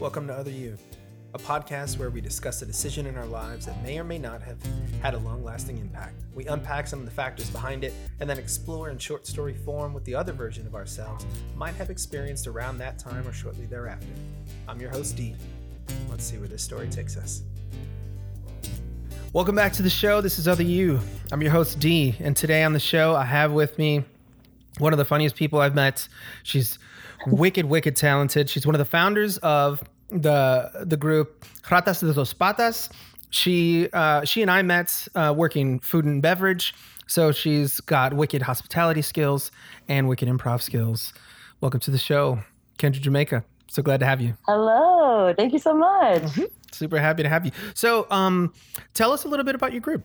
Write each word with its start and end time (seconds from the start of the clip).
Welcome 0.00 0.28
to 0.28 0.32
Other 0.32 0.52
You, 0.52 0.78
a 1.34 1.40
podcast 1.40 1.98
where 1.98 2.08
we 2.08 2.20
discuss 2.20 2.62
a 2.62 2.66
decision 2.66 3.04
in 3.04 3.16
our 3.16 3.26
lives 3.26 3.66
that 3.66 3.82
may 3.82 3.98
or 3.98 4.04
may 4.04 4.16
not 4.16 4.40
have 4.42 4.56
had 5.02 5.14
a 5.14 5.18
long 5.18 5.42
lasting 5.42 5.76
impact. 5.78 6.22
We 6.36 6.46
unpack 6.46 6.86
some 6.86 7.00
of 7.00 7.04
the 7.04 7.10
factors 7.10 7.50
behind 7.50 7.82
it 7.82 7.92
and 8.20 8.30
then 8.30 8.38
explore 8.38 8.90
in 8.90 8.98
short 8.98 9.26
story 9.26 9.54
form 9.54 9.92
what 9.92 10.04
the 10.04 10.14
other 10.14 10.32
version 10.32 10.68
of 10.68 10.76
ourselves 10.76 11.26
might 11.56 11.74
have 11.74 11.90
experienced 11.90 12.46
around 12.46 12.78
that 12.78 13.00
time 13.00 13.26
or 13.26 13.32
shortly 13.32 13.66
thereafter. 13.66 14.06
I'm 14.68 14.80
your 14.80 14.90
host, 14.90 15.16
D. 15.16 15.34
Let's 16.08 16.22
see 16.22 16.38
where 16.38 16.46
this 16.46 16.62
story 16.62 16.88
takes 16.88 17.16
us. 17.16 17.42
Welcome 19.32 19.56
back 19.56 19.72
to 19.72 19.82
the 19.82 19.90
show. 19.90 20.20
This 20.20 20.38
is 20.38 20.46
Other 20.46 20.62
You. 20.62 21.00
I'm 21.32 21.42
your 21.42 21.50
host, 21.50 21.80
D. 21.80 22.14
And 22.20 22.36
today 22.36 22.62
on 22.62 22.72
the 22.72 22.78
show, 22.78 23.16
I 23.16 23.24
have 23.24 23.50
with 23.50 23.76
me 23.78 24.04
one 24.78 24.92
of 24.92 24.98
the 24.98 25.04
funniest 25.04 25.36
people 25.36 25.60
I've 25.60 25.74
met. 25.74 26.08
She's 26.42 26.78
wicked, 27.26 27.66
wicked 27.66 27.96
talented. 27.96 28.48
She's 28.48 28.66
one 28.66 28.74
of 28.74 28.78
the 28.78 28.84
founders 28.84 29.38
of 29.38 29.82
the 30.10 30.70
the 30.86 30.96
group 30.96 31.44
Ratas 31.62 32.00
de 32.00 32.12
Dos 32.12 32.32
Patas. 32.32 32.90
She 33.30 33.88
uh, 33.92 34.24
she 34.24 34.42
and 34.42 34.50
I 34.50 34.62
met 34.62 35.06
uh, 35.14 35.34
working 35.36 35.80
food 35.80 36.04
and 36.04 36.22
beverage. 36.22 36.74
So 37.06 37.32
she's 37.32 37.80
got 37.80 38.12
wicked 38.14 38.42
hospitality 38.42 39.02
skills 39.02 39.50
and 39.88 40.08
wicked 40.08 40.28
improv 40.28 40.60
skills. 40.60 41.12
Welcome 41.60 41.80
to 41.80 41.90
the 41.90 41.98
show, 41.98 42.40
Kendra 42.78 43.00
Jamaica. 43.00 43.44
So 43.68 43.82
glad 43.82 44.00
to 44.00 44.06
have 44.06 44.20
you. 44.20 44.34
Hello. 44.46 45.34
Thank 45.36 45.52
you 45.52 45.58
so 45.58 45.74
much. 45.74 46.22
Super 46.72 46.98
happy 46.98 47.22
to 47.22 47.28
have 47.28 47.44
you. 47.44 47.52
So, 47.74 48.06
um, 48.10 48.52
tell 48.94 49.12
us 49.12 49.24
a 49.24 49.28
little 49.28 49.44
bit 49.44 49.54
about 49.54 49.72
your 49.72 49.80
group. 49.80 50.04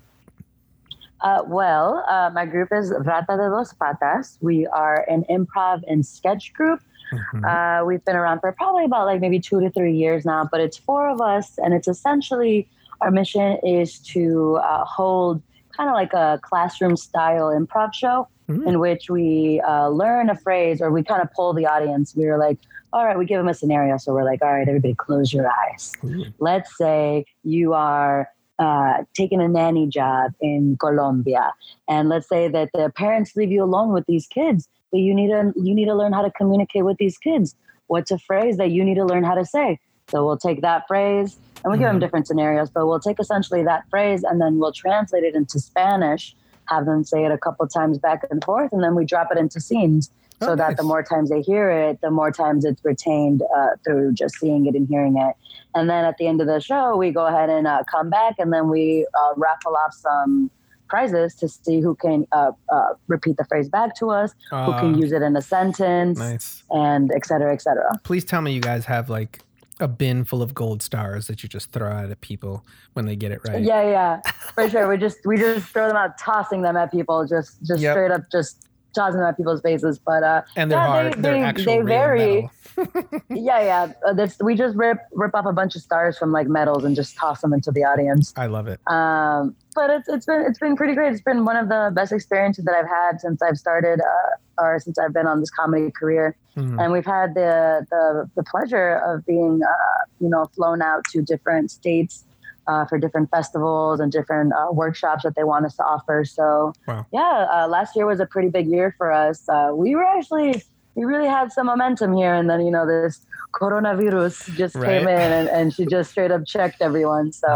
Uh, 1.23 1.41
well, 1.48 2.04
uh, 2.09 2.30
my 2.34 2.45
group 2.45 2.70
is 2.73 2.91
Rata 3.00 3.38
de 3.38 3.50
Dos 3.50 3.73
Patas. 3.73 4.38
We 4.41 4.68
are 4.68 5.05
an 5.09 5.23
improv 5.30 5.82
and 5.88 6.05
sketch 6.05 6.54
group. 6.54 6.82
Mhm. 7.13 7.44
Uh, 7.82 7.86
we've 7.86 8.04
been 8.04 8.16
around 8.16 8.40
for 8.41 8.52
probably 8.52 8.86
about 8.86 9.05
like 9.05 9.22
maybe 9.22 9.40
two 9.40 9.59
to 9.62 9.70
three 9.70 9.94
years 9.94 10.26
now, 10.26 10.48
but 10.52 10.59
it's 10.59 10.77
four 10.77 11.08
of 11.08 11.22
us, 11.22 11.58
and 11.58 11.73
it's 11.73 11.88
essentially 11.88 12.68
our 13.02 13.12
mission 13.12 13.57
is 13.63 13.99
to 13.99 14.55
uh, 14.57 14.84
hold 14.85 15.41
kind 15.77 15.90
of 15.90 15.93
like 15.93 16.13
a 16.13 16.40
classroom 16.43 16.96
style 16.98 17.48
improv 17.48 17.93
show 17.93 18.27
Mhm. 18.49 18.68
in 18.68 18.80
which 18.80 19.10
we 19.10 19.62
uh, 19.62 19.87
learn 19.90 20.30
a 20.30 20.35
phrase 20.35 20.82
or 20.82 20.91
we 20.91 21.02
kind 21.04 21.21
of 21.21 21.32
pull 21.34 21.54
the 21.54 21.65
audience. 21.65 22.13
We 22.15 22.26
were 22.26 22.37
like, 22.37 22.58
all 22.91 23.05
right, 23.05 23.18
we 23.18 23.26
give 23.26 23.37
them 23.40 23.48
a 23.48 23.54
scenario. 23.54 23.98
So 23.98 24.13
we're 24.13 24.26
like, 24.26 24.41
all 24.43 24.52
right, 24.52 24.68
everybody 24.68 24.93
close 24.93 25.34
your 25.34 25.49
eyes. 25.49 25.93
Ooh. 26.04 26.26
let's 26.40 26.77
say 26.77 27.26
you 27.43 27.74
are 27.74 28.27
uh, 28.59 29.04
taking 29.13 29.41
a 29.41 29.48
nanny 29.48 29.87
job 29.87 30.32
in 30.41 30.77
Colombia, 30.79 31.54
and 31.87 32.09
let's 32.09 32.29
say 32.29 32.48
that 32.48 32.70
the 32.73 32.91
parents 32.96 33.35
leave 33.35 33.51
you 33.51 33.63
alone 33.63 33.93
with 33.93 34.05
these 34.07 34.27
kids, 34.27 34.68
but 34.91 34.99
you 34.99 35.13
need 35.13 35.29
to 35.29 35.54
you 35.55 35.73
need 35.73 35.85
to 35.85 35.96
learn 35.96 36.13
how 36.13 36.21
to 36.21 36.32
communicate 36.32 36.85
with 36.85 36.98
these 36.98 37.18
kids. 37.18 37.55
What's 37.87 38.12
a 38.12 38.20
phrase 38.20 38.57
that 38.57 38.71
you 38.71 38.84
need 38.84 38.96
to 38.96 39.05
learn 39.05 39.24
how 39.24 39.35
to 39.35 39.46
say? 39.46 39.79
So 40.09 40.26
we'll 40.26 40.37
take 40.37 40.62
that 40.62 40.87
phrase, 40.87 41.37
and 41.63 41.71
we 41.71 41.77
give 41.77 41.87
them 41.87 41.98
Mhm. 41.98 42.01
different 42.01 42.27
scenarios, 42.27 42.70
but 42.70 42.87
we'll 42.87 42.99
take 42.99 43.20
essentially 43.20 43.63
that 43.63 43.84
phrase, 43.90 44.24
and 44.24 44.40
then 44.40 44.59
we'll 44.59 44.74
translate 44.74 45.24
it 45.24 45.35
into 45.35 45.59
Spanish. 45.59 46.35
Have 46.65 46.85
them 46.85 47.04
say 47.04 47.26
it 47.26 47.31
a 47.31 47.37
couple 47.37 47.68
times 47.68 47.98
back 47.98 48.24
and 48.29 48.43
forth, 48.43 48.71
and 48.71 48.84
then 48.84 48.96
we 48.96 49.05
drop 49.05 49.31
it 49.31 49.37
into 49.37 49.59
scenes 49.59 50.12
so 50.46 50.52
Oh, 50.54 50.55
that 50.55 50.77
the 50.77 50.84
more 50.84 51.04
times 51.04 51.30
they 51.30 51.41
hear 51.41 51.70
it, 51.70 51.99
the 52.02 52.12
more 52.12 52.32
times 52.32 52.66
it's 52.66 52.84
retained 52.84 53.41
uh, 53.55 53.70
through 53.84 54.13
just 54.13 54.36
seeing 54.40 54.66
it 54.66 54.76
and 54.76 54.88
hearing 54.88 55.18
it. 55.18 55.36
And 55.76 55.90
then 55.90 56.05
at 56.05 56.18
the 56.18 56.27
end 56.27 56.41
of 56.41 56.48
the 56.48 56.60
show, 56.60 56.96
we 56.98 57.12
go 57.12 57.26
ahead 57.26 57.49
and 57.49 57.66
uh, 57.68 57.84
come 57.90 58.10
back, 58.10 58.36
and 58.38 58.52
then 58.54 58.70
we 58.70 59.08
uh, 59.20 59.34
raffle 59.38 59.76
off 59.76 59.94
some 59.94 60.52
prizes 60.90 61.34
to 61.36 61.48
see 61.49 61.82
who 61.82 61.96
can 61.96 62.27
uh, 62.32 62.52
uh, 62.71 62.90
repeat 63.08 63.38
the 63.38 63.46
phrase 63.46 63.68
back 63.70 63.96
to 63.96 64.12
us, 64.12 64.31
who 64.52 64.74
can 64.74 64.94
Uh, 64.94 64.97
use 64.97 65.12
it 65.12 65.22
in 65.24 65.36
a 65.36 65.41
sentence, 65.41 66.19
nice. 66.19 66.64
and 66.69 67.12
et 67.16 67.25
cetera, 67.25 67.52
et 67.52 67.62
cetera. 67.62 67.90
Please 68.03 68.24
tell 68.24 68.41
me 68.41 68.52
you 68.52 68.62
guys 68.62 68.86
have 68.86 69.09
like 69.09 69.41
a 69.80 69.88
bin 69.88 70.24
full 70.24 70.44
of 70.44 70.53
gold 70.53 70.84
stars 70.84 71.25
that 71.25 71.41
you 71.41 71.50
just 71.50 71.72
throw 71.72 71.91
out 71.91 72.12
at 72.12 72.22
people 72.22 72.64
when 72.94 73.06
they 73.08 73.16
get 73.16 73.31
it 73.31 73.41
right. 73.47 73.64
Yeah, 73.64 73.81
yeah, 73.90 74.22
for 74.53 74.69
sure. 74.69 74.88
We 74.88 74.97
just 74.97 75.18
we 75.25 75.38
just 75.38 75.68
throw 75.69 75.88
them 75.88 75.97
out, 75.97 76.12
tossing 76.20 76.62
them 76.62 76.78
at 76.78 76.92
people, 76.92 77.26
just 77.26 77.58
just 77.66 77.82
Yep. 77.82 77.94
straight 77.94 78.12
up, 78.12 78.22
just 78.32 78.68
tossing 78.94 79.20
them 79.20 79.28
at 79.30 79.38
people's 79.38 79.62
faces. 79.62 80.00
But 80.00 80.24
uh, 80.24 80.42
And 80.56 80.72
they're 80.72 80.80
Yeah, 80.80 80.88
hard. 80.88 81.14
they- 81.14 81.22
They, 81.22 81.30
are 81.30 81.34
they- 81.34 81.42
actual 81.44 81.78
they 81.78 81.81
vary. 81.81 82.50
yeah, 83.30 83.62
yeah, 83.62 83.94
uh, 84.08 84.14
this, 84.14 84.38
we 84.42 84.56
just 84.56 84.76
rip 84.76 84.98
rip 85.12 85.36
off 85.36 85.46
a 85.46 85.54
bunch 85.54 85.76
of 85.76 85.81
stars 85.84 86.18
from 86.18 86.31
like 86.31 86.48
medals 86.48 86.84
and 86.84 86.96
just 86.96 87.16
toss 87.16 87.42
them 87.42 87.53
into 87.53 87.72
the 87.72 87.84
audience. 87.84 88.34
I 88.36 88.48
love 88.48 88.68
it. 88.68 88.80
Um, 88.88 89.56
but 89.76 89.90
it's 89.92 90.08
it's 90.09 90.26
been 90.26 90.44
it's 90.48 90.58
been 90.59 90.76
pretty 90.76 90.96
great. 90.96 91.12
It's 91.14 91.22
been 91.22 91.46
one 91.46 91.56
of 91.56 91.70
the 91.70 91.92
best 91.94 92.12
experiences 92.12 92.66
that 92.66 92.74
I've 92.74 92.88
had 92.88 93.22
since 93.22 93.42
I've 93.44 93.58
started 93.58 94.00
uh, 94.02 94.62
or 94.64 94.80
since 94.80 94.98
I've 94.98 95.14
been 95.14 95.28
on 95.28 95.40
this 95.40 95.50
comedy 95.52 95.92
career. 95.92 96.36
Mhm. 96.58 96.82
And 96.84 96.92
we've 96.94 97.06
had 97.06 97.36
the 97.36 97.86
the, 97.92 98.30
the 98.36 98.44
pleasure 98.44 98.96
of 99.06 99.24
being 99.26 99.62
uh, 99.64 100.02
you 100.20 100.30
know 100.30 100.46
flown 100.56 100.82
out 100.82 101.03
to 101.12 101.22
different 101.22 101.70
states. 101.70 102.24
Uh, 102.66 102.85
for 102.85 102.97
different 102.97 103.29
festivals 103.29 104.00
and 104.00 104.09
different 104.09 104.53
uh, 104.53 104.72
workshops 104.72 105.24
that 105.24 105.35
they 105.35 105.44
want 105.44 105.66
us 105.66 105.75
to 105.75 105.84
offer. 105.84 106.24
So, 106.24 106.72
Wow. 106.88 107.06
yeah, 107.12 107.46
uh, 107.51 107.68
last 107.68 107.94
year 107.94 108.06
was 108.06 108.22
a 108.22 108.25
pretty 108.25 108.47
big 108.47 108.68
year 108.68 108.96
for 108.97 109.12
us. 109.12 109.44
Uh, 109.50 109.72
we 109.75 109.96
were 109.96 110.06
actually, 110.06 110.63
we 110.96 111.03
really 111.03 111.28
had 111.28 111.52
some 111.52 111.66
momentum 111.68 112.13
here. 112.16 112.34
And 112.34 112.50
then, 112.50 112.62
you 112.62 112.72
know, 112.72 112.88
this 112.88 113.25
coronavirus 113.53 114.56
just 114.56 114.75
Right. 114.75 115.00
came 115.00 115.07
in 115.09 115.31
and, 115.34 115.50
and 115.50 115.73
she 115.73 115.85
just 115.85 116.12
straight 116.12 116.31
up 116.31 116.46
checked 116.46 116.81
everyone. 116.81 117.34
So, 117.34 117.47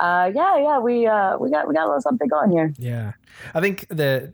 uh, 0.00 0.30
yeah, 0.34 0.56
yeah, 0.58 0.78
we 0.78 1.06
uh, 1.06 1.36
we 1.38 1.50
got 1.50 1.68
we 1.68 1.74
got 1.74 1.84
a 1.84 1.88
little 1.88 2.00
something 2.00 2.28
going 2.28 2.50
here. 2.50 2.72
yeah. 2.78 3.12
I 3.54 3.60
think 3.60 3.86
the 3.88 4.32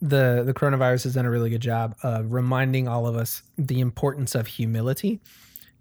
the 0.00 0.44
the 0.46 0.54
coronavirus 0.54 1.02
has 1.04 1.14
done 1.14 1.26
a 1.26 1.30
really 1.30 1.50
good 1.50 1.60
job 1.60 1.96
of 2.04 2.32
reminding 2.32 2.86
all 2.86 3.08
of 3.08 3.16
us 3.16 3.42
the 3.56 3.80
importance 3.80 4.36
of 4.36 4.46
humility, 4.46 5.20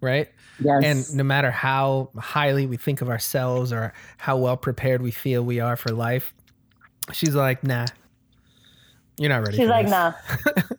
right? 0.02 0.30
Yes, 0.60 0.84
And 0.84 1.18
no 1.18 1.24
matter 1.24 1.52
how 1.52 2.10
highly 2.18 2.66
we 2.66 2.78
think 2.78 3.02
of 3.02 3.10
ourselves 3.10 3.72
or 3.72 3.94
how 4.18 4.38
well 4.38 4.58
prepared 4.58 5.02
we 5.02 5.12
feel 5.12 5.44
we 5.44 5.60
are 5.60 5.76
for 5.76 5.92
life, 5.92 6.34
she's 7.12 7.36
like, 7.36 7.64
"Nah, 7.64 7.86
you're 9.18 9.30
not 9.30 9.44
ready." 9.44 9.58
she's 9.58 9.68
like, 9.70 9.86
this." 9.86 9.92
nah, 9.92 10.14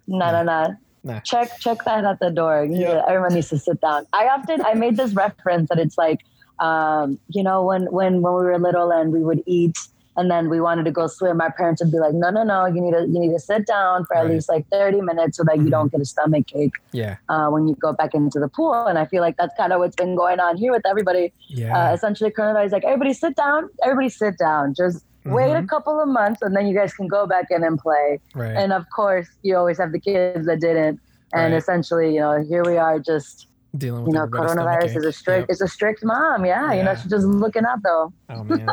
no, 0.09 0.33
no, 0.33 0.43
no. 0.43 0.77
Nah. 1.05 1.21
Check 1.21 1.59
check 1.61 1.79
that 1.85 2.05
at 2.05 2.19
the 2.21 2.31
door. 2.31 2.65
You 2.65 2.81
Yeah. 2.81 2.95
know, 2.95 3.05
everyone 3.07 3.35
needs 3.35 3.51
to 3.51 3.59
sit 3.59 3.81
down. 3.81 4.07
I 4.13 4.27
often 4.29 4.61
I 4.65 4.75
made 4.75 4.97
this 4.97 5.15
reference 5.15 5.69
that 5.69 5.79
it's 5.79 5.97
like, 5.97 6.21
um, 6.59 7.19
you 7.29 7.43
know, 7.45 7.65
when 7.65 7.85
when 7.93 8.21
when 8.21 8.35
we 8.35 8.41
were 8.47 8.59
little 8.59 8.91
and 8.91 9.13
we 9.13 9.23
would 9.23 9.43
eat. 9.47 9.79
And 10.19 10.29
then 10.33 10.51
we 10.51 10.61
wanted 10.61 10.85
to 10.85 10.91
go 10.91 11.07
swim. 11.07 11.37
My 11.37 11.49
parents 11.49 11.81
would 11.81 11.93
be 11.93 12.01
like, 12.01 12.13
"No, 12.23 12.29
no, 12.31 12.43
no! 12.43 12.67
You 12.67 12.81
need 12.85 12.93
to 12.99 13.03
you 13.13 13.21
need 13.25 13.33
to 13.33 13.39
sit 13.39 13.67
down 13.67 14.05
for 14.07 14.17
at 14.17 14.23
Right. 14.25 14.33
least 14.35 14.49
like 14.55 14.65
thirty 14.69 15.01
minutes 15.01 15.37
so 15.39 15.45
that 15.45 15.57
Mhm. 15.59 15.65
you 15.67 15.71
don't 15.71 15.91
get 15.93 16.01
a 16.01 16.05
stomach 16.05 16.47
ache 16.57 16.75
Yeah, 16.93 17.15
uh, 17.29 17.47
when 17.51 17.69
you 17.69 17.75
go 17.87 17.93
back 17.93 18.15
into 18.15 18.39
the 18.41 18.49
pool." 18.49 18.75
And 18.91 18.99
I 18.99 19.05
feel 19.07 19.23
like 19.27 19.37
that's 19.37 19.55
kind 19.57 19.73
of 19.73 19.79
what's 19.79 19.95
been 19.95 20.17
going 20.17 20.41
on 20.41 20.57
here 20.57 20.73
with 20.73 20.85
everybody. 20.93 21.33
yeah. 21.49 21.91
uh, 21.91 21.95
essentially 21.95 22.31
coronavirus 22.31 22.67
is 22.67 22.73
like 22.73 22.85
everybody 22.85 23.13
sit 23.25 23.35
down 23.37 23.69
everybody 23.85 24.09
sit 24.09 24.37
down 24.39 24.75
just 24.75 24.99
wait 25.25 25.53
a 25.53 25.63
Mhm. 25.63 25.69
couple 25.69 26.01
of 26.01 26.09
months 26.09 26.41
and 26.43 26.55
then 26.57 26.67
you 26.67 26.75
guys 26.81 26.93
can 26.99 27.07
go 27.07 27.27
back 27.27 27.47
in 27.51 27.63
and 27.69 27.79
play 27.79 28.21
right. 28.35 28.57
and 28.63 28.73
of 28.73 28.85
course 28.95 29.29
you 29.43 29.57
always 29.57 29.79
have 29.79 29.93
the 29.93 30.01
kids 30.09 30.45
that 30.47 30.61
didn't 30.61 30.99
and 31.33 31.53
Right. 31.53 31.59
essentially 31.63 32.09
you 32.15 32.21
know 32.21 32.35
here 32.53 32.65
we 32.65 32.77
are 32.77 32.99
just 32.99 33.47
Dealing 33.77 34.05
with 34.05 34.15
you 34.15 34.19
know 34.19 34.27
coronavirus 34.27 34.97
is 34.99 35.05
a 35.05 35.13
strict 35.13 35.43
Yep. 35.43 35.51
it's 35.53 35.61
a 35.61 35.69
strict 35.77 36.03
mom 36.05 36.45
yeah, 36.47 36.73
you 36.73 36.83
know 36.83 36.95
she's 36.95 37.11
just 37.17 37.27
looking 37.27 37.65
out 37.71 37.81
though 37.83 38.13
Oh 38.31 38.43
man. 38.45 38.69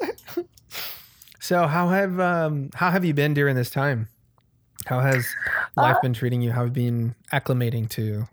so 1.50 1.66
how 1.66 1.88
have 1.88 2.20
um 2.20 2.70
how 2.74 2.92
have 2.92 3.04
you 3.04 3.12
been 3.12 3.34
during 3.34 3.56
this 3.56 3.70
time? 3.70 4.08
How 4.86 5.00
has 5.00 5.34
life 5.74 5.96
Uh, 5.96 6.00
been 6.00 6.12
treating 6.12 6.42
you? 6.42 6.52
How 6.52 6.64
have 6.64 6.76
you 6.78 6.90
been 6.90 7.14
acclimating 7.32 7.88
to 7.90 8.28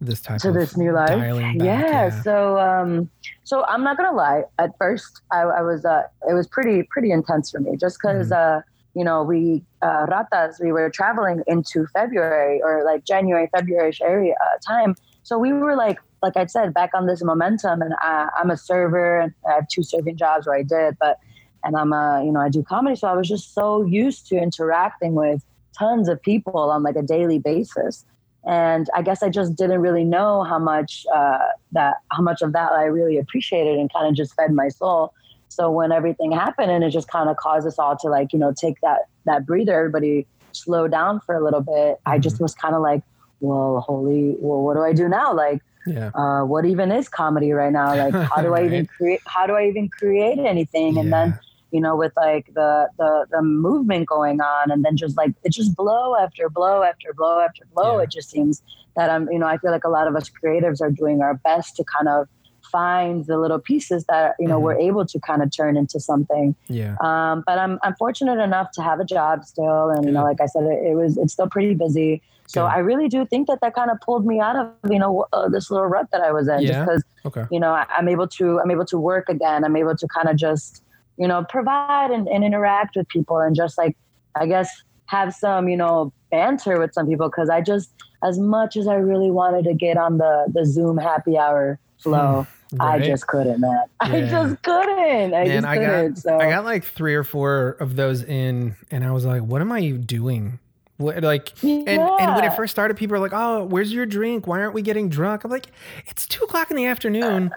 this 0.00 0.20
type 0.22 0.40
to 0.42 0.48
of 0.48 0.54
this 0.54 0.76
new 0.76 0.92
life 0.92 1.18
back? 1.18 1.54
yeah, 1.54 2.08
so 2.08 2.58
um 2.58 3.10
so 3.42 3.64
i'm 3.66 3.82
not 3.82 3.96
gonna 3.96 4.16
lie 4.16 4.44
at 4.58 4.70
first 4.78 5.22
i, 5.32 5.40
I 5.40 5.62
was 5.62 5.84
uh 5.84 6.02
it 6.28 6.34
was 6.34 6.46
pretty 6.46 6.84
pretty 6.90 7.10
intense 7.10 7.50
for 7.50 7.60
me 7.60 7.76
just 7.76 7.98
because 8.00 8.30
Mm-hmm. 8.30 8.32
uh 8.32 8.60
you 8.94 9.04
know 9.04 9.22
we 9.24 9.64
uh 9.82 10.06
ratas 10.06 10.62
we 10.62 10.72
were 10.72 10.88
traveling 10.90 11.42
into 11.48 11.86
february 11.92 12.60
or 12.62 12.84
like 12.84 13.04
january 13.04 13.48
february 13.54 13.92
area 14.02 14.34
uh, 14.44 14.56
time 14.66 14.94
so 15.24 15.38
we 15.38 15.52
were 15.52 15.76
like 15.76 15.98
like 16.22 16.36
i 16.36 16.46
said 16.46 16.72
back 16.74 16.90
on 16.94 17.06
this 17.06 17.22
momentum 17.24 17.82
and 17.82 17.94
I, 18.00 18.28
i'm 18.38 18.50
a 18.50 18.56
server 18.56 19.20
and 19.20 19.32
i 19.48 19.54
have 19.54 19.66
two 19.68 19.82
serving 19.82 20.16
jobs 20.16 20.46
where 20.46 20.56
i 20.56 20.62
did 20.62 20.96
but 21.00 21.18
and 21.64 21.76
i'm 21.76 21.92
a 21.92 22.22
you 22.24 22.32
know 22.32 22.40
i 22.40 22.48
do 22.48 22.62
comedy 22.62 22.96
so 22.96 23.08
i 23.08 23.14
was 23.14 23.28
just 23.28 23.54
so 23.54 23.82
used 23.84 24.26
to 24.26 24.36
interacting 24.36 25.14
with 25.14 25.42
tons 25.78 26.08
of 26.08 26.20
people 26.22 26.70
on 26.70 26.82
like 26.82 26.96
a 26.96 27.02
daily 27.02 27.38
basis 27.38 28.04
and 28.46 28.86
I 28.94 29.02
guess 29.02 29.22
I 29.22 29.28
just 29.28 29.54
didn't 29.56 29.80
really 29.80 30.04
know 30.04 30.44
how 30.44 30.58
much 30.58 31.04
uh, 31.14 31.38
that 31.72 31.96
how 32.10 32.22
much 32.22 32.40
of 32.40 32.52
that 32.54 32.72
I 32.72 32.84
really 32.84 33.18
appreciated 33.18 33.78
and 33.78 33.92
kind 33.92 34.06
of 34.08 34.14
just 34.14 34.34
fed 34.34 34.52
my 34.52 34.68
soul. 34.68 35.12
So 35.48 35.70
when 35.70 35.92
everything 35.92 36.32
happened 36.32 36.70
and 36.70 36.82
it 36.82 36.90
just 36.90 37.08
kind 37.08 37.28
of 37.28 37.36
caused 37.36 37.66
us 37.66 37.78
all 37.78 37.96
to 37.98 38.08
like 38.08 38.32
you 38.32 38.38
know 38.38 38.52
take 38.58 38.76
that 38.82 39.00
that 39.26 39.44
breather, 39.44 39.74
everybody 39.78 40.26
slow 40.52 40.88
down 40.88 41.20
for 41.20 41.34
a 41.34 41.44
little 41.44 41.60
bit. 41.60 41.98
I 42.06 42.18
just 42.18 42.40
was 42.40 42.54
kind 42.54 42.74
of 42.74 42.80
like, 42.80 43.02
well, 43.40 43.80
holy, 43.86 44.36
well, 44.38 44.62
what 44.62 44.74
do 44.74 44.82
I 44.82 44.92
do 44.94 45.06
now? 45.08 45.34
Like, 45.34 45.60
Yeah. 45.86 46.10
uh, 46.14 46.44
what 46.44 46.64
even 46.64 46.90
is 46.90 47.08
comedy 47.10 47.52
right 47.52 47.72
now? 47.72 47.94
Like, 47.94 48.14
how 48.14 48.40
do 48.40 48.54
I 48.54 48.64
even 48.68 48.86
create? 48.86 49.20
How 49.26 49.46
do 49.46 49.52
I 49.54 49.66
even 49.66 49.90
create 49.90 50.38
anything? 50.38 50.98
And 50.98 51.12
then 51.12 51.38
you 51.72 51.80
know, 51.80 51.96
with 51.96 52.12
like 52.16 52.46
the, 52.54 52.88
the 52.98 53.26
the 53.30 53.42
movement 53.42 54.06
going 54.06 54.40
on, 54.40 54.70
and 54.70 54.84
then 54.84 54.96
just 54.96 55.16
like 55.16 55.32
it 55.44 55.52
just 55.52 55.74
blow 55.76 56.16
after 56.16 56.48
blow 56.48 56.82
after 56.82 57.12
blow 57.14 57.40
after 57.40 57.64
blow. 57.74 57.96
Yeah. 57.98 58.04
It 58.04 58.10
just 58.10 58.30
seems 58.30 58.62
that 58.96 59.10
I'm, 59.10 59.30
you 59.30 59.38
know, 59.38 59.46
I 59.46 59.56
feel 59.58 59.70
like 59.70 59.84
a 59.84 59.88
lot 59.88 60.06
of 60.08 60.16
us 60.16 60.30
creatives 60.30 60.80
are 60.80 60.90
doing 60.90 61.20
our 61.22 61.34
best 61.34 61.76
to 61.76 61.84
kind 61.84 62.08
of 62.08 62.28
find 62.70 63.24
the 63.26 63.36
little 63.36 63.58
pieces 63.58 64.04
that 64.08 64.34
you 64.38 64.46
know 64.46 64.58
Mhm. 64.58 64.62
we're 64.62 64.78
able 64.78 65.04
to 65.04 65.18
kind 65.20 65.42
of 65.42 65.50
turn 65.54 65.76
into 65.76 65.98
something. 65.98 66.54
Yeah. 66.68 66.96
Um, 67.00 67.42
but 67.46 67.58
I'm 67.58 67.78
I'm 67.82 67.94
fortunate 67.96 68.38
enough 68.38 68.70
to 68.72 68.82
have 68.82 69.00
a 69.00 69.04
job 69.04 69.44
still, 69.44 69.90
and 69.90 70.04
you 70.04 70.12
know, 70.12 70.22
like 70.22 70.40
I 70.40 70.46
said, 70.46 70.64
it, 70.64 70.90
it 70.90 70.94
was 70.94 71.16
it's 71.18 71.32
still 71.32 71.48
pretty 71.48 71.74
busy. 71.74 72.22
So. 72.46 72.66
I 72.66 72.78
really 72.78 73.08
do 73.08 73.24
think 73.24 73.46
that 73.46 73.60
that 73.60 73.76
kind 73.76 73.92
of 73.92 74.00
pulled 74.00 74.26
me 74.26 74.40
out 74.40 74.56
of 74.56 74.72
you 74.90 74.98
know 74.98 75.24
uh, 75.32 75.48
this 75.48 75.70
little 75.70 75.86
rut 75.86 76.08
that 76.10 76.20
I 76.20 76.32
was 76.32 76.48
in, 76.48 76.66
just 76.66 76.80
because 76.80 77.04
Okay. 77.24 77.44
you 77.50 77.60
know 77.60 77.70
I, 77.72 77.86
I'm 77.96 78.08
able 78.08 78.26
to 78.38 78.58
I'm 78.60 78.70
able 78.72 78.86
to 78.86 78.98
work 78.98 79.28
again. 79.28 79.64
I'm 79.64 79.76
able 79.76 79.96
to 79.96 80.08
kind 80.08 80.28
of 80.28 80.34
just 80.36 80.82
you 81.20 81.28
know 81.28 81.44
provide 81.48 82.10
and, 82.10 82.26
and 82.28 82.42
interact 82.42 82.96
with 82.96 83.06
people 83.08 83.38
and 83.38 83.54
just 83.54 83.78
like 83.78 83.96
I 84.34 84.46
guess 84.46 84.68
have 85.06 85.32
some 85.34 85.68
you 85.68 85.76
know 85.76 86.12
banter 86.32 86.78
with 86.80 86.92
some 86.94 87.06
people 87.06 87.28
because 87.28 87.48
I 87.50 87.60
just 87.60 87.92
as 88.24 88.38
much 88.38 88.76
as 88.76 88.86
I 88.88 88.94
really 88.94 89.30
wanted 89.30 89.64
to 89.64 89.74
get 89.74 89.96
on 89.96 90.18
the 90.18 90.46
the 90.52 90.64
Zoom 90.66 90.96
happy 90.98 91.36
hour 91.38 91.78
flow. 91.98 92.46
Hmm. 92.70 92.80
I 92.80 92.98
Right? 92.98 93.02
just 93.02 93.26
couldn't, 93.26 93.60
man. 93.60 93.84
I 94.00 94.20
just 94.20 94.62
couldn't. 94.62 95.34
I 95.34 95.44
Man, 95.44 95.62
just 95.62 95.66
couldn't. 95.74 96.14
got 96.14 96.18
so 96.18 96.38
I 96.38 96.48
got 96.50 96.64
like 96.64 96.84
three 96.84 97.16
or 97.16 97.24
four 97.24 97.70
of 97.80 97.96
those 97.96 98.22
in, 98.22 98.76
and 98.92 99.04
I 99.04 99.10
was 99.10 99.24
like, 99.26 99.42
"What 99.42 99.60
am 99.60 99.72
I 99.72 99.90
doing?" 99.90 100.60
Like, 101.00 101.52
and 101.64 101.88
and 101.88 102.34
when 102.36 102.44
it 102.44 102.52
first 102.54 102.70
started, 102.70 102.96
people 102.96 103.16
are 103.16 103.20
like, 103.20 103.32
"Oh, 103.34 103.64
where's 103.64 103.92
your 103.92 104.06
drink? 104.06 104.46
Why 104.46 104.60
aren't 104.60 104.74
we 104.74 104.82
getting 104.82 105.08
drunk?" 105.08 105.44
I'm 105.44 105.50
like, 105.50 105.66
"It's 106.06 106.26
two 106.26 106.44
o'clock 106.44 106.70
in 106.70 106.76
the 106.76 106.86
afternoon, 106.86 107.50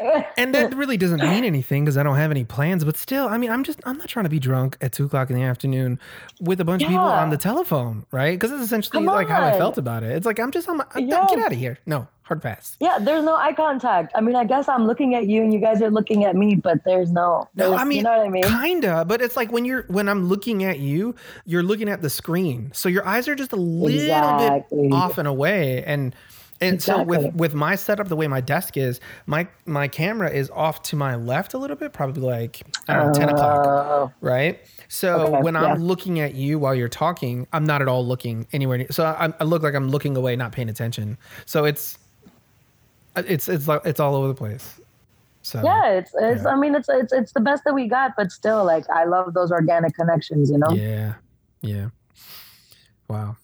and 0.36 0.54
that 0.54 0.74
really 0.74 0.96
doesn't 0.96 1.20
mean 1.22 1.44
anything 1.44 1.84
because 1.84 1.96
I 1.96 2.02
don't 2.02 2.16
have 2.16 2.30
any 2.30 2.44
plans. 2.44 2.84
But 2.84 2.96
still, 2.96 3.26
I 3.28 3.38
mean, 3.38 3.50
I'm 3.50 3.64
just 3.64 3.80
I'm 3.86 3.98
not 3.98 4.08
trying 4.08 4.24
to 4.24 4.30
be 4.30 4.38
drunk 4.38 4.76
at 4.80 4.92
two 4.92 5.06
o'clock 5.06 5.30
in 5.30 5.36
the 5.36 5.42
afternoon 5.42 5.98
with 6.40 6.60
a 6.60 6.64
bunch 6.64 6.82
of 6.82 6.88
people 6.88 7.04
on 7.06 7.30
the 7.30 7.38
telephone, 7.38 8.04
right? 8.10 8.38
Because 8.38 8.52
it's 8.52 8.62
essentially 8.62 9.04
like 9.06 9.28
how 9.28 9.42
I 9.42 9.52
felt 9.58 9.78
about 9.78 10.02
it. 10.02 10.10
It's 10.12 10.26
like 10.26 10.38
I'm 10.38 10.50
just 10.50 10.68
on 10.68 10.76
my 10.78 10.84
Yeah. 10.96 11.26
get 11.28 11.38
out 11.38 11.52
of 11.52 11.58
here. 11.58 11.78
No 11.86 12.06
hard 12.30 12.40
pass. 12.42 12.76
Yeah, 12.80 12.98
there's 13.00 13.24
no 13.24 13.34
eye 13.34 13.52
contact. 13.52 14.12
I 14.14 14.20
mean, 14.20 14.36
I 14.36 14.44
guess 14.44 14.68
I'm 14.68 14.86
looking 14.86 15.14
at 15.16 15.26
you 15.26 15.42
and 15.42 15.52
you 15.52 15.58
guys 15.58 15.82
are 15.82 15.90
looking 15.90 16.24
at 16.24 16.36
me, 16.36 16.54
but 16.54 16.84
there's 16.84 17.10
no. 17.10 17.48
No, 17.56 17.70
there's- 17.70 17.80
I 17.80 17.84
mean, 17.84 17.98
you 17.98 18.04
know 18.04 18.16
what 18.16 18.26
I 18.26 18.30
mean? 18.30 18.42
kinda, 18.44 19.04
but 19.04 19.20
it's 19.20 19.36
like 19.36 19.50
when 19.50 19.64
you're 19.64 19.82
when 19.88 20.08
I'm 20.08 20.28
looking 20.28 20.62
at 20.62 20.78
you, 20.78 21.16
you're 21.44 21.64
looking 21.64 21.88
at 21.88 22.02
the 22.02 22.10
screen, 22.10 22.70
so 22.72 22.88
your 22.88 23.06
eyes 23.06 23.26
are 23.28 23.34
just 23.34 23.52
a 23.52 23.56
little 23.56 23.88
Exactly. 24.00 24.82
bit 24.88 24.92
off 24.92 25.18
and 25.18 25.26
away, 25.26 25.82
and 25.84 26.14
and 26.62 26.80
so 26.82 27.02
with 27.02 27.34
with 27.34 27.54
my 27.54 27.74
setup, 27.74 28.08
the 28.08 28.16
way 28.16 28.28
my 28.28 28.40
desk 28.42 28.76
is, 28.76 29.00
my 29.26 29.48
my 29.66 29.88
camera 29.88 30.30
is 30.30 30.50
off 30.50 30.82
to 30.84 30.96
my 30.96 31.16
left 31.16 31.54
a 31.54 31.58
little 31.58 31.74
bit, 31.76 31.92
probably 31.92 32.22
like 32.22 32.62
I 32.86 32.94
don't 32.94 33.06
know, 33.08 33.12
ten 33.14 33.28
o'clock, 33.30 33.66
Oh, 33.66 34.12
right? 34.20 34.60
So 34.88 35.20
Okay, 35.34 35.42
when 35.42 35.56
I'm 35.56 35.78
looking 35.82 36.20
at 36.20 36.34
you 36.34 36.58
while 36.58 36.74
you're 36.74 36.88
talking, 36.88 37.46
I'm 37.52 37.64
not 37.64 37.80
at 37.80 37.88
all 37.88 38.04
looking 38.06 38.46
anywhere. 38.52 38.76
Near, 38.78 38.88
so 38.90 39.04
I, 39.04 39.32
I 39.40 39.44
look 39.44 39.62
like 39.62 39.74
I'm 39.74 39.88
looking 39.88 40.16
away, 40.16 40.36
not 40.36 40.52
paying 40.52 40.68
attention. 40.68 41.16
So 41.46 41.64
it's 41.64 41.96
Uh, 43.16 43.22
it's 43.26 43.48
it's 43.48 43.66
like 43.66 43.82
it's 43.84 44.00
all 44.00 44.14
over 44.14 44.28
the 44.28 44.34
place. 44.34 44.80
So 45.42 45.62
yeah, 45.64 45.92
it's 45.92 46.12
it's. 46.14 46.44
Yeah. 46.44 46.50
I 46.50 46.56
mean, 46.56 46.74
it's 46.74 46.88
it's 46.88 47.12
it's 47.12 47.32
the 47.32 47.40
best 47.40 47.64
that 47.64 47.74
we 47.74 47.88
got, 47.88 48.12
but 48.16 48.30
still, 48.30 48.64
like, 48.64 48.88
I 48.90 49.04
love 49.04 49.34
those 49.34 49.50
organic 49.50 49.94
connections. 49.94 50.50
You 50.50 50.58
know. 50.58 50.70
Yeah. 50.70 51.14
Yeah. 51.62 51.88
Wow. 53.08 53.36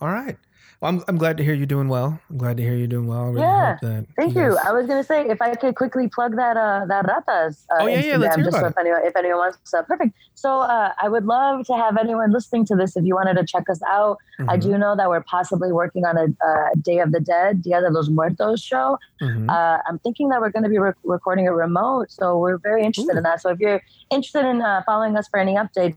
All 0.00 0.08
right. 0.08 0.36
Well, 0.82 0.88
I'm, 0.90 1.04
I'm 1.06 1.16
glad 1.16 1.36
to 1.36 1.44
hear 1.44 1.54
you're 1.54 1.64
doing 1.64 1.86
well. 1.88 2.18
I'm 2.28 2.38
glad 2.38 2.56
to 2.56 2.62
hear 2.64 2.74
you're 2.74 2.88
doing 2.88 3.06
well. 3.06 3.26
Really 3.26 3.42
Yeah. 3.46 3.76
that 3.82 4.06
Thank 4.16 4.34
you. 4.34 4.48
guys- 4.48 4.56
I 4.66 4.72
was 4.72 4.88
gonna 4.88 5.04
say 5.04 5.28
if 5.28 5.40
I 5.40 5.54
could 5.54 5.76
quickly 5.76 6.08
plug 6.08 6.34
that 6.34 6.56
uh 6.56 6.86
that 6.88 7.06
ratas. 7.06 7.64
Uh, 7.70 7.82
Oh, 7.82 7.86
yeah, 7.86 8.00
yeah, 8.00 8.16
let's 8.16 8.34
Instagram, 8.34 8.42
hear 8.42 8.44
just 8.46 8.58
so 8.58 8.66
if 8.66 8.78
anyone 8.78 9.00
if 9.06 9.14
anyone 9.14 9.38
wants 9.38 9.70
to. 9.70 9.84
Perfect. 9.84 10.12
So 10.34 10.58
uh, 10.58 10.90
I 11.00 11.08
would 11.08 11.24
love 11.24 11.64
to 11.66 11.74
have 11.76 11.96
anyone 11.96 12.32
listening 12.32 12.64
to 12.66 12.74
this 12.74 12.96
if 12.96 13.04
you 13.04 13.14
wanted 13.14 13.34
to 13.36 13.44
check 13.46 13.70
us 13.70 13.80
out. 13.88 14.16
I 14.48 14.56
Mhm, 14.56 14.62
do 14.62 14.76
know 14.78 14.96
that 14.96 15.08
we're 15.08 15.22
possibly 15.22 15.70
working 15.70 16.04
on 16.04 16.16
a, 16.18 16.24
uh 16.44 16.70
Day 16.82 16.98
of 16.98 17.12
the 17.12 17.20
Dead, 17.20 17.62
Dia 17.62 17.80
de 17.80 17.88
los 17.88 18.08
Muertos 18.08 18.60
show. 18.60 18.98
mhm. 19.22 19.48
Uh, 19.48 19.78
I'm 19.86 20.00
thinking 20.00 20.30
that 20.30 20.40
we're 20.40 20.50
going 20.50 20.64
to 20.64 20.68
be 20.68 20.78
re- 20.78 20.94
recording 21.04 21.44
it 21.46 21.50
remote, 21.50 22.10
so 22.10 22.36
we're 22.38 22.58
very 22.58 22.82
interested 22.82 23.14
Ooh. 23.14 23.18
in 23.18 23.22
that. 23.22 23.40
So 23.40 23.50
if 23.50 23.60
you're 23.60 23.80
interested 24.10 24.44
in 24.46 24.60
uh, 24.60 24.82
following 24.84 25.16
us 25.16 25.28
for 25.28 25.38
any 25.38 25.54
updates, 25.54 25.96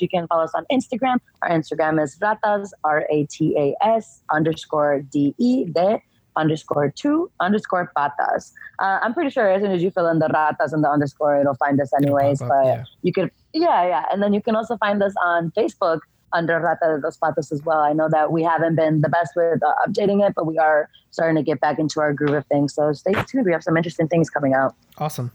you 0.00 0.08
can 0.08 0.26
follow 0.26 0.44
us 0.44 0.52
on 0.54 0.64
Instagram. 0.70 1.18
Our 1.42 1.50
Instagram 1.50 2.02
is 2.02 2.16
ratas 2.18 2.70
r 2.84 3.06
a 3.10 3.26
t 3.26 3.56
a 3.56 3.74
s 3.80 4.22
underscore 4.32 5.00
d 5.00 5.34
e 5.38 5.64
de 5.64 6.00
underscore 6.36 6.90
two 6.90 7.30
underscore 7.40 7.90
patas. 7.96 8.52
Uh, 8.78 8.98
I'm 9.02 9.12
pretty 9.12 9.30
sure 9.30 9.48
as 9.50 9.62
soon 9.62 9.72
as 9.72 9.82
you 9.82 9.90
fill 9.90 10.06
in 10.06 10.18
the 10.20 10.28
ratas 10.28 10.72
and 10.72 10.84
the 10.84 10.90
underscore, 10.90 11.40
it'll 11.40 11.54
find 11.54 11.80
us 11.80 11.92
anyways. 12.00 12.40
up, 12.40 12.48
but 12.48 12.66
yeah. 12.66 12.84
you 13.02 13.12
can, 13.12 13.30
yeah, 13.52 13.86
yeah, 13.86 14.04
and 14.12 14.22
then 14.22 14.32
you 14.32 14.40
can 14.40 14.54
also 14.54 14.76
find 14.76 15.02
us 15.02 15.14
on 15.22 15.50
Facebook 15.52 16.00
under 16.32 16.60
Rata 16.60 16.86
de 16.94 17.00
dos 17.00 17.16
Patas 17.16 17.50
as 17.52 17.62
well. 17.64 17.80
I 17.80 17.92
know 17.92 18.08
that 18.10 18.32
we 18.32 18.42
haven't 18.42 18.76
been 18.76 19.00
the 19.00 19.08
best 19.08 19.32
with 19.34 19.62
uh, 19.62 19.72
updating 19.86 20.26
it, 20.26 20.34
but 20.34 20.46
we 20.46 20.58
are 20.58 20.88
starting 21.10 21.36
to 21.36 21.42
get 21.42 21.60
back 21.60 21.78
into 21.78 22.00
our 22.00 22.12
groove 22.12 22.34
of 22.34 22.46
things. 22.46 22.74
So 22.74 22.92
stay 22.92 23.14
tuned. 23.26 23.46
We 23.46 23.52
have 23.52 23.62
some 23.62 23.76
interesting 23.76 24.08
things 24.08 24.30
coming 24.30 24.52
out. 24.54 24.74
Awesome. 24.98 25.32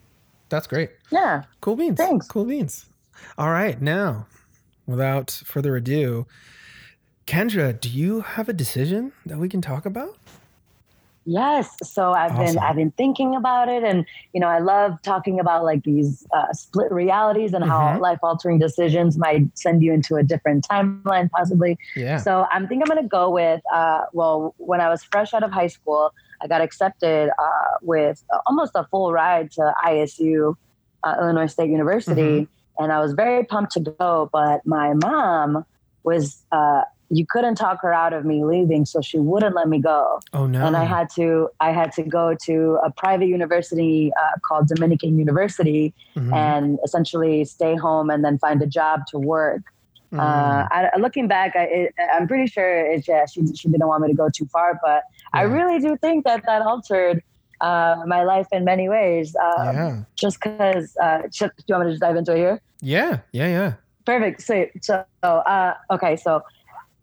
That's 0.50 0.68
great. 0.68 0.92
Yeah. 1.10 1.44
Cool 1.62 1.76
beans. 1.76 1.98
Thanks. 1.98 2.28
Cool 2.28 2.46
beans. 2.46 2.86
All 3.38 3.50
right. 3.50 3.82
Now, 3.82 4.28
without 4.86 5.32
further 5.46 5.76
ado, 5.76 6.26
Kendra, 7.26 7.80
do 7.80 7.90
you 7.90 8.22
have 8.22 8.50
a 8.50 8.54
decision 8.54 9.14
that 9.26 9.38
we 9.38 9.48
can 9.48 9.62
talk 9.62 9.86
about? 9.86 10.18
Yes. 11.26 11.78
So 11.90 12.12
I've 12.12 12.34
Awesome. 12.34 12.56
been 12.56 12.58
I've 12.60 12.76
been 12.76 12.92
thinking 12.92 13.34
about 13.34 13.70
it, 13.70 13.82
and 13.86 14.06
you 14.34 14.42
know 14.42 14.48
I 14.48 14.60
love 14.60 15.02
talking 15.04 15.40
about 15.40 15.64
like 15.64 15.84
these 15.84 16.28
uh, 16.36 16.52
split 16.52 16.92
realities 16.92 17.54
and 17.54 17.64
how 17.64 17.94
Mhm. 17.94 18.02
life 18.02 18.20
altering 18.22 18.60
decisions 18.60 19.18
might 19.18 19.44
send 19.58 19.82
you 19.82 19.94
into 19.94 20.16
a 20.18 20.24
different 20.24 20.68
timeline, 20.68 21.32
possibly. 21.32 21.78
Yeah. 21.96 22.18
So 22.18 22.46
I'm 22.52 22.68
think 22.68 22.84
I'm 22.84 22.90
gonna 22.94 23.08
go 23.08 23.30
with 23.30 23.62
uh, 23.74 24.02
well, 24.12 24.54
when 24.58 24.82
I 24.82 24.90
was 24.90 25.02
fresh 25.04 25.34
out 25.34 25.44
of 25.44 25.52
high 25.54 25.68
school, 25.68 26.12
I 26.42 26.48
got 26.48 26.60
accepted 26.60 27.30
uh, 27.30 27.78
with 27.82 28.22
almost 28.46 28.74
a 28.76 28.84
full 28.92 29.14
ride 29.14 29.50
to 29.52 29.74
ISU, 29.86 30.58
uh, 31.06 31.16
Illinois 31.22 31.46
State 31.48 31.70
University, 31.70 32.50
and 32.80 32.92
I 32.92 33.00
was 33.00 33.14
very 33.14 33.44
pumped 33.46 33.72
to 33.74 33.80
go. 33.80 34.30
But 34.32 34.66
my 34.66 34.94
mom 34.94 35.66
was 36.04 36.44
uh, 36.52 36.82
you 37.10 37.26
couldn't 37.30 37.56
talk 37.56 37.80
her 37.82 37.94
out 37.94 38.14
of 38.14 38.26
me 38.26 38.44
leaving, 38.44 38.86
so 38.86 39.02
she 39.02 39.20
wouldn't 39.20 39.56
let 39.56 39.68
me 39.70 39.80
go, 39.80 40.20
oh 40.34 40.48
no. 40.48 40.66
and 40.66 40.76
I 40.76 40.84
had 40.86 41.10
to 41.16 41.50
I 41.60 41.72
had 41.72 41.92
to 41.94 42.04
go 42.04 42.36
to 42.46 42.80
a 42.84 42.92
private 42.92 43.28
university 43.28 44.12
uh, 44.20 44.40
called 44.48 44.68
Dominican 44.68 45.18
University 45.20 45.94
Mhm. 46.16 46.34
and 46.34 46.80
essentially 46.84 47.46
stay 47.46 47.76
home 47.76 48.10
and 48.10 48.24
then 48.26 48.38
find 48.40 48.62
a 48.62 48.68
job 48.68 49.02
to 49.08 49.20
work. 49.20 49.62
Mm. 50.12 50.20
Uh, 50.20 50.68
I, 50.70 50.98
looking 51.00 51.28
back, 51.28 51.56
I, 51.56 51.64
it, 51.64 51.96
I'm 52.14 52.28
pretty 52.28 52.46
sure 52.48 52.86
it's 52.86 53.08
yeah, 53.08 53.26
she 53.26 53.46
she 53.56 53.68
didn't 53.70 53.88
want 53.88 54.04
me 54.04 54.10
to 54.10 54.14
go 54.16 54.30
too 54.30 54.46
far, 54.46 54.80
but 54.84 55.04
I 55.34 55.42
really 55.44 55.80
do 55.80 55.98
think 55.98 56.26
that 56.26 56.46
that 56.46 56.62
altered 56.62 57.24
uh, 57.64 58.04
my 58.06 58.24
life 58.24 58.48
in 58.52 58.64
many 58.66 58.90
ways. 58.90 59.36
Uh, 59.36 59.72
yeah. 59.74 60.04
Just 60.16 60.40
because, 60.40 60.96
uh, 61.02 61.22
do 61.32 61.50
you 61.68 61.76
want 61.76 61.86
me 61.86 61.88
to 61.88 61.92
just 61.94 62.02
dive 62.02 62.18
into 62.18 62.34
it 62.34 62.38
here? 62.38 62.62
Yeah. 62.82 63.20
Yeah. 63.32 63.48
Yeah. 63.48 63.74
Perfect. 64.06 64.42
So, 64.42 64.68
so 64.82 65.06
uh, 65.24 65.74
okay, 65.90 66.18
so 66.18 66.44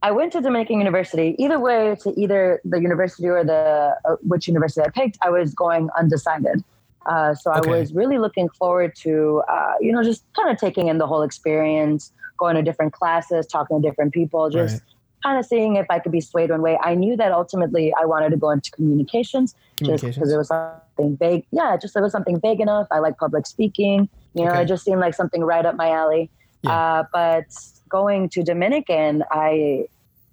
I 0.02 0.10
went 0.10 0.32
to 0.34 0.40
Dominican 0.40 0.78
University. 0.78 1.34
Either 1.38 1.58
way, 1.58 1.96
to 2.02 2.08
either 2.20 2.60
the 2.64 2.80
university 2.80 3.26
or 3.26 3.42
the 3.42 3.96
uh, 4.04 4.16
which 4.22 4.46
university 4.48 4.82
I 4.86 4.90
picked, 4.90 5.16
I 5.22 5.30
was 5.30 5.54
going 5.54 5.88
undecided. 5.98 6.62
Uh, 7.06 7.34
so 7.34 7.50
Okay. 7.52 7.70
I 7.72 7.78
was 7.80 7.94
really 7.94 8.18
looking 8.18 8.48
forward 8.50 8.94
to, 8.96 9.42
uh, 9.48 9.74
you 9.80 9.92
know, 9.92 10.02
just 10.02 10.22
kind 10.36 10.50
of 10.50 10.58
taking 10.58 10.88
in 10.88 10.98
the 10.98 11.06
whole 11.06 11.22
experience, 11.22 12.12
going 12.38 12.56
to 12.56 12.62
different 12.62 12.92
classes, 12.92 13.46
talking 13.46 13.80
to 13.80 13.88
different 13.88 14.12
people, 14.12 14.50
just 14.50 14.82
Right. 14.82 14.82
Kind 15.22 15.38
of 15.38 15.44
seeing 15.46 15.76
if 15.76 15.86
I 15.90 15.98
could 15.98 16.12
be 16.12 16.20
swayed 16.20 16.50
one 16.50 16.62
way. 16.62 16.78
I 16.82 16.94
knew 16.94 17.16
that 17.16 17.32
ultimately 17.32 17.92
I 18.00 18.04
wanted 18.06 18.30
to 18.30 18.36
go 18.36 18.50
into 18.50 18.70
communications, 18.70 19.54
just 19.78 19.80
because 19.80 20.00
Communications. 20.00 20.32
it 20.32 20.36
was 20.36 20.48
something 20.48 21.14
big. 21.16 21.44
Yeah, 21.50 21.76
just 21.76 21.96
it 21.96 22.00
was 22.00 22.12
something 22.12 22.38
big 22.38 22.60
enough. 22.60 22.86
I 22.90 22.98
like 23.00 23.18
public 23.18 23.46
speaking. 23.46 24.08
You 24.34 24.44
know, 24.44 24.50
Okay. 24.52 24.62
it 24.62 24.66
just 24.66 24.84
seemed 24.84 25.00
like 25.00 25.14
something 25.14 25.42
right 25.42 25.64
up 25.66 25.76
my 25.76 25.90
alley. 25.90 26.30
Yeah. 26.62 26.70
Uh, 26.72 27.04
but 27.12 27.46
going 27.88 28.28
to 28.30 28.42
Dominican, 28.42 29.24
I, 29.30 29.86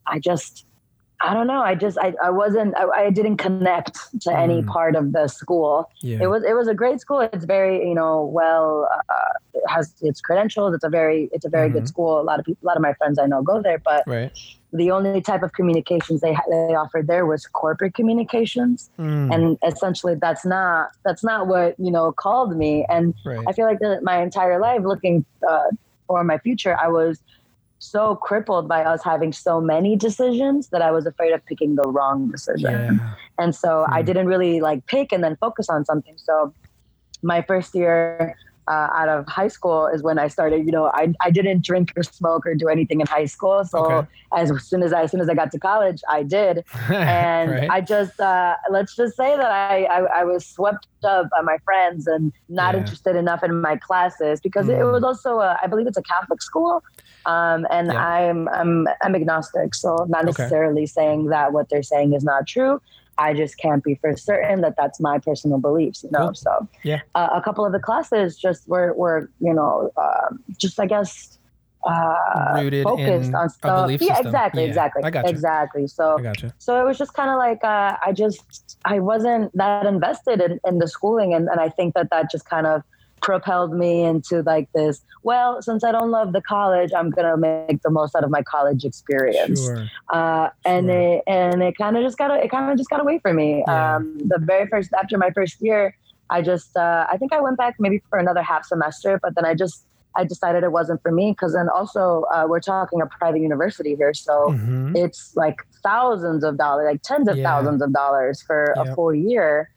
I 0.06 0.20
just, 0.20 0.66
I 1.20 1.34
don't 1.34 1.48
know. 1.48 1.62
I 1.62 1.74
just, 1.74 1.98
I, 1.98 2.14
I 2.24 2.30
wasn't, 2.30 2.76
I, 2.78 2.84
I 3.06 3.10
didn't 3.10 3.38
connect 3.38 3.98
to 4.22 4.38
any 4.38 4.62
Mm. 4.62 4.68
part 4.68 4.96
of 4.96 5.14
the 5.14 5.28
school. 5.28 5.90
Yeah. 6.02 6.20
It 6.22 6.28
was, 6.30 6.44
it 6.44 6.54
was 6.54 6.68
a 6.68 6.76
great 6.76 7.00
school. 7.02 7.22
It's 7.22 7.46
very, 7.46 7.88
you 7.90 7.96
know, 7.96 8.24
well, 8.26 8.88
uh, 9.10 9.34
it 9.56 9.64
has 9.68 9.96
its 10.02 10.22
credentials. 10.22 10.76
It's 10.76 10.84
a 10.84 10.90
very, 10.90 11.28
it's 11.32 11.46
a 11.46 11.50
very 11.50 11.70
Mhm. 11.70 11.74
good 11.74 11.88
school. 11.88 12.22
A 12.22 12.22
lot 12.22 12.40
of 12.40 12.46
people, 12.46 12.64
a 12.64 12.68
lot 12.68 12.76
of 12.78 12.84
my 12.84 12.94
friends 12.94 13.18
I 13.18 13.26
know 13.26 13.42
go 13.42 13.62
there, 13.64 13.80
but 13.80 14.04
right. 14.06 14.32
The 14.74 14.92
only 14.92 15.22
type 15.22 15.44
of 15.44 15.54
communications 15.54 16.22
they 16.22 16.36
they 16.50 16.76
offered 16.76 17.08
there 17.08 17.26
was 17.26 17.46
corporate 17.48 17.94
communications, 17.94 18.90
Mm, 19.00 19.34
and 19.34 19.58
essentially 19.66 20.16
that's 20.16 20.46
not 20.46 20.90
that's 21.06 21.24
not 21.24 21.48
what 21.48 21.76
you 21.80 21.92
know 21.92 22.12
called 22.12 22.56
me. 22.58 22.86
And 22.90 23.14
right. 23.26 23.46
I 23.48 23.54
feel 23.54 23.66
like 23.66 23.80
that 23.80 24.04
my 24.04 24.22
entire 24.22 24.60
life, 24.60 24.82
looking 24.84 25.26
uh, 25.50 25.70
for 26.08 26.24
my 26.24 26.38
future, 26.40 26.78
I 26.82 26.88
was 26.90 27.22
so 27.80 28.16
crippled 28.16 28.68
by 28.68 28.84
us 28.84 29.04
having 29.04 29.32
so 29.32 29.62
many 29.62 29.96
decisions 29.96 30.70
that 30.70 30.82
I 30.82 30.92
was 30.92 31.06
afraid 31.06 31.32
of 31.32 31.46
picking 31.46 31.76
the 31.76 31.88
wrong 31.88 32.32
decision. 32.32 32.72
yeah. 33.00 33.14
And 33.38 33.56
so 33.56 33.86
I 33.92 34.02
Hmm. 34.02 34.06
didn't 34.06 34.28
really 34.28 34.60
like 34.62 34.86
pick 34.88 35.12
and 35.12 35.24
then 35.24 35.38
focus 35.40 35.70
on 35.70 35.86
something. 35.86 36.16
So 36.18 36.54
my 37.22 37.42
first 37.44 37.76
year 37.76 38.36
uh, 38.68 38.90
out 38.94 39.10
of 39.10 39.28
high 39.28 39.48
school 39.48 39.88
is 39.88 40.04
when 40.04 40.20
I 40.20 40.28
started. 40.28 40.66
You 40.66 40.72
know, 40.72 40.92
I, 40.94 41.14
I 41.22 41.32
didn't 41.32 41.64
drink 41.64 41.92
or 41.96 42.04
smoke 42.04 42.46
or 42.46 42.56
do 42.56 42.68
anything 42.68 43.00
in 43.02 43.08
high 43.08 43.26
school. 43.26 43.64
So 43.66 43.80
Okay. 43.80 44.08
as 44.36 44.52
soon 44.68 44.84
as 44.84 44.94
I 44.94 45.04
as 45.04 45.12
soon 45.12 45.22
as 45.22 45.30
I 45.30 45.34
got 45.36 45.52
to 45.52 45.60
college, 45.60 46.02
I 46.10 46.24
did, 46.24 46.64
and 47.06 47.50
Right. 47.52 47.70
I 47.70 47.82
just 47.82 48.20
uh, 48.20 48.56
let's 48.70 48.96
just 48.96 49.16
say 49.16 49.36
that 49.38 49.52
I, 49.52 49.84
I 49.86 50.00
I 50.22 50.24
was 50.24 50.46
swept 50.48 50.88
up 51.04 51.28
by 51.36 51.42
my 51.42 51.58
friends 51.66 52.08
and 52.08 52.32
not 52.50 52.76
Yeah. 52.76 52.80
interested 52.80 53.16
enough 53.16 53.44
in 53.44 53.60
my 53.62 53.78
classes 53.78 54.40
because 54.42 54.70
it 54.70 54.78
Mm. 54.78 54.92
was 54.92 55.04
also 55.04 55.40
a, 55.40 55.58
I 55.62 55.68
believe 55.68 55.88
it's 55.88 55.98
a 55.98 56.04
Catholic 56.04 56.42
school, 56.42 56.82
um, 57.26 57.66
and 57.70 57.92
Yeah. 57.92 58.00
I'm 58.00 58.48
I'm 58.50 58.88
I'm 59.02 59.16
agnostic, 59.16 59.76
so 59.76 60.06
not 60.10 60.26
Okay. 60.26 60.26
necessarily 60.26 60.86
saying 60.86 61.28
that 61.28 61.54
what 61.54 61.70
they're 61.70 61.84
saying 61.84 62.14
is 62.14 62.24
not 62.24 62.48
true. 62.48 62.80
I 63.18 63.34
just 63.34 63.58
can't 63.58 63.84
be 63.84 63.96
for 63.96 64.16
certain 64.16 64.62
that 64.62 64.76
that's 64.78 65.00
my 65.00 65.20
personal 65.20 65.58
beliefs, 65.60 66.04
you 66.04 66.10
know. 66.12 66.34
So 66.34 66.68
Yeah. 66.84 67.02
uh, 67.16 67.30
a 67.34 67.42
couple 67.42 67.66
of 67.66 67.72
the 67.72 67.80
classes 67.80 68.38
just 68.38 68.68
were 68.68 68.94
were 68.94 69.30
you 69.40 69.54
know 69.54 69.92
um, 69.98 70.44
just 70.58 70.80
I 70.80 70.86
guess 70.86 71.38
uh, 71.84 72.54
Rooted 72.56 72.84
focused 72.84 73.30
in 73.30 73.36
on 73.36 73.50
stuff. 73.50 73.92
yeah, 73.92 73.98
system. 73.98 74.26
exactly, 74.28 74.62
Yeah, 74.64 74.68
exactly, 74.68 75.04
I 75.04 75.10
gotcha. 75.10 75.30
exactly. 75.30 75.88
So 75.88 76.18
I 76.20 76.22
gotcha. 76.22 76.54
so 76.58 76.82
it 76.82 76.86
was 76.86 76.98
just 76.98 77.14
kind 77.14 77.30
of 77.30 77.38
like 77.38 77.64
uh, 77.64 77.98
I 78.06 78.12
just 78.14 78.78
I 78.86 79.00
wasn't 79.00 79.56
that 79.56 79.86
invested 79.86 80.42
in, 80.42 80.60
in 80.68 80.80
the 80.80 80.88
schooling, 80.88 81.34
and, 81.34 81.48
and 81.48 81.60
I 81.60 81.70
think 81.70 81.94
that 81.96 82.10
that 82.10 82.30
just 82.30 82.50
kind 82.50 82.68
of 82.68 82.84
propelled 83.22 83.74
me 83.74 84.04
into 84.04 84.42
like 84.44 84.72
this. 84.74 85.02
Well, 85.24 85.62
since 85.62 85.84
I 85.84 85.92
don't 85.92 86.12
love 86.12 86.34
the 86.34 86.42
college, 86.42 86.92
I'm 86.96 87.10
gonna 87.10 87.38
make 87.38 87.82
the 87.82 87.90
most 87.90 88.16
out 88.16 88.24
of 88.24 88.30
my 88.30 88.42
college 88.44 88.86
experience. 88.86 89.62
Sure. 89.64 89.86
Uh, 90.12 90.50
and 90.66 90.88
Sure. 90.88 91.00
it 91.00 91.24
and 91.28 91.62
it 91.64 91.78
kind 91.78 91.98
of 91.98 92.04
just 92.04 92.18
got 92.18 92.32
it 92.32 92.50
kind 92.50 92.72
of 92.72 92.78
just 92.78 92.90
got 92.90 93.02
away 93.02 93.20
from 93.20 93.36
me. 93.38 93.64
Yeah. 93.68 93.96
Um, 93.98 94.18
the 94.20 94.38
very 94.40 94.68
first 94.68 94.92
after 94.94 95.18
my 95.18 95.32
first 95.32 95.62
year, 95.62 95.96
I 96.30 96.42
just 96.42 96.76
uh, 96.78 97.06
I 97.10 97.18
think 97.18 97.34
I 97.34 97.42
went 97.42 97.58
back 97.58 97.76
maybe 97.80 98.02
for 98.10 98.20
another 98.20 98.42
half 98.42 98.66
semester, 98.66 99.20
but 99.22 99.36
then 99.36 99.46
I 99.46 99.54
just 99.54 99.84
I 100.16 100.24
decided 100.24 100.64
it 100.64 100.72
wasn't 100.72 101.02
for 101.04 101.12
me 101.12 101.32
because 101.32 101.54
then 101.54 101.70
also 101.70 102.24
uh, 102.34 102.46
we're 102.50 102.60
talking 102.60 103.02
a 103.02 103.06
private 103.06 103.40
university 103.42 103.96
here, 103.96 104.14
so 104.14 104.48
Mhm. 104.50 104.96
it's 104.98 105.36
like 105.36 105.58
thousands 105.84 106.44
of 106.44 106.58
dollars, 106.58 106.88
like 106.92 107.02
tens 107.04 107.28
of 107.28 107.38
Yeah. 107.38 107.44
thousands 107.44 107.82
of 107.84 107.94
dollars 107.94 108.42
for 108.42 108.74
Yep. 108.78 108.88
a 108.88 108.96
full 108.96 109.14
year. 109.14 109.70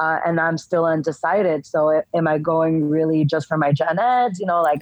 Uh, 0.00 0.18
and 0.24 0.40
I'm 0.40 0.58
still 0.58 0.84
undecided. 0.86 1.66
So 1.66 2.02
am 2.14 2.26
I 2.26 2.38
going 2.38 2.88
really 2.88 3.24
just 3.24 3.46
for 3.46 3.58
my 3.58 3.72
gen 3.72 3.98
eds? 3.98 4.40
You 4.40 4.46
know, 4.46 4.62
like 4.62 4.80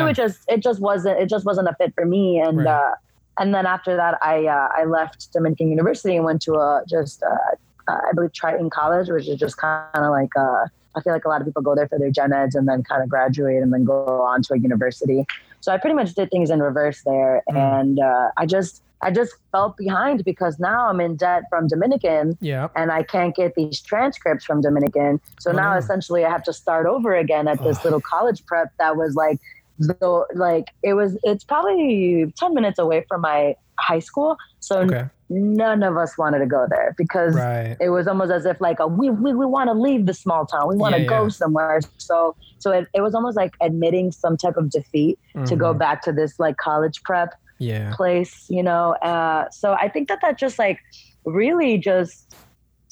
it 0.00 0.04
was 0.04 0.16
just, 0.16 0.40
it 0.48 0.62
just 0.62 0.80
wasn't, 0.80 1.18
it 1.18 1.28
just 1.28 1.44
wasn't 1.44 1.68
a 1.68 1.74
fit 1.74 1.94
for 1.94 2.04
me. 2.04 2.38
And, 2.38 2.58
Right. 2.58 2.66
uh, 2.68 2.94
and 3.38 3.54
then 3.54 3.66
after 3.66 3.96
that, 3.96 4.18
I, 4.22 4.46
uh, 4.46 4.68
I 4.76 4.84
left 4.84 5.32
Dominican 5.32 5.70
University 5.70 6.16
and 6.16 6.24
went 6.24 6.42
to 6.42 6.54
a, 6.54 6.82
just, 6.88 7.22
uh, 7.22 7.90
uh, 7.90 8.00
I 8.08 8.12
believe 8.14 8.32
Triton 8.32 8.68
College, 8.70 9.08
which 9.08 9.26
is 9.26 9.38
just 9.38 9.56
kind 9.56 9.86
of 9.94 10.10
like, 10.10 10.28
uh, 10.36 10.66
I 10.94 11.00
feel 11.00 11.14
like 11.14 11.24
a 11.24 11.28
lot 11.28 11.40
of 11.40 11.46
people 11.46 11.62
go 11.62 11.74
there 11.74 11.88
for 11.88 11.98
their 11.98 12.10
gen 12.10 12.32
eds 12.32 12.54
and 12.54 12.68
then 12.68 12.82
kind 12.82 13.02
of 13.02 13.08
graduate 13.08 13.62
and 13.62 13.72
then 13.72 13.84
go 13.84 14.04
on 14.22 14.42
to 14.42 14.54
a 14.54 14.58
university. 14.58 15.26
So 15.62 15.72
I 15.72 15.78
pretty 15.78 15.94
much 15.94 16.14
did 16.14 16.30
things 16.30 16.50
in 16.50 16.60
reverse 16.60 17.02
there. 17.04 17.42
Mm. 17.48 17.80
And, 17.80 17.98
uh, 17.98 18.30
I 18.36 18.46
just, 18.46 18.82
I 19.00 19.10
just 19.10 19.34
felt 19.50 19.76
behind 19.76 20.24
because 20.24 20.58
now 20.58 20.88
I'm 20.88 21.00
in 21.00 21.16
debt 21.16 21.44
from 21.50 21.66
Dominican 21.66 22.36
yeah. 22.40 22.68
and 22.76 22.92
I 22.92 23.02
can't 23.02 23.34
get 23.34 23.54
these 23.54 23.80
transcripts 23.80 24.44
from 24.44 24.60
Dominican. 24.60 25.20
So 25.40 25.50
Oh, 25.50 25.54
now 25.54 25.76
essentially 25.76 26.24
I 26.24 26.30
have 26.30 26.44
to 26.44 26.52
start 26.52 26.86
over 26.86 27.14
again 27.14 27.48
at 27.48 27.62
this 27.62 27.82
little 27.84 28.00
college 28.00 28.44
prep 28.46 28.68
that 28.78 28.96
was 28.96 29.14
like, 29.14 29.38
though, 29.78 30.26
like 30.34 30.66
it 30.82 30.94
was, 30.94 31.18
it's 31.24 31.42
probably 31.42 32.32
10 32.36 32.54
minutes 32.54 32.78
away 32.78 33.04
from 33.08 33.22
my 33.22 33.56
high 33.78 33.98
school. 33.98 34.36
So 34.60 34.80
Okay. 34.80 35.08
None 35.32 35.82
of 35.82 35.96
us 35.96 36.16
wanted 36.18 36.38
to 36.40 36.46
go 36.46 36.66
there 36.68 36.94
because 36.98 37.34
Right. 37.34 37.76
it 37.80 37.88
was 37.88 38.06
almost 38.06 38.30
as 38.30 38.44
if 38.44 38.60
like 38.60 38.78
a, 38.80 38.86
we, 38.86 39.08
we, 39.10 39.32
we 39.32 39.46
want 39.46 39.68
to 39.68 39.74
leave 39.74 40.06
the 40.06 40.14
small 40.14 40.46
town. 40.46 40.68
We 40.68 40.76
want 40.76 40.94
to 40.94 41.00
Yeah, 41.00 41.06
go 41.08 41.22
yeah. 41.24 41.28
somewhere. 41.28 41.80
So, 41.96 42.36
so 42.58 42.70
it, 42.70 42.86
it 42.94 43.00
was 43.00 43.14
almost 43.14 43.36
like 43.36 43.52
admitting 43.60 44.12
some 44.12 44.36
type 44.36 44.56
of 44.56 44.70
defeat 44.70 45.18
to 45.46 45.56
go 45.56 45.72
Mhm. 45.74 45.78
back 45.78 46.02
to 46.02 46.12
this 46.12 46.38
like 46.38 46.56
college 46.58 47.02
prep 47.04 47.30
Yeah. 47.58 47.92
place, 47.96 48.44
you 48.48 48.62
know. 48.62 48.92
Uh, 49.02 49.46
so 49.50 49.72
I 49.72 49.88
think 49.88 50.08
that 50.08 50.18
that 50.22 50.38
just 50.38 50.58
like 50.58 50.78
really 51.24 51.78
just 51.78 52.28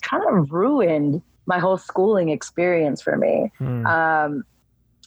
kind 0.02 0.22
of 0.28 0.50
ruined 0.50 1.22
my 1.46 1.58
whole 1.58 1.76
schooling 1.78 2.28
experience 2.30 3.02
for 3.02 3.16
me. 3.16 3.50
Hmm. 3.58 3.86
Um, 3.86 4.44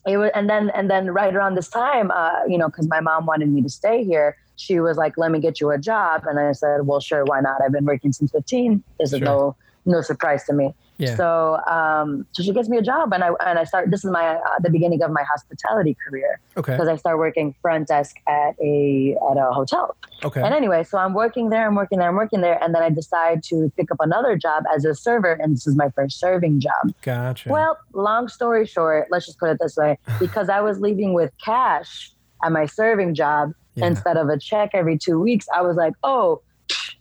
it 0.06 0.18
was, 0.18 0.32
and 0.36 0.50
then 0.50 0.70
and 0.72 0.90
then 0.92 1.12
right 1.12 1.34
around 1.34 1.56
this 1.56 1.70
time, 1.70 2.12
uh, 2.12 2.42
you 2.48 2.58
know, 2.58 2.68
because 2.68 2.88
my 2.90 3.00
mom 3.00 3.26
wanted 3.26 3.50
me 3.50 3.62
to 3.62 3.70
stay 3.70 4.04
here, 4.04 4.36
she 4.56 4.80
was 4.80 4.98
like, 4.98 5.18
"Let 5.18 5.32
me 5.32 5.40
get 5.40 5.60
you 5.60 5.72
a 5.72 5.78
job," 5.78 6.26
and 6.28 6.40
I 6.40 6.52
said, 6.52 6.86
"Well, 6.88 7.00
sure, 7.00 7.24
why 7.26 7.42
not? 7.42 7.62
I've 7.62 7.72
been 7.72 7.86
working 7.86 8.14
since 8.14 8.32
15. 8.32 8.84
This 9.00 9.14
is 9.14 9.22
no 9.22 9.56
no 9.86 10.02
surprise 10.02 10.44
to 10.46 10.54
me." 10.54 10.74
Yeah. 10.98 11.16
So, 11.16 11.60
um, 11.68 12.26
so 12.34 12.44
she 12.44 12.54
gets 12.54 12.70
me 12.70 12.78
a 12.78 12.82
job, 12.82 13.14
and 13.14 13.24
I 13.24 13.30
and 13.46 13.58
I 13.58 13.64
start. 13.64 13.90
This 13.90 14.06
is 14.06 14.12
my 14.12 14.36
uh, 14.36 14.60
the 14.62 14.70
beginning 14.70 15.02
of 15.02 15.12
my 15.12 15.24
hospitality 15.24 15.98
career 16.08 16.40
okay. 16.56 16.74
because 16.74 16.88
I 16.88 16.96
start 16.98 17.18
working 17.18 17.56
front 17.62 17.88
desk 17.88 18.16
at 18.28 18.56
a 18.62 19.18
at 19.32 19.38
a 19.38 19.52
hotel. 19.52 19.96
Okay. 20.24 20.42
And 20.42 20.54
anyway, 20.54 20.84
so 20.84 20.98
I'm 20.98 21.14
working 21.14 21.50
there, 21.50 21.68
I'm 21.68 21.76
working 21.76 22.00
there, 22.00 22.10
I'm 22.10 22.16
working 22.16 22.42
there, 22.42 22.64
and 22.64 22.76
then 22.76 22.84
I 22.84 22.90
decide 22.90 23.44
to 23.46 23.72
pick 23.76 23.92
up 23.92 23.98
another 24.00 24.38
job 24.38 24.66
as 24.74 24.86
a 24.86 24.94
server, 24.94 25.34
and 25.34 25.56
this 25.56 25.66
is 25.66 25.76
my 25.76 25.90
first 25.90 26.20
serving 26.20 26.60
job. 26.60 26.94
Gotcha. 27.02 27.50
Well, 27.50 27.78
long 27.94 28.28
story 28.28 28.66
short, 28.66 29.08
let's 29.10 29.26
just 29.26 29.40
put 29.40 29.50
it 29.50 29.58
this 29.60 29.76
way: 29.76 29.98
because 30.20 30.48
I 30.48 30.62
was 30.62 30.80
leaving 30.80 31.14
with 31.14 31.32
cash 31.44 32.12
at 32.44 32.52
my 32.52 32.66
serving 32.66 33.16
job 33.16 33.54
yeah. 33.76 33.88
instead 33.88 34.18
of 34.18 34.30
a 34.30 34.38
check 34.38 34.72
every 34.74 34.98
two 34.98 35.20
weeks, 35.20 35.48
I 35.54 35.62
was 35.62 35.76
like, 35.76 35.94
oh. 36.04 36.42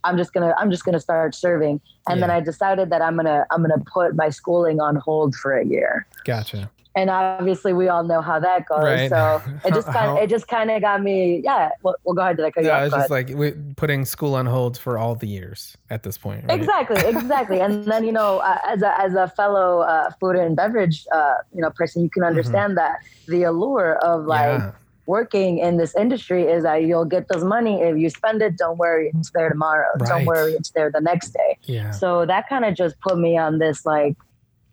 I'm 0.05 0.17
just 0.17 0.33
gonna 0.33 0.52
I'm 0.59 0.69
just 0.69 0.85
gonna 0.85 0.99
start 0.99 1.33
serving, 1.33 1.81
and 2.09 2.21
then 2.21 2.29
I 2.29 2.41
decided 2.41 2.91
that 2.91 3.00
I'm 3.00 3.14
gonna 3.14 3.47
I'm 3.52 3.62
gonna 3.62 3.79
put 3.87 4.17
my 4.17 4.31
schooling 4.31 4.81
on 4.81 4.97
hold 4.97 5.37
for 5.37 5.57
a 5.57 5.64
year. 5.64 6.09
Gotcha. 6.25 6.73
And 6.95 7.09
obviously, 7.09 7.73
we 7.73 7.88
all 7.88 8.02
know 8.02 8.21
how 8.21 8.38
that 8.41 8.67
goes. 8.67 8.83
Right. 8.83 9.09
So 9.09 9.41
it 9.64 9.73
just 9.73 9.87
kind 9.87 10.11
of 10.11 10.17
it 10.19 10.29
just 10.29 10.49
kind 10.49 10.73
of 10.73 10.81
got 10.83 11.02
me. 11.02 11.41
Yeah. 11.45 11.71
Well, 11.85 11.95
well, 12.02 12.14
go 12.14 12.23
ahead. 12.23 12.37
Did 12.37 12.47
I 12.47 12.50
cut 12.50 12.64
you 12.64 12.71
Yeah, 12.71 12.85
off? 12.85 12.91
just 12.91 13.11
like 13.11 13.29
we, 13.29 13.52
putting 13.76 14.05
school 14.05 14.35
on 14.35 14.47
hold 14.47 14.76
for 14.76 14.99
all 14.99 15.14
the 15.14 15.29
years 15.29 15.76
at 15.88 16.02
this 16.02 16.19
point. 16.19 16.45
Right? 16.49 16.59
Exactly, 16.59 17.00
exactly. 17.07 17.61
and 17.61 17.85
then 17.85 18.05
you 18.05 18.12
know, 18.12 18.41
uh, 18.41 18.59
as 18.67 18.83
a 18.83 19.00
as 19.00 19.14
a 19.14 19.29
fellow 19.29 19.83
uh, 19.83 20.11
food 20.21 20.35
and 20.35 20.57
beverage 20.57 21.07
uh, 21.12 21.35
you 21.55 21.62
know 21.62 21.71
person, 21.71 22.02
you 22.02 22.11
can 22.11 22.25
understand 22.25 22.76
that 22.76 22.97
the 23.29 23.45
allure 23.45 23.95
of 24.02 24.26
like 24.26 24.43
Mm-hmm. 24.43 24.67
yeah. 24.67 24.73
Working 25.06 25.59
in 25.59 25.76
this 25.76 25.94
industry 25.97 26.44
is 26.44 26.62
that 26.62 26.85
you'll 26.85 27.04
get 27.04 27.26
this 27.28 27.42
money 27.42 27.80
if 27.80 27.97
you 27.99 28.09
spend 28.11 28.42
it. 28.42 28.56
Don't 28.56 28.78
worry, 28.78 29.12
it's 29.18 29.30
there 29.35 29.49
tomorrow. 29.49 29.88
Right. 29.97 30.09
Don't 30.09 30.26
worry, 30.26 30.52
it's 30.52 30.71
there 30.71 30.90
the 30.90 31.00
next 31.00 31.30
day. 31.32 31.59
Yeah. 31.64 31.90
So 31.90 32.25
that 32.26 32.49
kind 32.49 32.64
of 32.64 32.75
just 32.75 33.00
put 33.00 33.18
me 33.18 33.37
on 33.37 33.59
this 33.59 33.85
like 33.85 34.16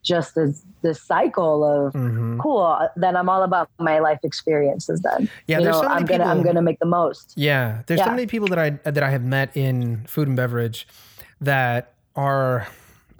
just 0.04 0.36
this 0.36 0.64
this 0.82 1.02
cycle 1.02 1.64
of 1.64 1.94
hmm 1.94 2.40
cool. 2.40 2.88
Then 2.96 3.18
I'm 3.18 3.28
all 3.28 3.44
about 3.44 3.70
my 3.80 4.00
life 4.00 4.20
experiences. 4.24 5.02
Then 5.02 5.30
Yeah. 5.48 5.58
you 5.58 5.64
There's 5.66 5.76
know, 5.76 5.82
so 5.82 5.90
many 5.90 6.02
I'm 6.02 6.06
gonna 6.06 6.24
people. 6.24 6.38
I'm 6.38 6.44
gonna 6.44 6.62
make 6.62 6.80
the 6.80 6.86
most. 6.86 7.34
Yeah, 7.36 7.82
there's 7.88 8.02
so 8.02 8.10
many 8.12 8.28
people 8.28 8.48
that 8.50 8.60
I 8.60 8.70
that 8.90 9.04
I 9.04 9.10
have 9.10 9.24
met 9.24 9.56
in 9.58 10.06
food 10.06 10.28
and 10.28 10.38
beverage 10.38 10.88
that 11.42 11.94
are 12.16 12.68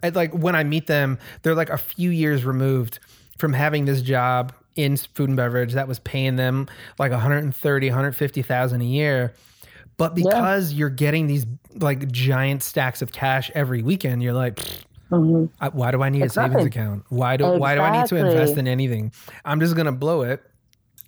like 0.02 0.32
when 0.34 0.56
I 0.56 0.64
meet 0.64 0.88
them, 0.88 1.18
they're 1.42 1.56
like 1.56 1.70
a 1.70 1.78
few 1.78 2.10
years 2.12 2.46
removed 2.46 3.00
from 3.38 3.54
having 3.54 3.86
this 3.86 4.02
job 4.02 4.54
in 4.84 4.96
food 4.98 5.30
and 5.30 5.36
beverage 5.36 5.74
that 5.74 5.88
was 5.88 6.00
paying 6.00 6.36
them 6.36 6.68
like 6.98 7.12
130, 7.12 7.88
150,000 7.88 8.82
a 8.82 8.86
year. 8.86 9.34
But 9.98 10.16
because 10.16 10.72
you're 10.74 10.90
getting 10.90 11.28
these 11.28 11.46
like 11.76 12.10
giant 12.12 12.64
stacks 12.64 13.02
of 13.02 13.12
cash 13.12 13.52
every 13.54 13.82
weekend, 13.82 14.24
you're 14.24 14.34
like, 14.34 14.56
"Pfft, 14.56 14.84
hmm 15.10 15.46
I- 15.60 15.70
why 15.70 15.92
do 15.92 16.02
I 16.02 16.10
need 16.10 16.22
It's 16.24 16.38
a 16.38 16.42
savings 16.42 16.66
account? 16.66 17.04
Why 17.10 17.36
do 17.36 17.46
why 17.60 17.76
do 17.76 17.82
I 17.82 17.90
need 17.92 18.06
to 18.08 18.16
invest 18.16 18.58
in 18.58 18.68
anything? 18.68 19.12
I'm 19.44 19.60
just 19.60 19.76
gonna 19.76 19.92
blow 19.92 20.22
it 20.22 20.42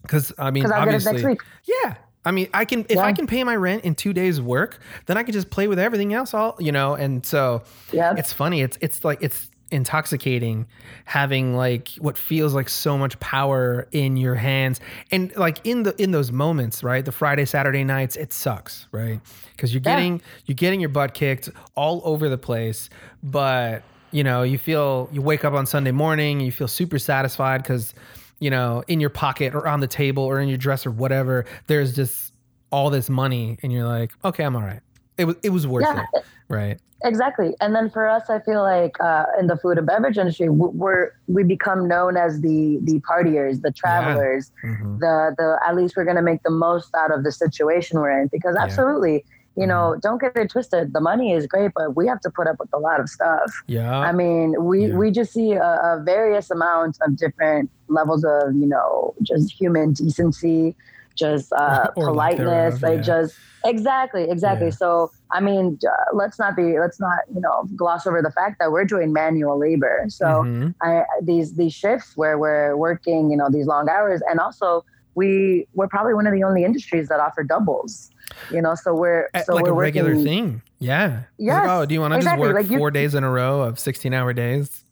because 0.02 0.34
I 0.38 0.52
mean, 0.52 0.64
Because 0.64 0.72
I'll 0.72 0.86
get 0.86 0.94
it 0.96 0.96
obviously, 1.08 1.14
next 1.14 1.26
week. 1.26 1.42
yeah. 1.84 1.96
I 2.24 2.32
mean, 2.32 2.50
I 2.54 2.66
can 2.66 2.86
if 2.90 2.98
I 3.00 3.14
can 3.14 3.28
pay 3.28 3.44
my 3.44 3.56
rent 3.56 3.84
in 3.86 3.96
two 3.96 4.12
days' 4.14 4.42
work, 4.42 4.80
then 5.06 5.18
I 5.18 5.24
can 5.24 5.34
just 5.34 5.50
play 5.50 5.68
with 5.68 5.80
everything 5.80 6.14
else. 6.14 6.34
All 6.34 6.56
you 6.60 6.72
know, 6.72 6.94
and 6.96 7.26
so 7.26 7.64
Yep. 7.94 8.18
it's 8.20 8.34
funny. 8.34 8.62
It's 8.62 8.78
it's 8.82 9.06
like 9.06 9.20
it's 9.22 9.50
intoxicating 9.72 10.66
having 11.06 11.56
like 11.56 11.90
what 12.00 12.18
feels 12.18 12.54
like 12.54 12.68
so 12.70 12.98
much 12.98 13.20
power 13.20 13.88
in 13.92 14.18
your 14.18 14.36
hands 14.36 14.80
and 15.12 15.36
like 15.38 15.60
in 15.66 15.84
the 15.84 16.02
in 16.02 16.12
those 16.12 16.32
moments 16.32 16.84
right 16.84 17.06
the 17.06 17.12
friday 17.12 17.46
saturday 17.46 17.84
nights 17.84 18.16
it 18.16 18.34
sucks 18.34 18.88
right 18.92 19.20
because 19.56 19.74
you're 19.74 19.82
Yeah. 19.86 19.96
getting 19.96 20.22
you're 20.46 20.56
getting 20.56 20.80
your 20.80 20.90
butt 20.90 21.14
kicked 21.14 21.50
all 21.76 22.02
over 22.04 22.28
the 22.30 22.38
place 22.38 22.90
but 23.24 23.84
you 24.12 24.24
know 24.24 24.44
you 24.44 24.58
feel 24.58 25.08
you 25.12 25.22
wake 25.22 25.46
up 25.46 25.54
on 25.54 25.66
sunday 25.66 25.92
morning 25.92 26.40
you 26.42 26.52
feel 26.52 26.68
super 26.68 27.00
satisfied 27.00 27.64
because 27.64 27.94
you 28.40 28.50
know 28.50 28.84
in 28.88 29.00
your 29.00 29.10
pocket 29.10 29.56
or 29.56 29.68
on 29.68 29.80
the 29.80 29.88
table 29.88 30.24
or 30.24 30.40
in 30.40 30.50
your 30.50 30.58
dress 30.58 30.86
or 30.86 30.92
whatever 30.92 31.46
there's 31.68 31.96
just 31.96 32.34
all 32.72 32.90
this 32.90 33.10
money 33.10 33.58
and 33.64 33.72
you're 33.72 33.88
like 33.88 34.12
okay 34.26 34.44
i'm 34.44 34.56
all 34.56 34.62
right 34.62 34.82
it 35.18 35.26
was 35.26 35.36
it 35.44 35.50
was 35.50 35.66
worth 35.68 35.84
Yeah. 35.86 36.06
it 36.14 36.24
right 36.50 36.80
Exactly. 37.04 37.56
And 37.62 37.76
then 37.76 37.90
for 37.90 38.08
us, 38.08 38.30
I 38.30 38.40
feel 38.40 38.62
like 38.62 38.96
uh, 39.00 39.26
in 39.40 39.48
the 39.48 39.58
food 39.58 39.78
and 39.78 39.88
beverage 39.88 40.18
industry, 40.18 40.50
we're 40.50 41.12
we 41.28 41.44
become 41.44 41.88
known 41.88 42.16
as 42.18 42.42
the 42.42 42.80
the 42.84 43.00
partiers, 43.02 43.62
the 43.62 43.72
travelers, 43.72 44.52
Mhm. 44.64 45.00
the 45.00 45.34
the 45.38 45.60
at 45.68 45.76
least 45.76 45.96
we're 45.98 46.04
going 46.06 46.16
to 46.18 46.22
make 46.22 46.44
the 46.44 46.52
most 46.52 46.94
out 46.96 47.12
of 47.12 47.24
the 47.24 47.32
situation 47.32 48.00
we're 48.00 48.22
in 48.22 48.28
because 48.28 48.56
Yeah. 48.58 48.64
absolutely 48.64 49.26
you 49.58 49.68
know, 49.68 49.98
don't 50.02 50.22
get 50.22 50.32
it 50.38 50.50
twisted. 50.50 50.94
The 50.94 51.02
money 51.02 51.34
is 51.34 51.46
great, 51.46 51.72
but 51.76 51.94
we 51.94 52.08
have 52.08 52.22
to 52.22 52.30
put 52.30 52.48
up 52.48 52.56
with 52.58 52.70
a 52.72 52.78
lot 52.80 53.02
of 53.02 53.10
stuff. 53.10 53.52
Yeah. 53.68 54.00
I 54.00 54.14
mean, 54.14 54.56
we, 54.64 54.86
Yeah. 54.86 54.96
we 54.96 55.12
just 55.12 55.34
see 55.34 55.52
a, 55.52 55.62
a 55.62 56.02
various 56.06 56.50
amount 56.50 56.98
of 57.02 57.18
different 57.18 57.70
levels 57.90 58.24
of, 58.24 58.56
you 58.56 58.66
know, 58.66 59.14
just 59.22 59.52
human 59.52 59.92
decency, 59.92 60.74
just 61.16 61.52
uh, 61.52 61.88
politeness, 61.96 62.82
like 62.82 63.00
yeah. 63.00 63.02
just 63.02 63.36
exactly, 63.66 64.24
exactly. 64.30 64.68
Yeah. 64.68 64.74
So, 64.84 65.12
I 65.34 65.40
mean, 65.40 65.80
uh, 65.88 65.92
let's 66.16 66.38
not 66.38 66.56
be, 66.56 66.80
let's 66.80 67.00
not, 67.00 67.20
you 67.34 67.40
know, 67.42 67.68
gloss 67.76 68.06
over 68.06 68.22
the 68.22 68.32
fact 68.32 68.58
that 68.60 68.72
we're 68.72 68.86
doing 68.86 69.14
manual 69.14 69.58
labor. 69.58 70.06
So 70.10 70.26
Mhm. 70.26 70.76
I, 70.82 71.04
these, 71.22 71.54
these 71.56 71.74
shifts 71.74 72.18
where 72.18 72.38
we're 72.38 72.76
working, 72.76 73.32
you 73.32 73.38
know, 73.38 73.50
these 73.50 73.66
long 73.68 73.88
hours 73.90 74.22
and 74.30 74.40
also 74.40 74.84
we, 75.16 75.68
we're 75.74 75.88
probably 75.88 76.14
one 76.14 76.26
of 76.28 76.34
the 76.34 76.44
only 76.44 76.64
industries 76.64 77.08
that 77.10 77.20
offer 77.20 77.44
doubles, 77.44 78.10
you 78.50 78.62
know, 78.62 78.76
so 78.76 78.94
we're, 78.94 79.30
At- 79.34 79.46
so 79.46 79.56
like 79.56 79.64
we're 79.66 79.72
a 79.72 79.74
regular 79.74 80.10
working, 80.12 80.24
thing. 80.26 80.62
Yeah. 80.80 81.22
Yes, 81.38 81.68
Like, 81.68 81.70
oh, 81.70 81.86
do 81.86 81.94
you 81.94 82.02
want 82.02 82.12
to 82.14 82.18
exactly. 82.18 82.48
just 82.48 82.54
work 82.56 82.64
Like, 82.64 82.72
you- 82.72 82.78
four 82.78 82.92
days 82.92 83.14
in 83.16 83.24
a 83.24 83.30
row 83.30 83.62
of 83.62 83.78
16 83.80 84.14
hour 84.14 84.34
days? 84.34 84.84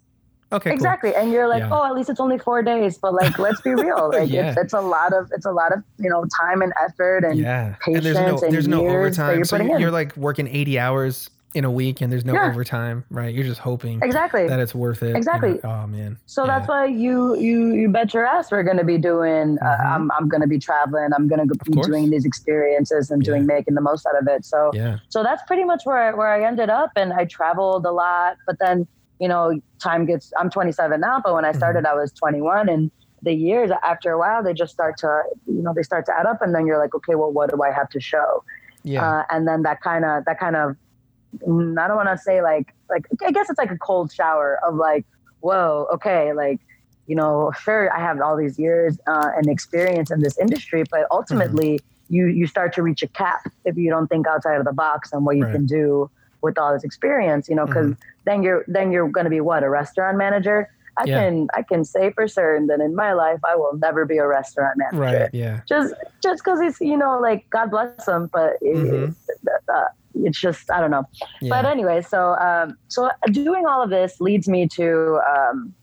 Okay. 0.51 0.69
cool. 0.69 0.75
Exactly. 0.75 1.13
And 1.15 1.31
you're 1.31 1.47
like, 1.47 1.59
Yeah. 1.61 1.69
oh, 1.71 1.85
at 1.85 1.93
least 1.95 2.09
it's 2.09 2.19
only 2.19 2.39
four 2.39 2.63
days. 2.63 2.97
But 2.97 3.13
like, 3.13 3.37
let's 3.37 3.61
be 3.61 3.75
real. 3.75 4.09
Like 4.13 4.29
Yeah. 4.29 4.49
it's, 4.51 4.57
it's 4.59 4.73
a 4.73 4.81
lot 4.81 5.13
of, 5.13 5.29
it's 5.31 5.45
a 5.45 5.51
lot 5.51 5.71
of, 5.71 5.83
you 5.97 6.09
know, 6.09 6.25
time 6.39 6.61
and 6.61 6.73
effort 6.83 7.23
and 7.23 7.37
yeah. 7.37 7.75
And 7.85 7.95
there's 7.97 8.17
patience 8.17 8.41
no 8.41 8.45
and 8.47 8.53
there's 8.53 8.67
no 8.67 8.87
overtime. 8.87 9.35
you're 9.35 9.45
So 9.45 9.57
you're, 9.57 9.79
you're 9.79 9.91
like 9.91 10.15
working 10.17 10.47
80 10.47 10.79
hours 10.79 11.29
in 11.55 11.65
a 11.65 11.71
week 11.71 11.99
and 12.01 12.11
there's 12.11 12.25
no 12.25 12.33
Yeah. 12.33 12.47
overtime, 12.49 13.03
right? 13.09 13.33
You're 13.33 13.43
just 13.43 13.59
hoping 13.59 13.99
exactly. 14.03 14.47
that 14.47 14.59
it's 14.59 14.73
worth 14.75 15.01
it. 15.01 15.07
you 15.07 15.13
know? 15.13 15.17
Exactly. 15.17 15.59
Oh 15.63 15.85
man. 15.87 16.17
So 16.27 16.43
Yeah. 16.45 16.57
that's 16.57 16.67
why 16.67 16.85
you, 16.85 17.35
you, 17.37 17.73
you 17.73 17.89
bet 17.89 18.13
your 18.13 18.25
ass 18.25 18.51
we're 18.51 18.63
going 18.63 18.77
to 18.77 18.83
be 18.83 18.97
doing, 18.97 19.57
uh, 19.61 19.65
Mhm. 19.65 19.85
I'm, 19.85 20.11
I'm 20.17 20.27
going 20.29 20.41
to 20.41 20.47
be 20.47 20.59
traveling. 20.59 21.09
I'm 21.15 21.27
going 21.27 21.47
to 21.47 21.55
be 21.65 21.81
doing 21.81 22.09
these 22.09 22.25
experiences 22.25 23.11
and 23.11 23.21
doing, 23.23 23.41
Yeah. 23.41 23.55
making 23.55 23.75
the 23.75 23.81
most 23.81 24.05
out 24.07 24.19
of 24.19 24.27
it. 24.27 24.45
So, 24.45 24.71
Yeah. 24.73 24.97
so 25.09 25.21
that's 25.23 25.41
pretty 25.47 25.63
much 25.63 25.81
where 25.85 25.97
I, 25.97 26.13
where 26.13 26.27
I 26.29 26.43
ended 26.45 26.69
up 26.69 26.91
and 26.95 27.13
I 27.13 27.25
traveled 27.25 27.85
a 27.85 27.91
lot, 27.91 28.37
but 28.47 28.57
then, 28.59 28.87
you 29.19 29.27
know, 29.27 29.59
time 29.79 30.05
gets, 30.05 30.31
I'm 30.39 30.49
27 30.49 30.99
now, 30.99 31.21
but 31.23 31.33
when 31.33 31.45
I 31.45 31.51
started, 31.51 31.85
I 31.85 31.93
was 31.93 32.11
21 32.13 32.69
and 32.69 32.91
the 33.21 33.33
years 33.33 33.69
after 33.83 34.11
a 34.11 34.17
while, 34.17 34.41
they 34.41 34.53
just 34.53 34.71
start 34.71 34.97
to, 34.99 35.23
you 35.45 35.61
know, 35.61 35.73
they 35.75 35.83
start 35.83 36.05
to 36.05 36.13
add 36.17 36.25
up 36.25 36.41
and 36.41 36.55
then 36.55 36.65
you're 36.65 36.77
like, 36.79 36.95
okay, 36.95 37.15
well, 37.15 37.31
what 37.31 37.49
do 37.49 37.61
I 37.61 37.71
have 37.71 37.89
to 37.89 37.99
show? 37.99 38.43
Yeah. 38.83 39.05
Uh, 39.05 39.23
and 39.29 39.45
then 39.45 39.63
that 39.63 39.81
kind 39.81 40.05
of, 40.05 40.23
that 40.23 40.39
kind 40.39 40.55
of, 40.55 40.77
mm, 41.39 41.77
I 41.77 41.87
don't 41.87 41.97
want 41.97 42.09
to 42.09 42.17
say 42.17 42.41
like, 42.41 42.73
like, 42.89 43.05
I 43.25 43.31
guess 43.31 43.49
it's 43.49 43.59
like 43.59 43.71
a 43.71 43.77
cold 43.77 44.11
shower 44.13 44.57
of 44.65 44.75
like, 44.75 45.05
whoa, 45.41 45.87
okay, 45.93 46.31
like, 46.31 46.59
you 47.07 47.15
know, 47.15 47.51
sure, 47.59 47.91
I 47.93 47.99
have 47.99 48.21
all 48.21 48.37
these 48.37 48.57
years 48.57 48.97
uh, 49.05 49.31
and 49.35 49.47
experience 49.49 50.11
in 50.11 50.21
this 50.21 50.37
industry, 50.37 50.83
but 50.89 51.07
ultimately, 51.11 51.79
you 52.11 52.25
you 52.27 52.47
start 52.47 52.73
to 52.73 52.83
reach 52.83 53.03
a 53.03 53.07
cap 53.07 53.41
if 53.65 53.77
you 53.77 53.89
don't 53.89 54.07
think 54.07 54.27
outside 54.27 54.55
of 54.57 54.65
the 54.65 54.73
box 54.73 55.11
and 55.11 55.25
what 55.25 55.35
you 55.37 55.43
Right. 55.43 55.53
can 55.53 55.65
do 55.65 56.09
with 56.41 56.57
all 56.57 56.73
this 56.73 56.83
experience. 56.83 57.47
You 57.49 57.55
know, 57.55 57.65
because 57.65 57.95
then 58.25 58.43
you're 58.43 58.63
then 58.67 58.91
you're 58.91 59.09
going 59.09 59.25
to 59.25 59.29
be 59.29 59.41
what 59.41 59.63
a 59.63 59.69
restaurant 59.69 60.17
manager. 60.17 60.67
I 60.97 61.05
Yeah. 61.05 61.19
can 61.21 61.47
I 61.53 61.63
can 61.63 61.85
say 61.85 62.11
for 62.11 62.27
certain 62.27 62.67
that 62.67 62.81
in 62.81 62.93
my 62.95 63.13
life 63.13 63.39
I 63.47 63.55
will 63.55 63.77
never 63.77 64.05
be 64.05 64.17
a 64.17 64.27
restaurant 64.27 64.77
manager. 64.77 65.21
right. 65.23 65.29
Yeah. 65.33 65.61
Just 65.67 65.93
just 66.21 66.43
because 66.43 66.59
it's 66.59 66.79
you 66.81 66.97
know 66.97 67.19
like 67.19 67.45
God 67.51 67.71
bless 67.71 68.05
them, 68.05 68.29
but 68.33 68.53
it, 68.61 68.75
Mhm. 68.77 69.15
uh, 69.73 69.83
it's 70.15 70.39
just 70.41 70.69
I 70.71 70.81
don't 70.81 70.91
know. 70.91 71.03
Yeah. 71.41 71.49
But 71.49 71.65
anyway, 71.65 72.01
so 72.01 72.35
um, 72.35 72.75
so 72.89 73.09
doing 73.31 73.65
all 73.65 73.81
of 73.81 73.89
this 73.89 74.19
leads 74.19 74.47
me 74.49 74.67
to 74.75 75.19
um, 75.29 75.73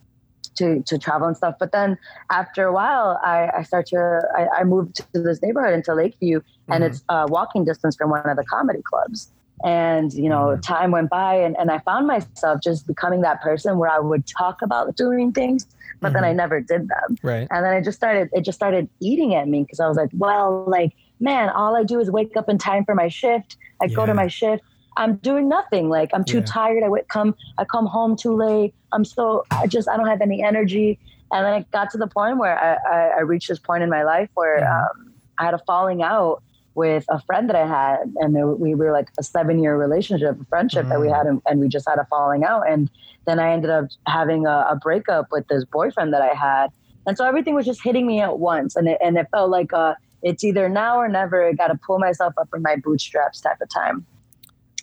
to 0.56 0.82
to 0.86 0.98
travel 0.98 1.26
and 1.28 1.36
stuff. 1.36 1.54
But 1.58 1.72
then 1.72 1.96
after 2.30 2.64
a 2.64 2.72
while, 2.72 3.18
I, 3.22 3.50
I 3.56 3.62
start 3.62 3.86
to 3.88 4.22
I, 4.36 4.60
I 4.60 4.64
moved 4.64 4.96
to 4.96 5.06
this 5.22 5.40
neighborhood 5.42 5.75
into 5.75 5.94
Lakeview, 5.94 6.40
and 6.68 6.82
Mhm. 6.82 6.86
it's 6.88 7.02
uh, 7.08 7.26
walking 7.28 7.64
distance 7.64 7.96
from 7.96 8.10
one 8.10 8.28
of 8.28 8.36
the 8.36 8.44
comedy 8.44 8.80
clubs. 8.90 9.32
And 9.64 10.12
you 10.12 10.28
know, 10.28 10.56
Mhm. 10.56 10.62
time 10.62 10.90
went 10.90 11.10
by, 11.10 11.34
and, 11.34 11.56
and 11.58 11.70
I 11.70 11.78
found 11.80 12.06
myself 12.06 12.60
just 12.62 12.86
becoming 12.86 13.22
that 13.22 13.40
person 13.40 13.78
where 13.78 13.90
I 13.90 13.98
would 13.98 14.25
talk 14.26 14.60
about 14.62 14.96
doing 14.96 15.32
things, 15.32 15.66
but 16.00 16.12
then 16.12 16.22
Mhm. 16.22 16.26
I 16.28 16.32
never 16.32 16.60
did 16.60 16.88
them. 16.88 17.16
right. 17.22 17.48
And 17.50 17.64
then 17.64 17.72
I 17.72 17.80
just 17.80 17.96
started, 17.96 18.28
it 18.32 18.42
just 18.42 18.56
started 18.56 18.88
eating 19.00 19.34
at 19.34 19.48
me 19.48 19.62
because 19.62 19.80
I 19.80 19.88
was 19.88 19.96
like, 19.96 20.10
well, 20.12 20.64
like, 20.66 20.92
man, 21.20 21.48
all 21.48 21.75
I 21.75 21.84
do 21.84 21.98
is 22.00 22.10
wake 22.10 22.36
up 22.36 22.48
in 22.48 22.58
time 22.58 22.84
for 22.84 22.94
my 22.94 23.08
shift. 23.08 23.56
I 23.82 23.86
go 23.88 24.04
to 24.04 24.12
my 24.14 24.26
shift. 24.28 24.62
I'm 24.98 25.16
doing 25.16 25.48
nothing. 25.48 25.88
Like 25.88 26.10
I'm 26.12 26.25
too 26.25 26.38
Yeah. 26.38 26.44
tired. 26.46 26.82
I 26.82 26.88
would 26.88 27.08
come, 27.08 27.34
I 27.58 27.64
come 27.64 27.86
home 27.86 28.16
too 28.16 28.34
late. 28.36 28.75
I'm 28.92 29.04
so, 29.04 29.44
I 29.50 29.66
just, 29.66 29.88
I 29.88 29.96
don't 29.96 30.06
have 30.08 30.20
any 30.20 30.42
energy. 30.42 30.98
And 31.32 31.44
then 31.44 31.62
it 31.62 31.70
got 31.72 31.90
to 31.90 31.98
the 31.98 32.06
point 32.06 32.38
where 32.38 32.58
I, 32.58 32.75
I, 32.90 33.08
I 33.19 33.21
reached 33.21 33.49
this 33.49 33.58
point 33.58 33.82
in 33.82 33.90
my 33.90 34.04
life 34.04 34.28
where 34.34 34.60
Mhm. 34.60 34.80
um, 34.90 35.14
I 35.38 35.45
had 35.45 35.54
a 35.54 35.58
falling 35.66 36.02
out 36.02 36.42
with 36.76 37.04
a 37.08 37.21
friend 37.23 37.49
that 37.49 37.56
I 37.56 37.67
had, 37.67 38.15
and 38.21 38.36
there- 38.36 38.47
we 38.47 38.75
were 38.76 38.93
like 38.93 39.08
a 39.19 39.23
seven 39.25 39.58
year 39.58 39.76
relationship, 39.76 40.41
a 40.41 40.45
friendship 40.45 40.86
that 40.89 41.00
we 41.00 41.08
Mm. 41.08 41.17
had, 41.17 41.26
and, 41.26 41.43
and 41.47 41.58
we 41.58 41.69
just 41.69 41.89
had 41.89 41.99
a 41.99 42.04
falling 42.04 42.45
out. 42.45 42.69
And 42.71 42.89
then 43.26 43.41
I 43.41 43.50
ended 43.52 43.71
up 43.71 43.86
having 44.06 44.47
a, 44.47 44.67
a 44.71 44.76
breakup 44.80 45.26
with 45.32 45.49
this 45.49 45.65
boyfriend 45.65 46.12
that 46.12 46.23
I 46.23 46.34
had. 46.34 46.69
And 47.06 47.17
so 47.17 47.25
everything 47.25 47.54
was 47.54 47.65
just 47.67 47.82
hitting 47.82 48.06
me 48.06 48.21
at 48.21 48.39
once. 48.39 48.76
And 48.76 48.86
it, 48.89 48.99
and 49.02 49.17
it 49.17 49.26
felt 49.32 49.49
like 49.50 49.73
uh, 49.73 49.95
it's 50.23 50.45
either 50.45 50.69
now 50.69 50.99
or 50.99 51.08
never. 51.08 51.45
I 51.49 51.52
got 51.54 51.69
to 51.69 51.78
pull 51.86 51.99
myself 51.99 52.34
up 52.39 52.49
from 52.50 52.60
my 52.62 52.76
bootstraps 52.76 53.41
type 53.41 53.60
of 53.62 53.69
time. 53.71 54.04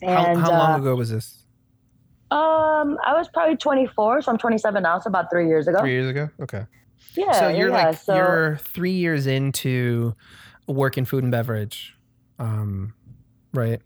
How, 0.01 0.25
And 0.25 0.39
how 0.41 0.49
long 0.49 0.71
uh, 0.73 0.77
ago 0.79 0.95
was 0.95 1.09
this? 1.11 1.45
um, 2.31 2.97
I 3.05 3.13
was 3.13 3.27
probably 3.27 3.55
24, 3.55 4.23
so 4.23 4.31
I'm 4.31 4.37
27 4.39 4.81
now. 4.81 4.97
So 4.99 5.07
about 5.09 5.29
three 5.29 5.47
years 5.47 5.67
ago. 5.67 5.79
Three 5.79 5.91
years 5.91 6.09
ago. 6.09 6.29
Okay. 6.41 6.65
Yeah. 7.15 7.31
so 7.33 7.47
you're 7.49 7.69
yeah, 7.69 7.87
like 7.89 7.97
so, 7.97 8.15
you're 8.15 8.57
three 8.63 8.93
years 8.93 9.27
into 9.27 10.15
work 10.67 10.97
in 10.97 11.05
food 11.05 11.23
and 11.23 11.31
beverage, 11.31 11.95
um, 12.39 12.93
right? 13.53 13.81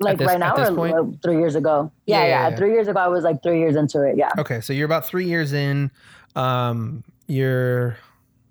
like 0.00 0.18
this- 0.18 0.26
right 0.26 0.40
now 0.40 0.54
or 0.56 0.74
point? 0.74 1.22
three 1.22 1.38
years 1.38 1.54
ago. 1.54 1.90
Yeah, 2.04 2.18
Yeah, 2.22 2.26
yeah, 2.26 2.48
yeah. 2.50 2.56
Three 2.56 2.72
years 2.72 2.88
ago, 2.88 2.98
I 3.00 3.08
was 3.08 3.24
like 3.24 3.42
three 3.42 3.60
years 3.60 3.76
into 3.76 4.02
it. 4.02 4.16
Yeah. 4.18 4.30
Okay, 4.38 4.60
so 4.60 4.72
you're 4.72 4.84
about 4.84 5.06
three 5.06 5.24
years 5.26 5.52
in. 5.52 5.90
Um, 6.36 7.04
you're 7.26 7.96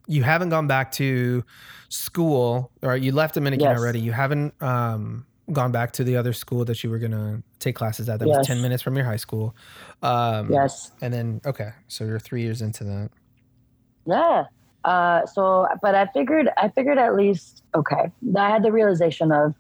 you 0.08 0.24
haven't 0.24 0.50
gone 0.50 0.68
back 0.68 0.92
to 0.94 1.44
school, 1.90 2.72
or 2.82 2.98
you 2.98 3.12
left 3.12 3.36
Dominican 3.36 3.68
Yes. 3.70 3.78
already. 3.80 4.00
You 4.00 4.12
haven't 4.14 4.54
um, 4.64 5.26
gone 5.52 5.72
back 5.72 5.92
to 5.94 6.04
the 6.04 6.16
other 6.18 6.34
school 6.34 6.66
that 6.66 6.84
you 6.84 6.90
were 6.90 6.98
gonna 6.98 7.44
take 7.60 7.76
classes 7.76 8.10
at. 8.10 8.20
That 8.20 8.28
was 8.30 8.48
ten 8.48 8.62
minutes 8.62 8.82
from 8.82 8.96
your 8.96 9.06
high 9.06 9.18
school. 9.18 9.56
Um, 10.02 10.52
Yes. 10.52 10.92
And 11.02 11.14
then 11.14 11.42
okay, 11.46 11.72
so 11.88 12.04
you're 12.06 12.20
three 12.20 12.42
years 12.42 12.62
into 12.62 12.84
that. 12.86 13.10
Yeah. 14.06 14.46
Uh, 14.86 15.26
so, 15.26 15.68
but 15.82 15.96
I 15.96 16.08
figured, 16.08 16.50
I 16.58 16.70
figured 16.70 16.98
at 16.98 17.16
least, 17.16 17.64
okay, 17.74 18.12
I 18.38 18.50
had 18.50 18.64
the 18.64 18.72
realization 18.72 19.32
of 19.32 19.56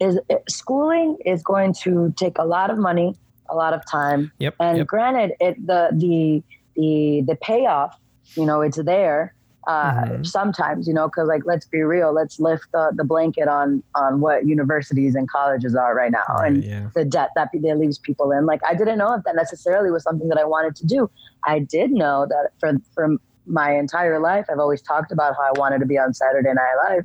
is 0.00 0.18
schooling 0.48 1.18
is 1.24 1.42
going 1.42 1.72
to 1.74 2.12
take 2.16 2.38
a 2.38 2.44
lot 2.44 2.70
of 2.70 2.78
money, 2.78 3.16
a 3.50 3.56
lot 3.56 3.74
of 3.74 3.84
time. 3.90 4.30
Yep. 4.38 4.54
And 4.60 4.78
yep. 4.78 4.86
granted, 4.86 5.32
it, 5.40 5.66
the, 5.66 5.90
the, 5.92 6.42
the, 6.76 7.24
the 7.26 7.36
payoff, 7.36 7.98
you 8.34 8.46
know, 8.46 8.60
it's 8.60 8.76
there. 8.82 9.34
Uh, 9.66 9.92
Mhm. 9.92 10.26
sometimes, 10.26 10.88
you 10.88 10.94
know, 10.94 11.10
cause 11.10 11.28
like, 11.28 11.42
let's 11.44 11.66
be 11.66 11.82
real, 11.82 12.10
let's 12.10 12.40
lift 12.40 12.72
the, 12.72 12.90
the 12.94 13.04
blanket 13.04 13.48
on, 13.48 13.82
on 13.94 14.20
what 14.20 14.46
universities 14.46 15.14
and 15.14 15.28
colleges 15.28 15.74
are 15.74 15.94
right 15.94 16.10
now. 16.10 16.22
Right, 16.28 16.52
and 16.52 16.64
yeah. 16.64 16.88
the 16.94 17.04
debt 17.04 17.30
that 17.34 17.50
that 17.52 17.78
leaves 17.78 17.98
people 17.98 18.32
in. 18.32 18.46
Like 18.46 18.62
I 18.66 18.74
didn't 18.74 18.96
know 18.96 19.12
if 19.12 19.24
that 19.24 19.36
necessarily 19.36 19.90
was 19.90 20.02
something 20.04 20.28
that 20.28 20.38
I 20.38 20.44
wanted 20.44 20.74
to 20.76 20.86
do. 20.86 21.10
I 21.44 21.58
did 21.58 21.90
know 21.90 22.24
that 22.30 22.52
for 22.58 22.72
from 22.94 23.20
my 23.48 23.72
entire 23.76 24.20
life, 24.20 24.46
I've 24.50 24.60
always 24.60 24.82
talked 24.82 25.12
about 25.12 25.34
how 25.36 25.44
I 25.44 25.52
wanted 25.58 25.80
to 25.80 25.86
be 25.86 25.98
on 25.98 26.14
Saturday 26.14 26.52
Night 26.54 26.90
Live. 26.90 27.04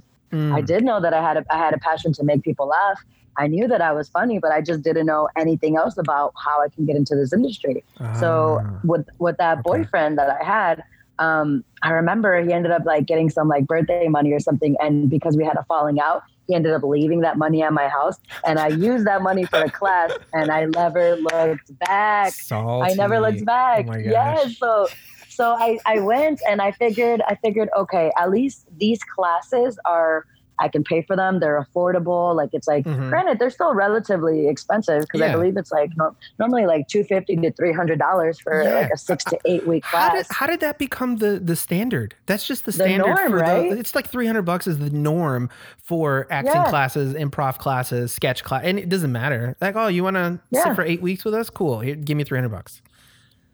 I 0.52 0.62
Mm, 0.62 0.64
did 0.64 0.84
know 0.84 1.02
that 1.02 1.14
I 1.14 1.22
had 1.22 1.38
a, 1.38 1.46
I 1.52 1.58
had 1.58 1.74
a 1.74 1.80
passion 1.80 2.14
to 2.14 2.24
make 2.24 2.44
people 2.44 2.68
laugh. 2.68 3.00
I 3.38 3.48
knew 3.48 3.68
that 3.68 3.82
I 3.82 3.92
was 3.94 4.10
funny, 4.10 4.40
but 4.40 4.52
I 4.52 4.62
just 4.62 4.82
didn't 4.84 5.08
know 5.08 5.30
anything 5.38 5.78
else 5.78 5.98
about 5.98 6.34
how 6.46 6.62
I 6.62 6.68
can 6.74 6.86
get 6.86 6.96
into 6.96 7.16
this 7.16 7.34
industry. 7.34 7.84
So 8.12 8.60
ah, 8.64 8.84
with 8.84 9.06
with 9.20 9.38
that 9.38 9.62
okay. 9.62 9.64
boyfriend 9.64 10.18
that 10.20 10.30
I 10.30 10.44
had, 10.46 10.84
um, 11.20 11.64
I 11.84 11.92
remember 11.92 12.42
he 12.44 12.54
ended 12.54 12.72
up 12.72 12.84
like 12.86 13.06
getting 13.08 13.30
some 13.30 13.48
like 13.48 13.66
birthday 13.68 14.08
money 14.08 14.32
or 14.34 14.40
something, 14.40 14.76
and 14.80 15.10
because 15.10 15.28
we 15.28 15.36
had 15.46 15.58
a 15.58 15.64
falling 15.68 16.00
out, 16.00 16.22
he 16.48 16.56
ended 16.56 16.74
up 16.74 16.84
leaving 16.84 17.22
that 17.22 17.38
money 17.38 17.62
at 17.64 17.74
my 17.74 17.88
house, 17.88 18.18
and 18.46 18.60
I 18.60 18.68
used 18.70 19.06
that 19.08 19.22
money 19.22 19.48
for 19.48 19.64
a 19.64 19.72
class, 19.72 20.12
and 20.34 20.52
I 20.52 20.66
never 20.66 21.16
looked 21.18 21.78
back. 21.80 22.36
I 22.82 22.94
never 22.94 23.20
looked 23.20 23.46
back. 23.46 23.86
Oh 23.86 23.86
my 23.86 24.00
yes, 24.04 24.56
so 24.58 24.90
so 25.36 25.52
I 25.52 25.78
I 25.86 26.00
went 26.00 26.41
and 26.48 26.62
I 26.62 26.72
figured 26.72 27.22
I 27.28 27.36
figured 27.36 27.69
okay, 27.78 28.12
at 28.19 28.30
least 28.30 28.67
these 28.78 29.00
classes 29.15 29.78
are 29.86 30.26
I 30.60 30.67
can 30.67 30.84
pay 30.84 31.02
for 31.02 31.15
them. 31.15 31.39
They're 31.39 31.60
affordable. 31.65 32.36
Like 32.36 32.52
it's 32.54 32.67
like 32.67 32.86
Mhm. 32.86 33.10
granted 33.10 33.39
they're 33.39 33.50
still 33.50 33.74
relatively 33.74 34.48
expensive 34.48 35.02
because 35.02 35.19
I 35.22 35.32
believe 35.32 35.58
it's 35.58 35.72
like 35.72 35.89
no, 35.98 36.15
normally 36.38 36.67
like 36.67 36.88
two 36.88 37.04
fifty 37.04 37.36
to 37.36 37.52
three 37.54 37.74
hundred 37.74 37.98
dollars 37.98 38.39
for 38.39 38.62
Yeah. 38.62 38.76
like 38.82 38.91
a 38.93 38.98
six 38.98 39.24
to 39.26 39.39
eight 39.46 39.65
week 39.67 39.84
How 39.84 40.10
class. 40.12 40.28
did, 40.28 40.36
how 40.36 40.46
did 40.46 40.60
that 40.60 40.78
become 40.78 41.17
the 41.17 41.39
the 41.43 41.56
standard? 41.56 42.13
That's 42.28 42.46
just 42.48 42.65
the 42.65 42.72
standard. 42.72 43.04
The 43.06 43.15
norm, 43.15 43.32
for 43.32 43.38
right? 43.39 43.72
the. 43.72 43.80
It's 43.80 43.96
like 43.96 44.08
three 44.08 44.28
hundred 44.28 44.43
bucks 44.43 44.67
is 44.67 44.78
the 44.78 44.91
norm 44.91 45.50
for 45.82 46.28
acting 46.30 46.54
Yeah. 46.54 46.69
classes, 46.69 47.15
improv 47.15 47.58
classes, 47.58 48.12
sketch 48.13 48.43
class, 48.43 48.62
and 48.63 48.78
it 48.78 48.89
doesn't 48.89 49.12
matter. 49.12 49.56
Like, 49.60 49.76
oh, 49.76 49.88
you 49.88 50.04
want 50.04 50.17
to 50.17 50.39
Yeah. 50.52 50.65
sit 50.65 50.76
for 50.76 50.84
eight 50.84 51.02
weeks 51.02 51.26
with 51.26 51.34
us? 51.34 51.50
Cool. 51.50 51.80
Here, 51.80 51.96
give 51.96 52.15
me 52.15 52.24
three 52.24 52.38
hundred 52.38 52.50
bucks. 52.52 52.82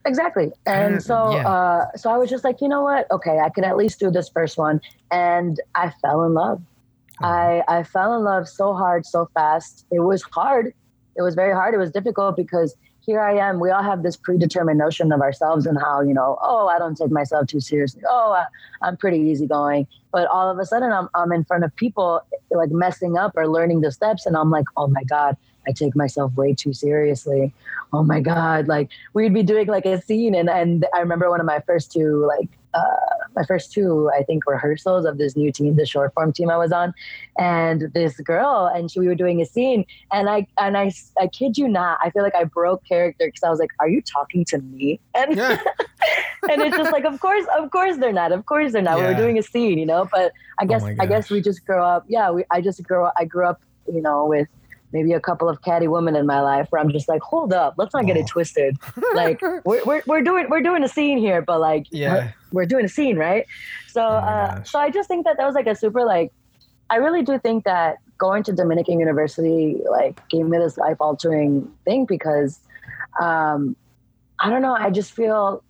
Exactly. 0.06 0.52
And 0.66 1.04
so 1.04 1.32
yeah. 1.32 1.48
uh 1.48 1.86
so 1.96 2.10
I 2.10 2.18
was 2.18 2.30
just 2.30 2.44
like, 2.44 2.62
you 2.62 2.68
know 2.68 2.82
what? 2.82 3.10
Okay, 3.12 3.40
I 3.40 3.50
can 3.50 3.64
at 3.64 3.78
least 3.78 4.00
do 4.00 4.10
this 4.10 4.30
first 4.30 4.58
one. 4.58 4.82
And 5.12 5.60
I 5.76 5.92
fell 6.02 6.24
in 6.24 6.34
love. 6.34 6.62
I 7.22 7.64
I 7.68 7.84
fell 7.84 8.16
in 8.16 8.24
love 8.24 8.48
so 8.48 8.74
hard, 8.74 9.06
so 9.06 9.30
fast. 9.34 9.86
It 9.92 10.00
was 10.00 10.24
hard. 10.24 10.74
It 11.18 11.22
was 11.22 11.36
very 11.36 11.54
hard. 11.54 11.74
It 11.74 11.78
was 11.78 11.92
difficult 11.92 12.38
because 12.38 12.76
here 13.10 13.20
I 13.20 13.36
am. 13.38 13.60
We 13.60 13.72
all 13.72 13.82
have 13.82 14.04
this 14.04 14.16
predetermined 14.16 14.78
notion 14.78 15.12
of 15.12 15.20
ourselves 15.22 15.66
and 15.66 15.80
how, 15.80 16.02
you 16.02 16.14
know, 16.14 16.38
oh, 16.42 16.68
I 16.68 16.78
don't 16.78 16.96
take 16.96 17.10
myself 17.10 17.48
too 17.48 17.60
seriously. 17.60 18.04
Oh, 18.08 18.34
I, 18.34 18.46
I'm 18.86 18.98
pretty 18.98 19.18
easygoing. 19.18 19.88
But 20.12 20.28
all 20.28 20.50
of 20.50 20.60
a 20.60 20.66
sudden, 20.66 20.92
I'm, 20.92 21.10
I'm 21.16 21.32
in 21.32 21.44
front 21.44 21.64
of 21.64 21.76
people 21.76 22.22
like 22.52 22.70
messing 22.70 23.18
up 23.18 23.34
or 23.36 23.48
learning 23.48 23.82
the 23.82 23.92
steps. 23.92 24.28
And 24.28 24.38
I'm 24.38 24.52
like, 24.52 24.66
oh 24.78 24.88
my 24.88 25.04
God, 25.04 25.38
I 25.68 25.72
take 25.72 25.96
myself 25.96 26.34
way 26.36 26.54
too 26.54 26.74
seriously. 26.74 27.54
Oh 27.94 28.04
my 28.04 28.20
God. 28.22 28.68
Like 28.68 28.90
we'd 29.14 29.34
be 29.34 29.44
doing 29.44 29.68
like 29.68 29.86
a 29.86 30.02
scene. 30.02 30.36
And, 30.36 30.50
and 30.50 30.86
I 30.94 31.00
remember 31.00 31.30
one 31.30 31.40
of 31.40 31.46
my 31.46 31.60
first 31.62 31.92
two, 31.92 32.26
like, 32.26 32.50
uh, 32.74 32.82
my 33.36 33.44
first 33.46 33.72
two, 33.72 34.12
I 34.16 34.22
think, 34.24 34.46
rehearsals 34.46 35.06
of 35.06 35.18
this 35.18 35.36
new 35.36 35.52
team, 35.52 35.76
the 35.76 35.86
short 35.86 36.14
form 36.14 36.32
team 36.32 36.52
I 36.52 36.58
was 36.58 36.72
on, 36.72 36.94
and 37.40 37.92
this 37.94 38.20
girl, 38.20 38.70
and 38.74 38.92
she, 38.92 39.00
we 39.00 39.08
were 39.08 39.16
doing 39.16 39.42
a 39.42 39.46
scene, 39.46 39.86
and 40.12 40.30
I 40.30 40.46
and 40.60 40.78
I, 40.78 40.92
I 41.20 41.28
kid 41.28 41.58
you 41.58 41.68
not, 41.68 41.98
I 42.04 42.12
feel 42.12 42.22
like 42.22 42.36
I 42.36 42.44
broke 42.44 42.86
character 42.86 43.26
because 43.26 43.42
I 43.44 43.50
was 43.50 43.58
like, 43.60 43.72
"Are 43.80 43.90
you 43.90 44.04
talking 44.04 44.46
to 44.46 44.60
me?" 44.60 45.00
And 45.16 45.36
Yeah. 45.36 45.58
and 46.52 46.62
it's 46.62 46.78
just 46.78 46.92
like, 46.92 47.06
of 47.06 47.20
course, 47.20 47.46
of 47.58 47.72
course 47.72 47.98
they're 47.98 48.14
not, 48.14 48.32
of 48.32 48.46
course 48.46 48.72
they're 48.74 48.84
not. 48.84 48.98
We 48.98 49.04
Yeah. 49.04 49.10
were 49.10 49.18
doing 49.18 49.40
a 49.40 49.44
scene, 49.44 49.80
you 49.80 49.86
know. 49.86 50.08
But 50.12 50.32
I 50.60 50.66
guess 50.66 50.84
my 50.84 50.96
I 51.00 51.08
guess 51.08 51.32
we 51.32 51.42
just 51.42 51.66
grow 51.66 51.84
up. 51.84 52.06
Yeah, 52.08 52.30
we 52.30 52.44
I 52.52 52.62
just 52.62 52.84
grow. 52.84 53.10
I 53.18 53.26
grew 53.26 53.48
up, 53.48 53.62
you 53.92 54.02
know, 54.02 54.26
with 54.26 54.48
maybe 54.92 55.14
a 55.14 55.20
couple 55.20 55.48
of 55.50 55.62
catty 55.62 55.88
women 55.88 56.16
in 56.16 56.26
my 56.26 56.42
life 56.42 56.68
where 56.72 56.82
I'm 56.82 56.90
just 56.92 57.08
like, 57.08 57.22
hold 57.22 57.54
up, 57.54 57.76
let's 57.78 57.94
not 57.94 58.06
get 58.06 58.18
Oh. 58.18 58.22
it 58.22 58.28
twisted. 58.28 58.78
Like 59.14 59.42
we're, 59.66 59.84
we're, 59.86 60.02
we're 60.08 60.22
doing 60.24 60.48
we're 60.50 60.62
doing 60.62 60.84
a 60.84 60.90
scene 60.90 61.18
here, 61.18 61.42
but 61.42 61.60
like 61.60 61.86
Yeah. 61.92 62.14
we're, 62.14 62.34
we're 62.52 62.66
doing 62.66 62.86
a 62.86 62.90
scene, 62.90 63.18
right? 63.18 63.46
So 63.88 64.02
Oh 64.02 64.06
uh, 64.06 64.64
so 64.64 64.80
I 64.80 64.90
just 64.90 65.08
think 65.08 65.26
that 65.26 65.38
that 65.38 65.46
was 65.46 65.56
like 65.56 65.68
a 65.68 65.76
super 65.76 66.04
like 66.06 66.32
I 66.90 66.96
really 66.96 67.22
do 67.24 67.38
think 67.38 67.66
that 67.66 67.98
going 68.18 68.44
to 68.44 68.52
Dominican 68.52 69.00
University 69.00 69.78
like 69.90 70.28
gave 70.30 70.46
me 70.48 70.58
this 70.58 70.78
life 70.78 70.98
altering 71.00 71.72
thing 71.86 72.06
because 72.06 72.60
um, 73.22 73.76
I 74.40 74.50
don't 74.50 74.62
know, 74.62 74.74
I 74.74 74.90
just 74.90 75.12
feel 75.14 75.64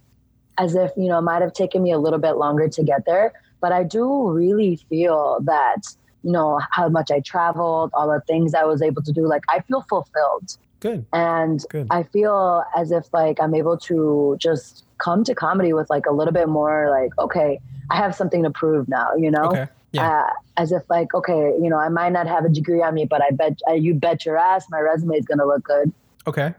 as 0.58 0.76
if, 0.76 0.92
you 0.98 1.08
know, 1.08 1.20
it 1.20 1.24
might 1.24 1.42
have 1.42 1.54
taken 1.54 1.82
me 1.84 1.92
a 1.92 1.98
little 1.98 2.20
bit 2.20 2.34
longer 2.38 2.68
to 2.68 2.84
get 2.84 3.06
there, 3.06 3.34
but 3.62 3.72
I 3.72 3.84
do 3.84 4.30
really 4.30 4.76
feel 4.90 5.40
that, 5.44 5.82
you 6.24 6.32
know, 6.32 6.60
how 6.72 6.90
much 6.90 7.12
I 7.12 7.20
traveled, 7.22 7.92
all 7.94 8.08
the 8.08 8.22
things 8.28 8.54
I 8.54 8.64
was 8.64 8.82
able 8.82 9.02
to 9.04 9.12
do, 9.12 9.28
like 9.28 9.44
I 9.50 9.62
feel 9.62 9.82
fulfilled 9.84 10.58
Good. 10.80 11.06
and 11.14 11.64
Good. 11.70 11.88
I 11.90 12.04
feel 12.04 12.64
as 12.76 12.92
if 12.92 13.06
like 13.14 13.40
I'm 13.42 13.54
able 13.56 13.78
to 13.78 14.36
just 14.40 14.84
come 14.98 15.24
to 15.24 15.34
comedy 15.36 15.72
with 15.74 15.90
like 15.90 16.06
a 16.06 16.12
little 16.12 16.34
bit 16.34 16.50
more 16.50 16.90
like, 16.90 17.18
okay, 17.18 17.60
I 17.90 17.96
have 17.98 18.14
something 18.16 18.44
to 18.44 18.50
prove 18.50 18.88
now, 18.90 19.16
you 19.16 19.32
know? 19.32 19.46
Okay. 19.46 19.68
Yeah. 19.92 20.08
Uh, 20.26 20.34
as 20.58 20.72
if 20.72 20.84
like, 20.90 21.14
okay, 21.16 21.54
you 21.62 21.70
know, 21.70 21.78
I 21.78 21.90
might 21.90 22.12
not 22.12 22.28
have 22.28 22.46
a 22.46 22.50
degree 22.50 22.82
on 22.84 22.94
me, 22.94 23.06
but 23.06 23.24
I 23.24 23.32
bet 23.32 23.60
uh, 23.68 23.74
you 23.74 23.94
bet 23.96 24.26
your 24.26 24.38
ass 24.38 24.66
my 24.70 24.80
resume 24.80 25.16
is 25.16 25.26
gonna 25.26 25.46
look 25.46 25.64
good. 25.64 25.92
Okay. 26.28 26.54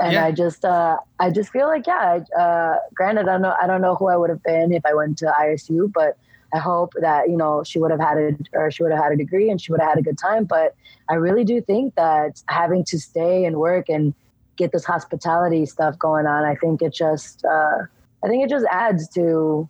And 0.00 0.12
Yeah. 0.12 0.24
I 0.24 0.32
just, 0.32 0.64
uh, 0.64 0.96
I 1.20 1.30
just 1.30 1.50
feel 1.50 1.66
like, 1.66 1.86
yeah. 1.86 2.20
I- 2.36 2.40
Uh, 2.40 2.78
granted, 2.94 3.28
I 3.28 3.32
don't 3.32 3.42
know, 3.42 3.54
I 3.60 3.66
don't 3.66 3.80
know 3.82 3.94
who 3.96 4.06
I 4.08 4.16
would 4.16 4.30
have 4.30 4.42
been 4.42 4.72
if 4.72 4.84
I 4.86 4.94
went 4.94 5.18
to 5.18 5.26
ISU, 5.26 5.92
but 5.92 6.16
I 6.52 6.58
hope 6.58 6.92
that 7.00 7.28
you 7.28 7.36
know 7.36 7.62
she 7.62 7.78
would 7.78 7.90
have 7.90 8.00
had 8.00 8.16
a 8.16 8.36
or 8.52 8.70
she 8.70 8.82
would 8.82 8.92
have 8.92 9.02
had 9.02 9.12
a 9.12 9.16
degree 9.16 9.50
and 9.50 9.60
she 9.60 9.70
would 9.72 9.80
have 9.80 9.90
had 9.90 9.98
a 9.98 10.02
good 10.02 10.18
time. 10.18 10.44
But 10.44 10.74
I 11.10 11.14
really 11.14 11.44
do 11.44 11.60
think 11.60 11.94
that 11.96 12.42
having 12.48 12.84
to 12.84 12.98
stay 12.98 13.44
and 13.44 13.56
work 13.56 13.88
and 13.88 14.14
get 14.56 14.72
this 14.72 14.84
hospitality 14.84 15.64
stuff 15.66 15.98
going 15.98 16.26
on, 16.26 16.44
I 16.44 16.54
think 16.56 16.82
it 16.82 16.92
just, 16.92 17.44
uh, 17.44 17.78
I 18.24 18.28
think 18.28 18.44
it 18.44 18.50
just 18.50 18.66
adds 18.70 19.08
to, 19.10 19.68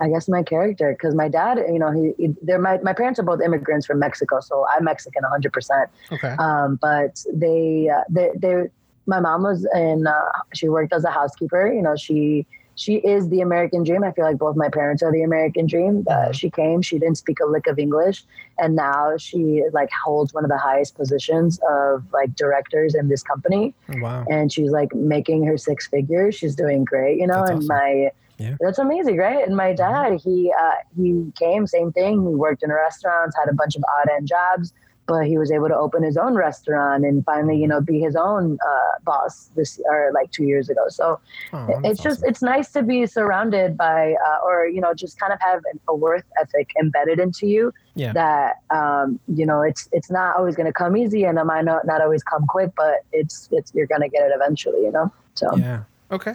I 0.00 0.08
guess, 0.08 0.28
my 0.28 0.42
character. 0.42 0.92
Because 0.92 1.14
my 1.14 1.28
dad, 1.28 1.58
you 1.58 1.78
know, 1.78 1.90
he, 1.90 2.12
he 2.18 2.34
they're 2.42 2.58
my 2.58 2.78
my 2.78 2.92
parents 2.92 3.18
are 3.18 3.24
both 3.24 3.40
immigrants 3.40 3.86
from 3.86 3.98
Mexico, 3.98 4.40
so 4.40 4.66
I'm 4.76 4.84
Mexican 4.84 5.22
100. 5.22 5.52
percent 5.52 5.90
Okay. 6.12 6.34
um, 6.38 6.78
but 6.80 7.24
they, 7.32 7.88
uh, 7.88 8.02
they, 8.10 8.30
they, 8.36 8.64
my 9.06 9.20
mom 9.20 9.44
was 9.44 9.66
in, 9.74 10.06
uh, 10.06 10.12
she 10.54 10.68
worked 10.68 10.92
as 10.92 11.04
a 11.04 11.10
housekeeper. 11.10 11.72
You 11.72 11.82
know, 11.82 11.96
she, 11.96 12.46
she 12.76 12.96
is 12.96 13.28
the 13.30 13.40
American 13.40 13.82
dream. 13.82 14.04
I 14.04 14.12
feel 14.12 14.24
like 14.24 14.38
both 14.38 14.54
my 14.54 14.68
parents 14.68 15.02
are 15.02 15.10
the 15.10 15.22
American 15.22 15.66
dream. 15.66 16.04
Uh, 16.08 16.30
she 16.30 16.50
came, 16.50 16.82
she 16.82 16.98
didn't 16.98 17.16
speak 17.16 17.40
a 17.40 17.46
lick 17.46 17.66
of 17.66 17.78
English. 17.78 18.22
And 18.58 18.76
now 18.76 19.16
she 19.16 19.62
like 19.72 19.88
holds 20.04 20.32
one 20.34 20.44
of 20.44 20.50
the 20.50 20.58
highest 20.58 20.94
positions 20.94 21.58
of 21.68 22.04
like 22.12 22.36
directors 22.36 22.94
in 22.94 23.08
this 23.08 23.22
company. 23.22 23.74
Wow. 23.94 24.24
And 24.30 24.52
she's 24.52 24.70
like 24.70 24.94
making 24.94 25.44
her 25.46 25.56
six 25.56 25.86
figures. 25.88 26.34
She's 26.34 26.54
doing 26.54 26.84
great, 26.84 27.18
you 27.18 27.26
know, 27.26 27.40
That's 27.40 27.50
and 27.50 27.58
awesome. 27.60 27.68
my, 27.68 28.10
Yeah. 28.38 28.48
Mm-hmm. 28.50 28.64
that's 28.64 28.78
amazing, 28.78 29.16
right? 29.16 29.46
And 29.46 29.56
my 29.56 29.72
dad, 29.72 30.20
he 30.22 30.52
uh, 30.52 30.72
he 30.94 31.32
came, 31.34 31.66
same 31.66 31.90
thing. 31.92 32.20
He 32.28 32.34
worked 32.34 32.62
in 32.62 32.70
restaurants, 32.70 33.34
had 33.42 33.48
a 33.50 33.54
bunch 33.54 33.76
of 33.76 33.82
odd 33.98 34.08
end 34.14 34.28
jobs, 34.28 34.74
but 35.06 35.26
he 35.26 35.38
was 35.38 35.50
able 35.52 35.68
to 35.68 35.76
open 35.76 36.02
his 36.02 36.16
own 36.16 36.34
restaurant 36.34 37.04
and 37.04 37.24
finally, 37.24 37.56
you 37.56 37.68
know, 37.68 37.80
be 37.80 38.00
his 38.00 38.16
own 38.16 38.58
uh, 38.66 38.98
boss 39.04 39.50
this 39.54 39.80
or 39.88 40.10
like 40.12 40.30
two 40.32 40.44
years 40.44 40.68
ago. 40.68 40.84
So 40.88 41.20
Oh, 41.52 41.80
it's 41.84 42.02
just 42.02 42.18
awesome. 42.20 42.28
it's 42.30 42.42
nice 42.42 42.72
to 42.72 42.82
be 42.82 43.06
surrounded 43.06 43.76
by, 43.76 44.14
uh, 44.26 44.38
or 44.44 44.66
you 44.66 44.80
know, 44.80 44.94
just 44.94 45.18
kind 45.20 45.32
of 45.32 45.40
have 45.40 45.62
a 45.88 45.94
worth 45.94 46.24
ethic 46.40 46.72
embedded 46.80 47.18
into 47.20 47.46
you. 47.46 47.72
Yeah. 47.94 48.12
That 48.12 48.56
um, 48.70 49.18
you 49.28 49.46
know, 49.46 49.62
it's 49.62 49.88
it's 49.92 50.10
not 50.10 50.36
always 50.36 50.56
going 50.56 50.66
to 50.66 50.72
come 50.72 50.96
easy, 50.96 51.24
and 51.24 51.38
it 51.38 51.44
might 51.44 51.64
not 51.64 51.86
not 51.86 52.00
always 52.02 52.22
come 52.22 52.44
quick, 52.46 52.70
but 52.76 53.04
it's 53.12 53.48
it's 53.52 53.72
you're 53.74 53.86
going 53.86 54.02
to 54.02 54.08
get 54.08 54.22
it 54.26 54.32
eventually, 54.34 54.80
you 54.82 54.92
know. 54.92 55.10
So 55.34 55.56
Yeah. 55.56 55.84
Okay. 56.10 56.34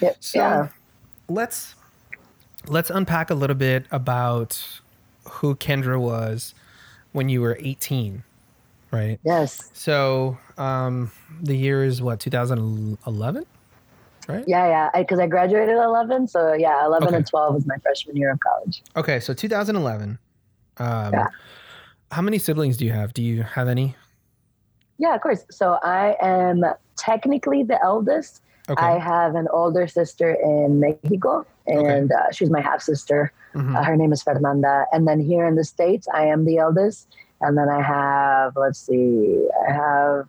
yeah, 0.00 0.12
So 0.20 0.38
yeah. 0.38 0.68
let's 1.28 1.74
let's 2.66 2.90
unpack 2.90 3.30
a 3.30 3.34
little 3.34 3.56
bit 3.56 3.86
about 3.90 4.80
who 5.24 5.54
Kendra 5.54 5.98
was 6.00 6.54
when 7.12 7.28
you 7.28 7.40
were 7.40 7.56
18, 7.60 8.22
right? 8.92 9.18
yes. 9.24 9.70
So 9.74 10.38
um, 10.58 11.10
the 11.42 11.56
year 11.56 11.84
is 11.84 12.00
what 12.00 12.20
2011, 12.20 13.44
right? 14.28 14.44
Yeah, 14.46 14.66
yeah. 14.66 15.00
Because 15.00 15.18
I, 15.18 15.26
graduated 15.26 15.76
at 15.76 15.84
11. 15.84 16.28
So, 16.28 16.52
yeah, 16.52 16.84
11 16.84 17.08
Okay. 17.08 17.16
and 17.16 17.26
12 17.26 17.54
was 17.54 17.66
my 17.66 17.76
freshman 17.78 18.16
year 18.16 18.32
of 18.32 18.40
college. 18.40 18.82
Okay, 18.96 19.20
so 19.20 19.32
2011. 19.34 20.18
Um, 20.78 21.12
Yeah. 21.12 21.26
How 22.12 22.22
many 22.22 22.38
siblings 22.38 22.76
do 22.76 22.84
you 22.84 22.92
have? 22.92 23.14
Do 23.14 23.22
you 23.22 23.42
have 23.44 23.68
any? 23.68 23.94
Yeah, 24.98 25.14
of 25.14 25.20
course. 25.20 25.44
So, 25.50 25.78
I 25.82 26.16
am 26.20 26.64
technically 26.96 27.62
the 27.62 27.80
eldest. 27.82 28.42
Okay. 28.68 28.84
I 28.84 28.98
have 28.98 29.34
an 29.36 29.48
older 29.52 29.86
sister 29.88 30.32
in 30.34 30.80
Mexico, 30.80 31.46
and 31.66 32.12
uh, 32.12 32.30
she's 32.32 32.50
my 32.50 32.60
half 32.60 32.82
sister. 32.82 33.32
Mhm. 33.54 33.76
Uh, 33.76 33.82
her 33.82 33.96
name 33.96 34.12
is 34.12 34.22
Fernanda. 34.22 34.86
And 34.92 35.06
then 35.08 35.20
here 35.20 35.46
in 35.46 35.56
the 35.56 35.64
States, 35.64 36.06
I 36.12 36.26
am 36.26 36.44
the 36.44 36.58
eldest. 36.58 37.08
And 37.40 37.56
then 37.56 37.68
I 37.68 37.80
have, 37.82 38.56
let's 38.56 38.78
see, 38.78 39.48
I 39.68 39.72
have, 39.72 40.26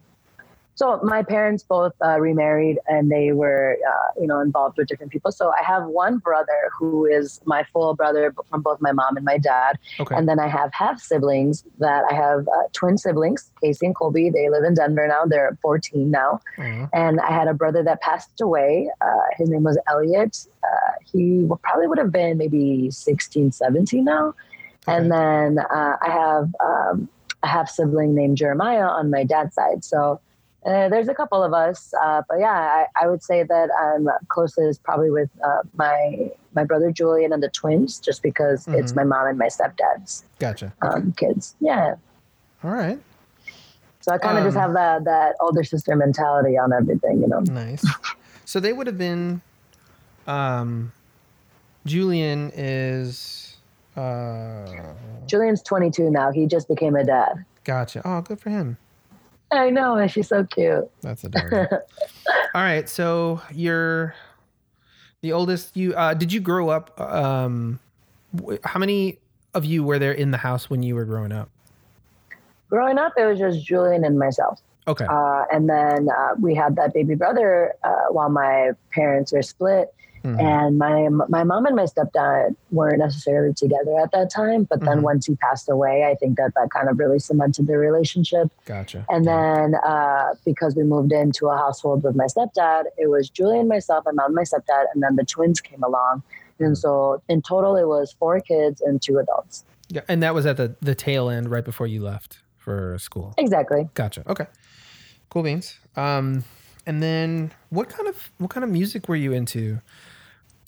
so 0.82 1.00
my 1.04 1.22
parents 1.22 1.62
both 1.62 1.94
uh, 2.04 2.20
remarried 2.20 2.80
and 2.88 3.12
they 3.12 3.34
were, 3.34 3.78
uh, 3.88 4.20
you 4.20 4.26
know, 4.26 4.40
involved 4.40 4.80
with 4.80 4.88
different 4.88 5.12
people. 5.12 5.32
So 5.32 5.52
I 5.52 5.64
have 5.64 5.86
one 5.86 6.18
brother 6.18 6.72
who 6.76 7.06
is 7.06 7.40
my 7.46 7.64
full 7.72 7.94
brother 7.94 8.34
from 8.50 8.64
both 8.64 8.82
my 8.82 8.92
mom 8.92 9.16
and 9.16 9.24
my 9.24 9.38
dad. 9.38 9.78
okay. 10.00 10.16
And 10.16 10.28
then 10.28 10.40
I 10.40 10.48
have 10.48 10.74
half 10.74 11.00
siblings 11.00 11.64
that 11.78 12.04
I 12.10 12.16
have 12.16 12.48
uh, 12.48 12.64
twin 12.74 12.98
siblings, 12.98 13.52
Casey 13.62 13.86
and 13.86 13.96
Colby. 13.96 14.32
They 14.32 14.50
live 14.50 14.64
in 14.64 14.74
Denver 14.74 15.08
now. 15.08 15.24
They're 15.24 15.56
14 15.62 16.10
now. 16.10 16.40
Aw. 16.58 16.90
And 16.94 17.22
I 17.22 17.32
had 17.32 17.48
a 17.48 17.54
brother 17.54 17.84
that 17.84 18.02
passed 18.02 18.42
away. 18.42 18.90
Uh, 19.02 19.06
his 19.38 19.52
name 19.52 19.62
was 19.62 19.78
Elliot. 19.88 20.48
Uh, 20.64 20.94
he 21.06 21.48
probably 21.62 21.86
would 21.86 22.00
have 22.00 22.12
been 22.12 22.40
maybe 22.40 22.90
16, 22.90 23.52
17 23.52 24.04
now. 24.04 24.30
Okay. 24.88 24.98
And 24.98 25.12
then 25.12 25.60
uh, 25.60 25.98
I 26.02 26.10
have 26.10 26.56
um, 26.60 27.08
a 27.44 27.48
half 27.48 27.70
sibling 27.70 28.16
named 28.16 28.38
Jeremiah 28.38 28.88
on 28.88 29.12
my 29.12 29.24
dad's 29.24 29.54
side. 29.54 29.86
So 29.86 30.20
uh, 30.66 30.90
there's 30.90 31.08
a 31.08 31.14
couple 31.14 31.44
of 31.44 31.54
us. 31.54 31.94
Uh, 32.02 32.22
but 32.30 32.40
yeah, 32.40 32.52
I, 32.52 32.86
I 33.04 33.08
would 33.08 33.24
say 33.24 33.44
that 33.44 33.70
I'm 33.80 34.08
closest 34.28 34.84
probably 34.84 35.10
with 35.12 35.30
uh, 35.44 35.62
my 35.76 36.30
my 36.54 36.64
brother 36.66 36.92
Julian 36.92 37.32
and 37.34 37.42
the 37.42 37.50
twins, 37.50 38.00
just 38.00 38.22
because 38.22 38.68
it's 38.74 38.92
Mhm. 38.92 38.96
my 38.98 39.04
mom 39.06 39.28
and 39.28 39.38
my 39.38 39.48
stepdad's 39.48 40.24
Gotcha. 40.40 40.74
um, 40.82 41.14
kids. 41.14 41.56
Yeah. 41.60 41.96
All 42.64 42.72
right. 42.72 43.00
So 44.02 44.12
I 44.12 44.18
kind 44.18 44.38
of 44.38 44.44
just 44.44 44.58
Um, 44.58 44.64
have 44.64 44.74
that 44.74 45.04
that 45.06 45.36
older 45.40 45.64
sister 45.64 45.96
mentality 45.96 46.58
on 46.58 46.74
everything, 46.74 47.22
you 47.22 47.28
know. 47.28 47.40
Nice. 47.40 47.86
so 48.46 48.60
they 48.60 48.74
would 48.74 48.88
have 48.88 48.98
been. 48.98 49.42
Um, 50.28 50.92
Julian 51.86 52.52
is. 52.56 53.56
Uh, 53.98 54.66
Julian's 55.26 55.62
22 55.64 56.10
now. 56.12 56.32
He 56.32 56.46
just 56.48 56.68
became 56.68 56.96
a 56.96 57.04
dad. 57.04 57.46
gotcha. 57.64 58.02
Oh, 58.06 58.22
good 58.22 58.40
for 58.40 58.50
him. 58.50 58.78
I 59.52 59.70
know, 59.70 59.96
and 59.96 60.10
she's 60.10 60.28
so 60.28 60.44
cute. 60.46 60.90
That's 61.02 61.24
adorable. 61.24 61.68
All 62.54 62.62
right, 62.62 62.88
so 62.88 63.42
you're 63.54 64.16
the 65.22 65.34
oldest. 65.34 65.76
You 65.76 65.94
uh, 65.94 66.14
did 66.14 66.32
you 66.32 66.40
grow 66.40 66.70
up? 66.70 67.00
Um, 67.00 67.80
how 68.64 68.80
many 68.80 69.20
of 69.54 69.66
you 69.66 69.84
were 69.84 70.00
there 70.00 70.14
in 70.14 70.32
the 70.32 70.38
house 70.38 70.70
when 70.70 70.84
you 70.84 70.96
were 70.96 71.06
growing 71.06 71.32
up? 71.32 71.50
Growing 72.70 72.98
up, 72.98 73.14
it 73.18 73.26
was 73.26 73.40
just 73.40 73.66
Julian 73.66 74.06
and 74.06 74.18
myself. 74.18 74.62
Okay. 74.88 75.06
Uh, 75.06 75.44
and 75.52 75.70
then 75.70 76.10
uh, 76.10 76.36
we 76.40 76.56
had 76.56 76.76
that 76.78 76.94
baby 76.94 77.16
brother 77.16 77.74
uh, 77.84 78.06
while 78.10 78.30
my 78.30 78.72
parents 78.92 79.32
were 79.32 79.42
split. 79.42 79.94
Mm-hmm. 80.24 80.40
And 80.40 80.78
my 80.78 81.10
my 81.30 81.44
mom 81.44 81.66
and 81.66 81.76
my 81.76 81.86
stepdad 81.86 82.56
weren't 82.70 83.00
necessarily 83.00 83.54
together 83.54 83.98
at 84.00 84.12
that 84.12 84.30
time, 84.30 84.66
but 84.66 84.82
then 84.82 84.98
mm-hmm. 84.98 85.06
once 85.06 85.26
he 85.26 85.36
passed 85.36 85.68
away, 85.70 86.06
I 86.06 86.16
think 86.16 86.38
that 86.38 86.54
that 86.56 86.70
kind 86.70 86.90
of 86.90 87.00
really 87.00 87.20
cemented 87.20 87.68
the 87.68 87.78
relationship. 87.78 88.52
Gotcha. 88.66 89.06
And 89.10 89.26
then 89.26 89.76
uh, 89.84 90.36
because 90.46 90.76
we 90.76 90.84
moved 90.84 91.12
into 91.12 91.48
a 91.48 91.58
household 91.58 92.04
with 92.04 92.16
my 92.16 92.26
stepdad, 92.26 92.84
it 92.98 93.08
was 93.08 93.30
Julie 93.30 93.60
and 93.60 93.68
myself, 93.68 94.06
my 94.06 94.12
mom, 94.12 94.28
and 94.28 94.36
my 94.36 94.44
stepdad, 94.44 94.86
and 94.94 95.02
then 95.02 95.16
the 95.16 95.26
twins 95.26 95.60
came 95.60 95.82
along. 95.82 96.22
And 96.60 96.78
so 96.78 97.24
in 97.28 97.42
total, 97.42 97.76
it 97.76 97.88
was 97.88 98.16
four 98.20 98.40
kids 98.40 98.82
and 98.82 99.02
two 99.02 99.18
adults. 99.18 99.66
Yeah, 99.88 100.02
and 100.08 100.22
that 100.24 100.34
was 100.34 100.46
at 100.46 100.58
the 100.58 100.76
the 100.82 100.96
tail 100.96 101.30
end, 101.30 101.50
right 101.50 101.66
before 101.66 101.88
you 101.88 102.02
left 102.02 102.40
for 102.58 102.98
school. 103.00 103.34
Exactly. 103.38 103.90
Gotcha. 103.96 104.24
Okay. 104.28 104.46
Cool 105.30 105.44
beans. 105.44 105.80
Um, 105.96 106.44
and 106.86 107.02
then 107.02 107.52
what 107.70 107.90
kind 107.90 108.08
of 108.08 108.32
what 108.38 108.50
kind 108.50 108.64
of 108.64 108.70
music 108.70 109.10
were 109.10 109.16
you 109.16 109.34
into? 109.34 109.82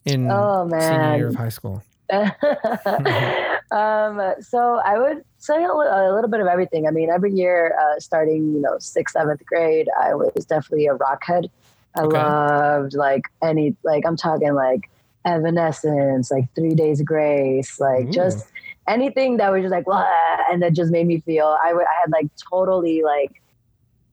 In 0.06 0.30
oh, 0.30 0.68
senior 0.70 1.18
year 1.18 1.28
of 1.28 1.36
high 1.36 1.50
school? 1.50 1.84
um, 2.14 2.36
so 4.42 4.82
I 4.86 4.98
would 5.00 5.24
say 5.38 5.64
a, 5.64 5.74
little 5.74 6.30
bit 6.30 6.40
of 6.40 6.48
everything. 6.48 6.88
I 6.88 6.92
mean, 6.92 7.10
every 7.10 7.32
year, 7.34 7.78
uh, 7.80 8.00
starting 8.00 8.54
you 8.54 8.62
know 8.62 8.78
sixth, 8.80 9.14
seventh 9.14 9.46
grade, 9.46 9.88
I 10.02 10.14
was 10.14 10.46
definitely 10.46 10.88
a 10.88 10.94
rock 10.94 11.24
head. 11.24 11.50
I 11.96 12.02
okay. 12.02 12.18
loved 12.18 12.94
like 12.94 13.24
any 13.42 13.76
like 13.84 14.06
I'm 14.06 14.18
talking 14.18 14.54
like 14.54 14.90
Evanescence, 15.26 16.32
like 16.32 16.46
Three 16.56 16.76
Days 16.76 17.02
Grace, 17.02 17.80
like 17.80 18.08
Ooh. 18.08 18.12
just 18.12 18.48
anything 18.88 19.38
that 19.38 19.52
was 19.52 19.62
just 19.62 19.72
like 19.72 19.86
and 20.52 20.62
that 20.62 20.74
just 20.74 20.92
made 20.92 21.08
me 21.08 21.20
feel 21.22 21.58
I 21.64 21.74
would 21.74 21.86
I 21.86 22.02
had 22.02 22.12
like 22.12 22.28
totally 22.50 23.02
like 23.02 23.42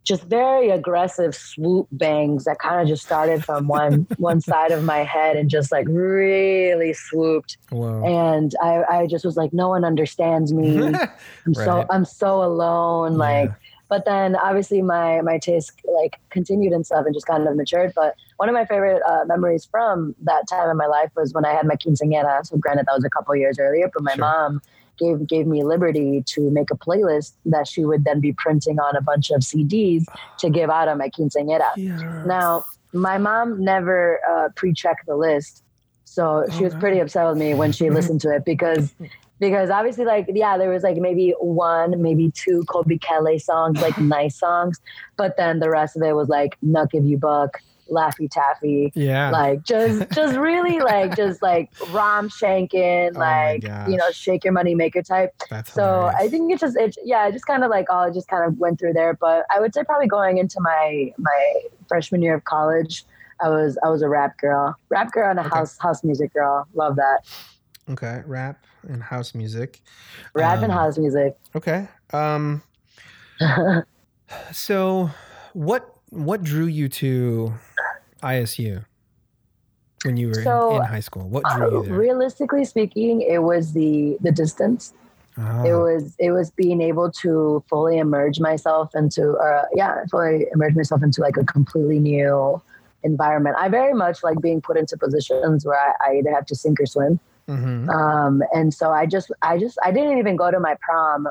just 0.04 0.24
very 0.24 0.70
aggressive 0.70 1.34
swoop 1.34 1.86
bangs 1.92 2.44
that 2.44 2.58
kind 2.58 2.80
of 2.80 2.88
just 2.88 3.04
started 3.04 3.44
from 3.44 3.68
one 3.68 4.06
one 4.18 4.40
side 4.40 4.72
of 4.72 4.84
my 4.84 4.98
head 4.98 5.36
and 5.36 5.50
just 5.50 5.70
like 5.70 5.86
really 5.88 6.92
swooped. 6.92 7.58
Whoa. 7.70 8.04
And 8.04 8.54
I, 8.62 8.82
I 8.90 9.06
just 9.06 9.24
was 9.24 9.36
like, 9.36 9.52
no 9.52 9.68
one 9.68 9.84
understands 9.84 10.52
me. 10.52 10.78
I'm 10.86 10.92
right. 10.92 11.16
so 11.54 11.86
I'm 11.90 12.04
so 12.04 12.42
alone. 12.42 13.12
Yeah. 13.12 13.18
Like 13.18 13.50
but 13.90 14.04
then 14.04 14.36
obviously 14.36 14.80
my 14.80 15.20
my 15.20 15.36
taste 15.36 15.72
like 15.84 16.18
continued 16.30 16.72
and 16.72 16.86
stuff 16.86 17.04
and 17.04 17.14
just 17.14 17.26
kind 17.26 17.46
of 17.46 17.56
matured. 17.56 17.92
But 17.94 18.14
one 18.36 18.48
of 18.48 18.54
my 18.54 18.64
favorite 18.64 19.02
uh, 19.06 19.24
memories 19.26 19.66
from 19.70 20.14
that 20.22 20.48
time 20.48 20.70
in 20.70 20.76
my 20.76 20.86
life 20.86 21.10
was 21.16 21.34
when 21.34 21.44
I 21.44 21.52
had 21.52 21.66
my 21.66 21.74
quinceañera. 21.74 22.46
So 22.46 22.56
granted 22.56 22.86
that 22.86 22.94
was 22.94 23.04
a 23.04 23.10
couple 23.10 23.34
years 23.36 23.58
earlier, 23.58 23.90
but 23.92 24.02
my 24.02 24.14
sure. 24.14 24.20
mom 24.20 24.62
gave 25.00 25.26
gave 25.26 25.46
me 25.46 25.64
liberty 25.64 26.22
to 26.26 26.50
make 26.50 26.70
a 26.70 26.76
playlist 26.76 27.32
that 27.46 27.66
she 27.66 27.84
would 27.84 28.04
then 28.04 28.20
be 28.20 28.32
printing 28.32 28.78
on 28.78 28.94
a 28.94 29.00
bunch 29.00 29.30
of 29.30 29.40
CDs 29.40 30.04
to 30.38 30.50
give 30.50 30.70
out 30.70 30.86
on 30.88 30.98
my 30.98 31.08
quinceañera. 31.08 31.70
Yes. 31.76 32.00
Now, 32.26 32.64
my 32.92 33.18
mom 33.18 33.64
never 33.64 34.20
uh, 34.28 34.48
pre-checked 34.54 35.06
the 35.06 35.16
list, 35.16 35.64
so 36.04 36.44
she 36.56 36.64
was 36.64 36.74
pretty 36.74 37.00
upset 37.00 37.26
with 37.26 37.38
me 37.38 37.54
when 37.54 37.72
she 37.72 37.90
listened 37.98 38.20
to 38.20 38.34
it 38.34 38.44
because 38.44 38.92
because 39.40 39.70
obviously 39.70 40.04
like 40.04 40.26
yeah 40.28 40.56
there 40.58 40.70
was 40.70 40.82
like 40.82 40.98
maybe 40.98 41.34
one 41.40 42.00
maybe 42.00 42.30
two 42.32 42.62
Kobe 42.64 42.98
Kelly 42.98 43.38
songs 43.38 43.80
like 43.80 43.98
nice 44.16 44.36
songs 44.38 44.78
but 45.16 45.36
then 45.36 45.58
the 45.58 45.70
rest 45.70 45.96
of 45.96 46.02
it 46.02 46.12
was 46.12 46.28
like 46.28 46.56
Knuck 46.62 46.90
If 46.92 47.04
You 47.04 47.16
Buck 47.16 47.60
Laffy 47.90 48.30
Taffy. 48.30 48.92
Yeah. 48.94 49.30
Like 49.30 49.62
just 49.62 50.10
just 50.14 50.36
really 50.36 50.78
like 50.78 51.16
just 51.16 51.42
like 51.42 51.70
rom 51.90 52.28
shanking, 52.28 53.12
oh 53.16 53.18
like 53.18 53.62
you 53.88 53.96
know, 53.96 54.10
shake 54.10 54.44
your 54.44 54.52
money 54.52 54.74
maker 54.74 55.02
type. 55.02 55.34
That's 55.50 55.72
so 55.72 55.82
hilarious. 55.82 56.14
I 56.18 56.28
think 56.28 56.52
it's 56.52 56.60
just 56.60 56.76
it 56.76 56.96
yeah, 57.04 57.28
it 57.28 57.32
just 57.32 57.46
kind 57.46 57.64
of 57.64 57.70
like 57.70 57.90
all 57.90 58.12
just 58.12 58.28
kind 58.28 58.44
of 58.44 58.58
went 58.58 58.78
through 58.78 58.92
there. 58.94 59.14
But 59.14 59.44
I 59.50 59.60
would 59.60 59.74
say 59.74 59.84
probably 59.84 60.08
going 60.08 60.38
into 60.38 60.60
my 60.60 61.12
my 61.18 61.54
freshman 61.88 62.22
year 62.22 62.34
of 62.34 62.44
college, 62.44 63.04
I 63.40 63.48
was 63.48 63.78
I 63.84 63.88
was 63.88 64.02
a 64.02 64.08
rap 64.08 64.38
girl. 64.38 64.76
Rap 64.88 65.12
girl 65.12 65.30
and 65.30 65.38
a 65.38 65.42
okay. 65.42 65.56
house 65.56 65.78
house 65.78 66.04
music 66.04 66.32
girl. 66.32 66.66
Love 66.74 66.96
that. 66.96 67.20
Okay. 67.90 68.22
Rap 68.26 68.64
and 68.88 69.02
house 69.02 69.34
music. 69.34 69.80
Rap 70.34 70.58
um, 70.58 70.64
and 70.64 70.72
house 70.72 70.98
music. 70.98 71.36
Okay. 71.56 71.88
Um 72.12 72.62
so 74.52 75.10
what 75.52 75.96
what 76.10 76.42
drew 76.42 76.66
you 76.66 76.88
to 76.88 77.54
ISU 78.22 78.84
when 80.04 80.16
you 80.16 80.28
were 80.28 80.42
so, 80.42 80.70
in, 80.70 80.76
in, 80.76 80.82
high 80.82 81.00
school? 81.00 81.28
What 81.28 81.44
drew 81.56 81.78
you 81.78 81.84
there? 81.84 81.94
Realistically 81.94 82.64
speaking, 82.64 83.22
it 83.22 83.42
was 83.42 83.72
the 83.72 84.18
the 84.20 84.32
distance. 84.32 84.92
Oh. 85.38 85.64
It 85.64 85.72
was 85.72 86.14
it 86.18 86.32
was 86.32 86.50
being 86.50 86.82
able 86.82 87.10
to 87.22 87.64
fully 87.68 87.98
immerse 87.98 88.40
myself 88.40 88.94
into 88.94 89.32
uh 89.34 89.64
yeah 89.74 90.04
fully 90.10 90.46
immerse 90.52 90.74
myself 90.74 91.02
into 91.02 91.20
like 91.20 91.36
a 91.36 91.44
completely 91.44 91.98
new 91.98 92.60
environment. 93.02 93.56
I 93.58 93.68
very 93.68 93.94
much 93.94 94.22
like 94.22 94.40
being 94.40 94.60
put 94.60 94.76
into 94.76 94.96
positions 94.96 95.64
where 95.64 95.78
I, 95.78 96.10
I 96.10 96.16
either 96.16 96.34
have 96.34 96.46
to 96.46 96.54
sink 96.54 96.80
or 96.80 96.86
swim. 96.86 97.20
Mm-hmm. 97.48 97.88
Um, 97.90 98.42
and 98.52 98.74
so 98.74 98.90
I 98.90 99.06
just 99.06 99.30
I 99.42 99.58
just 99.58 99.78
I 99.84 99.92
didn't 99.92 100.18
even 100.18 100.36
go 100.36 100.50
to 100.50 100.60
my 100.60 100.76
prom 100.80 101.28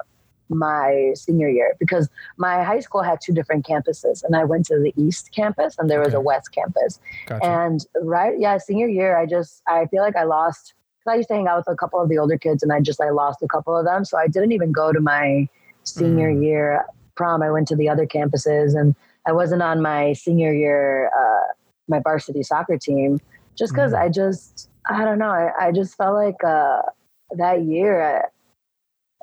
my 0.49 1.12
senior 1.15 1.47
year 1.47 1.75
because 1.79 2.09
my 2.38 2.63
high 2.63 2.79
school 2.79 3.01
had 3.01 3.19
two 3.21 3.33
different 3.33 3.65
campuses 3.65 4.23
and 4.23 4.35
I 4.35 4.43
went 4.43 4.65
to 4.67 4.79
the 4.79 4.93
East 4.97 5.31
campus 5.33 5.75
and 5.77 5.89
there 5.89 6.01
was 6.01 6.13
a 6.13 6.19
West 6.19 6.51
campus. 6.51 6.99
Gotcha. 7.27 7.45
And 7.45 7.85
right, 8.01 8.33
yeah, 8.39 8.57
senior 8.57 8.88
year, 8.88 9.17
I 9.17 9.25
just, 9.25 9.62
I 9.67 9.85
feel 9.88 10.01
like 10.01 10.15
I 10.15 10.23
lost, 10.23 10.73
because 10.99 11.13
I 11.13 11.15
used 11.17 11.29
to 11.29 11.35
hang 11.35 11.47
out 11.47 11.57
with 11.57 11.67
a 11.67 11.75
couple 11.75 12.01
of 12.01 12.09
the 12.09 12.17
older 12.17 12.38
kids 12.38 12.63
and 12.63 12.73
I 12.73 12.79
just, 12.81 12.99
I 12.99 13.12
lost 13.12 13.41
a 13.43 13.47
couple 13.47 13.77
of 13.77 13.85
them. 13.85 14.03
So 14.05 14.17
I 14.17 14.27
didn't 14.27 14.51
even 14.51 14.71
go 14.71 14.91
to 14.91 14.99
my 14.99 15.47
senior 15.83 16.31
mm. 16.31 16.43
year 16.43 16.85
prom. 17.15 17.41
I 17.41 17.51
went 17.51 17.67
to 17.69 17.75
the 17.75 17.89
other 17.89 18.07
campuses 18.07 18.79
and 18.79 18.95
I 19.27 19.31
wasn't 19.31 19.62
on 19.62 19.81
my 19.81 20.13
senior 20.13 20.53
year, 20.53 21.12
uh, 21.17 21.53
my 21.88 21.99
varsity 21.99 22.43
soccer 22.43 22.77
team 22.77 23.19
just 23.55 23.73
because 23.73 23.91
mm. 23.93 24.01
I 24.01 24.09
just, 24.09 24.69
I 24.89 25.05
don't 25.05 25.19
know, 25.19 25.29
I, 25.29 25.67
I 25.67 25.71
just 25.71 25.95
felt 25.95 26.15
like 26.15 26.43
uh, 26.43 26.81
that 27.38 27.63
year, 27.63 28.23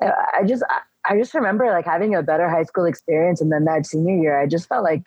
I, 0.01 0.11
I 0.39 0.43
just, 0.45 0.63
I 0.69 0.81
just 1.15 1.33
remember 1.33 1.65
like 1.67 1.85
having 1.85 2.15
a 2.15 2.23
better 2.23 2.49
high 2.49 2.63
school 2.63 2.85
experience, 2.85 3.39
and 3.39 3.51
then 3.51 3.65
that 3.65 3.85
senior 3.85 4.15
year, 4.15 4.41
I 4.41 4.47
just 4.47 4.67
felt 4.67 4.83
like 4.83 5.03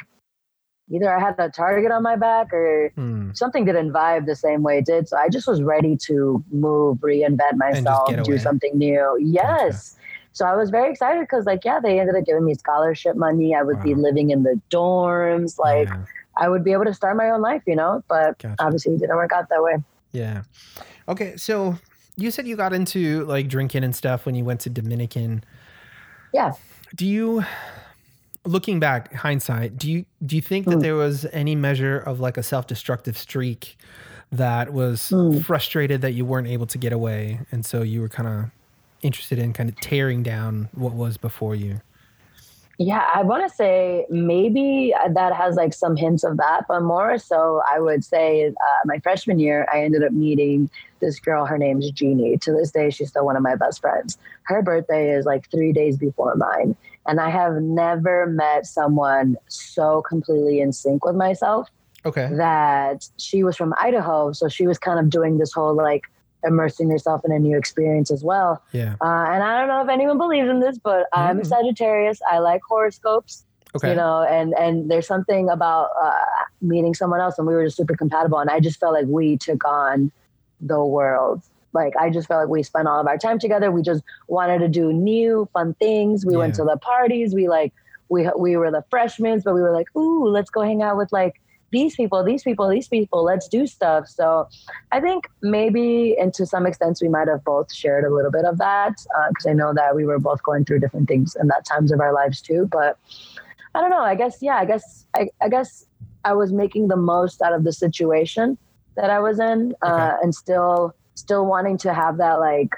either 0.92 1.14
I 1.14 1.20
had 1.20 1.34
a 1.38 1.48
target 1.48 1.92
on 1.92 2.02
my 2.02 2.16
back 2.16 2.52
or 2.52 2.92
hmm. 2.96 3.30
something 3.34 3.64
didn't 3.64 3.92
vibe 3.92 4.26
the 4.26 4.36
same 4.36 4.62
way 4.62 4.78
it 4.78 4.86
did. 4.86 5.08
So 5.08 5.16
I 5.16 5.28
just 5.28 5.46
was 5.46 5.62
ready 5.62 5.96
to 6.06 6.44
move, 6.50 6.98
reinvent 6.98 7.56
myself, 7.56 8.12
do 8.24 8.38
something 8.38 8.76
new. 8.76 9.16
Yes. 9.20 9.92
Gotcha. 9.92 10.00
So 10.32 10.46
I 10.46 10.54
was 10.54 10.70
very 10.70 10.90
excited 10.90 11.20
because, 11.20 11.44
like, 11.44 11.64
yeah, 11.64 11.80
they 11.80 11.98
ended 11.98 12.14
up 12.14 12.24
giving 12.24 12.44
me 12.44 12.54
scholarship 12.54 13.16
money. 13.16 13.54
I 13.54 13.62
would 13.62 13.78
wow. 13.78 13.82
be 13.82 13.94
living 13.94 14.30
in 14.30 14.44
the 14.44 14.60
dorms. 14.70 15.58
Like, 15.58 15.88
yeah. 15.88 16.04
I 16.36 16.48
would 16.48 16.62
be 16.62 16.72
able 16.72 16.84
to 16.84 16.94
start 16.94 17.16
my 17.16 17.30
own 17.30 17.40
life, 17.40 17.62
you 17.66 17.74
know. 17.74 18.04
But 18.08 18.38
gotcha. 18.38 18.54
obviously, 18.60 18.94
it 18.94 19.00
didn't 19.00 19.16
work 19.16 19.32
out 19.32 19.48
that 19.48 19.62
way. 19.62 19.76
Yeah. 20.12 20.42
Okay. 21.08 21.36
So 21.36 21.78
you 22.16 22.30
said 22.30 22.46
you 22.46 22.56
got 22.56 22.72
into 22.72 23.24
like 23.24 23.48
drinking 23.48 23.82
and 23.82 23.94
stuff 23.94 24.24
when 24.24 24.34
you 24.34 24.44
went 24.44 24.60
to 24.60 24.70
Dominican. 24.70 25.42
Yeah. 26.32 26.52
Do 26.94 27.06
you 27.06 27.44
looking 28.44 28.80
back 28.80 29.12
hindsight 29.12 29.76
do 29.76 29.90
you 29.90 30.06
do 30.24 30.34
you 30.34 30.42
think 30.42 30.66
that 30.66 30.78
mm. 30.78 30.82
there 30.82 30.94
was 30.94 31.26
any 31.32 31.54
measure 31.54 31.98
of 31.98 32.20
like 32.20 32.36
a 32.38 32.42
self-destructive 32.42 33.16
streak 33.16 33.76
that 34.32 34.72
was 34.72 35.10
mm. 35.10 35.44
frustrated 35.44 36.00
that 36.00 36.12
you 36.12 36.24
weren't 36.24 36.46
able 36.46 36.66
to 36.66 36.78
get 36.78 36.92
away 36.92 37.38
and 37.52 37.66
so 37.66 37.82
you 37.82 38.00
were 38.00 38.08
kind 38.08 38.28
of 38.28 38.50
interested 39.02 39.38
in 39.38 39.52
kind 39.52 39.68
of 39.68 39.78
tearing 39.80 40.22
down 40.22 40.68
what 40.72 40.94
was 40.94 41.18
before 41.18 41.54
you 41.54 41.80
yeah, 42.80 43.04
I 43.14 43.22
want 43.22 43.46
to 43.46 43.54
say 43.54 44.06
maybe 44.08 44.94
that 45.10 45.34
has 45.34 45.54
like 45.54 45.74
some 45.74 45.96
hints 45.96 46.24
of 46.24 46.38
that, 46.38 46.64
but 46.66 46.80
more 46.80 47.18
so, 47.18 47.62
I 47.70 47.78
would 47.78 48.02
say 48.02 48.46
uh, 48.46 48.80
my 48.86 48.98
freshman 49.00 49.38
year, 49.38 49.68
I 49.70 49.82
ended 49.82 50.02
up 50.02 50.12
meeting 50.12 50.70
this 50.98 51.20
girl. 51.20 51.44
Her 51.44 51.58
name's 51.58 51.90
Jeannie. 51.90 52.38
To 52.38 52.52
this 52.52 52.70
day, 52.70 52.88
she's 52.88 53.10
still 53.10 53.26
one 53.26 53.36
of 53.36 53.42
my 53.42 53.54
best 53.54 53.82
friends. 53.82 54.16
Her 54.44 54.62
birthday 54.62 55.14
is 55.14 55.26
like 55.26 55.50
three 55.50 55.74
days 55.74 55.98
before 55.98 56.34
mine. 56.36 56.74
And 57.06 57.20
I 57.20 57.28
have 57.28 57.60
never 57.60 58.24
met 58.24 58.64
someone 58.64 59.36
so 59.48 60.00
completely 60.00 60.60
in 60.60 60.72
sync 60.72 61.04
with 61.04 61.16
myself. 61.16 61.68
Okay. 62.06 62.30
That 62.32 63.06
she 63.18 63.44
was 63.44 63.58
from 63.58 63.74
Idaho. 63.76 64.32
So 64.32 64.48
she 64.48 64.66
was 64.66 64.78
kind 64.78 64.98
of 64.98 65.10
doing 65.10 65.36
this 65.36 65.52
whole 65.52 65.74
like, 65.76 66.04
immersing 66.44 66.90
yourself 66.90 67.22
in 67.24 67.32
a 67.32 67.38
new 67.38 67.56
experience 67.56 68.10
as 68.10 68.24
well. 68.24 68.62
Yeah. 68.72 68.94
Uh, 69.00 69.26
and 69.28 69.42
I 69.42 69.58
don't 69.58 69.68
know 69.68 69.82
if 69.82 69.88
anyone 69.88 70.18
believes 70.18 70.48
in 70.48 70.60
this, 70.60 70.78
but 70.78 71.06
mm-hmm. 71.12 71.20
I'm 71.20 71.40
a 71.40 71.44
Sagittarius. 71.44 72.20
I 72.30 72.38
like 72.38 72.60
horoscopes. 72.68 73.44
Okay. 73.76 73.90
You 73.90 73.94
know, 73.94 74.22
and 74.22 74.52
and 74.54 74.90
there's 74.90 75.06
something 75.06 75.48
about 75.48 75.90
uh, 76.00 76.44
meeting 76.60 76.92
someone 76.92 77.20
else, 77.20 77.38
and 77.38 77.46
we 77.46 77.54
were 77.54 77.64
just 77.64 77.76
super 77.76 77.94
compatible, 77.94 78.38
and 78.38 78.50
I 78.50 78.58
just 78.58 78.80
felt 78.80 78.94
like 78.94 79.06
we 79.06 79.36
took 79.36 79.64
on 79.64 80.10
the 80.60 80.84
world. 80.84 81.42
Like 81.72 81.94
I 81.96 82.10
just 82.10 82.26
felt 82.26 82.40
like 82.40 82.48
we 82.48 82.64
spent 82.64 82.88
all 82.88 83.00
of 83.00 83.06
our 83.06 83.16
time 83.16 83.38
together. 83.38 83.70
We 83.70 83.82
just 83.82 84.02
wanted 84.26 84.58
to 84.58 84.68
do 84.68 84.92
new, 84.92 85.48
fun 85.52 85.74
things. 85.74 86.26
We 86.26 86.32
yeah. 86.32 86.40
went 86.40 86.56
to 86.56 86.64
the 86.64 86.78
parties. 86.78 87.32
We 87.32 87.48
like 87.48 87.72
we 88.08 88.28
we 88.36 88.56
were 88.56 88.72
the 88.72 88.84
freshmen, 88.90 89.40
but 89.44 89.54
we 89.54 89.62
were 89.62 89.72
like, 89.72 89.94
ooh, 89.96 90.26
let's 90.28 90.50
go 90.50 90.62
hang 90.62 90.82
out 90.82 90.96
with 90.96 91.12
like 91.12 91.40
these 91.72 91.94
people, 91.96 92.24
these 92.24 92.42
people, 92.42 92.68
these 92.68 92.88
people, 92.88 93.22
let's 93.22 93.48
do 93.48 93.66
stuff. 93.66 94.08
So 94.08 94.48
I 94.92 95.00
think 95.00 95.28
maybe, 95.42 96.16
and 96.18 96.34
to 96.34 96.46
some 96.46 96.66
extent, 96.66 96.98
we 97.00 97.08
might 97.08 97.28
have 97.28 97.44
both 97.44 97.72
shared 97.72 98.04
a 98.04 98.14
little 98.14 98.30
bit 98.30 98.44
of 98.44 98.58
that 98.58 98.94
because 99.28 99.46
uh, 99.46 99.50
I 99.50 99.52
know 99.52 99.72
that 99.74 99.94
we 99.94 100.04
were 100.04 100.18
both 100.18 100.42
going 100.42 100.64
through 100.64 100.80
different 100.80 101.08
things 101.08 101.36
in 101.40 101.48
that 101.48 101.64
times 101.64 101.92
of 101.92 102.00
our 102.00 102.12
lives 102.12 102.40
too. 102.40 102.68
But 102.70 102.98
I 103.74 103.80
don't 103.80 103.90
know. 103.90 104.02
I 104.02 104.14
guess, 104.14 104.38
yeah, 104.40 104.56
I 104.56 104.64
guess, 104.64 105.06
I, 105.14 105.28
I 105.40 105.48
guess 105.48 105.86
I 106.24 106.32
was 106.32 106.52
making 106.52 106.88
the 106.88 106.96
most 106.96 107.40
out 107.40 107.52
of 107.52 107.64
the 107.64 107.72
situation 107.72 108.58
that 108.96 109.10
I 109.10 109.20
was 109.20 109.38
in, 109.38 109.74
uh, 109.82 109.88
Okay. 109.90 110.22
and 110.22 110.34
still 110.34 110.94
still 111.14 111.44
wanting 111.44 111.76
to 111.76 111.92
have 111.92 112.16
that 112.16 112.40
like 112.40 112.70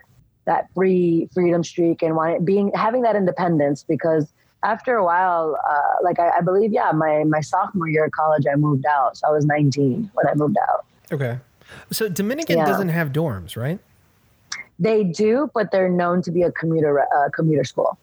that 0.46 0.66
free 0.74 1.28
freedom 1.32 1.62
streak 1.62 2.02
and 2.02 2.16
wanting 2.16 2.44
being 2.44 2.72
having 2.74 3.02
that 3.02 3.14
independence 3.14 3.84
because 3.88 4.32
after 4.62 4.94
a 4.96 5.04
while, 5.04 5.58
uh, 5.68 6.04
like 6.04 6.18
I, 6.18 6.30
I 6.38 6.40
believe, 6.40 6.72
yeah, 6.72 6.92
my 6.92 7.24
my 7.24 7.40
sophomore 7.40 7.88
year 7.88 8.04
of 8.06 8.12
college, 8.12 8.44
I 8.50 8.56
moved 8.56 8.86
out, 8.86 9.16
so 9.16 9.28
I 9.28 9.30
was 9.30 9.44
19 9.44 10.10
when 10.14 10.26
I 10.26 10.34
moved 10.34 10.56
out. 10.70 10.84
Okay. 11.10 11.38
So 11.90 12.08
Dominican 12.08 12.58
Yeah. 12.58 12.66
doesn't 12.66 12.90
have 12.90 13.10
dorms, 13.12 13.56
right? 13.56 13.78
They 14.78 15.04
do, 15.04 15.50
but 15.54 15.70
they're 15.70 15.88
known 15.88 16.22
to 16.22 16.30
be 16.30 16.42
a 16.42 16.52
commuter 16.52 17.00
uh, 17.00 17.28
commuter 17.34 17.64
school. 17.64 17.98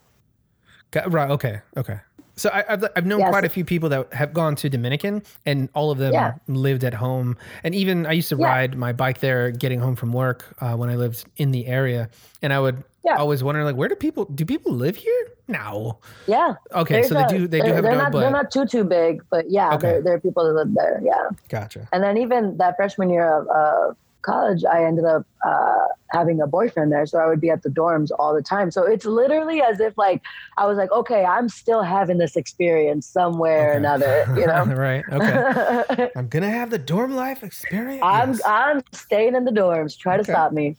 Got, 0.90 1.12
right. 1.12 1.30
Okay. 1.30 1.60
Okay. 1.76 1.98
So 2.36 2.48
I, 2.50 2.64
I've 2.68 2.84
I've 2.96 3.06
known 3.06 3.20
Yes. 3.20 3.28
quite 3.30 3.44
a 3.44 3.48
few 3.50 3.64
people 3.64 3.88
that 3.90 4.12
have 4.14 4.32
gone 4.32 4.56
to 4.56 4.68
Dominican, 4.70 5.22
and 5.44 5.68
all 5.74 5.90
of 5.90 5.98
them 5.98 6.14
Yeah. 6.14 6.32
lived 6.48 6.84
at 6.84 6.94
home. 6.94 7.36
And 7.64 7.74
even 7.74 8.06
I 8.06 8.12
used 8.12 8.30
to 8.30 8.36
Yeah. 8.36 8.46
ride 8.46 8.76
my 8.78 8.92
bike 8.92 9.20
there, 9.20 9.50
getting 9.50 9.78
home 9.80 9.94
from 9.94 10.12
work 10.12 10.46
uh, 10.60 10.74
when 10.74 10.88
I 10.90 10.96
lived 10.96 11.24
in 11.36 11.50
the 11.50 11.66
area, 11.66 12.08
and 12.42 12.52
I 12.52 12.60
would 12.60 12.82
Yeah. 13.04 13.16
always 13.16 13.42
wondering 13.42 13.64
like, 13.66 13.76
where 13.76 13.88
do 13.88 13.94
people 13.94 14.26
do 14.26 14.44
people 14.44 14.72
live 14.72 14.96
here? 14.96 15.28
No. 15.48 15.98
Yeah. 16.26 16.54
Okay, 16.72 17.02
so 17.02 17.14
they 17.14 17.22
a- 17.22 17.28
do 17.28 17.48
they 17.48 17.60
do 17.60 17.72
have 17.72 17.82
they're 17.82 17.92
no, 17.92 17.98
not 17.98 18.12
but 18.12 18.20
they're 18.20 18.30
not 18.30 18.50
too 18.50 18.66
too 18.66 18.84
big, 18.84 19.22
but 19.30 19.50
yeah, 19.50 19.74
Okay. 19.74 19.92
there 19.92 20.02
there 20.02 20.14
are 20.14 20.20
people 20.20 20.44
that 20.44 20.52
live 20.52 20.74
there. 20.74 21.00
Yeah. 21.04 21.28
gotcha. 21.48 21.88
And 21.92 22.02
then 22.04 22.18
even 22.18 22.56
that 22.58 22.76
freshman 22.76 23.08
year 23.10 23.26
of 23.40 23.48
uh, 23.48 23.94
college, 24.22 24.64
I 24.70 24.84
ended 24.84 25.06
up 25.06 25.26
uh, 25.46 25.86
having 26.10 26.42
a 26.42 26.46
boyfriend 26.46 26.92
there, 26.92 27.06
so 27.06 27.18
I 27.18 27.26
would 27.26 27.40
be 27.40 27.48
at 27.48 27.62
the 27.62 27.70
dorms 27.70 28.10
all 28.18 28.34
the 28.34 28.42
time. 28.42 28.70
So 28.70 28.84
it's 28.84 29.06
literally 29.06 29.62
as 29.62 29.80
if 29.80 29.96
like 29.96 30.20
I 30.58 30.66
was 30.66 30.76
like, 30.76 30.92
okay, 30.92 31.24
I'm 31.24 31.48
still 31.48 31.82
having 31.82 32.18
this 32.18 32.36
experience 32.36 33.06
somewhere 33.06 33.70
or 33.72 33.76
another, 33.76 34.26
you 34.36 34.46
know. 34.46 34.64
right. 34.76 35.04
Okay. 35.10 36.10
I'm 36.16 36.28
gonna 36.28 36.50
have 36.50 36.68
the 36.68 36.78
dorm 36.78 37.16
life 37.16 37.42
experience. 37.42 38.02
I'm. 38.04 38.38
I'm 38.44 38.82
staying 38.92 39.36
in 39.36 39.46
the 39.46 39.52
dorms. 39.52 39.96
Try 39.96 40.18
to 40.18 40.24
stop 40.24 40.52
me. 40.52 40.76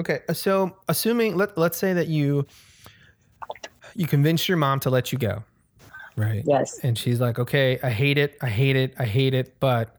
Okay, 0.00 0.20
uh, 0.28 0.32
so 0.32 0.76
assuming 0.88 1.36
let 1.36 1.56
let's 1.56 1.76
say 1.78 1.92
that 1.92 2.08
you 2.08 2.46
you 3.94 4.06
convinced 4.06 4.48
your 4.48 4.56
mom 4.56 4.80
to 4.80 4.90
let 4.90 5.12
you 5.12 5.18
go, 5.18 5.44
right? 6.16 6.42
Yes. 6.46 6.78
And 6.82 6.96
she's 6.96 7.20
like, 7.20 7.38
"Okay, 7.38 7.78
I 7.82 7.90
hate 7.90 8.18
it, 8.18 8.36
I 8.40 8.48
hate 8.48 8.76
it, 8.76 8.94
I 8.98 9.04
hate 9.04 9.34
it, 9.34 9.56
but 9.60 9.96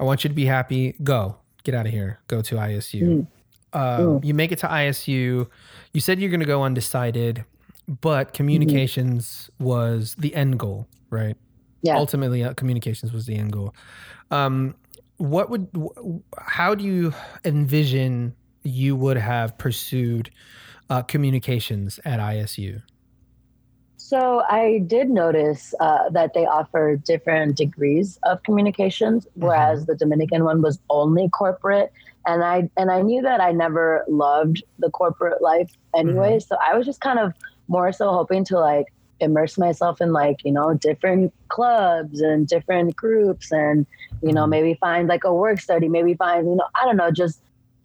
I 0.00 0.04
want 0.04 0.24
you 0.24 0.28
to 0.28 0.34
be 0.34 0.44
happy. 0.44 0.94
Go, 1.02 1.36
get 1.64 1.74
out 1.74 1.86
of 1.86 1.92
here. 1.92 2.18
Go 2.28 2.42
to 2.42 2.56
ISU. 2.56 3.26
Um, 3.72 4.20
You 4.22 4.34
make 4.34 4.52
it 4.52 4.58
to 4.60 4.66
ISU. 4.68 5.48
You 5.92 6.00
said 6.00 6.18
you're 6.20 6.30
going 6.30 6.40
to 6.40 6.46
go 6.46 6.62
undecided, 6.62 7.44
but 8.00 8.32
communications 8.32 9.50
was 9.58 10.14
the 10.18 10.34
end 10.34 10.58
goal, 10.58 10.86
right? 11.10 11.36
Yeah. 11.82 11.96
ultimately 11.98 12.42
uh, 12.42 12.52
communications 12.54 13.12
was 13.12 13.26
the 13.26 13.36
end 13.36 13.52
goal 13.52 13.72
um 14.32 14.74
what 15.18 15.50
would 15.50 15.68
how 16.38 16.74
do 16.74 16.82
you 16.82 17.12
envision 17.44 18.34
you 18.66 18.96
would 18.96 19.16
have 19.16 19.56
pursued 19.58 20.30
uh, 20.90 21.02
communications 21.02 21.98
at 22.04 22.20
isu 22.20 22.82
So 23.96 24.42
I 24.48 24.82
did 24.86 25.10
notice 25.10 25.74
uh, 25.80 26.10
that 26.10 26.32
they 26.34 26.46
offer 26.46 26.96
different 26.96 27.56
degrees 27.56 28.18
of 28.24 28.42
communications, 28.44 29.26
whereas 29.34 29.86
the 29.86 29.96
Dominican 29.96 30.44
one 30.44 30.62
was 30.62 30.78
only 30.90 31.28
corporate. 31.30 31.92
And 32.26 32.44
I 32.44 32.68
and 32.76 32.90
I 32.90 33.02
knew 33.02 33.22
that 33.22 33.40
I 33.40 33.52
never 33.52 34.04
loved 34.08 34.62
the 34.78 34.90
corporate 34.90 35.42
life 35.42 35.70
anyway. 35.94 36.38
So 36.40 36.56
I 36.64 36.76
was 36.76 36.86
just 36.86 37.00
kind 37.00 37.18
of 37.18 37.32
more 37.68 37.92
so 37.92 38.12
hoping 38.12 38.44
to 38.46 38.58
like 38.58 38.86
immerse 39.20 39.56
myself 39.58 40.00
in 40.00 40.12
like 40.12 40.36
you 40.44 40.52
know 40.52 40.74
different 40.74 41.32
clubs 41.48 42.20
and 42.20 42.46
different 42.46 42.94
groups 42.96 43.50
and 43.50 43.86
you 44.22 44.32
know 44.32 44.44
Mhm. 44.44 44.50
maybe 44.50 44.74
find 44.74 45.08
like 45.08 45.24
a 45.24 45.32
work 45.34 45.58
study 45.60 45.88
maybe 45.88 46.14
find 46.14 46.46
you 46.46 46.54
know 46.54 46.66
i 46.74 46.84
don't 46.84 46.96
know 46.96 47.10
just 47.10 47.40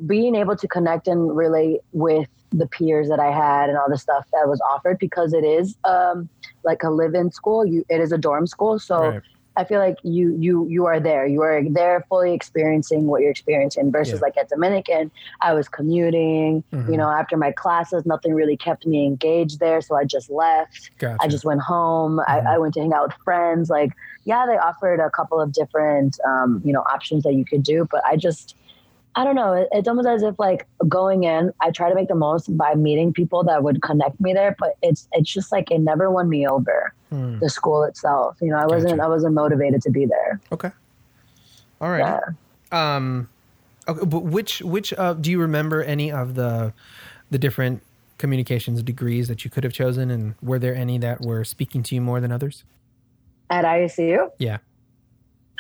being 0.06 0.36
able 0.36 0.56
to 0.56 0.68
connect 0.68 1.08
and 1.08 1.36
relate 1.36 1.82
with 1.94 2.28
the 2.52 2.68
peers 2.68 3.08
that 3.10 3.20
I 3.20 3.32
had 3.32 3.70
and 3.70 3.78
all 3.78 3.90
the 3.90 3.98
stuff 3.98 4.26
that 4.34 4.48
was 4.48 4.60
offered 4.70 5.00
because 5.00 5.34
it 5.34 5.44
is 5.44 5.76
um, 5.86 6.28
like 6.64 6.84
a 6.84 6.90
live-in 6.90 7.32
school. 7.32 7.66
You, 7.66 7.86
it 7.90 8.02
is 8.02 8.12
a 8.12 8.18
dorm 8.18 8.48
school, 8.48 8.80
so 8.80 9.10
Right. 9.12 9.22
I 9.58 9.66
feel 9.66 9.80
like 9.80 9.98
you 10.04 10.34
you 10.40 10.66
you 10.70 10.86
are 10.86 10.98
there. 11.00 11.28
You 11.28 11.42
are 11.42 11.62
there, 11.70 12.06
fully 12.08 12.34
experiencing 12.34 13.08
what 13.08 13.22
you're 13.22 13.32
experiencing. 13.32 13.92
Versus 13.92 14.16
Yeah. 14.16 14.20
like 14.28 14.38
at 14.38 14.48
Dominican, 14.48 15.12
I 15.42 15.54
was 15.54 15.68
commuting. 15.68 16.64
Mhm. 16.74 16.90
You 16.90 16.96
know, 16.98 17.10
after 17.10 17.36
my 17.36 17.52
classes, 17.52 18.06
nothing 18.06 18.34
really 18.34 18.56
kept 18.56 18.86
me 18.88 19.06
engaged 19.06 19.60
there, 19.60 19.82
so 19.82 19.96
I 19.98 20.06
just 20.06 20.30
left. 20.30 20.92
gotcha 21.00 21.18
I 21.22 21.28
just 21.28 21.44
went 21.44 21.60
home. 21.62 22.18
Mhm. 22.20 22.30
I, 22.30 22.54
I 22.56 22.58
went 22.60 22.74
to 22.76 22.80
hang 22.82 22.94
out 22.94 23.08
with 23.10 23.18
friends. 23.26 23.70
Like, 23.70 23.92
yeah, 24.24 24.46
they 24.46 24.58
offered 24.58 25.02
a 25.02 25.10
couple 25.10 25.40
of 25.42 25.52
different, 25.52 26.18
um, 26.26 26.62
you 26.64 26.72
know, 26.72 26.82
options 26.82 27.24
that 27.24 27.34
you 27.34 27.44
could 27.44 27.64
do, 27.64 27.86
but 27.92 28.02
I 28.08 28.16
just, 28.16 28.56
I 29.16 29.24
don't 29.26 29.36
know. 29.36 29.68
It's 29.74 29.88
almost 29.90 30.08
as 30.08 30.24
if 30.24 30.40
like 30.40 30.66
going 30.88 31.26
in, 31.26 31.52
I 31.60 31.72
try 31.72 31.90
to 31.90 31.96
make 31.96 32.08
the 32.08 32.16
most 32.16 32.56
by 32.58 32.76
meeting 32.76 33.12
people 33.12 33.44
that 33.44 33.62
would 33.62 33.82
connect 33.82 34.20
me 34.22 34.34
there, 34.34 34.56
but 34.58 34.76
it's 34.82 35.08
it's 35.12 35.32
just 35.32 35.52
like 35.52 35.70
it 35.72 35.80
never 35.80 36.10
won 36.10 36.30
me 36.30 36.48
over 36.48 36.94
Hmm. 37.10 37.40
the 37.40 37.50
school 37.50 37.84
itself. 37.84 38.38
You 38.42 38.52
know, 38.52 38.58
I 38.58 38.66
wasn't 38.68 38.94
Gotcha. 38.98 39.04
I 39.04 39.08
wasn't 39.10 39.34
motivated 39.34 39.82
to 39.84 39.92
be 39.92 40.06
there. 40.06 40.40
okay 40.54 40.72
all 41.82 41.90
right 41.90 42.00
Yeah. 42.72 42.94
um 42.96 43.28
okay 43.88 44.06
but 44.06 44.20
which 44.24 44.62
which 44.62 44.94
uh 44.94 45.14
do 45.16 45.32
you 45.32 45.40
remember 45.42 45.82
any 45.84 46.12
of 46.12 46.36
the 46.36 46.74
the 47.32 47.40
different 47.40 47.82
communications 48.20 48.84
degrees 48.84 49.28
that 49.28 49.44
you 49.44 49.50
could 49.50 49.64
have 49.64 49.74
chosen 49.74 50.12
and 50.12 50.36
were 50.44 50.60
there 50.60 50.76
any 50.76 51.00
that 51.00 51.22
were 51.22 51.44
speaking 51.44 51.82
to 51.82 51.96
you 51.96 52.02
more 52.02 52.22
than 52.22 52.32
others 52.32 52.64
At 53.50 53.66
ISU. 53.66 54.30
Yeah. 54.38 54.60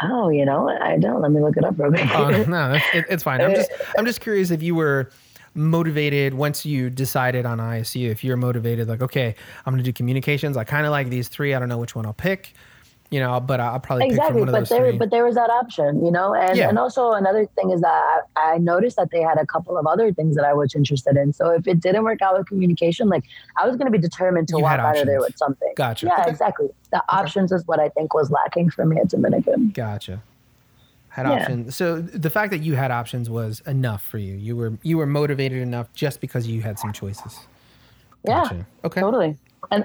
Oh, 0.03 0.29
you 0.29 0.45
know, 0.45 0.69
I 0.69 0.97
don't. 0.97 1.21
Let 1.21 1.31
me 1.31 1.41
look 1.41 1.57
it 1.57 1.63
up 1.63 1.77
real 1.77 1.91
quick. 1.91 2.09
Oh, 2.13 2.29
no, 2.47 2.73
it's, 2.73 2.85
it, 2.93 3.05
it's 3.09 3.23
fine. 3.23 3.41
I'm 3.41 3.53
just 3.53 3.71
I'm 3.97 4.05
just 4.05 4.21
curious 4.21 4.51
if 4.51 4.61
you 4.61 4.75
were 4.75 5.09
motivated 5.53 6.33
once 6.33 6.65
you 6.65 6.89
decided 6.89 7.45
on 7.45 7.59
ISU. 7.59 8.09
If 8.09 8.23
you're 8.23 8.37
motivated, 8.37 8.87
like, 8.87 9.01
okay, 9.01 9.35
I'm 9.65 9.73
gonna 9.73 9.83
do 9.83 9.93
communications. 9.93 10.57
I 10.57 10.63
kind 10.63 10.85
of 10.85 10.91
like 10.91 11.09
these 11.09 11.27
three. 11.27 11.53
I 11.53 11.59
don't 11.59 11.69
know 11.69 11.77
which 11.77 11.95
one 11.95 12.05
I'll 12.05 12.13
pick. 12.13 12.53
You 13.11 13.19
know, 13.19 13.41
but 13.41 13.59
I'll 13.59 13.77
probably 13.81 14.07
exactly 14.07 14.45
but 14.45 14.69
there 14.69 14.89
three. 14.91 14.97
but 14.97 15.11
there 15.11 15.25
was 15.25 15.35
that 15.35 15.49
option 15.49 16.05
you 16.05 16.11
know 16.11 16.33
and 16.33 16.57
Yeah. 16.57 16.69
and 16.69 16.79
also 16.79 17.11
another 17.11 17.45
thing 17.57 17.71
is 17.71 17.81
that 17.81 18.21
I, 18.37 18.53
I 18.53 18.57
noticed 18.57 18.95
that 18.95 19.09
they 19.11 19.21
had 19.21 19.37
a 19.37 19.45
couple 19.45 19.77
of 19.77 19.85
other 19.85 20.13
things 20.13 20.33
that 20.37 20.45
i 20.45 20.53
was 20.53 20.73
interested 20.75 21.17
in 21.17 21.33
so 21.33 21.49
if 21.49 21.67
it 21.67 21.81
didn't 21.81 22.05
work 22.05 22.21
out 22.21 22.37
with 22.37 22.47
communication 22.47 23.09
like 23.09 23.25
i 23.57 23.67
was 23.67 23.75
going 23.75 23.91
to 23.91 23.91
be 23.91 23.97
determined 23.97 24.47
to 24.47 24.55
You 24.55 24.63
walk 24.63 24.79
out 24.79 24.97
of 24.97 25.05
there 25.07 25.19
with 25.19 25.35
something 25.37 25.73
Gotcha. 25.75 26.05
yeah 26.05 26.21
Okay. 26.21 26.29
exactly 26.31 26.69
the 26.93 27.03
options 27.09 27.51
is 27.51 27.67
what 27.67 27.81
i 27.81 27.89
think 27.89 28.13
was 28.13 28.31
lacking 28.31 28.69
for 28.69 28.85
me 28.85 28.95
at 28.97 29.09
dominican 29.09 29.71
Gotcha. 29.71 30.21
Had 31.09 31.25
Yeah. 31.27 31.33
options. 31.33 31.75
So 31.75 31.99
the 31.99 32.29
fact 32.29 32.51
that 32.51 32.59
you 32.59 32.75
had 32.77 32.89
options 32.91 33.29
was 33.29 33.59
enough 33.67 34.01
for 34.01 34.17
you. 34.19 34.35
You 34.35 34.55
were 34.55 34.71
you 34.83 34.97
were 34.97 35.05
motivated 35.05 35.61
enough 35.61 35.91
just 35.93 36.21
because 36.21 36.47
you 36.47 36.61
had 36.61 36.79
some 36.79 36.93
choices. 36.93 37.37
yeah 38.23 38.47
Okay. 38.85 39.01
totally 39.01 39.37
and 39.69 39.83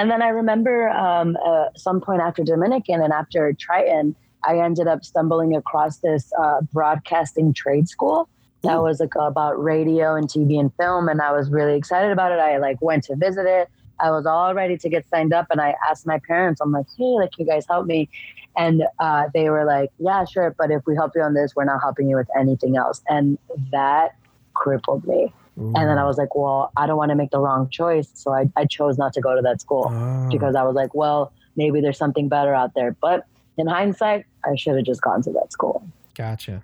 and 0.00 0.10
then 0.10 0.22
i 0.22 0.28
remember 0.28 0.88
um 0.90 1.36
uh, 1.44 1.66
some 1.76 2.00
point 2.00 2.22
after 2.22 2.42
dominican 2.42 3.02
and 3.02 3.12
after 3.12 3.52
triton 3.52 4.16
i 4.44 4.58
ended 4.58 4.88
up 4.88 5.04
stumbling 5.04 5.54
across 5.54 5.98
this 5.98 6.32
uh, 6.38 6.60
broadcasting 6.72 7.52
trade 7.52 7.86
school 7.88 8.28
that 8.62 8.76
Ooh. 8.76 8.82
was 8.82 9.00
like 9.00 9.14
about 9.14 9.62
radio 9.62 10.14
and 10.14 10.26
tv 10.28 10.58
and 10.58 10.72
film 10.74 11.08
and 11.08 11.20
i 11.20 11.30
was 11.30 11.50
really 11.50 11.76
excited 11.76 12.10
about 12.10 12.32
it. 12.32 12.38
I 12.38 12.56
like 12.56 12.80
went 12.80 13.04
to 13.04 13.16
visit 13.16 13.46
it. 13.46 13.68
I 13.98 14.10
was 14.10 14.24
all 14.24 14.54
ready 14.54 14.78
to 14.78 14.88
get 14.88 15.06
signed 15.08 15.34
up 15.34 15.46
and 15.50 15.60
i 15.60 15.74
asked 15.88 16.06
my 16.06 16.18
parents 16.26 16.60
i'm 16.62 16.72
like 16.72 16.86
hey 16.96 17.14
like 17.22 17.38
you 17.38 17.44
guys 17.44 17.66
help 17.68 17.86
me. 17.86 18.08
And 18.56 18.82
uh, 18.98 19.28
they 19.32 19.48
were 19.48 19.64
like 19.64 19.90
yeah 19.98 20.24
sure 20.24 20.54
but 20.58 20.70
if 20.70 20.82
we 20.86 20.94
help 20.96 21.12
you 21.14 21.22
on 21.22 21.34
this 21.34 21.54
we're 21.54 21.64
not 21.72 21.80
helping 21.80 22.08
you 22.08 22.16
with 22.16 22.28
anything 22.38 22.76
else. 22.76 23.02
And 23.08 23.38
that 23.70 24.16
crippled 24.54 25.06
me 25.06 25.32
and 25.60 25.74
then 25.88 25.98
I 25.98 26.04
was 26.04 26.16
like, 26.16 26.34
well, 26.34 26.72
I 26.76 26.86
don't 26.86 26.96
want 26.96 27.10
to 27.10 27.14
make 27.14 27.30
the 27.30 27.38
wrong 27.38 27.68
choice. 27.68 28.08
So 28.14 28.32
I, 28.32 28.50
I 28.56 28.64
chose 28.64 28.96
not 28.96 29.12
to 29.12 29.20
go 29.20 29.36
to 29.36 29.42
that 29.42 29.60
school 29.60 29.88
Oh, 29.90 30.28
because 30.30 30.54
I 30.54 30.62
was 30.62 30.74
like, 30.74 30.94
well, 30.94 31.32
maybe 31.54 31.80
there's 31.80 31.98
something 31.98 32.28
better 32.28 32.54
out 32.54 32.72
there. 32.74 32.96
But 33.00 33.26
in 33.58 33.66
hindsight, 33.66 34.24
I 34.44 34.56
should 34.56 34.76
have 34.76 34.86
just 34.86 35.02
gone 35.02 35.22
to 35.22 35.30
that 35.32 35.52
school. 35.52 35.86
gotcha. 36.14 36.62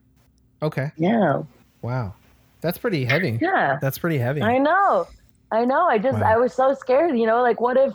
Okay. 0.62 0.90
Yeah. 0.96 1.42
Wow. 1.82 2.14
That's 2.62 2.78
pretty 2.78 3.04
heavy. 3.04 3.38
Yeah. 3.40 3.78
That's 3.82 3.98
pretty 3.98 4.16
heavy. 4.18 4.40
I 4.42 4.56
know. 4.58 5.06
I 5.52 5.64
know. 5.66 5.86
I 5.86 5.98
just, 5.98 6.18
Wow. 6.18 6.32
I 6.32 6.36
was 6.38 6.54
so 6.54 6.72
scared, 6.74 7.16
you 7.18 7.26
know, 7.26 7.42
like 7.42 7.60
what 7.60 7.76
if, 7.76 7.92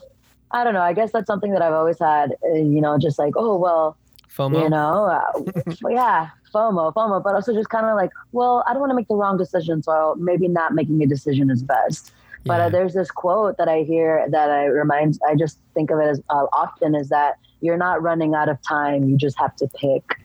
I 0.51 0.63
don't 0.63 0.73
know. 0.73 0.81
I 0.81 0.93
guess 0.93 1.11
that's 1.11 1.27
something 1.27 1.51
that 1.53 1.61
I've 1.63 1.73
always 1.73 1.97
had, 1.99 2.35
uh, 2.45 2.53
you 2.53 2.79
know, 2.81 2.97
just 2.99 3.17
like, 3.17 3.33
oh, 3.35 3.55
well, 3.57 3.97
FOMO. 4.35 4.63
you 4.63 4.69
know, 4.69 5.05
uh, 5.05 5.71
yeah, 5.89 6.29
FOMO, 6.53 6.93
FOMO, 6.93 7.21
but 7.23 7.35
also 7.35 7.53
just 7.53 7.69
kind 7.69 7.85
of 7.85 7.95
like, 7.95 8.11
well, 8.31 8.63
I 8.67 8.71
don't 8.73 8.79
want 8.79 8.91
to 8.91 8.95
make 8.95 9.07
the 9.07 9.15
wrong 9.15 9.37
decision. 9.37 9.83
So 9.83 10.15
maybe 10.19 10.47
not 10.47 10.73
making 10.73 11.01
a 11.03 11.07
decision 11.07 11.49
is 11.49 11.61
best. 11.63 12.13
But 12.45 12.59
Yeah. 12.59 12.65
uh, 12.65 12.69
there's 12.69 12.93
this 12.93 13.11
quote 13.11 13.57
that 13.57 13.67
I 13.67 13.79
hear 13.83 14.25
that 14.29 14.49
I 14.49 14.65
reminds, 14.65 15.19
I 15.29 15.35
just 15.35 15.59
think 15.73 15.91
of 15.91 15.99
it 15.99 16.07
as 16.07 16.21
uh, 16.29 16.45
often 16.53 16.95
is 16.95 17.09
that 17.09 17.35
you're 17.59 17.77
not 17.77 18.01
running 18.01 18.33
out 18.33 18.49
of 18.49 18.57
time. 18.67 19.03
You 19.03 19.17
just 19.17 19.37
have 19.37 19.55
to 19.57 19.67
pick. 19.75 20.17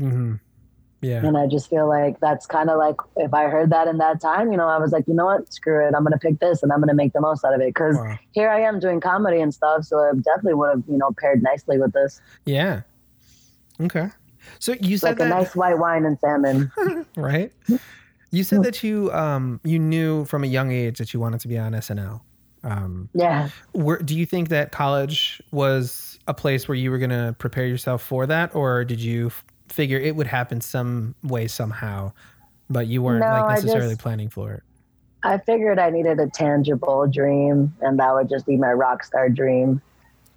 Mhm. 0.00 0.40
Yeah. 1.00 1.26
And 1.26 1.36
I 1.36 1.46
just 1.48 1.68
feel 1.68 1.88
like 1.88 2.18
that's 2.20 2.46
kind 2.46 2.70
of 2.70 2.78
like 2.78 2.94
if 3.16 3.34
I 3.34 3.48
heard 3.48 3.70
that 3.70 3.88
in 3.88 3.98
that 3.98 4.20
time, 4.20 4.52
you 4.52 4.56
know, 4.56 4.68
I 4.68 4.78
was 4.78 4.92
like, 4.92 5.06
you 5.08 5.14
know 5.14 5.26
what, 5.26 5.52
screw 5.52 5.84
it. 5.86 5.94
I'm 5.96 6.02
going 6.04 6.12
to 6.12 6.18
pick 6.18 6.38
this 6.38 6.62
and 6.62 6.72
I'm 6.72 6.78
going 6.78 6.88
to 6.88 6.94
make 6.94 7.12
the 7.12 7.20
most 7.20 7.44
out 7.44 7.54
of 7.54 7.60
it. 7.60 7.74
Cause 7.74 7.96
Wow. 7.96 8.16
here 8.32 8.48
I 8.48 8.60
am 8.60 8.78
doing 8.78 9.00
comedy 9.00 9.40
and 9.40 9.52
stuff. 9.52 9.84
So 9.84 9.98
I 9.98 10.12
definitely 10.14 10.54
would 10.54 10.70
have, 10.70 10.82
you 10.88 10.96
know, 10.98 11.10
paired 11.20 11.42
nicely 11.42 11.76
with 11.78 11.92
this. 11.92 12.20
Yeah. 12.46 12.82
Okay. 13.80 14.08
So 14.58 14.74
you 14.80 14.98
said 14.98 15.10
like 15.10 15.18
that 15.18 15.26
a 15.26 15.30
nice 15.30 15.54
white 15.56 15.78
wine 15.78 16.04
and 16.04 16.18
salmon. 16.18 16.70
right? 17.16 17.52
You 18.30 18.44
said 18.44 18.62
that 18.64 18.82
you 18.82 19.12
um 19.12 19.60
you 19.64 19.78
knew 19.78 20.24
from 20.24 20.44
a 20.44 20.46
young 20.46 20.70
age 20.72 20.98
that 20.98 21.12
you 21.14 21.20
wanted 21.20 21.40
to 21.40 21.48
be 21.48 21.58
on 21.58 21.72
SNL. 21.72 22.20
Um, 22.64 23.08
Yeah. 23.12 23.48
do 24.04 24.16
you 24.16 24.24
think 24.24 24.48
that 24.50 24.70
college 24.72 25.42
was 25.50 26.18
a 26.28 26.34
place 26.34 26.68
where 26.68 26.76
you 26.76 26.90
were 26.92 26.98
going 26.98 27.10
to 27.10 27.34
prepare 27.38 27.66
yourself 27.66 28.02
for 28.02 28.24
that, 28.26 28.54
or 28.54 28.84
did 28.84 29.00
you 29.00 29.26
f- 29.26 29.44
figure 29.68 29.98
it 29.98 30.14
would 30.14 30.28
happen 30.28 30.60
some 30.60 31.16
way 31.24 31.48
somehow, 31.48 32.12
but 32.70 32.86
you 32.86 33.02
weren't 33.02 33.20
No, 33.20 33.26
like 33.26 33.48
necessarily 33.56 33.94
just- 33.94 34.00
planning 34.00 34.28
for 34.28 34.52
it? 34.52 34.62
I 35.24 35.38
figured 35.38 35.78
I 35.80 35.90
needed 35.90 36.18
a 36.20 36.28
tangible 36.28 37.06
dream, 37.08 37.74
and 37.80 37.98
that 37.98 38.12
would 38.14 38.28
just 38.28 38.46
be 38.46 38.56
my 38.56 38.72
rock 38.72 39.02
star 39.04 39.28
dream. 39.28 39.80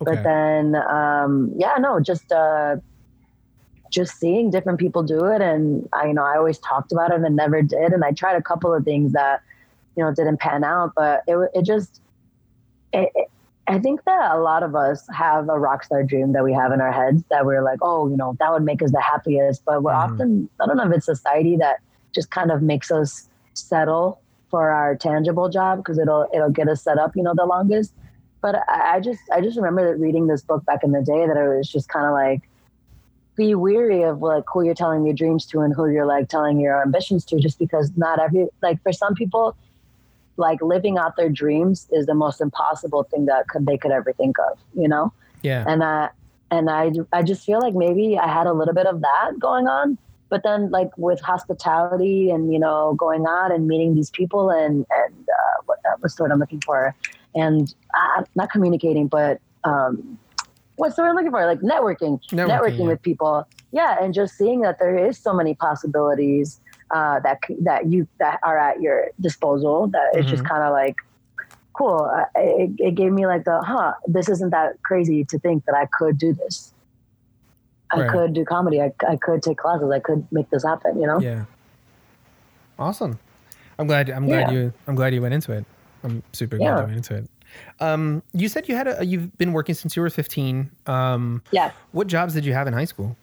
Okay. 0.01 0.15
But 0.15 0.23
then, 0.23 0.75
um, 0.75 1.51
yeah, 1.57 1.75
no, 1.79 1.99
just 1.99 2.31
uh, 2.31 2.77
just 3.95 4.19
seeing 4.19 4.51
different 4.51 4.79
people 4.79 5.01
do 5.03 5.25
it, 5.25 5.41
and 5.41 5.87
I, 5.93 6.07
you 6.07 6.13
know, 6.13 6.23
I 6.23 6.35
always 6.37 6.59
talked 6.59 6.91
about 6.91 7.11
it 7.11 7.21
and 7.21 7.35
never 7.35 7.61
did, 7.61 7.93
and 7.93 8.03
I 8.03 8.11
tried 8.11 8.35
a 8.35 8.41
couple 8.41 8.73
of 8.73 8.83
things 8.83 9.13
that, 9.13 9.41
you 9.95 10.03
know, 10.03 10.13
didn't 10.13 10.39
pan 10.39 10.63
out, 10.63 10.91
but 10.95 11.23
it 11.27 11.37
it 11.53 11.63
just, 11.65 12.01
it, 12.93 13.09
it, 13.15 13.27
I 13.67 13.79
think 13.79 14.03
that 14.05 14.31
a 14.31 14.39
lot 14.39 14.61
of 14.63 14.75
us 14.75 15.07
have 15.11 15.49
a 15.49 15.57
rock 15.57 15.83
star 15.83 16.03
dream 16.03 16.33
that 16.33 16.43
we 16.43 16.53
have 16.53 16.71
in 16.71 16.81
our 16.81 16.91
heads 16.91 17.23
that 17.31 17.45
we're 17.47 17.63
like, 17.63 17.79
oh, 17.81 18.07
you 18.09 18.17
know, 18.17 18.35
that 18.39 18.51
would 18.53 18.63
make 18.63 18.81
us 18.83 18.91
the 18.91 19.01
happiest, 19.01 19.63
but 19.65 19.81
we're 19.83 19.93
Mhm. 19.93 20.03
often, 20.03 20.49
I 20.61 20.65
don't 20.67 20.77
know 20.77 20.87
if 20.89 20.93
it's 20.97 21.05
society 21.05 21.55
that 21.57 21.77
just 22.13 22.29
kind 22.29 22.51
of 22.51 22.61
makes 22.61 22.91
us 22.91 23.27
settle 23.55 24.19
for 24.51 24.69
our 24.69 24.95
tangible 24.95 25.49
job 25.49 25.79
because 25.79 25.97
it'll 25.97 26.27
it'll 26.33 26.51
get 26.59 26.67
us 26.69 26.83
set 26.83 26.97
up, 26.97 27.15
you 27.15 27.23
know, 27.23 27.33
the 27.35 27.45
longest. 27.45 27.93
But 28.41 28.55
I, 28.69 28.95
I 28.95 28.99
just 28.99 29.21
I 29.33 29.41
just 29.41 29.57
remember 29.57 29.95
reading 29.97 30.27
this 30.27 30.43
book 30.43 30.63
back 30.65 30.83
in 30.83 30.91
the 30.91 31.01
day 31.01 31.25
that 31.27 31.37
it 31.37 31.47
was 31.57 31.67
just 31.75 31.89
kind 31.89 32.05
of 32.05 32.13
like 32.13 32.41
be 33.35 33.55
weary 33.55 34.01
of 34.03 34.21
like 34.21 34.43
who 34.51 34.63
you're 34.63 34.73
telling 34.73 35.05
your 35.05 35.13
dreams 35.13 35.45
to 35.47 35.59
and 35.59 35.73
who 35.73 35.89
you're 35.89 36.05
like 36.05 36.29
telling 36.29 36.59
your 36.59 36.81
ambitions 36.81 37.25
to 37.25 37.39
just 37.39 37.59
because 37.59 37.91
not 37.95 38.19
every 38.19 38.47
like 38.61 38.81
for 38.83 38.93
some 38.93 39.13
people 39.13 39.55
like 40.37 40.61
living 40.61 40.97
out 40.97 41.15
their 41.15 41.29
dreams 41.29 41.87
is 41.91 42.05
the 42.05 42.13
most 42.13 42.41
impossible 42.41 43.03
thing 43.03 43.25
that 43.25 43.47
could 43.47 43.65
they 43.65 43.77
could 43.77 43.91
ever 43.91 44.13
think 44.13 44.37
of 44.39 44.57
you 44.73 44.87
know 44.87 45.11
yeah. 45.45 45.63
and 45.67 45.83
I 45.83 46.09
and 46.51 46.69
I 46.69 46.91
I 47.13 47.21
just 47.23 47.45
feel 47.45 47.59
like 47.59 47.73
maybe 47.73 48.17
I 48.17 48.27
had 48.27 48.47
a 48.47 48.53
little 48.53 48.73
bit 48.73 48.87
of 48.87 49.01
that 49.01 49.39
going 49.39 49.67
on. 49.67 49.97
But 50.27 50.41
then, 50.43 50.71
like 50.71 50.89
with 50.97 51.21
hospitality 51.21 52.31
and 52.31 52.51
you 52.51 52.59
know 52.59 52.95
going 52.95 53.25
out 53.27 53.51
and 53.51 53.67
meeting 53.67 53.95
these 53.95 54.09
people 54.09 54.49
and 54.49 54.85
and 54.89 55.15
uh, 55.29 55.61
what, 55.65 55.79
uh, 55.85 55.95
what's 55.99 56.15
the 56.15 56.23
word 56.23 56.31
I'm 56.31 56.39
looking 56.39 56.61
for, 56.61 56.95
and 57.35 57.73
uh, 57.95 58.23
not 58.35 58.51
communicating, 58.51 59.07
but 59.07 59.39
um, 59.63 60.17
what's 60.77 60.95
the 60.95 61.01
word 61.01 61.09
I'm 61.09 61.15
looking 61.15 61.31
for? 61.31 61.45
Like 61.45 61.59
networking, 61.61 62.21
Networking, 62.31 62.47
networking, 62.47 62.79
yeah. 62.79 62.85
with 62.87 63.01
people. 63.01 63.47
Yeah, 63.71 63.97
and 64.01 64.13
just 64.13 64.37
seeing 64.37 64.61
that 64.61 64.79
there 64.79 64.97
is 64.97 65.17
so 65.17 65.33
many 65.33 65.53
possibilities 65.55 66.59
uh, 66.91 67.19
that 67.21 67.39
that 67.61 67.87
you 67.87 68.07
that 68.19 68.39
are 68.43 68.57
at 68.57 68.81
your 68.81 69.07
disposal. 69.19 69.87
That 69.87 70.11
it's 70.13 70.29
just 70.29 70.43
Mhm. 70.43 70.49
kind 70.49 70.63
of 70.63 70.71
like 70.71 70.95
cool. 71.73 72.09
Uh, 72.13 72.25
it, 72.35 72.71
it 72.79 72.95
gave 72.95 73.11
me 73.11 73.25
like 73.25 73.43
the 73.43 73.61
huh. 73.61 73.93
This 74.07 74.29
isn't 74.29 74.51
that 74.51 74.81
crazy 74.83 75.25
to 75.25 75.39
think 75.39 75.65
that 75.65 75.75
I 75.75 75.87
could 75.97 76.17
do 76.17 76.33
this. 76.33 76.73
I 77.91 78.01
Right. 78.01 78.09
could 78.09 78.33
do 78.33 78.43
comedy. 78.45 78.81
I, 78.81 78.91
I 79.07 79.15
could 79.17 79.41
take 79.43 79.57
classes. 79.57 79.91
I 79.91 79.99
could 79.99 80.25
make 80.31 80.49
this 80.49 80.63
happen. 80.63 80.99
You 81.01 81.07
know. 81.07 81.19
Yeah. 81.19 81.45
Awesome. 82.77 83.19
I'm 83.79 83.87
glad. 83.87 84.09
I'm 84.09 84.25
glad 84.25 84.51
Yeah. 84.51 84.57
you. 84.57 84.73
I'm 84.87 84.95
glad 84.95 85.13
you 85.13 85.21
went 85.21 85.33
into 85.33 85.51
it. 85.51 85.65
I'm 86.03 86.23
super 86.33 86.57
glad 86.57 86.65
Yeah. 86.65 86.79
you 86.81 86.85
went 86.85 86.97
into 86.97 87.15
it. 87.15 87.29
Um, 87.79 88.23
you 88.33 88.47
said 88.47 88.67
you 88.69 88.75
had 88.75 88.87
a. 88.87 89.05
You've 89.05 89.37
been 89.37 89.53
working 89.53 89.75
since 89.75 89.95
you 89.95 90.01
were 90.01 90.09
15. 90.09 90.69
Um, 90.87 91.41
Yeah. 91.51 91.71
what 91.91 92.07
jobs 92.07 92.33
did 92.33 92.45
you 92.45 92.53
have 92.53 92.67
in 92.67 92.73
high 92.73 92.85
school? 92.85 93.15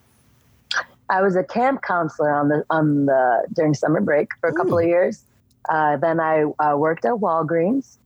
I 1.09 1.20
was 1.20 1.37
a 1.37 1.45
camp 1.45 1.83
counselor 1.83 2.33
on 2.33 2.49
the 2.49 2.64
on 2.70 3.07
the 3.07 3.47
during 3.53 3.74
summer 3.74 4.01
break 4.01 4.28
for 4.41 4.49
a 4.49 4.55
couple 4.55 4.78
of 4.78 4.85
years. 4.87 5.24
Uh, 5.68 5.97
then 5.97 6.20
I 6.20 6.45
uh, 6.59 6.76
worked 6.76 7.05
at 7.05 7.12
Walgreens, 7.12 7.99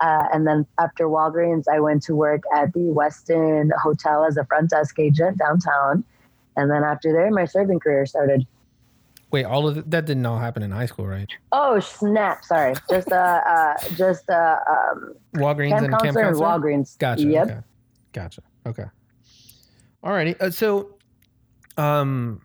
uh, 0.00 0.24
and 0.32 0.46
then 0.46 0.66
after 0.78 1.06
Walgreens, 1.06 1.64
I 1.66 1.80
went 1.80 2.02
to 2.04 2.14
work 2.14 2.42
at 2.54 2.72
the 2.74 2.80
Westin 2.80 3.70
Hotel 3.82 4.24
as 4.24 4.36
a 4.36 4.44
front 4.44 4.70
desk 4.70 4.98
agent 4.98 5.38
downtown. 5.38 6.04
And 6.56 6.70
then 6.70 6.84
after 6.84 7.12
there, 7.12 7.30
my 7.30 7.46
serving 7.46 7.80
career 7.80 8.04
started. 8.04 8.46
Wait, 9.32 9.44
all 9.44 9.66
of 9.66 9.74
th- 9.74 9.86
that 9.88 10.04
didn't 10.04 10.26
all 10.26 10.38
happen 10.38 10.62
in 10.62 10.70
high 10.70 10.84
school, 10.84 11.06
right? 11.06 11.28
Oh 11.52 11.80
snap! 11.80 12.44
Sorry, 12.44 12.74
just 12.90 13.10
uh, 13.10 13.40
uh 13.46 13.74
just 13.96 14.28
uh, 14.28 14.58
um, 14.68 15.14
Walgreens 15.34 15.70
camp 15.70 15.84
and 15.86 16.00
camp 16.00 16.16
counselor 16.16 16.28
and. 16.28 16.62
Walgreens. 16.62 16.98
Gotcha. 16.98 17.24
Yep. 17.24 17.48
Okay. 17.48 17.60
Gotcha. 18.12 18.42
Okay. 18.66 18.84
Alrighty. 20.04 20.40
Uh, 20.40 20.50
so, 20.50 20.96
um, 21.78 22.42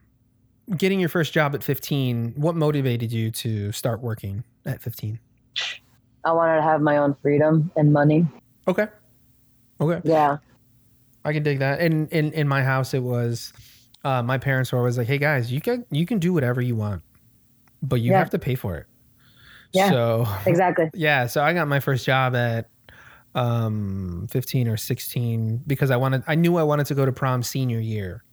getting 0.77 0.99
your 0.99 1.09
first 1.09 1.33
job 1.33 1.55
at 1.55 1.63
15, 1.63 2.35
what 2.37 2.55
motivated 2.55 3.11
you 3.11 3.31
to 3.31 3.71
start 3.71 4.01
working 4.01 4.43
at 4.65 4.81
15? 4.81 5.19
I 6.23 6.31
wanted 6.31 6.57
to 6.57 6.61
have 6.61 6.81
my 6.81 6.97
own 6.97 7.15
freedom 7.21 7.69
and 7.75 7.91
money. 7.91 8.27
Okay. 8.67 8.87
Okay. 9.81 10.01
Yeah. 10.07 10.37
I 11.25 11.33
can 11.33 11.43
dig 11.43 11.59
that. 11.59 11.81
And 11.81 12.09
in 12.13 12.31
in 12.31 12.47
my 12.47 12.63
house, 12.63 12.93
it 12.93 13.03
was 13.03 13.51
uh, 14.07 14.23
my 14.23 14.37
parents 14.37 14.71
were 14.71 14.77
always 14.79 14.97
like, 14.97 15.07
"Hey 15.07 15.17
guys, 15.17 15.51
you 15.51 15.61
can 15.61 15.85
you 15.91 16.05
can 16.05 16.19
do 16.19 16.31
whatever 16.33 16.61
you 16.61 16.75
want, 16.75 17.01
but 17.81 18.01
you 18.01 18.11
Yeah. 18.11 18.19
have 18.19 18.29
to 18.31 18.39
pay 18.39 18.55
for 18.55 18.75
it." 18.77 18.85
Yeah. 19.73 19.89
So 19.89 20.27
Exactly. 20.45 20.89
yeah, 20.93 21.27
so 21.27 21.43
I 21.43 21.53
got 21.53 21.67
my 21.67 21.79
first 21.79 22.05
job 22.05 22.35
at 22.35 22.69
um 23.35 24.27
15 24.31 24.67
or 24.67 24.77
16 24.77 25.61
because 25.67 25.91
I 25.91 25.97
wanted 25.97 26.23
I 26.27 26.35
knew 26.35 26.57
I 26.57 26.63
wanted 26.63 26.85
to 26.87 26.95
go 26.95 27.05
to 27.05 27.11
prom 27.11 27.43
senior 27.43 27.79
year. 27.79 28.23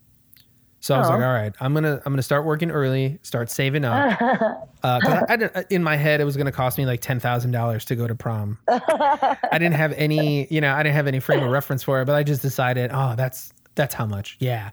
So 0.80 0.94
I 0.94 0.98
was 0.98 1.08
Oh. 1.08 1.12
like, 1.14 1.22
all 1.22 1.32
right, 1.32 1.52
I'm 1.60 1.72
gonna 1.74 2.00
I'm 2.04 2.12
gonna 2.12 2.22
start 2.22 2.44
working 2.44 2.70
early, 2.70 3.18
start 3.22 3.50
saving 3.50 3.84
up. 3.84 4.18
Uh, 4.84 5.00
I, 5.02 5.32
I 5.32 5.36
didn't- 5.36 5.66
in 5.70 5.82
my 5.82 5.96
head, 5.96 6.20
it 6.20 6.24
was 6.24 6.36
gonna 6.36 6.52
cost 6.52 6.76
me 6.76 6.84
like 6.84 7.00
ten 7.00 7.18
thousand 7.18 7.52
dollars 7.52 7.86
to 7.86 7.96
go 7.96 8.06
to 8.06 8.14
prom. 8.14 8.58
I 8.68 9.38
didn't 9.52 9.72
have 9.72 9.92
any, 9.94 10.46
you 10.50 10.60
know, 10.60 10.74
I 10.74 10.82
didn't 10.82 10.94
have 10.96 11.06
any 11.06 11.20
frame 11.20 11.42
of 11.42 11.50
reference 11.50 11.82
for 11.82 12.02
it, 12.02 12.04
but 12.04 12.14
I 12.14 12.22
just 12.22 12.42
decided, 12.42 12.90
oh, 12.92 13.14
that's 13.16 13.50
that's 13.76 13.94
how 13.94 14.04
much, 14.04 14.36
yeah. 14.40 14.72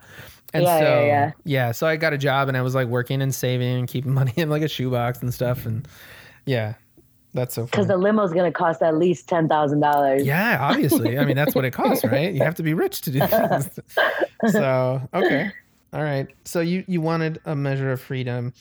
And 0.54 0.64
Yeah, 0.64 0.80
so 0.80 1.06
yeah, 1.06 1.32
yeah. 1.46 1.72
so 1.72 1.88
I 1.88 1.96
got 1.96 2.14
a 2.14 2.18
job 2.18 2.48
and 2.48 2.58
I 2.58 2.62
was 2.62 2.76
like 2.76 2.88
working 2.88 3.22
and 3.22 3.34
saving 3.34 3.80
and 3.80 3.88
keeping 3.88 4.14
money 4.22 4.34
in 4.36 4.50
like 4.50 4.62
a 4.64 4.68
shoebox 4.68 5.22
and 5.22 5.34
stuff, 5.34 5.66
and 5.66 5.88
yeah, 6.46 6.74
that's 7.34 7.56
so 7.56 7.66
Because 7.66 7.88
the 7.88 7.98
limo 7.98 8.24
is 8.24 8.34
going 8.34 8.52
to 8.52 8.58
cost 8.58 8.82
at 8.82 8.98
least 8.98 9.28
ten 9.30 9.48
thousand 9.48 9.80
dollars. 9.80 10.26
Yeah, 10.26 10.58
obviously. 10.60 11.18
I 11.18 11.26
mean, 11.26 11.36
that's 11.36 11.56
what 11.56 11.64
it 11.66 11.72
costs, 11.72 12.04
right? 12.04 12.34
You 12.34 12.44
have 12.44 12.56
to 12.56 12.64
be 12.64 12.74
rich 12.74 13.02
to 13.02 13.12
do 13.12 13.20
things. 13.26 13.80
so, 14.52 15.02
okay. 15.14 15.52
All 15.94 16.04
right. 16.04 16.28
So 16.46 16.60
you 16.62 16.84
you 16.88 17.02
wanted 17.02 17.40
a 17.46 17.56
measure 17.56 17.92
of 17.92 18.02
freedom. 18.02 18.54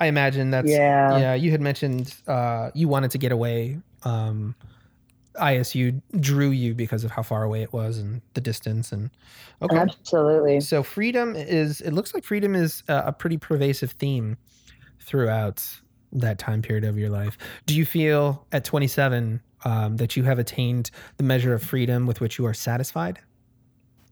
I 0.00 0.06
imagine 0.06 0.50
that's 0.50 0.70
Yeah. 0.70 1.18
yeah, 1.18 1.34
you 1.34 1.50
had 1.50 1.60
mentioned 1.60 2.14
uh 2.26 2.70
you 2.74 2.88
wanted 2.88 3.10
to 3.12 3.18
get 3.18 3.32
away. 3.32 3.78
Um 4.02 4.54
ISU 5.40 6.00
drew 6.20 6.50
you 6.50 6.74
because 6.74 7.04
of 7.04 7.10
how 7.10 7.22
far 7.22 7.42
away 7.42 7.62
it 7.62 7.72
was 7.72 7.98
and 7.98 8.22
the 8.34 8.40
distance 8.40 8.92
and 8.92 9.10
okay. 9.62 9.76
Absolutely. 9.76 10.60
So 10.60 10.82
freedom 10.82 11.34
is 11.36 11.80
it 11.80 11.92
looks 11.92 12.14
like 12.14 12.24
freedom 12.24 12.54
is 12.54 12.82
a, 12.88 13.04
a 13.06 13.12
pretty 13.12 13.36
pervasive 13.36 13.92
theme 13.92 14.36
throughout 15.00 15.64
that 16.12 16.38
time 16.38 16.62
period 16.62 16.84
of 16.84 16.98
your 16.98 17.10
life. 17.10 17.36
Do 17.66 17.74
you 17.74 17.84
feel 17.84 18.46
at 18.52 18.64
27 18.64 19.40
um, 19.64 19.96
that 19.96 20.16
you 20.16 20.24
have 20.24 20.38
attained 20.38 20.90
the 21.16 21.24
measure 21.24 21.54
of 21.54 21.62
freedom 21.62 22.06
with 22.06 22.20
which 22.20 22.38
you 22.38 22.46
are 22.46 22.54
satisfied? 22.54 23.18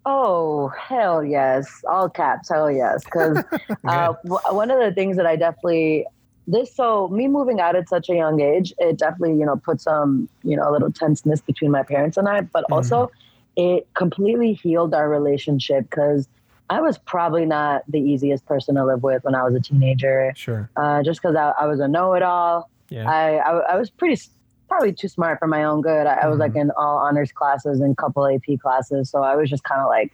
Oh 0.07 0.69
hell 0.69 1.25
yes! 1.25 1.67
All 1.89 2.11
caps, 2.11 2.51
hell 2.51 2.71
yes. 2.71 3.05
Because 3.05 3.43
uh, 3.89 4.13
w- 4.25 4.41
one 4.51 4.71
of 4.71 4.79
the 4.79 4.93
things 4.93 5.17
that 5.17 5.27
I 5.27 5.37
definitely 5.37 6.07
this 6.47 6.75
so 6.75 7.09
me 7.09 7.29
moving 7.29 7.61
out 7.61 7.77
at 7.77 7.89
such 7.89 8.09
a 8.09 8.15
young 8.15 8.41
age, 8.41 8.73
it 8.79 8.99
definitely 8.99 9.39
you 9.39 9.47
know 9.47 9.57
put 9.57 9.81
some 9.81 10.29
you 10.43 10.57
know 10.57 10.69
a 10.69 10.73
little 10.73 10.93
tenseness 10.93 11.41
between 11.41 11.71
my 11.71 11.83
parents 11.83 12.17
and 12.17 12.29
I, 12.29 12.43
but 12.43 12.65
also 12.71 13.11
it 13.57 13.87
completely 13.95 14.53
healed 14.53 14.95
our 14.95 15.09
relationship 15.09 15.89
because 15.89 16.29
I 16.71 16.81
was 16.81 16.99
probably 16.99 17.47
not 17.47 17.83
the 17.89 18.01
easiest 18.01 18.47
person 18.47 18.75
to 18.77 18.85
live 18.85 19.03
with 19.03 19.25
when 19.25 19.35
I 19.35 19.45
was 19.45 19.55
a 19.55 19.61
teenager. 19.61 20.33
Sure. 20.35 20.71
Uh, 20.77 21.03
just 21.03 21.21
because 21.21 21.37
I, 21.37 21.53
I 21.61 21.67
was 21.67 21.79
a 21.81 21.87
know-it-all. 21.87 22.71
Yeah. 22.89 23.11
I, 23.11 23.37
I 23.37 23.59
I 23.73 23.77
was 23.77 23.91
pretty 23.91 24.21
probably 24.69 24.93
too 24.93 25.09
smart 25.09 25.39
for 25.39 25.47
my 25.47 25.65
own 25.65 25.83
good. 25.83 26.07
I, 26.07 26.15
I 26.15 26.27
was 26.27 26.39
like 26.39 26.57
in 26.57 26.71
all 26.77 26.99
honors 26.99 27.33
classes 27.33 27.81
and 27.81 27.97
couple 27.97 28.27
AP 28.27 28.61
classes, 28.61 29.11
so 29.11 29.23
I 29.23 29.37
was 29.37 29.49
just 29.49 29.65
kind 29.65 29.81
of 29.81 29.89
like, 29.89 30.13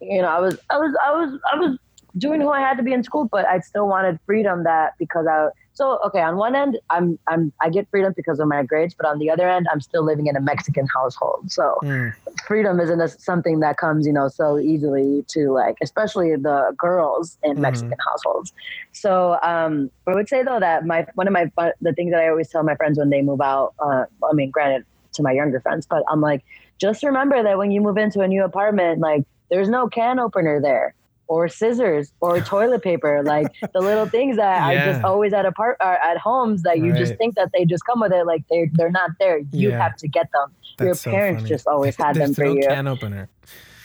you 0.00 0.22
know, 0.22 0.28
I 0.28 0.38
was 0.40 0.58
I 0.70 0.78
was 0.78 0.96
I 1.04 1.12
was 1.12 1.40
I 1.52 1.56
was 1.56 1.78
doing 2.18 2.40
who 2.40 2.50
I 2.50 2.60
had 2.60 2.76
to 2.76 2.82
be 2.82 2.92
in 2.92 3.02
school, 3.02 3.28
but 3.30 3.46
I 3.46 3.60
still 3.60 3.88
wanted 3.88 4.18
freedom. 4.26 4.64
That 4.64 4.92
because 4.98 5.26
I 5.28 5.48
so 5.72 5.98
okay 6.06 6.20
on 6.20 6.36
one 6.36 6.54
end 6.54 6.78
I'm 6.90 7.18
I'm 7.28 7.52
I 7.60 7.70
get 7.70 7.88
freedom 7.90 8.12
because 8.16 8.38
of 8.40 8.48
my 8.48 8.62
grades, 8.62 8.94
but 8.96 9.06
on 9.06 9.18
the 9.18 9.30
other 9.30 9.48
end 9.48 9.66
I'm 9.72 9.80
still 9.80 10.04
living 10.04 10.26
in 10.26 10.36
a 10.36 10.40
Mexican 10.40 10.86
household, 10.94 11.50
so 11.50 11.82
Mm, 11.82 12.14
freedom 12.46 12.80
isn't 12.80 13.00
a, 13.00 13.08
something 13.08 13.60
that 13.60 13.76
comes, 13.76 14.06
you 14.06 14.12
know, 14.12 14.28
so 14.28 14.58
easily 14.58 15.24
to 15.28 15.52
like, 15.52 15.76
especially 15.82 16.34
the 16.36 16.74
girls 16.78 17.38
in 17.42 17.56
Mhm. 17.56 17.60
Mexican 17.60 17.98
households. 18.08 18.52
So 18.92 19.38
um, 19.42 19.90
I 20.08 20.14
would 20.14 20.28
say 20.28 20.42
though 20.42 20.60
that 20.60 20.84
my 20.86 21.06
one 21.14 21.26
of 21.26 21.32
my 21.32 21.50
the 21.80 21.92
things 21.92 22.12
that 22.12 22.20
I 22.20 22.28
always 22.28 22.48
tell 22.50 22.62
my 22.62 22.76
friends 22.76 22.98
when 22.98 23.10
they 23.10 23.22
move 23.22 23.40
out. 23.40 23.74
Uh, 23.78 24.04
I 24.28 24.32
mean, 24.32 24.50
granted 24.50 24.84
to 25.14 25.22
my 25.22 25.32
younger 25.32 25.60
friends, 25.60 25.86
but 25.88 26.02
I'm 26.08 26.20
like, 26.20 26.42
just 26.80 27.02
remember 27.02 27.42
that 27.42 27.58
when 27.58 27.70
you 27.70 27.80
move 27.80 27.96
into 27.96 28.20
a 28.20 28.28
new 28.28 28.44
apartment, 28.44 29.00
like 29.00 29.22
there's 29.50 29.68
no 29.68 29.88
can 29.88 30.18
opener 30.18 30.60
there. 30.60 30.94
Or 31.26 31.48
scissors 31.48 32.12
or 32.20 32.40
toilet 32.54 32.82
paper, 32.82 33.22
like 33.24 33.48
the 33.72 33.80
little 33.80 34.08
things 34.08 34.36
that 34.36 34.62
I 34.62 34.76
just 34.84 35.02
always 35.04 35.32
at 35.32 35.46
apart 35.46 35.76
or 35.80 35.92
at 35.94 36.18
homes 36.18 36.62
that 36.62 36.78
you 36.78 36.92
just 36.94 37.14
think 37.16 37.34
that 37.36 37.50
they 37.52 37.64
just 37.64 37.84
come 37.86 38.00
with 38.00 38.12
it, 38.12 38.26
like 38.26 38.44
they 38.50 38.70
they're 38.74 38.90
not 38.90 39.10
there. 39.18 39.38
You 39.52 39.70
Yeah. 39.70 39.82
have 39.82 39.96
to 39.96 40.08
get 40.08 40.28
them. 40.32 40.52
Your 40.78 40.88
That's 40.88 41.02
so 41.02 41.10
parents 41.10 41.42
funny. 41.42 41.48
just 41.48 41.66
always 41.66 41.96
had 41.98 42.14
them 42.16 42.32
There's 42.32 42.36
for 42.36 42.44
no 42.44 42.54
you. 42.54 42.62
can 42.68 42.86
opener. 42.88 43.28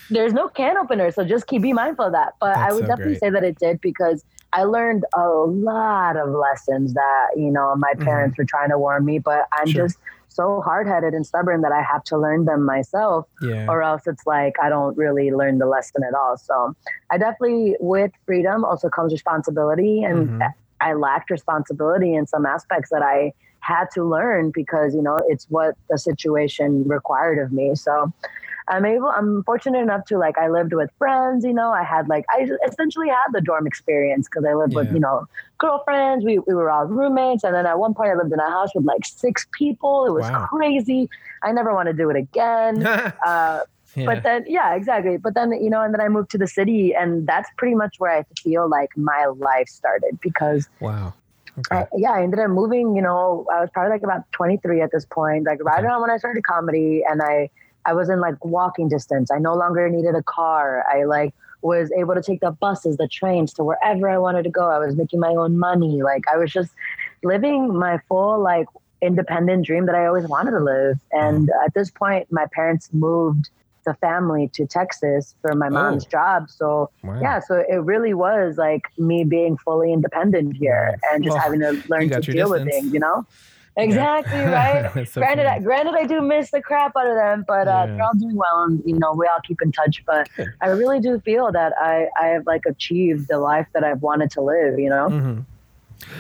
There's 0.09 0.33
no 0.33 0.47
can 0.49 0.75
opener, 0.77 1.11
so 1.11 1.23
just 1.23 1.45
keep 1.47 1.61
be 1.61 1.71
mindful 1.71 2.05
of 2.05 2.11
that. 2.13 2.33
But 2.39 2.57
I 2.57 2.73
would 2.73 2.81
so 2.81 2.87
definitely 2.87 3.13
great. 3.13 3.19
say 3.19 3.29
that 3.29 3.43
it 3.43 3.59
did 3.59 3.79
because 3.81 4.23
I 4.53 4.63
learned 4.63 5.05
a 5.15 5.27
lot 5.29 6.17
of 6.17 6.29
lessons 6.29 6.93
that 6.95 7.27
you 7.37 7.51
know 7.51 7.75
my 7.75 7.93
parents 7.99 8.37
were 8.37 8.45
trying 8.45 8.69
to 8.69 8.79
warn 8.79 9.05
me, 9.05 9.19
but 9.19 9.45
I'm 9.53 9.67
Mm-hmm. 9.67 9.71
Sure. 9.71 9.87
just 9.87 9.99
so 10.29 10.61
hard 10.61 10.87
headed 10.87 11.13
and 11.13 11.25
stubborn 11.25 11.61
that 11.61 11.71
I 11.71 11.81
have 11.81 12.03
to 12.05 12.17
learn 12.17 12.45
them 12.45 12.65
myself 12.65 13.27
Yeah. 13.41 13.65
or 13.67 13.81
else 13.83 14.07
it's 14.07 14.25
like 14.25 14.53
I 14.61 14.69
don't 14.69 14.95
really 14.97 15.31
learn 15.31 15.57
the 15.57 15.65
lesson 15.65 16.03
at 16.07 16.13
all. 16.13 16.37
So 16.37 16.75
I 17.11 17.17
definitely, 17.17 17.75
with 17.79 18.11
freedom, 18.25 18.63
also 18.63 18.89
comes 18.89 19.11
responsibility, 19.11 20.03
and 20.03 20.29
Mhm. 20.29 20.53
I 20.81 20.93
lacked 20.93 21.29
responsibility 21.29 22.15
in 22.15 22.25
some 22.25 22.45
aspects 22.45 22.89
that 22.91 23.01
I 23.01 23.33
had 23.61 23.91
to 23.93 24.03
learn 24.03 24.51
because 24.53 24.95
you 24.95 25.01
know 25.01 25.19
it's 25.27 25.45
what 25.49 25.75
the 25.89 25.97
situation 25.97 26.87
required 26.87 27.37
of 27.39 27.51
me. 27.51 27.75
So 27.75 28.13
I'm 28.69 28.85
able. 28.85 29.07
I'm 29.07 29.43
fortunate 29.43 29.79
enough 29.79 30.05
to 30.05 30.17
like 30.17 30.37
I 30.37 30.49
lived 30.49 30.73
with 30.73 30.89
friends. 30.97 31.43
You 31.43 31.53
know, 31.53 31.71
I 31.71 31.83
had 31.83 32.07
like 32.07 32.25
I 32.29 32.47
essentially 32.67 33.09
had 33.09 33.31
the 33.33 33.41
dorm 33.41 33.65
experience 33.67 34.27
because 34.29 34.45
I 34.45 34.53
lived 34.53 34.73
with 34.73 34.91
you 34.91 34.99
know 34.99 35.27
girlfriends. 35.57 36.23
We 36.23 36.39
we 36.39 36.53
were 36.55 36.69
all 36.69 36.85
roommates, 36.85 37.43
and 37.43 37.53
then 37.55 37.65
at 37.65 37.79
one 37.79 37.93
point 37.93 38.09
I 38.11 38.15
lived 38.15 38.31
in 38.31 38.39
a 38.39 38.49
house 38.49 38.69
with 38.75 38.85
like 38.85 39.05
six 39.05 39.45
people. 39.57 40.05
It 40.05 40.11
was 40.11 40.23
Wow. 40.29 40.47
crazy. 40.49 41.09
I 41.43 41.51
never 41.51 41.73
want 41.73 41.87
to 41.87 41.93
do 41.93 42.09
it 42.09 42.15
again. 42.15 42.87
Uh, 43.25 43.59
Yeah. 43.95 44.05
but 44.05 44.23
then, 44.23 44.45
yeah, 44.47 44.75
exactly. 44.75 45.17
But 45.17 45.33
then, 45.33 45.51
you 45.51 45.69
know, 45.69 45.81
and 45.81 45.91
then 45.93 45.99
I 45.99 46.07
moved 46.09 46.29
to 46.31 46.37
the 46.37 46.47
city, 46.47 46.93
and 46.95 47.25
that's 47.27 47.49
pretty 47.57 47.75
much 47.75 47.95
where 47.97 48.11
I 48.11 48.23
feel 48.37 48.69
like 48.69 48.95
my 48.95 49.25
life 49.25 49.67
started 49.67 50.19
because, 50.21 50.69
wow. 50.79 51.13
Okay. 51.57 51.75
I, 51.79 51.85
yeah, 51.97 52.11
I 52.11 52.21
ended 52.23 52.39
up 52.39 52.49
moving. 52.51 52.95
You 52.95 53.01
know, 53.01 53.45
I 53.51 53.59
was 53.59 53.69
probably 53.73 53.91
like 53.91 54.03
about 54.03 54.21
23 54.31 54.81
at 54.81 54.91
this 54.91 55.05
point, 55.05 55.45
like 55.45 55.61
right 55.63 55.79
Okay. 55.79 55.85
around 55.87 56.01
when 56.01 56.11
I 56.11 56.17
started 56.17 56.43
comedy, 56.43 57.03
and 57.09 57.21
I, 57.21 57.49
I 57.85 57.93
was 57.93 58.09
in 58.09 58.19
like 58.19 58.43
walking 58.43 58.89
distance. 58.89 59.31
I 59.31 59.39
no 59.39 59.55
longer 59.55 59.89
needed 59.89 60.15
a 60.15 60.23
car. 60.23 60.85
I 60.91 61.03
like 61.05 61.33
was 61.61 61.91
able 61.97 62.15
to 62.15 62.21
take 62.21 62.39
the 62.41 62.51
buses, 62.51 62.97
the 62.97 63.07
trains 63.07 63.53
to 63.53 63.63
wherever 63.63 64.09
I 64.09 64.17
wanted 64.17 64.43
to 64.43 64.49
go. 64.49 64.69
I 64.69 64.79
was 64.79 64.95
making 64.95 65.19
my 65.19 65.29
own 65.29 65.57
money. 65.57 66.01
Like 66.03 66.23
I 66.31 66.37
was 66.37 66.51
just 66.51 66.71
living 67.23 67.77
my 67.77 67.99
full 68.07 68.39
like 68.41 68.67
independent 69.01 69.65
dream 69.65 69.85
that 69.85 69.95
I 69.95 70.05
always 70.05 70.27
wanted 70.27 70.51
to 70.51 70.59
live. 70.59 70.99
And 71.11 71.49
at 71.65 71.73
this 71.73 71.89
point, 71.89 72.31
my 72.31 72.45
parents 72.53 72.89
moved 72.93 73.49
the 73.85 73.93
family 73.95 74.49
to 74.53 74.65
Texas 74.65 75.35
for 75.41 75.55
my 75.55 75.69
mom's 75.69 76.05
Oh. 76.05 76.09
job. 76.11 76.49
So 76.49 76.89
wow. 77.03 77.19
yeah, 77.21 77.39
so 77.39 77.63
it 77.67 77.77
really 77.77 78.13
was 78.13 78.57
like 78.57 78.83
me 78.97 79.23
being 79.23 79.57
fully 79.57 79.93
independent 79.93 80.57
here 80.57 80.97
and 81.11 81.23
just 81.23 81.37
having 81.37 81.59
to 81.61 81.81
learn 81.87 82.09
to 82.09 82.21
deal 82.21 82.49
with 82.49 82.65
things, 82.65 82.93
you 82.93 82.99
know? 82.99 83.25
Exactly, 83.81 84.41
right? 84.41 85.07
So 85.07 85.21
granted, 85.21 85.45
I, 85.45 85.59
granted, 85.59 85.95
I 85.95 86.05
do 86.05 86.21
miss 86.21 86.51
the 86.51 86.61
crap 86.61 86.93
out 86.97 87.07
of 87.07 87.15
them, 87.15 87.45
but 87.47 87.67
uh, 87.67 87.71
Yeah. 87.71 87.85
they're 87.95 88.03
all 88.03 88.13
doing 88.15 88.35
well, 88.35 88.63
and 88.63 88.81
you 88.85 88.97
know 88.99 89.13
we 89.13 89.25
all 89.27 89.39
keep 89.45 89.61
in 89.61 89.71
touch. 89.71 90.03
But 90.05 90.29
Good. 90.35 90.53
I 90.61 90.67
really 90.67 90.99
do 90.99 91.19
feel 91.21 91.51
that 91.51 91.73
I 91.79 92.07
I 92.21 92.27
have 92.27 92.45
like 92.47 92.61
achieved 92.65 93.27
the 93.27 93.37
life 93.39 93.67
that 93.73 93.83
I've 93.83 94.01
wanted 94.01 94.31
to 94.31 94.41
live. 94.41 94.77
You 94.79 94.89
know, 94.89 95.09
Mhm. 95.09 95.45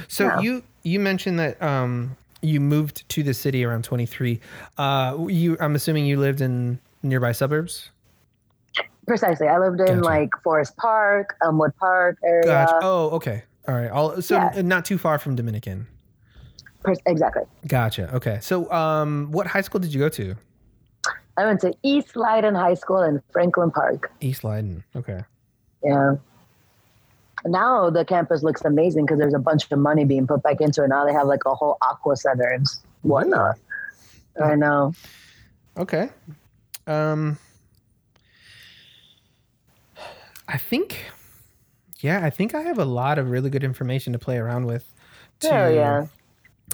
So 0.07 0.25
Yeah. 0.25 0.39
you 0.39 0.63
you 0.83 0.99
mentioned 0.99 1.39
that 1.39 1.61
um, 1.61 2.15
you 2.41 2.59
moved 2.61 3.07
to 3.09 3.21
the 3.23 3.33
city 3.33 3.65
around 3.65 3.83
23. 3.83 4.39
Uh, 4.77 5.17
you, 5.27 5.57
I'm 5.59 5.75
assuming 5.75 6.05
you 6.05 6.17
lived 6.17 6.39
in 6.41 6.79
nearby 7.03 7.33
suburbs. 7.33 7.89
precisely. 9.07 9.47
I 9.47 9.57
lived 9.57 9.79
in 9.81 9.87
Gotcha. 10.01 10.01
like 10.05 10.29
Forest 10.43 10.77
Park, 10.77 11.35
Elmwood 11.43 11.75
Park 11.77 12.17
area. 12.23 12.45
Gotcha. 12.45 12.79
Oh, 12.83 13.09
okay. 13.13 13.43
All 13.67 13.73
right. 13.75 13.89
All, 13.89 14.21
so 14.21 14.35
Yeah. 14.35 14.61
not 14.61 14.85
too 14.85 14.97
far 14.99 15.17
from 15.17 15.35
Dominican. 15.35 15.87
Exactly. 17.05 17.43
Gotcha. 17.67 18.13
Okay. 18.15 18.39
So, 18.41 18.71
um, 18.71 19.31
what 19.31 19.47
high 19.47 19.61
school 19.61 19.79
did 19.79 19.93
you 19.93 19.99
go 19.99 20.09
to? 20.09 20.35
I 21.37 21.45
went 21.45 21.61
to 21.61 21.73
East 21.83 22.15
Leyden 22.15 22.55
High 22.55 22.73
School 22.73 23.01
in 23.01 23.21
Franklin 23.31 23.71
Park. 23.71 24.11
East 24.21 24.43
Leyden. 24.43 24.83
Okay. 24.95 25.23
Yeah. 25.83 26.15
Now 27.45 27.89
the 27.89 28.03
campus 28.03 28.43
looks 28.43 28.63
amazing 28.65 29.05
because 29.05 29.19
there's 29.19 29.33
a 29.33 29.39
bunch 29.39 29.71
of 29.71 29.79
money 29.79 30.03
being 30.03 30.27
put 30.27 30.43
back 30.43 30.59
into 30.59 30.83
it. 30.83 30.89
Now 30.89 31.05
they 31.05 31.13
have 31.13 31.27
like 31.27 31.45
a 31.45 31.55
whole 31.55 31.77
aqua 31.81 32.17
center 32.17 32.47
and 32.47 32.67
whatnot. 33.01 33.57
I 34.41 34.55
know. 34.55 34.93
Okay. 35.77 36.09
Um, 36.87 37.37
I 40.47 40.57
think, 40.57 41.05
yeah, 41.99 42.25
I 42.25 42.29
think 42.29 42.53
I 42.53 42.61
have 42.61 42.79
a 42.79 42.85
lot 42.85 43.17
of 43.17 43.29
really 43.29 43.49
good 43.49 43.63
information 43.63 44.13
to 44.13 44.19
play 44.19 44.37
around 44.37 44.65
with. 44.65 44.93
To 45.41 45.49
Hell 45.49 45.71
yeah. 45.71 46.07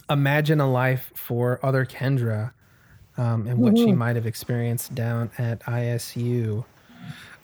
Imagine 0.10 0.60
a 0.62 0.70
life 0.72 1.12
for 1.16 1.60
other 1.64 1.86
Kendra, 1.86 2.52
um, 3.18 3.48
and 3.48 3.60
what 3.60 3.78
she 3.78 3.86
Mhm. 3.88 3.98
might 3.98 4.16
have 4.16 4.26
experienced 4.26 4.94
down 4.94 5.32
at 5.38 5.62
ISU. 5.68 6.66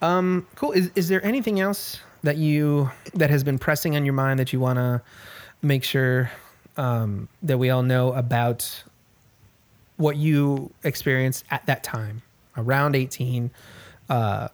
Um, 0.01 0.47
cool. 0.55 0.71
Is 0.71 0.91
is 0.95 1.07
there 1.07 1.23
anything 1.25 1.59
else 1.59 1.99
that 2.23 2.37
you 2.37 2.89
that 3.13 3.29
has 3.29 3.43
been 3.43 3.57
pressing 3.57 3.95
on 3.95 4.05
your 4.05 4.13
mind 4.13 4.39
that 4.39 4.51
you 4.53 4.59
want 4.59 4.77
to 4.77 5.01
make 5.61 5.83
sure 5.83 6.31
um, 6.77 7.27
that 7.43 7.57
we 7.57 7.69
all 7.69 7.83
know 7.83 8.13
about 8.13 8.83
what 9.97 10.15
you 10.17 10.71
experienced 10.83 11.43
at 11.51 11.65
that 11.67 11.83
time, 11.83 12.21
around 12.57 12.95
eighteen, 12.95 13.51
uh, 14.09 14.47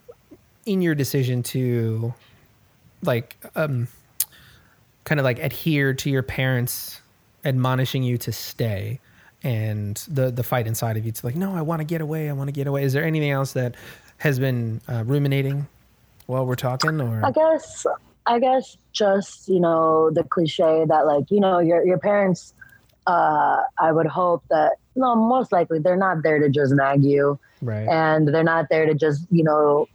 in 0.65 0.81
your 0.81 0.95
decision 0.95 1.43
to 1.43 2.13
like 3.03 3.37
um, 3.55 3.87
kind 5.05 5.19
of 5.19 5.23
like 5.23 5.39
adhere 5.39 5.93
to 5.93 6.09
your 6.09 6.23
parents 6.23 7.01
admonishing 7.47 8.03
you 8.03 8.17
to 8.17 8.31
stay 8.31 8.99
and 9.43 10.03
the 10.07 10.29
the 10.29 10.43
fight 10.43 10.67
inside 10.67 10.97
of 10.97 11.05
you 11.05 11.11
to 11.11 11.25
like 11.25 11.35
no 11.35 11.55
i 11.55 11.61
want 11.61 11.79
to 11.79 11.85
get 11.85 12.01
away 12.01 12.29
i 12.29 12.33
want 12.33 12.47
to 12.47 12.51
get 12.51 12.67
away. 12.67 12.83
Is 12.83 12.93
there 12.93 13.03
anything 13.03 13.31
else 13.31 13.53
that 13.53 13.75
has 14.17 14.39
been 14.39 14.81
uh, 14.87 15.03
ruminating 15.05 15.67
while 16.25 16.45
we're 16.45 16.55
talking 16.55 16.99
or? 17.01 17.25
I 17.25 17.31
guess 17.31 17.85
I 18.25 18.39
guess 18.39 18.77
just, 18.91 19.47
you 19.47 19.59
know, 19.59 20.11
the 20.11 20.23
cliche 20.23 20.85
that 20.87 21.05
like, 21.05 21.31
you 21.31 21.39
know, 21.39 21.59
your 21.59 21.85
your 21.85 21.97
parents 21.97 22.53
uh 23.05 23.63
I 23.79 23.91
would 23.91 24.07
hope 24.07 24.43
that 24.49 24.73
no, 24.95 25.15
most 25.15 25.51
likely 25.51 25.79
they're 25.79 25.97
not 25.97 26.23
there 26.23 26.39
to 26.39 26.49
just 26.49 26.73
nag 26.73 27.03
you. 27.03 27.39
Right. 27.61 27.87
And 27.87 28.27
they're 28.27 28.43
not 28.43 28.67
there 28.69 28.85
to 28.85 28.93
just, 28.93 29.25
you 29.31 29.43
know, 29.43 29.87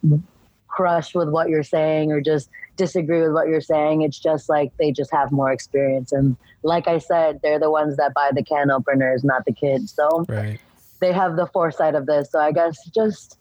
crush 0.72 1.14
with 1.14 1.28
what 1.28 1.48
you're 1.48 1.62
saying 1.62 2.12
or 2.12 2.20
just 2.20 2.48
disagree 2.76 3.22
with 3.22 3.32
what 3.32 3.48
you're 3.48 3.60
saying. 3.60 4.02
It's 4.02 4.18
just 4.18 4.48
like 4.48 4.72
they 4.78 4.90
just 4.90 5.12
have 5.12 5.30
more 5.30 5.52
experience 5.52 6.12
and 6.12 6.36
like 6.64 6.86
I 6.88 6.98
said, 6.98 7.40
they're 7.42 7.58
the 7.58 7.70
ones 7.70 7.96
that 7.96 8.14
buy 8.14 8.30
the 8.32 8.44
can 8.44 8.70
openers, 8.70 9.24
not 9.24 9.44
the 9.44 9.52
kids. 9.52 9.92
So 9.92 10.24
right 10.28 10.58
they 11.00 11.12
have 11.12 11.36
the 11.36 11.46
foresight 11.46 11.94
of 11.96 12.06
this. 12.06 12.30
So 12.30 12.38
I 12.38 12.52
guess 12.52 12.78
just 12.94 13.38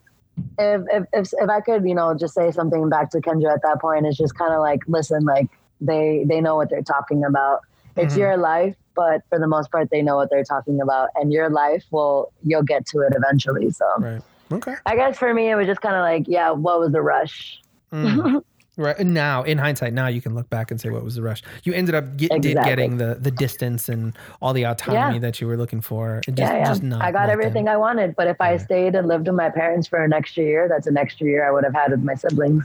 if 0.58 0.82
if 0.92 1.04
if, 1.14 1.30
if 1.40 1.50
I 1.50 1.62
could, 1.62 1.88
you 1.88 1.96
know, 1.96 2.16
just 2.16 2.34
say 2.34 2.52
something 2.52 2.90
back 2.90 3.12
to 3.12 3.20
Kendra 3.20 3.54
at 3.54 3.62
that 3.64 3.80
point, 3.80 4.06
it's 4.06 4.18
just 4.18 4.36
kind 4.36 4.54
of 4.54 4.60
like, 4.60 4.82
listen, 4.88 5.24
like 5.24 5.48
they 5.80 6.26
they 6.28 6.42
know 6.42 6.56
what 6.56 6.70
they're 6.70 6.82
talking 6.82 7.24
about. 7.24 7.60
It's 7.98 8.16
Mhm. 8.16 8.20
your 8.20 8.38
life, 8.38 8.76
but 8.96 9.22
for 9.30 9.38
the 9.40 9.48
most 9.48 9.72
part, 9.72 9.90
they 9.92 10.02
know 10.02 10.16
what 10.16 10.30
they're 10.30 10.44
talking 10.44 10.82
about, 10.82 11.10
and 11.16 11.32
your 11.32 11.50
life 11.50 11.86
will 11.92 12.32
you'll 12.44 12.64
get 12.64 12.86
to 12.88 13.00
it 13.02 13.14
eventually. 13.16 13.70
So 13.72 13.86
right 14.00 14.22
okay 14.52 14.76
I 14.86 14.96
guess 14.96 15.18
for 15.18 15.34
me, 15.34 15.50
it 15.50 15.56
was 15.56 15.68
just 15.68 15.82
kind 15.82 15.96
of 15.96 16.02
like, 16.02 16.26
yeah, 16.28 16.52
what 16.52 16.80
was 16.80 16.92
the 16.92 17.02
rush? 17.02 17.62
Mm. 17.94 18.44
right 18.78 18.98
and 19.00 19.14
now 19.14 19.44
in 19.44 19.58
hindsight 19.58 19.92
now 19.94 20.08
you 20.08 20.22
can 20.22 20.34
look 20.34 20.50
back 20.50 20.72
and 20.72 20.80
say 20.80 20.90
what 20.90 21.04
was 21.04 21.16
the 21.16 21.22
rush 21.22 21.44
you 21.66 21.74
ended 21.74 21.94
up 21.94 22.16
get, 22.16 22.32
did 22.42 22.56
getting 22.64 22.96
the 22.96 23.18
the 23.20 23.30
distance 23.30 23.90
and 23.90 24.18
all 24.42 24.54
the 24.54 24.64
autonomy 24.64 25.16
Yeah. 25.16 25.20
that 25.20 25.42
you 25.42 25.48
were 25.48 25.58
looking 25.58 25.82
for 25.82 26.22
just, 26.26 26.40
yeah, 26.40 26.56
yeah. 26.60 26.66
just 26.66 26.82
not 26.82 27.02
I 27.04 27.12
got 27.12 27.30
everything. 27.30 27.68
I 27.68 27.76
wanted, 27.76 28.16
but 28.16 28.28
if 28.28 28.40
I 28.40 28.56
stayed 28.56 28.96
and 28.96 29.10
lived 29.10 29.28
with 29.28 29.36
my 29.36 29.50
parents 29.50 29.90
for 29.90 30.02
an 30.02 30.14
extra 30.14 30.44
year, 30.46 30.70
that's 30.70 30.88
an 30.88 30.96
extra 30.98 31.28
year 31.28 31.46
I 31.46 31.52
would 31.52 31.66
have 31.66 31.74
had 31.74 31.92
with 31.92 32.02
my 32.02 32.16
siblings. 32.16 32.64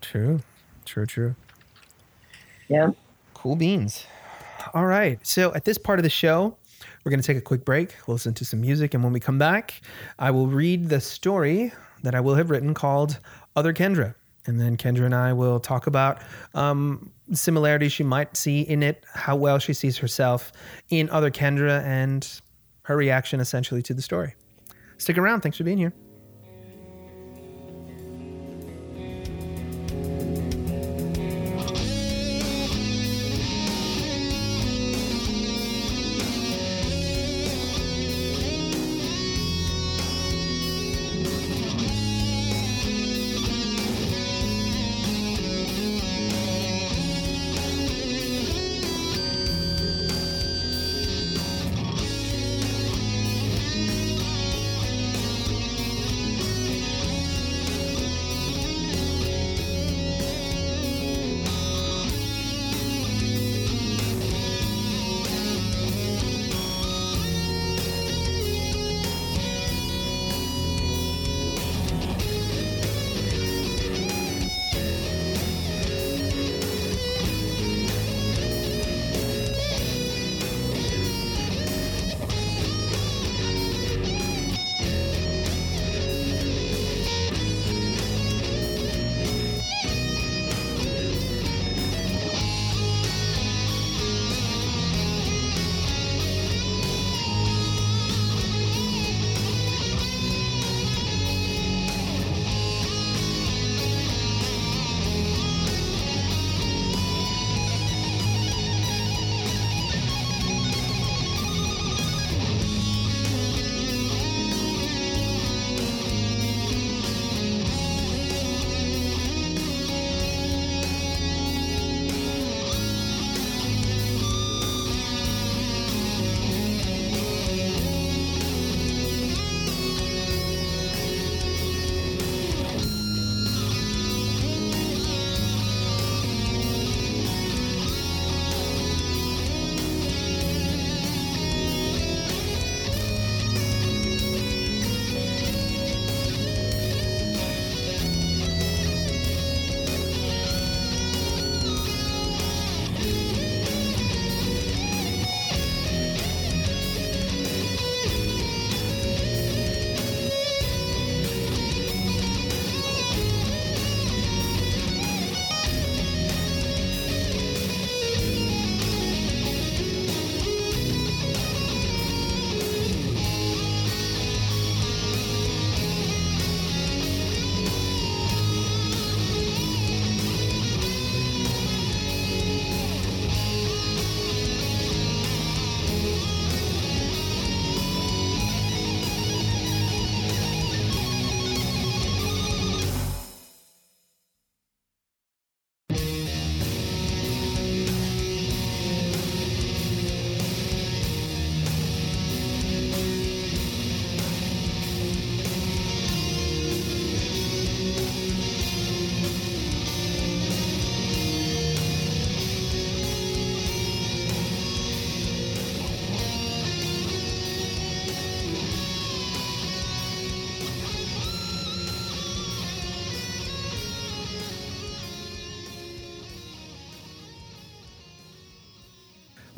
true 0.00 0.40
true 0.84 1.06
true 1.06 1.36
Yeah. 2.68 2.90
Cool 3.34 3.54
beans. 3.56 4.06
All 4.74 4.86
right. 4.86 5.18
So 5.24 5.54
at 5.54 5.64
this 5.64 5.78
part 5.78 5.98
of 6.00 6.02
the 6.02 6.10
show, 6.10 6.56
we're 7.04 7.10
going 7.10 7.20
to 7.20 7.26
take 7.26 7.36
a 7.36 7.42
quick 7.42 7.64
break, 7.64 7.96
listen 8.08 8.34
to 8.34 8.44
some 8.44 8.60
music, 8.60 8.94
and 8.94 9.02
when 9.02 9.12
we 9.12 9.20
come 9.20 9.38
back, 9.38 9.80
I 10.18 10.30
will 10.30 10.46
read 10.46 10.88
the 10.88 11.00
story 11.00 11.72
that 12.02 12.14
I 12.14 12.20
will 12.20 12.34
have 12.34 12.50
written 12.50 12.74
called 12.74 13.18
Other 13.56 13.72
Kendra. 13.72 14.14
And 14.46 14.60
then 14.60 14.76
Kendra 14.76 15.04
and 15.04 15.14
I 15.14 15.32
will 15.32 15.60
talk 15.60 15.86
about 15.86 16.20
um, 16.54 17.12
similarities 17.32 17.92
she 17.92 18.02
might 18.02 18.36
see 18.36 18.62
in 18.62 18.82
it, 18.82 19.04
how 19.12 19.36
well 19.36 19.58
she 19.58 19.72
sees 19.72 19.96
herself 19.96 20.52
in 20.88 21.08
Other 21.10 21.30
Kendra, 21.30 21.82
and 21.84 22.40
her 22.82 22.96
reaction 22.96 23.40
essentially 23.40 23.82
to 23.82 23.94
the 23.94 24.02
story. 24.02 24.34
Stick 24.98 25.18
around. 25.18 25.40
Thanks 25.42 25.58
for 25.58 25.64
being 25.64 25.78
here. 25.78 25.92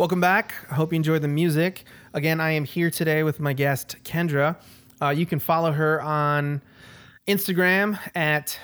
Welcome 0.04 0.20
back. 0.20 0.52
I 0.70 0.74
hope 0.74 0.92
you 0.92 0.96
enjoyed 0.96 1.22
the 1.22 1.28
music. 1.28 1.84
Again, 2.12 2.38
I 2.38 2.50
am 2.50 2.64
here 2.64 2.90
today 2.90 3.22
with 3.22 3.40
my 3.40 3.54
guest, 3.54 3.96
Kendra. 4.04 4.54
Uh, 5.00 5.08
you 5.08 5.24
can 5.24 5.38
follow 5.38 5.72
her 5.72 6.02
on 6.02 6.60
Instagram 7.26 7.98
at 8.14 8.60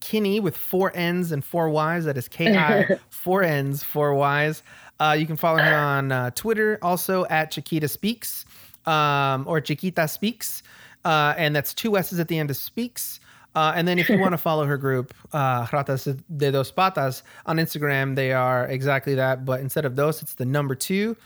Kinney 0.00 0.40
with 0.40 0.56
four 0.56 0.90
N's 0.96 1.30
and 1.30 1.44
four 1.44 1.68
Y's. 1.68 2.06
That 2.06 2.16
is 2.16 2.26
K 2.26 2.56
I, 2.56 2.98
four 3.10 3.42
N's, 3.42 3.84
four 3.84 4.14
Y's. 4.14 4.62
Uh, 4.98 5.14
you 5.18 5.26
can 5.26 5.36
follow 5.36 5.58
her 5.58 5.76
on 5.76 6.10
uh, 6.10 6.30
Twitter 6.30 6.78
also 6.80 7.26
at 7.26 7.50
Chiquita 7.50 7.86
Speaks 7.86 8.46
um, 8.86 9.44
or 9.46 9.60
Chiquita 9.60 10.08
Speaks. 10.08 10.62
Uh, 11.04 11.34
and 11.36 11.54
that's 11.54 11.74
two 11.74 11.98
S's 11.98 12.18
at 12.18 12.28
the 12.28 12.38
end 12.38 12.48
of 12.48 12.56
Speaks. 12.56 13.17
Uh, 13.58 13.72
and 13.74 13.88
then 13.88 13.98
if 13.98 14.08
you 14.08 14.16
want 14.24 14.32
to 14.32 14.38
follow 14.38 14.64
her 14.64 14.76
group, 14.76 15.12
uh, 15.32 15.66
Ratas 15.66 16.04
de 16.36 16.52
Dos 16.52 16.70
Patas, 16.70 17.22
on 17.44 17.56
Instagram, 17.56 18.14
they 18.14 18.32
are 18.32 18.68
exactly 18.68 19.16
that. 19.16 19.44
But 19.44 19.60
instead 19.60 19.84
of 19.84 19.96
dos, 19.96 20.22
it's 20.22 20.34
the 20.34 20.44
number 20.44 20.76
two. 20.76 21.16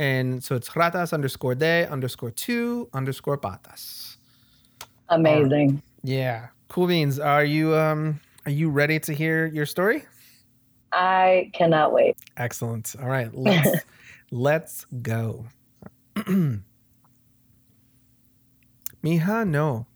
And 0.00 0.42
so 0.42 0.56
it's 0.56 0.70
Ratas 0.70 1.12
underscore 1.12 1.54
de 1.54 1.86
underscore 1.88 2.32
two 2.32 2.88
underscore 2.92 3.38
patas. 3.38 4.16
Amazing. 5.10 5.80
Yeah. 6.02 6.48
Cool 6.68 6.88
beans. 6.88 7.20
Are 7.20 7.44
you 7.44 7.76
um 7.76 8.20
are 8.46 8.50
you 8.50 8.68
ready 8.68 8.98
to 8.98 9.12
hear 9.12 9.46
your 9.46 9.64
story? 9.64 10.04
I 10.92 11.50
cannot 11.54 11.92
wait. 11.92 12.16
Excellent. 12.36 12.96
All 13.00 13.08
right, 13.08 13.32
let's 13.32 13.84
let's 14.32 14.84
go. 15.02 15.46
Mija, 16.16 16.62
no. 19.46 19.86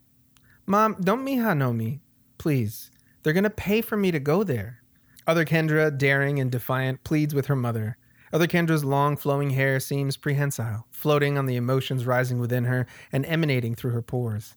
Mom, 0.71 0.95
don't 1.01 1.25
Mija 1.25 1.53
know 1.57 1.73
me. 1.73 1.99
Please. 2.37 2.91
They're 3.21 3.33
gonna 3.33 3.49
pay 3.49 3.81
for 3.81 3.97
me 3.97 4.09
to 4.09 4.21
go 4.21 4.41
there. 4.41 4.81
Other 5.27 5.43
Kendra, 5.43 5.95
daring 5.95 6.39
and 6.39 6.49
defiant, 6.49 7.03
pleads 7.03 7.35
with 7.35 7.47
her 7.47 7.57
mother. 7.57 7.97
Other 8.31 8.47
Kendra's 8.47 8.85
long 8.85 9.17
flowing 9.17 9.49
hair 9.49 9.81
seems 9.81 10.15
prehensile, 10.15 10.87
floating 10.89 11.37
on 11.37 11.45
the 11.45 11.57
emotions 11.57 12.05
rising 12.05 12.39
within 12.39 12.63
her 12.63 12.87
and 13.11 13.25
emanating 13.25 13.75
through 13.75 13.91
her 13.91 14.01
pores. 14.01 14.55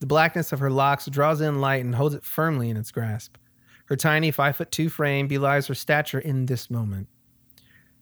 The 0.00 0.06
blackness 0.06 0.52
of 0.52 0.58
her 0.58 0.68
locks 0.68 1.06
draws 1.06 1.40
in 1.40 1.62
light 1.62 1.82
and 1.82 1.94
holds 1.94 2.14
it 2.14 2.26
firmly 2.26 2.68
in 2.68 2.76
its 2.76 2.90
grasp. 2.90 3.38
Her 3.86 3.96
tiny 3.96 4.30
five 4.30 4.54
foot 4.54 4.70
two 4.70 4.90
frame 4.90 5.28
belies 5.28 5.68
her 5.68 5.74
stature 5.74 6.18
in 6.18 6.44
this 6.44 6.68
moment. 6.68 7.08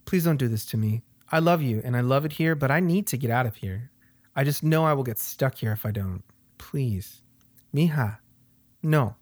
Please 0.05 0.25
don't 0.25 0.37
do 0.37 0.49
this 0.49 0.67
to 0.67 0.77
me. 0.77 1.05
I 1.31 1.39
love 1.39 1.63
you 1.63 1.81
and 1.85 1.97
I 1.97 2.01
love 2.01 2.25
it 2.25 2.33
here, 2.33 2.57
but 2.57 2.73
I 2.73 2.81
need 2.81 3.07
to 3.07 3.17
get 3.17 3.31
out 3.31 3.47
of 3.47 3.55
here. 3.55 3.93
I 4.35 4.43
just 4.43 4.65
know 4.65 4.85
I 4.85 4.95
will 4.95 5.05
get 5.05 5.21
stuck 5.21 5.55
here 5.59 5.71
if 5.71 5.87
I 5.87 5.93
don't. 5.93 6.25
Please. 6.59 7.23
Mija. 7.77 8.19
No. 8.83 9.17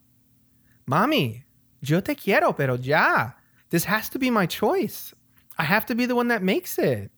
Mommy, 0.87 1.45
yo 1.81 2.01
te 2.01 2.15
quiero, 2.15 2.53
pero 2.53 2.77
ya. 2.77 3.33
This 3.71 3.85
has 3.85 4.09
to 4.11 4.19
be 4.19 4.31
my 4.31 4.47
choice. 4.47 5.13
I 5.59 5.65
have 5.65 5.85
to 5.87 5.95
be 5.95 6.07
the 6.07 6.15
one 6.15 6.29
that 6.29 6.43
makes 6.43 6.79
it. 6.79 7.11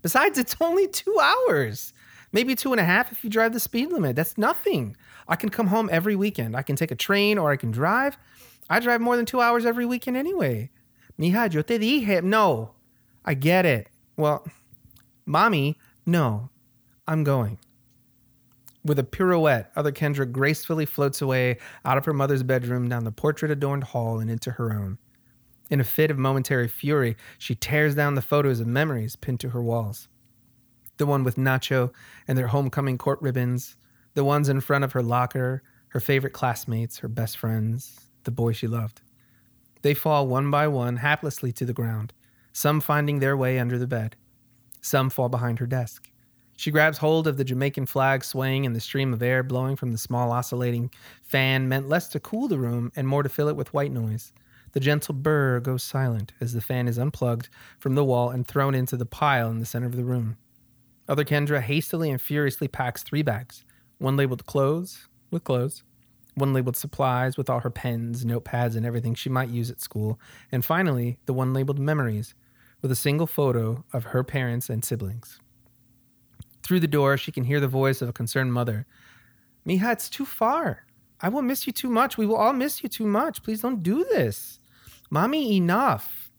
Besides, 0.00 0.38
it's 0.38 0.56
only 0.60 0.88
two 0.88 1.18
hours. 1.20 1.92
Maybe 2.32 2.54
two 2.54 2.72
and 2.72 2.80
a 2.80 2.84
half 2.84 3.12
if 3.12 3.22
you 3.22 3.30
drive 3.30 3.52
the 3.52 3.60
speed 3.60 3.92
limit. 3.92 4.16
That's 4.16 4.38
nothing. 4.38 4.96
I 5.28 5.36
can 5.36 5.50
come 5.50 5.66
home 5.66 5.88
every 5.92 6.16
weekend. 6.16 6.56
I 6.56 6.62
can 6.62 6.76
take 6.76 6.90
a 6.90 6.96
train 6.96 7.38
or 7.38 7.50
I 7.50 7.56
can 7.56 7.70
drive. 7.70 8.16
I 8.70 8.80
drive 8.80 9.00
more 9.00 9.16
than 9.16 9.26
two 9.26 9.40
hours 9.40 9.66
every 9.66 9.84
weekend 9.84 10.16
anyway. 10.16 10.70
Mija, 11.18 11.52
yo 11.52 11.62
te 11.62 11.78
dije. 11.78 12.22
No, 12.22 12.72
I 13.24 13.34
get 13.34 13.66
it. 13.66 13.88
Well, 14.16 14.46
mommy, 15.26 15.78
no, 16.06 16.50
I'm 17.06 17.24
going. 17.24 17.58
With 18.86 19.00
a 19.00 19.04
pirouette, 19.04 19.72
other 19.74 19.90
Kendra 19.90 20.30
gracefully 20.30 20.86
floats 20.86 21.20
away 21.20 21.58
out 21.84 21.98
of 21.98 22.04
her 22.04 22.12
mother's 22.12 22.44
bedroom 22.44 22.88
down 22.88 23.02
the 23.02 23.10
portrait 23.10 23.50
adorned 23.50 23.82
hall 23.82 24.20
and 24.20 24.30
into 24.30 24.52
her 24.52 24.72
own. 24.72 24.98
In 25.68 25.80
a 25.80 25.84
fit 25.84 26.12
of 26.12 26.18
momentary 26.18 26.68
fury, 26.68 27.16
she 27.36 27.56
tears 27.56 27.96
down 27.96 28.14
the 28.14 28.22
photos 28.22 28.60
of 28.60 28.68
memories 28.68 29.16
pinned 29.16 29.40
to 29.40 29.48
her 29.48 29.62
walls. 29.62 30.06
The 30.98 31.06
one 31.06 31.24
with 31.24 31.34
Nacho 31.34 31.92
and 32.28 32.38
their 32.38 32.46
homecoming 32.46 32.96
court 32.96 33.20
ribbons, 33.20 33.76
the 34.14 34.24
ones 34.24 34.48
in 34.48 34.60
front 34.60 34.84
of 34.84 34.92
her 34.92 35.02
locker, 35.02 35.64
her 35.88 36.00
favorite 36.00 36.32
classmates, 36.32 36.98
her 36.98 37.08
best 37.08 37.36
friends, 37.36 38.08
the 38.22 38.30
boy 38.30 38.52
she 38.52 38.68
loved. 38.68 39.02
They 39.82 39.94
fall 39.94 40.28
one 40.28 40.48
by 40.48 40.68
one 40.68 40.98
haplessly 40.98 41.52
to 41.54 41.64
the 41.64 41.72
ground, 41.72 42.12
some 42.52 42.80
finding 42.80 43.18
their 43.18 43.36
way 43.36 43.58
under 43.58 43.78
the 43.78 43.88
bed. 43.88 44.14
Some 44.80 45.10
fall 45.10 45.28
behind 45.28 45.58
her 45.58 45.66
desk. 45.66 46.08
She 46.56 46.70
grabs 46.70 46.98
hold 46.98 47.26
of 47.26 47.36
the 47.36 47.44
Jamaican 47.44 47.86
flag 47.86 48.24
swaying 48.24 48.64
in 48.64 48.72
the 48.72 48.80
stream 48.80 49.12
of 49.12 49.22
air 49.22 49.42
blowing 49.42 49.76
from 49.76 49.92
the 49.92 49.98
small 49.98 50.32
oscillating 50.32 50.90
fan, 51.22 51.68
meant 51.68 51.88
less 51.88 52.08
to 52.08 52.20
cool 52.20 52.48
the 52.48 52.58
room 52.58 52.90
and 52.96 53.06
more 53.06 53.22
to 53.22 53.28
fill 53.28 53.48
it 53.48 53.56
with 53.56 53.74
white 53.74 53.92
noise. 53.92 54.32
The 54.72 54.80
gentle 54.80 55.14
burr 55.14 55.60
goes 55.60 55.82
silent 55.82 56.32
as 56.40 56.54
the 56.54 56.60
fan 56.62 56.88
is 56.88 56.98
unplugged 56.98 57.50
from 57.78 57.94
the 57.94 58.04
wall 58.04 58.30
and 58.30 58.46
thrown 58.46 58.74
into 58.74 58.96
the 58.96 59.06
pile 59.06 59.50
in 59.50 59.60
the 59.60 59.66
center 59.66 59.86
of 59.86 59.96
the 59.96 60.04
room. 60.04 60.38
Other 61.08 61.24
Kendra 61.24 61.60
hastily 61.60 62.10
and 62.10 62.20
furiously 62.20 62.68
packs 62.68 63.02
three 63.02 63.22
bags 63.22 63.64
one 63.98 64.16
labeled 64.16 64.44
clothes 64.46 65.08
with 65.30 65.44
clothes, 65.44 65.82
one 66.34 66.52
labeled 66.52 66.76
supplies 66.76 67.36
with 67.36 67.48
all 67.48 67.60
her 67.60 67.70
pens, 67.70 68.24
notepads, 68.24 68.76
and 68.76 68.84
everything 68.84 69.14
she 69.14 69.30
might 69.30 69.48
use 69.48 69.70
at 69.70 69.80
school, 69.80 70.20
and 70.52 70.64
finally, 70.64 71.18
the 71.24 71.32
one 71.32 71.54
labeled 71.54 71.78
memories 71.78 72.34
with 72.82 72.92
a 72.92 72.96
single 72.96 73.26
photo 73.26 73.84
of 73.92 74.04
her 74.04 74.22
parents 74.22 74.68
and 74.68 74.84
siblings. 74.84 75.40
Through 76.66 76.80
the 76.80 76.88
door, 76.88 77.16
she 77.16 77.30
can 77.30 77.44
hear 77.44 77.60
the 77.60 77.68
voice 77.68 78.02
of 78.02 78.08
a 78.08 78.12
concerned 78.12 78.52
mother. 78.52 78.86
Mija, 79.64 79.92
it's 79.92 80.08
too 80.08 80.24
far. 80.24 80.84
I 81.20 81.28
will 81.28 81.42
miss 81.42 81.64
you 81.64 81.72
too 81.72 81.88
much. 81.88 82.18
We 82.18 82.26
will 82.26 82.34
all 82.34 82.52
miss 82.52 82.82
you 82.82 82.88
too 82.88 83.06
much. 83.06 83.44
Please 83.44 83.60
don't 83.60 83.84
do 83.84 84.02
this. 84.02 84.58
Mommy, 85.08 85.56
enough. 85.56 86.32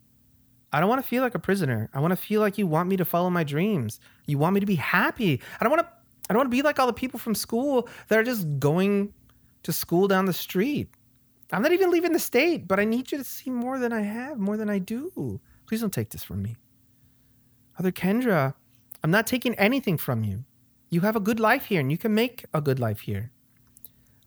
I 0.74 0.82
don't 0.82 0.90
want 0.90 1.02
to 1.02 1.08
feel 1.08 1.24
like 1.24 1.34
a 1.34 1.40
prisoner. 1.40 1.90
I 1.94 2.02
want 2.02 2.12
to 2.12 2.18
feel 2.18 2.42
like 2.42 2.58
you 2.58 2.68
want 2.68 2.90
me 2.90 2.98
to 2.98 3.06
follow 3.06 3.30
my 3.30 3.46
dreams. 3.46 4.02
You 4.26 4.38
want 4.38 4.54
me 4.54 4.60
to 4.60 4.66
be 4.66 4.76
happy. 4.76 5.42
I 5.62 5.64
don't 5.64 5.72
want 5.72 5.88
to 5.88 5.94
I 6.30 6.34
don't 6.34 6.40
want 6.40 6.52
to 6.52 6.58
be 6.58 6.62
like 6.62 6.78
all 6.78 6.88
the 6.88 6.94
people 6.94 7.20
from 7.20 7.34
school 7.34 7.88
that 8.10 8.20
are 8.20 8.24
just 8.24 8.60
going 8.60 9.14
to 9.64 9.72
school 9.72 10.10
down 10.10 10.26
the 10.26 10.34
street. 10.34 10.90
I'm 11.54 11.62
not 11.62 11.72
even 11.72 11.90
leaving 11.90 12.12
the 12.12 12.20
state, 12.20 12.68
but 12.68 12.82
I 12.82 12.84
need 12.84 13.14
you 13.14 13.18
to 13.18 13.24
see 13.24 13.50
more 13.50 13.80
than 13.80 13.94
I 13.94 14.02
have, 14.02 14.38
more 14.38 14.58
than 14.58 14.70
I 14.70 14.80
do. 14.80 15.40
Please 15.68 15.80
don't 15.80 15.94
take 15.94 16.10
this 16.10 16.26
from 16.26 16.42
me. 16.42 16.58
Other 17.80 17.94
Kendra, 17.94 18.56
I'm 19.04 19.12
not 19.12 19.28
taking 19.28 19.56
anything 19.56 19.98
from 19.98 20.24
you. 20.24 20.44
You 20.90 21.02
have 21.02 21.16
a 21.16 21.22
good 21.22 21.40
life 21.40 21.66
here 21.66 21.80
and 21.80 21.92
you 21.92 21.98
can 21.98 22.14
make 22.14 22.46
a 22.54 22.62
good 22.62 22.80
life 22.80 23.02
here. 23.02 23.32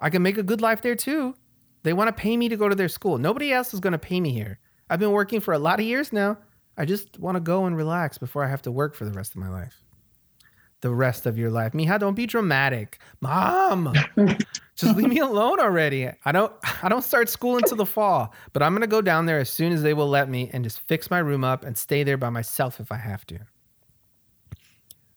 I 0.00 0.10
can 0.10 0.22
make 0.22 0.38
a 0.38 0.42
good 0.42 0.60
life 0.60 0.82
there 0.82 0.94
too. 0.94 1.34
They 1.82 1.92
want 1.92 2.08
to 2.08 2.20
pay 2.20 2.36
me 2.36 2.48
to 2.48 2.56
go 2.56 2.68
to 2.68 2.74
their 2.74 2.88
school. 2.88 3.18
Nobody 3.18 3.52
else 3.52 3.72
is 3.72 3.80
going 3.80 3.92
to 3.92 3.98
pay 3.98 4.20
me 4.20 4.32
here. 4.32 4.58
I've 4.88 5.00
been 5.00 5.12
working 5.12 5.40
for 5.40 5.54
a 5.54 5.58
lot 5.58 5.80
of 5.80 5.86
years 5.86 6.12
now. 6.12 6.38
I 6.76 6.84
just 6.84 7.18
want 7.18 7.36
to 7.36 7.40
go 7.40 7.64
and 7.66 7.76
relax 7.76 8.18
before 8.18 8.44
I 8.44 8.48
have 8.48 8.62
to 8.62 8.72
work 8.72 8.94
for 8.94 9.04
the 9.04 9.12
rest 9.12 9.32
of 9.32 9.36
my 9.36 9.48
life. 9.48 9.82
The 10.80 10.90
rest 10.90 11.26
of 11.26 11.36
your 11.36 11.50
life. 11.50 11.72
Mija, 11.72 11.98
don't 11.98 12.14
be 12.14 12.26
dramatic. 12.26 12.98
Mom, 13.20 13.92
just 14.76 14.96
leave 14.96 15.08
me 15.08 15.18
alone 15.18 15.60
already. 15.60 16.10
I 16.24 16.32
don't 16.32 16.52
I 16.82 16.88
don't 16.88 17.04
start 17.04 17.28
school 17.28 17.58
until 17.58 17.76
the 17.76 17.84
fall, 17.84 18.34
but 18.54 18.62
I'm 18.62 18.72
going 18.72 18.80
to 18.80 18.86
go 18.86 19.02
down 19.02 19.26
there 19.26 19.38
as 19.38 19.50
soon 19.50 19.72
as 19.72 19.82
they 19.82 19.92
will 19.92 20.08
let 20.08 20.30
me 20.30 20.48
and 20.54 20.64
just 20.64 20.80
fix 20.80 21.10
my 21.10 21.18
room 21.18 21.44
up 21.44 21.64
and 21.64 21.76
stay 21.76 22.02
there 22.02 22.16
by 22.16 22.30
myself 22.30 22.80
if 22.80 22.90
I 22.90 22.96
have 22.96 23.26
to. 23.26 23.40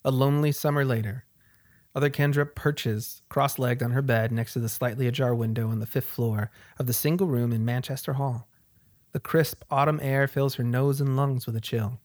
A 0.06 0.12
lonely 0.12 0.51
summer 0.51 0.84
later, 0.84 1.26
other 1.95 2.10
Kendra 2.10 2.45
perches 2.45 3.22
cross 3.30 3.58
legged 3.58 3.84
on 3.84 3.91
her 3.91 4.01
bed 4.01 4.32
next 4.32 4.54
to 4.54 4.60
the 4.60 4.68
slightly 4.68 5.08
ajar 5.08 5.34
window 5.34 5.70
on 5.70 5.80
the 5.80 5.86
fifth 5.86 6.10
floor 6.10 6.51
of 6.78 6.88
the 6.88 6.93
single 6.93 7.28
room 7.28 7.54
in 7.54 7.64
Manchester 7.64 8.14
Hall. 8.14 8.47
The 9.14 9.20
crisp 9.20 9.64
autumn 9.70 9.99
air 10.01 10.28
fills 10.28 10.56
her 10.56 10.64
nose 10.64 10.99
and 10.99 11.16
lungs 11.16 11.45
with 11.45 11.56
a 11.56 11.62
chill. 11.62 11.99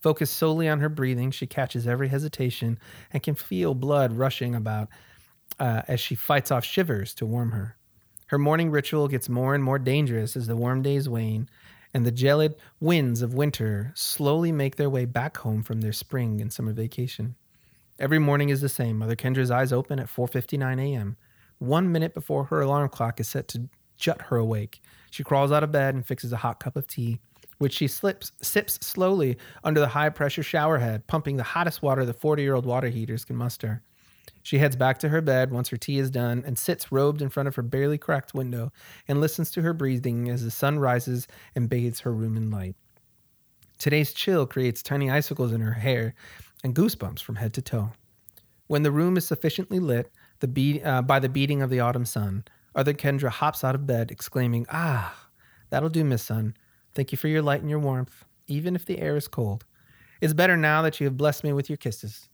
Focused 0.00 0.36
solely 0.36 0.68
on 0.68 0.80
her 0.80 0.88
breathing, 0.88 1.30
she 1.30 1.46
catches 1.46 1.86
every 1.86 2.08
hesitation 2.08 2.78
and 3.12 3.22
can 3.22 3.34
feel 3.34 3.74
blood 3.74 4.12
rushing 4.12 4.54
about 4.54 4.88
uh, 5.60 5.82
as 5.86 6.00
she 6.00 6.14
fights 6.14 6.50
off 6.50 6.64
shivers 6.64 7.14
to 7.14 7.26
warm 7.26 7.52
her. 7.52 7.76
Her 8.28 8.38
morning 8.38 8.70
ritual 8.70 9.08
gets 9.08 9.28
more 9.28 9.54
and 9.54 9.62
more 9.62 9.78
dangerous 9.78 10.36
as 10.36 10.46
the 10.46 10.56
warm 10.56 10.82
days 10.82 11.08
wane 11.08 11.48
and 11.94 12.04
the 12.04 12.12
gelid 12.12 12.54
winds 12.80 13.22
of 13.22 13.34
winter 13.34 13.92
slowly 13.94 14.52
make 14.52 14.76
their 14.76 14.90
way 14.90 15.04
back 15.04 15.38
home 15.38 15.62
from 15.62 15.80
their 15.80 15.92
spring 15.92 16.40
and 16.40 16.52
summer 16.52 16.72
vacation. 16.72 17.34
Every 17.98 18.18
morning 18.18 18.50
is 18.50 18.60
the 18.60 18.68
same. 18.68 18.98
Mother 18.98 19.16
Kendra's 19.16 19.50
eyes 19.50 19.72
open 19.72 19.98
at 19.98 20.08
4:59 20.08 20.80
a.m. 20.80 21.16
One 21.58 21.90
minute 21.90 22.14
before 22.14 22.44
her 22.44 22.60
alarm 22.60 22.88
clock 22.90 23.18
is 23.18 23.28
set 23.28 23.48
to 23.48 23.68
jut 23.96 24.22
her 24.22 24.36
awake, 24.36 24.80
she 25.10 25.24
crawls 25.24 25.52
out 25.52 25.64
of 25.64 25.72
bed 25.72 25.94
and 25.94 26.06
fixes 26.06 26.32
a 26.32 26.36
hot 26.38 26.60
cup 26.60 26.76
of 26.76 26.86
tea, 26.86 27.18
which 27.58 27.74
she 27.74 27.88
slips, 27.88 28.32
sips 28.40 28.74
slowly 28.86 29.36
under 29.64 29.80
the 29.80 29.88
high-pressure 29.88 30.42
shower 30.42 30.78
head, 30.78 31.06
pumping 31.06 31.36
the 31.36 31.42
hottest 31.42 31.82
water 31.82 32.04
the 32.04 32.14
40-year-old 32.14 32.66
water 32.66 32.88
heaters 32.88 33.24
can 33.24 33.36
muster. 33.36 33.82
She 34.48 34.56
heads 34.56 34.76
back 34.76 34.96
to 35.00 35.10
her 35.10 35.20
bed 35.20 35.50
once 35.50 35.68
her 35.68 35.76
tea 35.76 35.98
is 35.98 36.10
done 36.10 36.42
and 36.46 36.58
sits 36.58 36.90
robed 36.90 37.20
in 37.20 37.28
front 37.28 37.48
of 37.48 37.56
her 37.56 37.62
barely 37.62 37.98
cracked 37.98 38.32
window 38.32 38.72
and 39.06 39.20
listens 39.20 39.50
to 39.50 39.60
her 39.60 39.74
breathing 39.74 40.30
as 40.30 40.42
the 40.42 40.50
sun 40.50 40.78
rises 40.78 41.28
and 41.54 41.68
bathes 41.68 42.00
her 42.00 42.14
room 42.14 42.34
in 42.34 42.50
light. 42.50 42.74
Today's 43.78 44.14
chill 44.14 44.46
creates 44.46 44.82
tiny 44.82 45.10
icicles 45.10 45.52
in 45.52 45.60
her 45.60 45.74
hair 45.74 46.14
and 46.64 46.74
goosebumps 46.74 47.20
from 47.20 47.36
head 47.36 47.52
to 47.52 47.60
toe. 47.60 47.90
When 48.68 48.84
the 48.84 48.90
room 48.90 49.18
is 49.18 49.26
sufficiently 49.26 49.80
lit 49.80 50.10
the 50.40 50.48
beat, 50.48 50.82
uh, 50.82 51.02
by 51.02 51.18
the 51.18 51.28
beating 51.28 51.60
of 51.60 51.68
the 51.68 51.80
autumn 51.80 52.06
sun, 52.06 52.44
other 52.74 52.94
Kendra 52.94 53.28
hops 53.28 53.62
out 53.62 53.74
of 53.74 53.86
bed, 53.86 54.10
exclaiming, 54.10 54.64
Ah, 54.70 55.28
that'll 55.68 55.90
do, 55.90 56.04
Miss 56.04 56.22
Sun. 56.22 56.56
Thank 56.94 57.12
you 57.12 57.18
for 57.18 57.28
your 57.28 57.42
light 57.42 57.60
and 57.60 57.68
your 57.68 57.80
warmth, 57.80 58.24
even 58.46 58.74
if 58.74 58.86
the 58.86 58.98
air 58.98 59.14
is 59.14 59.28
cold. 59.28 59.66
It's 60.22 60.32
better 60.32 60.56
now 60.56 60.80
that 60.80 61.00
you 61.00 61.04
have 61.04 61.18
blessed 61.18 61.44
me 61.44 61.52
with 61.52 61.68
your 61.68 61.76
kisses. 61.76 62.30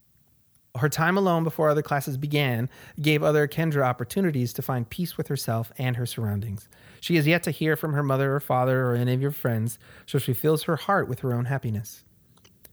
Her 0.76 0.88
time 0.88 1.16
alone 1.16 1.44
before 1.44 1.68
other 1.68 1.82
classes 1.82 2.16
began 2.16 2.68
gave 3.00 3.22
other 3.22 3.46
Kendra 3.46 3.82
opportunities 3.82 4.52
to 4.54 4.62
find 4.62 4.90
peace 4.90 5.16
with 5.16 5.28
herself 5.28 5.70
and 5.78 5.96
her 5.96 6.04
surroundings. 6.04 6.68
She 7.00 7.14
has 7.14 7.28
yet 7.28 7.44
to 7.44 7.52
hear 7.52 7.76
from 7.76 7.92
her 7.92 8.02
mother 8.02 8.34
or 8.34 8.40
father 8.40 8.86
or 8.86 8.96
any 8.96 9.14
of 9.14 9.22
your 9.22 9.30
friends, 9.30 9.78
so 10.04 10.18
she 10.18 10.32
fills 10.32 10.64
her 10.64 10.74
heart 10.74 11.08
with 11.08 11.20
her 11.20 11.32
own 11.32 11.44
happiness. 11.44 12.04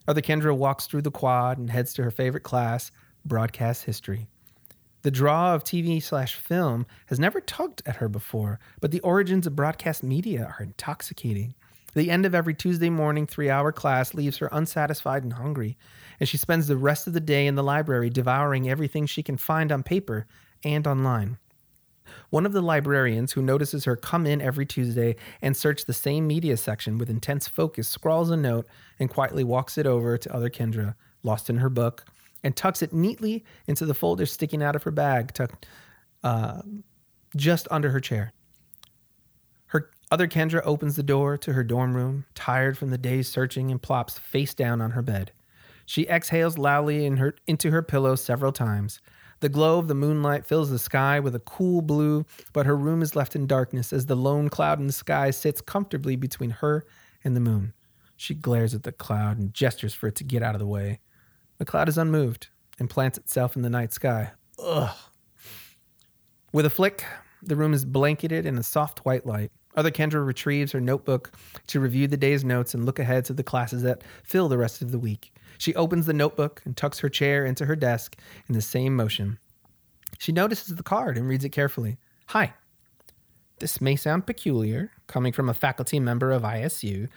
Other 0.08 0.22
Kendra 0.22 0.58
walks 0.58 0.88
through 0.88 1.04
the 1.04 1.12
quad 1.12 1.60
and 1.60 1.70
heads 1.70 1.94
to 1.94 2.04
her 2.04 2.10
favorite 2.10 2.42
class, 2.42 2.92
broadcast 3.24 3.84
history. 3.84 4.28
The 5.04 5.12
draw 5.12 5.54
of 5.54 5.64
TV 5.64 6.02
slash 6.02 6.34
film 6.36 6.88
has 7.06 7.20
never 7.20 7.40
tugged 7.40 7.84
at 7.86 7.98
her 7.98 8.10
before, 8.10 8.60
but 8.80 8.90
the 8.90 9.00
origins 9.02 9.46
of 9.46 9.56
broadcast 9.56 10.02
media 10.02 10.56
are 10.58 10.64
intoxicating. 10.64 11.54
The 11.94 12.10
end 12.10 12.26
of 12.26 12.34
every 12.34 12.54
Tuesday 12.54 12.90
morning 12.90 13.28
three 13.28 13.50
hour 13.50 13.72
class 13.72 14.14
leaves 14.14 14.38
her 14.38 14.50
unsatisfied 14.52 15.24
and 15.24 15.34
hungry, 15.34 15.78
and 16.20 16.30
she 16.30 16.38
spends 16.38 16.68
the 16.68 16.78
rest 16.78 17.06
of 17.06 17.14
the 17.14 17.20
day 17.20 17.48
in 17.48 17.56
the 17.56 17.64
library 17.64 18.10
devouring 18.10 18.70
everything 18.70 19.06
she 19.06 19.24
can 19.24 19.38
find 19.38 19.72
on 19.72 19.84
paper 19.84 20.26
and 20.64 20.88
online. 20.88 21.38
One 22.30 22.46
of 22.46 22.54
the 22.54 22.62
librarians 22.62 23.34
who 23.34 23.42
notices 23.42 23.86
her 23.86 23.96
come 23.96 24.26
in 24.26 24.42
every 24.42 24.66
Tuesday 24.66 25.16
and 25.42 25.56
search 25.56 25.86
the 25.86 25.94
same 25.94 26.28
media 26.28 26.58
section 26.58 26.98
with 26.98 27.10
intense 27.10 27.48
focus 27.48 27.88
scrawls 27.88 28.30
a 28.30 28.38
note 28.38 28.68
and 29.00 29.10
quietly 29.10 29.44
walks 29.44 29.78
it 29.78 29.86
over 29.86 30.18
to 30.18 30.34
other 30.34 30.50
Kendra, 30.50 30.96
lost 31.24 31.50
in 31.50 31.58
her 31.58 31.70
book, 31.70 32.06
and 32.44 32.56
tucks 32.56 32.82
it 32.82 32.94
neatly 32.94 33.44
into 33.68 33.86
the 33.86 33.94
folder 33.94 34.26
sticking 34.26 34.64
out 34.64 34.76
of 34.76 34.84
her 34.84 34.92
bag, 34.92 35.34
tucked 35.34 35.66
uh, 36.24 36.62
just 37.36 37.68
under 37.70 37.92
her 37.92 38.00
chair. 38.00 38.34
Her 40.12 40.16
other 40.16 40.28
Kendra 40.28 40.62
opens 40.66 40.98
the 40.98 41.04
door 41.04 41.38
to 41.38 41.54
her 41.54 41.64
dorm 41.64 41.96
room, 41.96 42.26
tired 42.36 42.78
from 42.78 42.90
the 42.90 42.98
day's 42.98 43.30
searching, 43.30 43.72
and 43.72 43.82
plops 43.82 44.20
face 44.20 44.54
down 44.54 44.82
on 44.82 44.92
her 44.92 45.02
bed. 45.02 45.32
She 45.86 46.06
exhales 46.06 46.58
loudly 46.58 47.06
in 47.06 47.16
her, 47.16 47.34
into 47.48 47.72
her 47.72 47.82
pillow 47.82 48.16
several 48.16 48.52
times. 48.52 49.00
The 49.40 49.48
glow 49.48 49.80
of 49.80 49.88
the 49.88 49.96
moonlight 49.96 50.46
fills 50.46 50.70
the 50.70 50.80
sky 50.80 51.22
with 51.22 51.34
a 51.34 51.40
cool 51.40 51.82
blue, 51.82 52.26
but 52.52 52.66
her 52.66 52.76
room 52.76 53.02
is 53.02 53.16
left 53.16 53.38
in 53.38 53.48
darkness 53.48 53.94
as 53.94 54.06
the 54.06 54.18
lone 54.18 54.50
cloud 54.50 54.82
in 54.82 54.88
the 54.88 54.92
sky 54.92 55.32
sits 55.32 55.62
comfortably 55.62 56.18
between 56.18 56.50
her 56.50 56.86
and 57.24 57.34
the 57.34 57.40
moon. 57.40 57.74
She 58.18 58.34
glares 58.34 58.76
at 58.76 58.84
the 58.84 58.92
cloud 58.92 59.38
and 59.38 59.54
gestures 59.54 59.94
for 59.94 60.08
it 60.08 60.16
to 60.16 60.26
get 60.26 60.44
out 60.44 60.56
of 60.56 60.60
the 60.60 60.68
way. 60.68 61.00
The 61.58 61.66
cloud 61.66 61.88
is 61.88 61.98
unmoved 61.98 62.50
and 62.80 62.90
plants 62.90 63.18
itself 63.18 63.56
in 63.56 63.62
the 63.62 63.70
night 63.70 63.94
sky. 63.94 64.32
Ugh. 64.60 64.94
With 66.52 66.66
a 66.66 66.70
flick, 66.70 67.06
the 67.42 67.56
room 67.56 67.74
is 67.74 67.86
blanketed 67.86 68.46
in 68.46 68.58
a 68.58 68.64
soft 68.64 69.06
white 69.06 69.26
light. 69.26 69.52
Other 69.76 69.92
Kendra 69.92 70.26
retrieves 70.26 70.72
her 70.72 70.82
notebook 70.82 71.32
to 71.68 71.80
review 71.80 72.08
the 72.08 72.18
day's 72.18 72.44
notes 72.44 72.74
and 72.74 72.86
look 72.86 73.00
ahead 73.00 73.26
to 73.26 73.34
the 73.34 73.44
classes 73.44 73.84
that 73.84 74.04
fill 74.24 74.50
the 74.50 74.58
rest 74.58 74.82
of 74.82 74.92
the 74.92 75.00
week. 75.00 75.34
She 75.58 75.76
opens 75.76 76.06
the 76.06 76.14
notebook 76.14 76.62
and 76.66 76.76
tucks 76.76 77.00
her 77.00 77.10
chair 77.10 77.46
into 77.46 77.66
her 77.66 77.76
desk 77.76 78.18
in 78.48 78.56
the 78.56 78.62
same 78.62 78.96
motion. 78.96 79.38
She 80.18 80.32
notices 80.32 80.76
the 80.76 80.84
card 80.84 81.18
and 81.18 81.28
reads 81.28 81.46
it 81.46 81.50
carefully. 81.50 81.98
Hi. 82.28 82.54
This 83.60 83.80
may 83.80 83.96
sound 83.96 84.26
peculiar, 84.26 84.92
coming 85.06 85.32
from 85.32 85.48
a 85.48 85.54
faculty 85.54 86.00
member 86.00 86.32
of 86.32 86.42
ISU, 86.42 87.10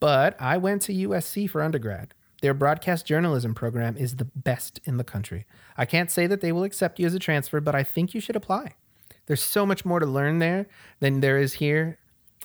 but 0.00 0.34
I 0.40 0.56
went 0.56 0.82
to 0.82 0.92
USC 0.92 1.48
for 1.48 1.62
undergrad. 1.62 2.12
Their 2.40 2.54
broadcast 2.54 3.06
journalism 3.06 3.54
program 3.54 3.96
is 3.96 4.16
the 4.16 4.24
best 4.24 4.80
in 4.84 4.96
the 4.96 5.04
country. 5.04 5.46
I 5.76 5.86
can't 5.86 6.10
say 6.10 6.26
that 6.26 6.40
they 6.40 6.50
will 6.50 6.64
accept 6.64 6.98
you 6.98 7.06
as 7.06 7.14
a 7.14 7.20
transfer, 7.20 7.60
but 7.60 7.76
I 7.76 7.84
think 7.84 8.14
you 8.14 8.20
should 8.20 8.34
apply. 8.34 8.74
There's 9.26 9.44
so 9.44 9.64
much 9.64 9.84
more 9.84 10.00
to 10.00 10.06
learn 10.06 10.40
there 10.40 10.66
than 10.98 11.20
there 11.20 11.38
is 11.38 11.52
here. 11.54 11.98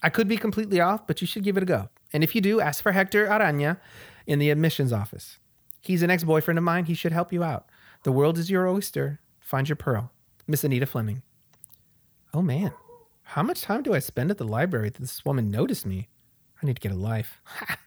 I 0.04 0.10
could 0.10 0.28
be 0.28 0.38
completely 0.38 0.80
off, 0.80 1.08
but 1.08 1.22
you 1.22 1.28
should 1.28 1.44
give 1.44 1.58
it 1.58 1.64
a 1.64 1.66
go. 1.66 1.90
And 2.14 2.24
if 2.24 2.36
you 2.36 2.42
do, 2.42 2.62
ask 2.62 2.84
for 2.84 2.92
Hector 2.92 3.26
Arana 3.26 3.80
in 4.26 4.40
the 4.40 4.50
admissions 4.50 4.94
office. 4.94 5.40
He's 5.82 6.04
an 6.04 6.12
ex 6.12 6.24
boyfriend 6.24 6.58
of 6.58 6.64
mine. 6.64 6.86
He 6.86 6.94
should 6.94 7.12
help 7.12 7.34
you 7.34 7.44
out. 7.44 7.68
The 8.04 8.12
world 8.12 8.38
is 8.38 8.50
your 8.50 8.68
oyster. 8.68 9.20
Find 9.40 9.68
your 9.68 9.76
pearl. 9.76 10.12
Miss 10.46 10.64
Anita 10.64 10.86
Fleming. 10.86 11.24
Oh 12.34 12.42
man, 12.42 12.74
how 13.24 13.44
much 13.44 13.62
time 13.62 13.84
do 13.84 13.94
I 13.94 14.00
spend 14.00 14.32
at 14.32 14.38
the 14.38 14.46
library 14.46 14.90
that 14.90 15.00
this 15.00 15.26
woman 15.26 15.50
noticed 15.50 15.86
me? 15.86 16.08
I 16.62 16.66
need 16.66 16.76
to 16.76 16.82
get 16.82 16.92
a 16.92 16.96
life. 16.96 17.42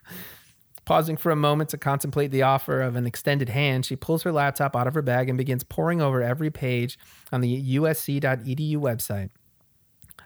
Pausing 0.84 1.16
for 1.16 1.30
a 1.30 1.36
moment 1.36 1.70
to 1.70 1.78
contemplate 1.78 2.30
the 2.30 2.42
offer 2.42 2.80
of 2.80 2.96
an 2.96 3.06
extended 3.06 3.48
hand, 3.48 3.86
she 3.86 3.96
pulls 3.96 4.22
her 4.24 4.32
laptop 4.32 4.74
out 4.74 4.86
of 4.86 4.94
her 4.94 5.02
bag 5.02 5.28
and 5.28 5.38
begins 5.38 5.62
poring 5.62 6.00
over 6.00 6.22
every 6.22 6.50
page 6.50 6.98
on 7.32 7.40
the 7.40 7.76
usc.edu 7.76 8.76
website 8.76 9.30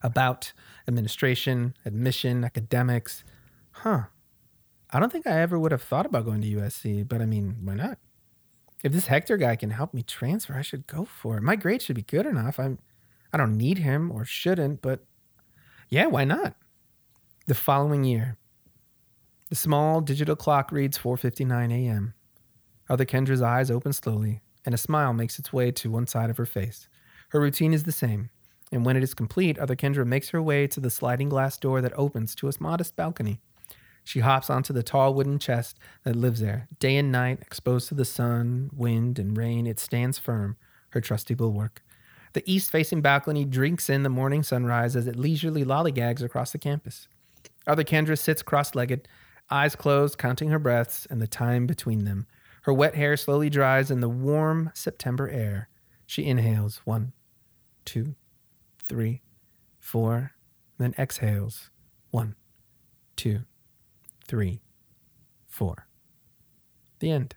about 0.03 0.53
administration, 0.87 1.75
admission, 1.85 2.45
academics. 2.45 3.25
Huh. 3.73 4.05
I 4.91 5.01
don't 5.01 5.11
think 5.11 5.27
I 5.27 5.41
ever 5.41 5.59
would 5.59 5.73
have 5.73 5.83
thought 5.83 6.07
about 6.07 6.25
going 6.25 6.41
to 6.43 6.49
USC, 6.49 7.07
but 7.07 7.21
I 7.21 7.27
mean, 7.27 7.57
why 7.65 7.75
not? 7.75 7.99
If 8.83 8.93
this 8.93 9.07
Hector 9.07 9.37
guy 9.37 9.57
can 9.57 9.71
help 9.71 9.95
me 9.95 10.03
transfer, 10.03 10.55
I 10.55 10.63
should 10.63 10.87
go 10.87 11.05
for 11.05 11.39
it. 11.39 11.43
My 11.43 11.57
grade 11.57 11.83
should 11.83 11.97
be 11.97 12.03
good 12.03 12.27
enough. 12.27 12.61
I'm 12.61 12.79
I 13.33 13.37
don't 13.37 13.57
need 13.57 13.79
him 13.79 14.13
or 14.13 14.25
shouldn't, 14.25 14.81
but 14.81 15.05
yeah, 15.89 16.07
why 16.07 16.23
not? 16.23 16.55
The 17.49 17.55
following 17.55 18.05
year, 18.05 18.37
the 19.51 19.57
small 19.57 20.01
digital 20.01 20.37
clock 20.37 20.71
reads 20.71 20.97
4:59 20.97 21.73
a.m. 21.73 22.15
Other 22.89 23.05
Kendra's 23.05 23.43
eyes 23.43 23.73
open 23.73 23.93
slowly, 23.93 24.43
and 24.65 24.73
a 24.73 24.79
smile 24.79 25.13
makes 25.13 25.39
its 25.39 25.53
way 25.53 25.73
to 25.73 25.91
one 25.91 26.07
side 26.07 26.31
of 26.31 26.37
her 26.37 26.47
face. 26.47 26.89
Her 27.31 27.41
routine 27.41 27.75
is 27.75 27.83
the 27.85 27.93
same, 27.93 28.31
and 28.75 28.85
when 28.85 28.97
it 28.97 29.05
is 29.05 29.15
complete, 29.15 29.57
Other 29.57 29.77
Kendra 29.77 30.05
makes 30.05 30.31
her 30.31 30.43
way 30.43 30.67
to 30.67 30.81
the 30.81 30.91
sliding 30.91 31.29
glass 31.29 31.57
door 31.57 31.81
that 31.81 31.97
opens 31.97 32.35
to 32.35 32.49
a 32.49 32.53
modest 32.59 32.97
balcony. 32.97 33.41
She 34.03 34.19
hops 34.19 34.51
onto 34.51 34.73
the 34.73 34.83
tall 34.83 35.15
wooden 35.15 35.39
chest 35.39 35.79
that 36.03 36.17
lives 36.17 36.41
there. 36.41 36.67
Day 36.81 36.97
and 36.97 37.13
night, 37.13 37.39
exposed 37.41 37.89
to 37.89 37.95
the 37.95 38.05
sun, 38.05 38.71
wind, 38.75 39.21
and 39.21 39.37
rain, 39.37 39.69
it 39.69 39.79
stands 39.79 40.19
firm, 40.19 40.57
her 40.91 41.01
trusty 41.01 41.35
bulwark. 41.35 41.85
The 42.33 42.43
east 42.53 42.73
facing 42.73 43.01
balcony 43.01 43.45
drinks 43.45 43.89
in 43.89 44.03
the 44.03 44.09
morning 44.09 44.43
sunrise 44.43 44.97
as 44.97 45.07
it 45.07 45.15
leisurely 45.15 45.65
lollygags 45.65 46.21
across 46.21 46.51
the 46.51 46.59
campus. 46.59 47.07
Other 47.69 47.85
Kendra 47.85 48.19
sits 48.19 48.43
cross 48.43 48.75
legged, 48.75 49.07
eyes 49.51 49.77
closed, 49.77 50.19
counting 50.19 50.49
her 50.49 50.59
breaths 50.59 51.07
and 51.09 51.23
the 51.23 51.29
time 51.29 51.69
between 51.69 52.07
them. 52.07 52.27
Her 52.63 52.73
wet 52.75 52.97
hair 52.97 53.17
slowly 53.17 53.51
dries 53.51 53.93
in 53.93 54.01
the 54.01 54.09
warm 54.09 54.73
September 54.75 55.29
air. 55.29 55.69
She 56.07 56.25
inhales 56.25 56.79
one, 56.85 57.13
two, 57.85 58.17
three, 58.89 59.23
four, 59.79 60.33
then 60.79 60.95
exhales 60.99 61.71
one, 62.11 62.35
two, 63.17 63.41
three, 64.27 64.61
four. 65.47 65.87
The 67.01 67.11
end. 67.11 67.35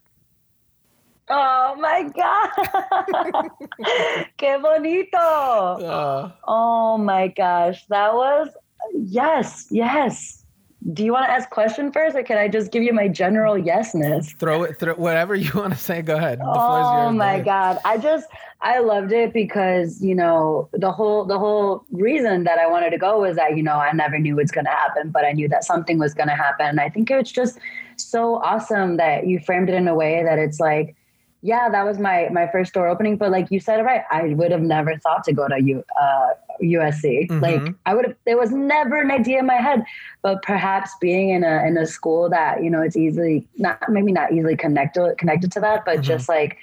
Oh 1.29 1.75
my 1.79 2.03
God. 2.15 3.49
Qué 4.37 4.61
bonito. 4.61 5.17
Uh, 5.17 6.31
Oh 6.47 6.97
my 6.97 7.27
gosh. 7.27 7.85
That 7.87 8.13
was, 8.13 8.49
yes, 8.93 9.67
yes. 9.69 10.45
Do 10.93 11.03
you 11.03 11.11
want 11.11 11.25
to 11.25 11.31
ask 11.31 11.49
question 11.49 11.91
first 11.91 12.15
or 12.15 12.23
can 12.23 12.37
I 12.37 12.47
just 12.47 12.71
give 12.71 12.83
you 12.83 12.93
my 12.93 13.07
general 13.07 13.55
yesness? 13.55 14.37
throw 14.37 14.63
it, 14.63 14.79
throw 14.79 14.93
whatever 14.93 15.35
you 15.35 15.51
want 15.55 15.73
to 15.73 15.79
say. 15.79 16.01
Go 16.01 16.15
ahead. 16.15 16.39
The 16.39 16.43
floor 16.43 16.79
is 16.81 16.87
Oh 16.87 17.11
my 17.11 17.39
god. 17.41 17.79
I 17.83 17.97
just 17.97 18.27
I 18.61 18.79
loved 18.79 19.11
it 19.11 19.33
because, 19.33 20.01
you 20.01 20.15
know, 20.15 20.69
the 20.73 20.91
whole 20.91 21.25
the 21.25 21.37
whole 21.37 21.83
reason 21.91 22.43
that 22.45 22.59
I 22.59 22.67
wanted 22.67 22.91
to 22.91 22.97
go 22.97 23.19
was 23.19 23.35
that, 23.35 23.57
you 23.57 23.63
know, 23.63 23.73
I 23.73 23.91
never 23.91 24.19
knew 24.19 24.35
what's 24.35 24.51
gonna 24.51 24.69
happen, 24.69 25.09
but 25.09 25.25
I 25.25 25.31
knew 25.31 25.47
that 25.49 25.63
something 25.63 25.99
was 25.99 26.13
gonna 26.13 26.35
happen. 26.35 26.67
And 26.67 26.79
I 26.79 26.89
think 26.89 27.11
it's 27.11 27.31
just 27.31 27.59
so 27.97 28.35
awesome 28.35 28.97
that 28.97 29.27
you 29.27 29.39
framed 29.39 29.69
it 29.69 29.75
in 29.75 29.87
a 29.87 29.95
way 29.95 30.23
that 30.23 30.37
it's 30.39 30.59
like, 30.59 30.95
yeah, 31.41 31.69
that 31.69 31.85
was 31.85 31.99
my 31.99 32.29
my 32.31 32.47
first 32.51 32.73
door 32.73 32.87
opening, 32.87 33.15
but 33.17 33.31
like 33.31 33.51
you 33.51 33.59
said 33.59 33.79
it 33.79 33.83
right, 33.83 34.03
I 34.11 34.33
would 34.33 34.51
have 34.51 34.61
never 34.61 34.97
thought 34.97 35.23
to 35.25 35.33
go 35.33 35.47
to 35.47 35.61
U, 35.61 35.83
uh, 35.99 36.29
USC. 36.61 37.29
Mhm. 37.29 37.41
Like 37.41 37.75
I 37.85 37.93
would 37.93 38.05
have, 38.05 38.15
there 38.25 38.37
was 38.37 38.51
never 38.51 38.97
an 38.99 39.11
idea 39.11 39.39
in 39.39 39.45
my 39.45 39.55
head, 39.55 39.83
but 40.23 40.41
perhaps 40.41 40.91
being 40.99 41.29
in 41.29 41.43
a 41.43 41.63
in 41.65 41.77
a 41.77 41.85
school 41.85 42.29
that 42.29 42.63
you 42.63 42.69
know 42.69 42.81
it's 42.81 42.97
easily 42.97 43.47
not 43.57 43.77
maybe 43.89 44.11
not 44.11 44.31
easily 44.33 44.55
connected 44.57 45.17
connected 45.17 45.51
to 45.53 45.59
that, 45.59 45.85
but 45.85 45.99
Mhm. 45.99 46.03
just 46.03 46.27
like 46.27 46.57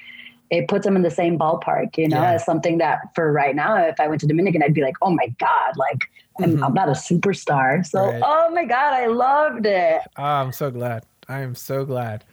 it 0.50 0.68
puts 0.68 0.84
them 0.84 0.94
in 0.94 1.02
the 1.02 1.10
same 1.10 1.38
ballpark, 1.38 1.96
you 1.96 2.06
know, 2.08 2.20
Yeah. 2.22 2.32
as 2.34 2.44
something 2.44 2.78
that 2.78 2.98
for 3.14 3.32
right 3.32 3.56
now, 3.56 3.76
if 3.76 3.98
I 3.98 4.06
went 4.08 4.20
to 4.20 4.26
Dominican, 4.26 4.62
I'd 4.62 4.74
be 4.74 4.82
like, 4.82 4.94
oh 5.02 5.10
my 5.10 5.28
god, 5.38 5.76
like 5.76 6.02
I'm, 6.40 6.58
Mhm. 6.58 6.64
I'm 6.66 6.74
not 6.74 6.88
a 6.88 6.92
superstar, 6.92 7.84
so 7.86 8.10
Right. 8.10 8.22
oh 8.24 8.50
my 8.50 8.64
god, 8.64 8.92
I 8.92 9.06
loved 9.06 9.66
it. 9.66 10.02
Oh, 10.18 10.22
I'm 10.22 10.52
so 10.52 10.70
glad. 10.70 11.06
I 11.28 11.40
am 11.40 11.54
so 11.54 11.84
glad. 11.86 12.24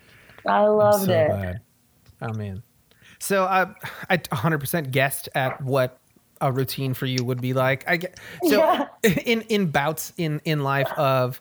I 0.45 0.65
loved 0.65 1.05
so 1.05 1.13
it. 1.13 1.27
glad. 1.27 1.61
Oh 2.21 2.33
man. 2.33 2.63
So 3.19 3.43
uh, 3.45 3.73
I 4.09 4.17
100% 4.17 4.91
guessed 4.91 5.29
at 5.35 5.61
what 5.61 5.99
a 6.39 6.51
routine 6.51 6.93
for 6.93 7.05
you 7.05 7.23
would 7.23 7.39
be 7.41 7.53
like. 7.53 7.83
I 7.87 7.97
get 7.97 8.19
so 8.43 8.57
Yeah. 8.57 8.87
in 9.25 9.41
in 9.41 9.67
bouts 9.67 10.11
in 10.17 10.41
in 10.43 10.63
life 10.63 10.91
of 10.93 11.39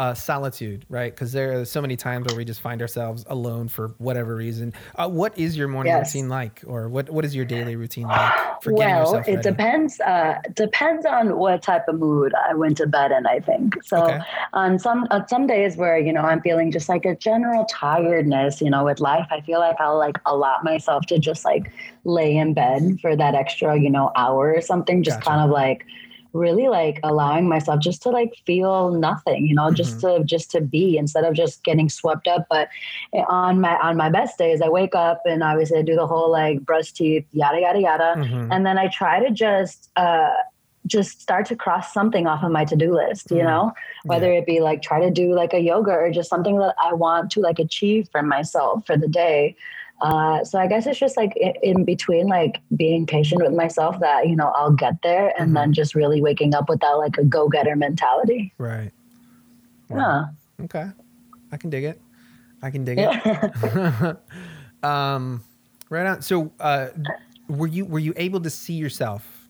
uh, 0.00 0.14
solitude, 0.14 0.86
right? 0.88 1.12
Because 1.12 1.30
there 1.30 1.60
are 1.60 1.64
so 1.66 1.82
many 1.82 1.94
times 1.94 2.24
where 2.26 2.34
we 2.34 2.42
just 2.42 2.62
find 2.62 2.80
ourselves 2.80 3.22
alone 3.28 3.68
for 3.68 3.88
whatever 3.98 4.34
reason. 4.34 4.72
Uh, 4.94 5.06
what 5.10 5.38
is 5.38 5.58
your 5.58 5.68
morning 5.68 5.92
Yes. 5.92 6.14
routine 6.14 6.30
like, 6.30 6.62
or 6.66 6.88
what 6.88 7.10
what 7.10 7.22
is 7.26 7.36
your 7.36 7.44
daily 7.44 7.76
routine 7.76 8.08
like 8.08 8.34
for 8.62 8.70
getting 8.72 8.94
well, 8.94 9.00
yourself 9.00 9.28
it 9.28 9.42
depends. 9.42 10.00
Uh, 10.00 10.38
depends 10.54 11.04
on 11.04 11.36
what 11.36 11.62
type 11.62 11.86
of 11.86 11.96
mood 11.98 12.32
I 12.48 12.54
went 12.54 12.78
to 12.78 12.86
bed 12.86 13.12
in. 13.12 13.26
I 13.26 13.40
think 13.40 13.82
so. 13.84 13.98
Okay. 13.98 14.20
On 14.54 14.78
some 14.78 15.06
on 15.10 15.28
some 15.28 15.46
days 15.46 15.76
where 15.76 15.98
you 15.98 16.14
know 16.14 16.22
I'm 16.22 16.40
feeling 16.40 16.70
just 16.70 16.88
like 16.88 17.04
a 17.04 17.14
general 17.14 17.66
tiredness, 17.66 18.62
you 18.62 18.70
know, 18.70 18.86
with 18.86 19.00
life, 19.00 19.26
I 19.30 19.42
feel 19.42 19.58
like 19.60 19.78
I'll 19.80 19.98
like 19.98 20.16
allot 20.24 20.64
myself 20.64 21.04
to 21.06 21.18
just 21.18 21.44
like 21.44 21.70
lay 22.04 22.34
in 22.38 22.54
bed 22.54 23.00
for 23.02 23.14
that 23.16 23.34
extra, 23.34 23.78
you 23.78 23.90
know, 23.90 24.12
hour 24.16 24.54
or 24.54 24.62
something. 24.62 25.02
Just 25.02 25.18
Gotcha. 25.18 25.28
kind 25.28 25.40
of 25.42 25.50
like 25.50 25.84
really 26.32 26.68
like 26.68 27.00
allowing 27.02 27.48
myself 27.48 27.80
just 27.80 28.02
to 28.02 28.08
like 28.10 28.32
feel 28.46 28.90
nothing 28.92 29.46
you 29.46 29.54
know 29.54 29.70
just 29.70 29.98
Mm-hmm. 30.00 30.18
to 30.20 30.24
just 30.24 30.50
to 30.52 30.60
be 30.60 30.96
instead 30.96 31.24
of 31.24 31.34
just 31.34 31.64
getting 31.64 31.88
swept 31.88 32.28
up 32.28 32.46
but 32.48 32.68
on 33.28 33.60
my 33.60 33.76
on 33.78 33.96
my 33.96 34.08
best 34.08 34.38
days 34.38 34.62
i 34.62 34.68
wake 34.68 34.94
up 34.94 35.22
and 35.24 35.42
obviously 35.42 35.78
i 35.78 35.82
do 35.82 35.96
the 35.96 36.06
whole 36.06 36.30
like 36.30 36.60
brush 36.64 36.92
teeth 36.92 37.24
yada 37.32 37.60
yada 37.60 37.80
yada 37.80 38.14
Mhm. 38.16 38.48
and 38.52 38.64
then 38.66 38.78
I 38.78 38.88
try 38.88 39.18
to 39.24 39.30
just 39.30 39.90
uh, 39.96 40.30
just 40.86 41.20
start 41.20 41.46
to 41.46 41.54
cross 41.56 41.92
something 41.92 42.26
off 42.26 42.42
of 42.42 42.50
my 42.50 42.64
to-do 42.64 42.94
list. 42.94 43.30
You 43.30 43.38
Mm. 43.38 43.44
know, 43.50 43.72
whether 44.04 44.32
it 44.32 44.46
be 44.46 44.60
like 44.60 44.80
try 44.82 44.98
to 45.00 45.10
do 45.10 45.34
like 45.34 45.52
a 45.52 45.60
yoga 45.60 45.92
or 45.92 46.10
just 46.10 46.28
something 46.30 46.58
that 46.58 46.74
I 46.82 46.94
want 46.94 47.30
to 47.32 47.40
like 47.40 47.58
achieve 47.58 48.08
for 48.10 48.22
myself 48.22 48.86
for 48.86 48.96
the 48.96 49.06
day. 49.08 49.54
Uh, 50.00 50.42
so 50.44 50.58
I 50.58 50.66
guess 50.66 50.86
it's 50.86 50.98
just 50.98 51.16
like 51.16 51.32
in, 51.62 51.84
between, 51.84 52.26
like 52.26 52.60
being 52.76 53.06
patient 53.06 53.42
with 53.42 53.52
myself 53.52 54.00
that 54.00 54.28
you 54.28 54.36
know 54.36 54.52
I'll 54.56 54.72
get 54.72 54.94
there, 55.02 55.32
and 55.38 55.50
Mhm. 55.50 55.54
then 55.54 55.72
just 55.72 55.94
really 55.94 56.22
waking 56.22 56.54
up 56.54 56.68
with 56.68 56.80
that 56.80 56.92
like 56.92 57.18
a 57.18 57.24
go-getter 57.24 57.76
mentality. 57.76 58.52
Right. 58.58 58.92
Wow. 59.88 60.28
Yeah. 60.58 60.64
Okay. 60.64 60.86
I 61.52 61.56
can 61.56 61.68
dig 61.70 61.84
it. 61.84 62.00
I 62.62 62.70
can 62.70 62.84
dig 62.84 62.98
it. 62.98 63.10
Yeah. 63.24 64.14
um, 64.82 65.42
right 65.90 66.06
on. 66.06 66.22
So, 66.22 66.52
uh, 66.60 66.88
were 67.48 67.66
you 67.66 67.84
were 67.84 67.98
you 67.98 68.12
able 68.16 68.40
to 68.40 68.50
see 68.50 68.74
yourself 68.74 69.48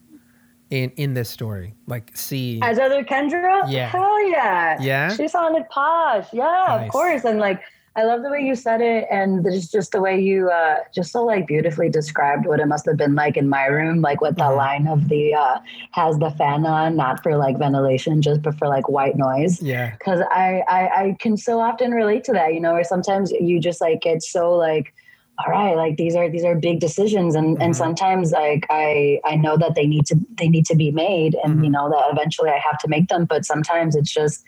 in 0.70 0.90
in 0.96 1.14
this 1.14 1.28
story? 1.28 1.74
Like, 1.86 2.10
see? 2.16 2.58
As 2.62 2.78
other 2.78 3.04
Kendra? 3.04 3.70
Yeah. 3.70 3.88
Hell 3.88 4.28
yeah. 4.30 4.78
Yeah? 4.80 5.14
She 5.14 5.28
sounded 5.28 5.68
posh. 5.70 6.26
Yeah, 6.32 6.44
Nice. 6.68 6.86
of 6.86 6.92
course. 6.92 7.24
And 7.24 7.38
like, 7.38 7.62
I 7.96 8.04
love 8.04 8.22
the 8.22 8.30
way 8.30 8.40
you 8.40 8.54
said 8.54 8.80
it. 8.80 9.06
And 9.10 9.44
just, 9.44 9.72
just 9.72 9.90
the 9.92 10.00
way 10.00 10.20
you 10.20 10.48
uh, 10.48 10.76
just 10.94 11.10
so 11.12 11.24
like 11.24 11.46
beautifully 11.48 11.88
described 11.90 12.46
what 12.46 12.60
it 12.60 12.66
must 12.66 12.86
have 12.86 12.96
been 12.96 13.14
like 13.16 13.36
in 13.36 13.48
my 13.48 13.66
room, 13.66 14.00
like 14.00 14.20
with 14.20 14.36
the 14.36 14.44
Mhm. 14.44 14.56
line 14.56 14.86
of 14.86 15.08
the 15.08 15.34
uh, 15.34 15.58
has 15.92 16.16
the 16.18 16.30
fan 16.30 16.64
on, 16.66 16.96
not 16.96 17.22
for 17.22 17.36
like 17.36 17.58
ventilation, 17.58 18.22
just 18.22 18.42
but 18.42 18.54
for 18.58 18.68
like 18.68 18.88
white 18.88 19.16
noise. 19.16 19.60
yeah. 19.60 19.96
Cause 20.04 20.20
I, 20.30 20.62
I, 20.68 20.80
I 21.04 21.16
can 21.18 21.36
so 21.36 21.60
often 21.60 21.90
relate 21.90 22.22
to 22.24 22.32
that, 22.32 22.54
you 22.54 22.60
know, 22.60 22.74
where 22.74 22.84
sometimes 22.84 23.32
you 23.32 23.58
just 23.58 23.80
like 23.80 24.00
get 24.02 24.22
so 24.22 24.54
like, 24.54 24.94
all 25.44 25.50
right, 25.50 25.74
like 25.74 25.96
these 25.96 26.14
are 26.14 26.28
these 26.30 26.44
are 26.44 26.54
big 26.54 26.80
decisions, 26.80 27.34
and 27.34 27.56
Mhm. 27.56 27.64
and 27.64 27.76
sometimes 27.76 28.30
like 28.30 28.66
I 28.68 29.20
I 29.24 29.36
know 29.36 29.56
that 29.56 29.74
they 29.74 29.86
need 29.86 30.04
to 30.06 30.16
they 30.38 30.48
need 30.48 30.66
to 30.66 30.76
be 30.76 30.90
made, 30.90 31.34
and 31.42 31.58
Mhm. 31.58 31.64
you 31.64 31.70
know 31.70 31.88
that 31.88 32.04
eventually 32.12 32.50
I 32.50 32.58
have 32.58 32.78
to 32.80 32.88
make 32.88 33.08
them, 33.08 33.24
but 33.24 33.46
sometimes 33.46 33.96
it's 33.96 34.12
just 34.12 34.44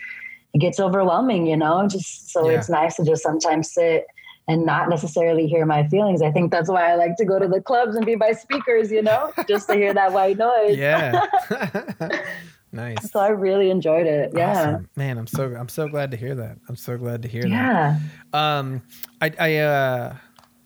it 0.54 0.58
gets 0.58 0.78
overwhelming, 0.80 1.46
you 1.46 1.56
know. 1.56 1.86
Just 1.88 2.30
so 2.30 2.48
Yeah. 2.48 2.58
it's 2.58 2.68
nice 2.68 2.96
to 2.96 3.04
just 3.04 3.22
sometimes 3.22 3.72
sit 3.72 4.06
and 4.48 4.66
not 4.66 4.88
necessarily 4.88 5.46
hear 5.46 5.64
my 5.64 5.86
feelings. 5.88 6.20
I 6.20 6.30
think 6.32 6.50
that's 6.50 6.68
why 6.68 6.90
I 6.90 6.96
like 6.96 7.16
to 7.18 7.24
go 7.24 7.38
to 7.38 7.46
the 7.46 7.60
clubs 7.60 7.94
and 7.94 8.04
be 8.04 8.16
by 8.16 8.32
speakers, 8.32 8.90
you 8.90 9.00
know, 9.02 9.32
just 9.48 9.68
to 9.68 9.74
hear 9.76 9.94
that 9.94 10.12
white 10.12 10.36
noise. 10.36 10.76
Yeah. 10.76 11.24
nice. 12.72 13.10
So 13.10 13.20
I 13.20 13.28
really 13.28 13.70
enjoyed 13.70 14.06
it. 14.06 14.32
Yeah. 14.34 14.50
Awesome. 14.50 14.88
Man, 14.96 15.18
I'm 15.18 15.26
so 15.26 15.54
I'm 15.54 15.68
so 15.68 15.88
glad 15.88 16.10
to 16.10 16.16
hear 16.16 16.34
that. 16.34 16.58
I'm 16.68 16.76
so 16.76 16.96
glad 16.98 17.22
to 17.22 17.28
hear 17.28 17.42
that. 17.42 17.48
Yeah. 17.50 17.98
Um, 18.32 18.82
I 19.20 19.32
I 19.38 19.56
uh, 19.58 20.16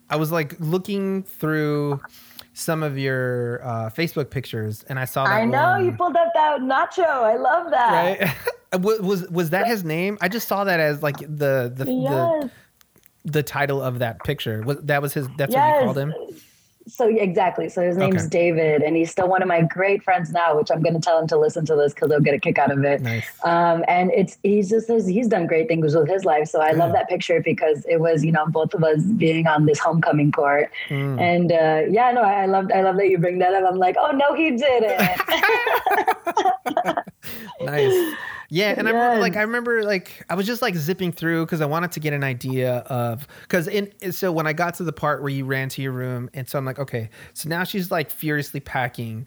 I 0.09 0.16
was 0.16 0.32
like 0.32 0.55
looking 0.59 1.22
through 1.24 2.01
some 2.57 2.82
of 2.82 2.96
your 2.96 3.62
uh, 3.62 3.90
Facebook 3.90 4.30
pictures, 4.30 4.82
and 4.88 4.98
I 4.98 5.04
saw 5.04 5.24
that 5.24 5.32
I 5.32 5.44
know 5.44 5.72
one, 5.72 5.84
you 5.84 5.92
pulled 5.92 6.16
up 6.16 6.32
that 6.34 6.61
nacho. 6.61 7.04
I 7.04 7.36
love 7.36 7.70
that. 7.70 8.18
right. 8.72 8.82
was 8.82 8.98
was 9.00 9.28
was 9.28 9.50
that 9.50 9.66
his 9.66 9.84
name? 9.84 10.16
I 10.22 10.28
just 10.28 10.48
saw 10.48 10.64
that 10.64 10.80
as 10.80 11.02
like 11.02 11.18
the 11.18 11.70
the 11.74 11.84
Yes. 11.86 12.50
the, 13.24 13.30
the 13.30 13.42
title 13.42 13.82
of 13.82 13.98
that 13.98 14.24
picture. 14.24 14.62
Was 14.62 14.78
that 14.84 15.02
was 15.02 15.12
his? 15.12 15.28
That's 15.36 15.54
what 15.54 15.61
yes. 15.61 15.80
you 15.80 15.84
called 15.84 15.98
him. 15.98 16.14
So 16.89 17.09
yeah, 17.09 17.22
exactly. 17.22 17.68
So 17.68 17.82
his 17.82 17.97
name's 17.97 18.26
Okay. 18.26 18.30
David, 18.30 18.82
and 18.82 18.97
he's 18.97 19.11
still 19.11 19.28
one 19.28 19.43
of 19.43 19.49
my 19.49 19.62
great 19.62 20.03
friends 20.03 20.30
now. 20.32 20.57
Which 20.57 20.70
I'm 20.70 20.82
going 20.82 20.95
to 20.95 21.01
tell 21.01 21.18
him 21.18 21.26
to 21.28 21.39
listen 21.39 21.66
to 21.66 21.74
this 21.74 21.93
because 21.93 22.11
he'll 22.11 22.20
get 22.20 22.34
a 22.34 22.39
kick 22.39 22.59
out 22.59 22.70
of 22.70 22.84
it. 22.84 23.03
Nice. 23.03 23.26
Um, 23.45 23.84
and 23.89 24.12
it's 24.12 24.39
he's 24.43 24.70
just 24.70 24.89
he's 24.89 25.28
done 25.28 25.47
great 25.47 25.68
things 25.68 25.95
with 25.95 26.09
his 26.09 26.24
life. 26.24 26.49
So 26.49 26.61
I 26.61 26.72
love 26.72 26.93
that 26.93 27.09
picture 27.09 27.43
because 27.43 27.84
it 27.89 28.01
was 28.01 28.24
you 28.24 28.32
know 28.32 28.47
both 28.47 28.72
of 28.74 28.84
us 28.84 29.03
being 29.03 29.47
on 29.47 29.66
this 29.66 29.78
homecoming 29.78 30.30
court. 30.32 30.70
Mm. 30.89 31.20
And 31.20 31.53
uh, 31.53 31.82
yeah, 31.91 32.12
no, 32.12 32.22
I 32.22 32.47
love 32.47 32.70
I 32.74 32.82
love 32.82 32.97
that 32.97 33.09
you 33.09 33.18
bring 33.18 33.39
that 33.41 33.53
up. 33.55 33.64
I'm 33.68 33.78
like, 33.78 33.97
oh 33.99 34.12
no, 34.12 34.34
he 34.34 34.53
did 34.53 34.84
it. 34.87 35.01
nice. 37.61 38.16
Yeah, 38.49 38.74
and 38.76 38.86
I 38.88 38.92
remember, 38.92 39.20
like 39.20 39.36
I 39.36 39.42
remember 39.42 39.82
like 39.84 40.24
I 40.30 40.34
was 40.34 40.47
just 40.47 40.62
like 40.62 40.76
zipping 40.76 41.12
through 41.12 41.47
because 41.47 41.61
I 41.61 41.66
wanted 41.66 41.92
to 41.92 42.01
get 42.01 42.12
an 42.12 42.22
idea 42.24 42.76
of 42.86 43.26
because 43.42 43.66
in 43.68 43.90
so 44.12 44.30
when 44.30 44.47
I 44.47 44.53
got 44.53 44.74
to 44.76 44.84
the 44.84 44.92
part 44.92 45.20
where 45.20 45.30
you 45.30 45.44
ran 45.44 45.68
to 45.70 45.82
your 45.82 45.92
room 45.92 46.30
and 46.34 46.49
so 46.49 46.59
I'm 46.59 46.64
like 46.64 46.78
okay 46.78 47.11
so 47.34 47.49
now 47.49 47.64
she's 47.64 47.90
like 47.90 48.11
furiously 48.11 48.61
packing. 48.61 49.26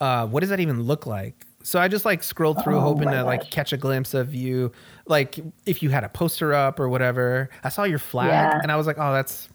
Uh, 0.00 0.26
what 0.26 0.40
does 0.40 0.48
that 0.50 0.60
even 0.60 0.82
look 0.82 1.06
like? 1.06 1.46
So 1.62 1.78
I 1.78 1.88
just 1.88 2.04
like 2.06 2.22
scrolled 2.22 2.62
through 2.64 2.76
Oh 2.76 2.80
hoping 2.80 3.08
to 3.10 3.22
like 3.22 3.50
catch 3.50 3.72
a 3.72 3.76
glimpse 3.76 4.14
of 4.14 4.34
you, 4.34 4.72
like 5.06 5.38
if 5.66 5.82
you 5.82 5.90
had 5.90 6.04
a 6.04 6.08
poster 6.08 6.54
up 6.54 6.80
or 6.80 6.88
whatever. 6.88 7.50
I 7.62 7.68
saw 7.68 7.84
your 7.84 7.98
flag 7.98 8.28
Yeah. 8.28 8.60
and 8.62 8.72
I 8.72 8.76
was 8.76 8.86
like, 8.86 8.96
oh, 8.98 9.12
that's 9.12 9.48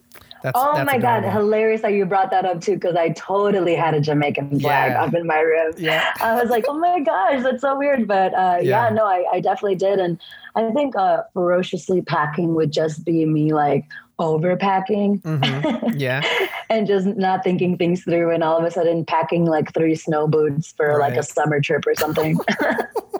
that's. 0.45 0.59
Oh 0.61 0.73
that's 0.75 0.85
my 0.91 0.97
god, 0.97 1.23
hilarious 1.23 1.81
that 1.81 1.93
you 1.93 2.05
brought 2.05 2.31
that 2.31 2.45
up 2.45 2.61
too, 2.61 2.75
because 2.75 2.95
I 2.95 3.09
totally 3.09 3.75
had 3.75 3.93
a 3.93 3.99
Jamaican 3.99 4.59
flag 4.59 4.91
Yeah. 4.91 5.03
up 5.03 5.13
in 5.13 5.25
my 5.27 5.39
room. 5.39 5.73
Yeah. 5.77 6.13
I 6.21 6.35
was 6.41 6.49
like, 6.49 6.65
oh 6.67 6.77
my 6.77 6.99
gosh, 7.01 7.43
that's 7.43 7.61
so 7.61 7.77
weird. 7.77 8.07
But 8.07 8.33
uh, 8.33 8.59
Yeah. 8.61 8.87
yeah. 8.87 8.89
no, 8.89 9.05
I, 9.05 9.25
I 9.33 9.39
definitely 9.39 9.75
did. 9.75 9.99
And 9.99 10.19
I 10.55 10.69
think 10.71 10.95
uh, 10.95 11.23
ferociously 11.33 12.01
packing 12.01 12.53
would 12.55 12.71
just 12.71 13.03
be 13.03 13.25
me 13.25 13.53
like 13.53 13.85
overpacking 14.19 15.21
Mhm. 15.23 15.93
Yeah. 15.99 16.21
and 16.69 16.87
just 16.87 17.05
not 17.05 17.43
thinking 17.43 17.77
things 17.77 18.03
through 18.03 18.31
and 18.31 18.43
all 18.43 18.57
of 18.57 18.63
a 18.63 18.71
sudden 18.71 19.03
packing 19.05 19.45
like 19.45 19.73
three 19.73 19.93
snow 19.95 20.25
boots 20.27 20.73
for 20.77 20.97
like 20.99 21.15
a 21.17 21.23
summer 21.23 21.59
trip 21.59 21.85
or 21.85 21.95
something. 21.95 22.37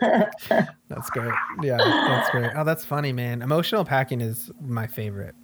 That's 0.00 1.10
great. 1.10 1.32
Yeah, 1.62 1.78
that's 1.78 2.30
great. 2.30 2.50
Oh, 2.54 2.64
that's 2.64 2.84
funny, 2.84 3.12
man. 3.12 3.40
Emotional 3.42 3.84
packing 3.84 4.20
is 4.20 4.50
my 4.60 4.86
favorite. 4.86 5.34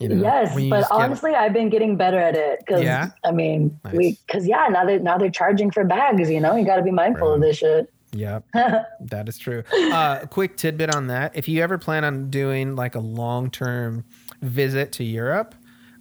You 0.00 0.08
know, 0.08 0.22
yes, 0.22 0.54
but 0.54 0.78
just 0.80 0.90
get- 0.90 0.98
honestly, 0.98 1.34
I've 1.34 1.52
been 1.52 1.68
getting 1.68 1.96
better 1.96 2.18
at 2.18 2.34
it 2.34 2.60
because 2.60 2.82
Yeah? 2.82 3.10
I 3.22 3.32
mean, 3.32 3.78
we 3.92 4.18
because 4.26 4.46
yeah, 4.46 4.66
now 4.70 4.84
they 4.86 4.98
now 4.98 5.18
they're 5.18 5.30
charging 5.30 5.70
for 5.70 5.84
bags. 5.84 6.30
You 6.30 6.40
know, 6.40 6.56
you 6.56 6.64
got 6.64 6.76
to 6.76 6.82
be 6.82 6.90
mindful 6.90 7.34
of 7.34 7.40
this 7.42 7.58
shit. 7.58 7.92
Yeah, 8.12 8.40
that 8.54 9.28
is 9.28 9.36
true. 9.38 9.62
Uh, 9.92 10.20
quick 10.26 10.56
tidbit 10.56 10.92
on 10.94 11.06
that: 11.08 11.36
if 11.36 11.46
you 11.48 11.62
ever 11.62 11.76
plan 11.78 12.04
on 12.04 12.30
doing 12.30 12.74
like 12.76 12.94
a 12.94 12.98
long-term 13.00 14.04
visit 14.42 14.90
to 14.92 15.04
Europe, 15.04 15.54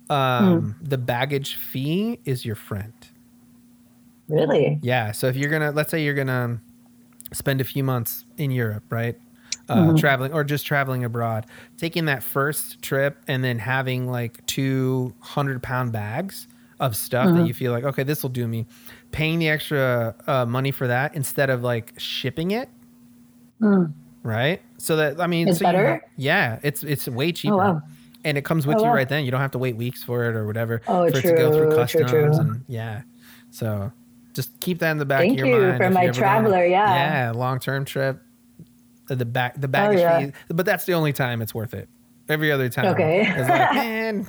um, 0.10 0.76
Hmm. 0.80 0.88
the 0.88 0.98
baggage 0.98 1.56
fee 1.56 2.20
is 2.26 2.46
your 2.46 2.56
friend. 2.56 2.94
really? 4.28 4.80
Yeah. 4.82 5.12
So 5.12 5.28
if 5.28 5.36
you're 5.36 5.50
gonna, 5.50 5.72
let's 5.72 5.92
say 5.92 6.04
you're 6.04 6.14
gonna 6.14 6.62
spend 7.34 7.62
a 7.62 7.64
few 7.64 7.84
months 7.84 8.26
in 8.38 8.52
Europe, 8.52 8.84
right? 8.90 9.18
Uh, 9.70 9.76
Mm-hmm. 9.76 9.96
Traveling 9.98 10.34
or 10.34 10.44
just 10.44 10.66
traveling 10.66 11.04
abroad, 11.04 11.46
taking 11.78 12.06
that 12.06 12.24
first 12.24 12.82
trip 12.82 13.18
and 13.28 13.44
then 13.44 13.60
having 13.60 14.08
like 14.10 14.44
two 14.48 15.14
hundred 15.20 15.62
pound 15.62 15.92
bags 15.92 16.48
of 16.80 16.96
stuff 16.96 17.28
Mm-hmm. 17.28 17.38
that 17.40 17.48
you 17.48 17.54
feel 17.54 17.72
like, 17.72 17.84
okay, 17.84 18.04
this 18.04 18.24
will 18.24 18.30
do 18.32 18.48
me. 18.48 18.66
Paying 19.12 19.40
the 19.40 19.50
extra 19.50 20.16
uh, 20.28 20.46
money 20.46 20.72
for 20.72 20.88
that 20.88 21.14
instead 21.16 21.50
of 21.50 21.62
like 21.64 21.94
shipping 21.98 22.52
it, 22.52 22.70
Mm. 23.62 23.92
right? 24.24 24.62
So 24.78 24.96
that 24.96 25.20
I 25.20 25.28
mean, 25.28 25.48
It's 25.50 25.60
so 25.60 25.68
you 25.68 25.74
better? 25.74 26.02
yeah, 26.16 26.60
it's 26.64 26.84
it's 26.84 27.08
way 27.08 27.32
cheaper. 27.32 27.58
wow. 27.58 27.82
And 28.24 28.38
it 28.38 28.44
comes 28.46 28.66
with 28.68 28.78
Oh, 28.78 28.82
you 28.82 28.86
wow. 28.88 28.96
right 28.96 29.08
then. 29.08 29.24
You 29.26 29.32
don't 29.32 29.40
have 29.42 29.52
to 29.52 29.58
wait 29.58 29.76
weeks 29.78 30.04
for 30.04 30.26
it 30.30 30.36
or 30.36 30.46
whatever 30.48 30.82
Oh, 30.88 31.10
for 31.10 31.18
it 31.18 31.22
to 31.22 31.34
go 31.34 31.52
through 31.52 31.60
true, 31.62 31.70
true, 31.70 31.76
customs 31.76 32.12
true. 32.12 32.32
and 32.40 32.62
yeah. 32.68 33.02
So 33.52 33.92
just 34.34 34.58
keep 34.60 34.80
that 34.80 34.92
in 34.92 34.98
the 34.98 35.06
back 35.06 35.20
Thank 35.22 35.40
of 35.40 35.46
your 35.48 35.60
you 35.62 35.68
mind. 35.68 35.78
for 35.84 35.90
my 35.90 36.04
you're 36.04 36.12
gonna- 36.12 36.20
traveler, 36.22 36.66
yeah. 36.66 37.26
Yeah, 37.26 37.32
long 37.32 37.60
term 37.60 37.84
trip. 37.86 38.22
The 39.16 39.26
back 39.26 39.60
the 39.60 39.68
oh, 39.68 39.72
baggage 39.72 40.00
Oh, 40.00 40.02
yeah. 40.02 40.26
fee, 40.28 40.34
but 40.50 40.66
that's 40.66 40.86
the 40.86 40.94
only 40.94 41.14
time 41.14 41.42
it's 41.42 41.54
worth 41.54 41.74
it. 41.74 41.90
Every 42.28 42.52
other 42.52 42.70
time, 42.70 42.86
Okay. 42.88 43.22
it's 43.28 43.50
like 43.50 43.74
man. 43.74 44.28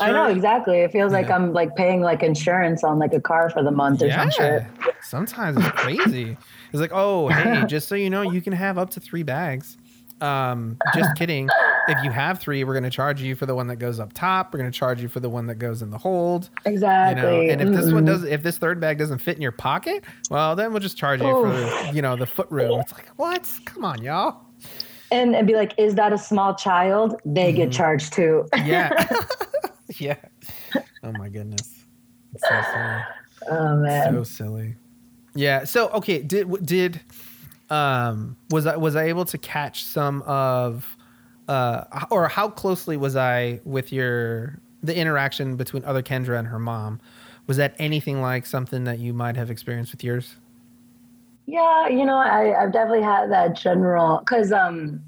I 0.00 0.10
know 0.10 0.26
exactly. 0.26 0.78
It 0.78 0.90
feels 0.92 1.12
like 1.12 1.30
I'm 1.30 1.52
like 1.52 1.76
paying 1.76 2.00
like 2.00 2.22
insurance 2.22 2.82
on 2.82 2.98
like 2.98 3.12
a 3.12 3.20
car 3.20 3.50
for 3.50 3.62
the 3.62 3.70
month 3.70 4.02
or 4.02 4.10
some 4.10 4.30
shit. 4.30 4.64
Sometimes 5.02 5.58
it's 5.58 5.68
crazy. 5.70 6.36
It's 6.72 6.80
like, 6.80 6.90
oh, 6.92 7.28
hey, 7.28 7.64
just 7.68 7.86
so 7.88 7.94
you 7.94 8.08
know, 8.10 8.22
you 8.22 8.40
can 8.40 8.52
have 8.54 8.78
up 8.78 8.90
to 8.90 9.00
three 9.00 9.22
bags. 9.22 9.76
Um, 10.24 10.78
just 10.94 11.14
kidding. 11.16 11.48
if 11.88 12.02
you 12.04 12.10
have 12.10 12.38
three, 12.40 12.64
we're 12.64 12.72
going 12.72 12.84
to 12.84 12.90
charge 12.90 13.20
you 13.20 13.34
for 13.34 13.46
the 13.46 13.54
one 13.54 13.66
that 13.66 13.76
goes 13.76 14.00
up 14.00 14.12
top. 14.12 14.52
We're 14.52 14.60
going 14.60 14.70
to 14.72 14.78
charge 14.78 15.02
you 15.02 15.08
for 15.08 15.20
the 15.20 15.28
one 15.28 15.46
that 15.48 15.56
goes 15.56 15.82
in 15.82 15.90
the 15.90 15.98
hold. 15.98 16.48
Exactly. 16.64 17.22
You 17.22 17.46
know? 17.48 17.52
And 17.52 17.60
if 17.62 17.68
this 17.74 17.86
Mm-hmm. 17.86 17.94
one 17.94 18.04
does, 18.06 18.24
if 18.24 18.42
this 18.42 18.56
third 18.58 18.80
bag 18.80 18.98
doesn't 18.98 19.18
fit 19.18 19.36
in 19.36 19.42
your 19.42 19.52
pocket, 19.52 20.04
well, 20.30 20.56
then 20.56 20.72
we'll 20.72 20.80
just 20.80 20.96
charge 20.96 21.20
you 21.20 21.26
for 21.30 21.92
you 21.94 22.00
know 22.02 22.16
the 22.16 22.26
foot 22.26 22.48
room. 22.50 22.80
It's 22.80 22.92
like 22.92 23.08
what? 23.16 23.48
Come 23.66 23.84
on, 23.84 24.02
y'all. 24.02 24.40
and 25.10 25.36
and 25.36 25.46
be 25.46 25.54
like, 25.54 25.74
is 25.78 25.94
that 25.96 26.12
a 26.12 26.18
small 26.18 26.54
child? 26.54 27.20
They 27.26 27.52
get 27.52 27.70
charged 27.70 28.12
too. 28.14 28.48
Yeah. 28.64 28.90
yeah. 29.98 30.16
Oh 31.02 31.12
my 31.12 31.28
goodness. 31.28 31.84
It's 32.34 32.48
so 32.48 32.62
silly. 32.72 33.02
oh 33.60 33.76
man. 33.76 34.12
So 34.14 34.24
silly. 34.24 34.76
Yeah. 35.34 35.64
So 35.64 35.88
okay, 35.90 36.22
did 36.22 36.64
did 36.64 37.00
um 37.70 38.36
was 38.50 38.66
I 38.66 38.76
was 38.76 38.96
I 38.96 39.04
able 39.04 39.24
to 39.26 39.38
catch 39.38 39.84
some 39.84 40.22
of 40.22 40.96
uh 41.48 41.84
or 42.10 42.28
how 42.28 42.48
closely 42.48 42.96
was 42.96 43.16
I 43.16 43.60
with 43.64 43.92
your 43.92 44.58
the 44.82 44.96
interaction 44.96 45.56
between 45.56 45.84
other 45.84 46.02
Kendra 46.02 46.38
and 46.38 46.48
her 46.48 46.58
mom? 46.58 47.00
Was 47.46 47.56
that 47.56 47.74
anything 47.78 48.20
like 48.20 48.46
something 48.46 48.84
that 48.84 48.98
you 48.98 49.12
might 49.12 49.36
have 49.36 49.50
experienced 49.50 49.92
with 49.92 50.04
yours? 50.04 50.36
Yeah, 51.46 51.88
you 51.88 52.04
know, 52.04 52.16
I, 52.16 52.62
I've 52.62 52.72
definitely 52.72 53.02
had 53.02 53.30
that 53.30 53.54
general 53.54 54.18
because 54.18 54.50
um, 54.50 55.02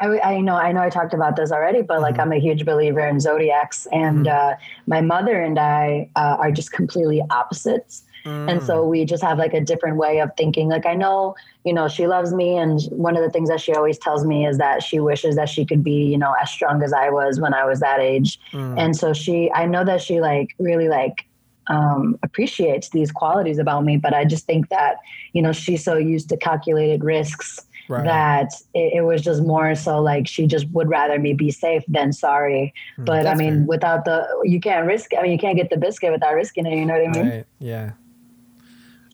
I, 0.00 0.18
I 0.20 0.40
know 0.40 0.56
I 0.56 0.72
know 0.72 0.80
I 0.80 0.90
talked 0.90 1.14
about 1.14 1.36
this 1.36 1.52
already, 1.52 1.82
but 1.82 2.00
like 2.00 2.18
I'm 2.18 2.32
a 2.32 2.40
huge 2.40 2.64
believer 2.64 3.06
in 3.06 3.20
zodiacs, 3.20 3.86
and 3.92 4.26
uh, 4.26 4.56
my 4.86 5.00
mother 5.00 5.40
and 5.40 5.58
I 5.58 6.10
uh, 6.16 6.36
are 6.40 6.50
just 6.50 6.72
completely 6.72 7.22
opposites. 7.30 8.02
And 8.24 8.62
so 8.62 8.84
we 8.86 9.04
just 9.04 9.22
have 9.22 9.38
like 9.38 9.54
a 9.54 9.60
different 9.60 9.96
way 9.96 10.20
of 10.20 10.30
thinking. 10.36 10.68
Like 10.68 10.86
I 10.86 10.94
know, 10.94 11.34
you 11.64 11.72
know, 11.72 11.88
she 11.88 12.06
loves 12.06 12.32
me, 12.32 12.56
and 12.56 12.80
one 12.90 13.16
of 13.16 13.22
the 13.22 13.30
things 13.30 13.48
that 13.48 13.60
she 13.60 13.72
always 13.74 13.98
tells 13.98 14.24
me 14.24 14.46
is 14.46 14.58
that 14.58 14.82
she 14.82 15.00
wishes 15.00 15.36
that 15.36 15.48
she 15.48 15.64
could 15.64 15.82
be, 15.82 16.04
you 16.04 16.18
know, 16.18 16.34
as 16.40 16.50
strong 16.50 16.82
as 16.82 16.92
I 16.92 17.10
was 17.10 17.40
when 17.40 17.54
I 17.54 17.64
was 17.64 17.80
that 17.80 18.00
age. 18.00 18.38
Mm. 18.52 18.78
And 18.78 18.96
so 18.96 19.12
she, 19.12 19.50
I 19.52 19.66
know 19.66 19.84
that 19.84 20.00
she 20.00 20.20
like 20.20 20.54
really 20.58 20.88
like 20.88 21.26
um, 21.68 22.18
appreciates 22.22 22.90
these 22.90 23.12
qualities 23.12 23.58
about 23.58 23.84
me, 23.84 23.96
but 23.96 24.14
I 24.14 24.24
just 24.24 24.46
think 24.46 24.68
that 24.70 24.96
you 25.32 25.42
know 25.42 25.52
she's 25.52 25.84
so 25.84 25.96
used 25.96 26.28
to 26.30 26.36
calculated 26.36 27.04
risks 27.04 27.66
Right. 27.88 28.04
that 28.04 28.52
it, 28.74 28.92
it 28.94 29.00
was 29.02 29.22
just 29.22 29.42
more 29.42 29.74
so 29.74 30.00
like 30.00 30.28
she 30.28 30.46
just 30.46 30.68
would 30.70 30.88
rather 30.88 31.18
me 31.18 31.34
be 31.34 31.50
safe 31.50 31.82
than 31.88 32.12
sorry. 32.12 32.72
Mm, 32.96 33.04
But 33.04 33.26
I 33.26 33.34
mean, 33.34 33.58
fair. 33.58 33.64
without 33.66 34.04
the 34.04 34.26
you 34.44 34.60
can't 34.60 34.86
risk. 34.86 35.10
I 35.18 35.22
mean, 35.22 35.32
you 35.32 35.38
can't 35.38 35.56
get 35.56 35.68
the 35.68 35.76
biscuit 35.76 36.12
without 36.12 36.34
risking 36.34 36.64
it. 36.64 36.76
You 36.78 36.86
know 36.86 36.94
what 36.94 37.08
I 37.08 37.10
mean? 37.10 37.28
Right. 37.28 37.46
Yeah. 37.58 37.92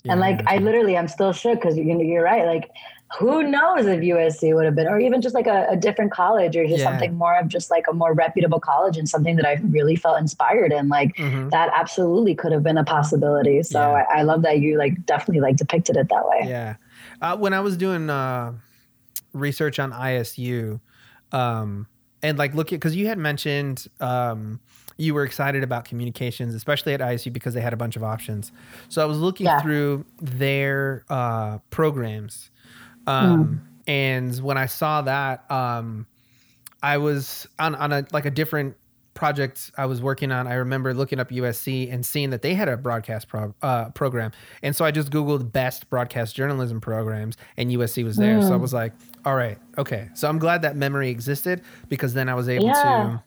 Yeah, 0.08 0.12
and 0.12 0.20
like 0.20 0.42
I 0.46 0.58
literally, 0.58 0.96
I'm 0.96 1.08
still 1.08 1.32
shook 1.32 1.60
because 1.60 1.76
you're 1.76 2.02
you're 2.02 2.22
right. 2.24 2.46
Like, 2.46 2.70
who 3.18 3.42
knows 3.42 3.86
if 3.86 4.00
USC 4.00 4.54
would 4.54 4.64
have 4.64 4.74
been, 4.74 4.86
or 4.86 4.98
even 5.00 5.20
just 5.22 5.34
like 5.34 5.46
a, 5.46 5.66
a 5.70 5.76
different 5.76 6.12
college, 6.12 6.56
or 6.56 6.66
just 6.66 6.80
Yeah. 6.80 6.84
something 6.90 7.14
more 7.14 7.38
of 7.38 7.48
just 7.48 7.70
like 7.70 7.84
a 7.88 7.92
more 7.94 8.12
reputable 8.14 8.60
college 8.60 8.96
and 8.98 9.08
something 9.08 9.36
that 9.36 9.46
I 9.46 9.54
really 9.70 9.96
felt 9.96 10.18
inspired 10.18 10.72
in. 10.72 10.88
Like 10.88 11.16
Mhm. 11.16 11.50
that 11.50 11.70
absolutely 11.74 12.34
could 12.34 12.52
have 12.52 12.62
been 12.62 12.76
a 12.78 12.84
possibility. 12.84 13.62
So 13.62 13.80
Yeah. 13.80 14.04
I, 14.10 14.18
I 14.18 14.22
love 14.22 14.42
that 14.42 14.60
you 14.60 14.76
like 14.78 15.06
definitely 15.06 15.40
like 15.40 15.56
depicted 15.56 15.96
it 15.96 16.08
that 16.10 16.28
way. 16.28 16.40
Yeah. 16.48 16.74
Uh, 17.22 17.36
when 17.36 17.52
I 17.54 17.60
was 17.60 17.76
doing 17.76 18.10
uh, 18.10 18.52
research 19.32 19.78
on 19.78 19.92
ISU, 19.92 20.80
um, 21.32 21.86
and 22.22 22.36
like 22.38 22.54
look 22.54 22.68
at 22.72 22.76
because 22.80 22.96
you 22.96 23.06
had 23.06 23.18
mentioned 23.18 23.86
um, 24.00 24.60
you 24.98 25.14
were 25.14 25.22
excited 25.24 25.62
about 25.62 25.84
communications, 25.84 26.54
especially 26.54 26.92
at 26.92 27.00
ISU 27.00 27.32
because 27.32 27.54
they 27.54 27.60
had 27.60 27.72
a 27.72 27.76
bunch 27.76 27.94
of 27.96 28.02
options. 28.04 28.50
So 28.88 29.00
I 29.00 29.04
was 29.06 29.18
looking 29.18 29.46
Yeah. 29.46 29.60
through 29.62 30.04
their 30.20 31.04
uh, 31.08 31.58
programs, 31.70 32.50
um, 33.06 33.62
and 33.86 34.36
when 34.42 34.58
I 34.58 34.66
saw 34.66 35.02
that, 35.02 35.50
um, 35.50 36.06
I 36.82 36.98
was 36.98 37.46
on 37.58 37.74
on 37.74 37.92
a 37.92 38.04
like 38.12 38.26
a 38.26 38.30
different 38.30 38.76
project 39.14 39.72
I 39.76 39.86
was 39.86 40.00
working 40.00 40.30
on. 40.30 40.46
I 40.46 40.54
remember 40.54 40.94
looking 40.94 41.18
up 41.18 41.30
USC 41.30 41.92
and 41.92 42.06
seeing 42.06 42.30
that 42.30 42.42
they 42.42 42.54
had 42.54 42.68
a 42.68 42.76
broadcast 42.76 43.26
pro- 43.28 43.52
uh, 43.62 43.90
program, 43.90 44.30
and 44.62 44.76
so 44.76 44.84
I 44.84 44.90
just 44.92 45.10
googled 45.10 45.50
best 45.50 45.88
broadcast 45.90 46.36
journalism 46.36 46.80
programs, 46.80 47.36
and 47.56 47.70
USC 47.72 48.04
was 48.04 48.16
there. 48.16 48.40
So 48.42 48.52
I 48.52 48.56
was 48.56 48.72
like, 48.72 48.92
all 49.24 49.34
right, 49.34 49.58
okay. 49.76 50.08
So 50.14 50.28
I'm 50.28 50.38
glad 50.38 50.62
that 50.62 50.76
memory 50.76 51.08
existed 51.10 51.62
because 51.88 52.14
then 52.14 52.28
I 52.28 52.34
was 52.34 52.48
able 52.48 52.66
Yeah. 52.66 52.82
to 52.82 53.22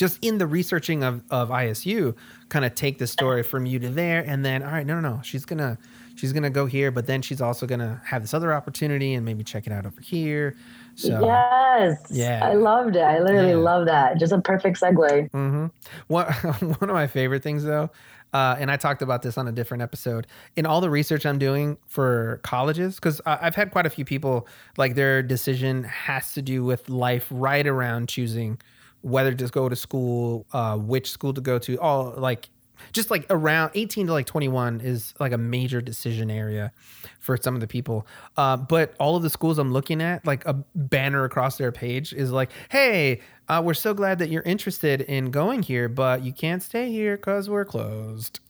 just 0.00 0.18
in 0.24 0.38
the 0.38 0.46
researching 0.46 1.04
of, 1.04 1.22
of 1.30 1.50
ISU, 1.50 2.16
kind 2.48 2.64
of 2.64 2.74
take 2.74 2.96
the 2.96 3.06
story 3.06 3.42
from 3.42 3.66
you 3.66 3.78
to 3.78 3.90
there, 3.90 4.24
and 4.26 4.42
then 4.42 4.62
all 4.62 4.70
right, 4.72 4.86
no, 4.86 4.98
no, 4.98 5.16
no, 5.16 5.20
she's 5.22 5.44
gonna 5.44 5.76
she's 6.14 6.32
gonna 6.32 6.48
go 6.48 6.64
here, 6.64 6.90
but 6.90 7.06
then 7.06 7.20
she's 7.20 7.42
also 7.42 7.66
gonna 7.66 8.00
have 8.06 8.22
this 8.22 8.32
other 8.32 8.54
opportunity 8.54 9.12
and 9.12 9.26
maybe 9.26 9.44
check 9.44 9.66
it 9.66 9.72
out 9.74 9.84
over 9.84 10.00
here. 10.00 10.56
So 10.94 11.22
Yes. 11.22 11.98
Yeah. 12.10 12.40
I 12.42 12.54
loved 12.54 12.96
it. 12.96 13.02
I 13.02 13.20
literally 13.20 13.50
Yeah. 13.50 13.56
love 13.56 13.84
that. 13.86 14.18
Just 14.18 14.32
a 14.32 14.40
perfect 14.40 14.80
segue. 14.80 15.30
hmm 15.32 15.66
One 16.06 16.26
one 16.78 16.88
of 16.88 16.94
my 16.94 17.06
favorite 17.06 17.42
things 17.42 17.62
though, 17.62 17.90
uh, 18.32 18.56
and 18.58 18.70
I 18.70 18.78
talked 18.78 19.02
about 19.02 19.20
this 19.20 19.36
on 19.36 19.48
a 19.48 19.52
different 19.52 19.82
episode. 19.82 20.26
In 20.56 20.64
all 20.64 20.80
the 20.80 20.88
research 20.88 21.26
I'm 21.26 21.38
doing 21.38 21.76
for 21.88 22.40
colleges, 22.42 22.94
because 22.94 23.20
I've 23.26 23.54
had 23.54 23.70
quite 23.70 23.84
a 23.84 23.90
few 23.90 24.06
people 24.06 24.48
like 24.78 24.94
their 24.94 25.22
decision 25.22 25.84
has 25.84 26.32
to 26.32 26.40
do 26.40 26.64
with 26.64 26.88
life 26.88 27.26
right 27.30 27.66
around 27.66 28.08
choosing 28.08 28.58
whether 29.02 29.32
to 29.34 29.46
go 29.48 29.68
to 29.68 29.76
school, 29.76 30.46
uh, 30.52 30.76
which 30.76 31.10
school 31.10 31.32
to 31.34 31.40
go 31.40 31.58
to, 31.58 31.78
all 31.80 32.14
like 32.16 32.48
just 32.92 33.10
like 33.10 33.26
around 33.30 33.72
18 33.74 34.06
to 34.06 34.12
like 34.12 34.26
21 34.26 34.80
is 34.80 35.14
like 35.20 35.32
a 35.32 35.38
major 35.38 35.80
decision 35.80 36.30
area 36.30 36.72
for 37.18 37.36
some 37.36 37.54
of 37.54 37.60
the 37.60 37.66
people. 37.66 38.06
Uh, 38.36 38.56
but 38.56 38.94
all 38.98 39.16
of 39.16 39.22
the 39.22 39.30
schools 39.30 39.58
I'm 39.58 39.72
looking 39.72 40.00
at, 40.00 40.26
like 40.26 40.44
a 40.46 40.54
banner 40.74 41.24
across 41.24 41.58
their 41.58 41.72
page 41.72 42.12
is 42.12 42.32
like, 42.32 42.50
hey, 42.70 43.20
uh, 43.48 43.60
we're 43.64 43.74
so 43.74 43.94
glad 43.94 44.18
that 44.18 44.30
you're 44.30 44.42
interested 44.42 45.02
in 45.02 45.30
going 45.30 45.62
here, 45.62 45.88
but 45.88 46.22
you 46.22 46.32
can't 46.32 46.62
stay 46.62 46.90
here 46.90 47.16
because 47.16 47.48
we're 47.50 47.64
closed. 47.64 48.40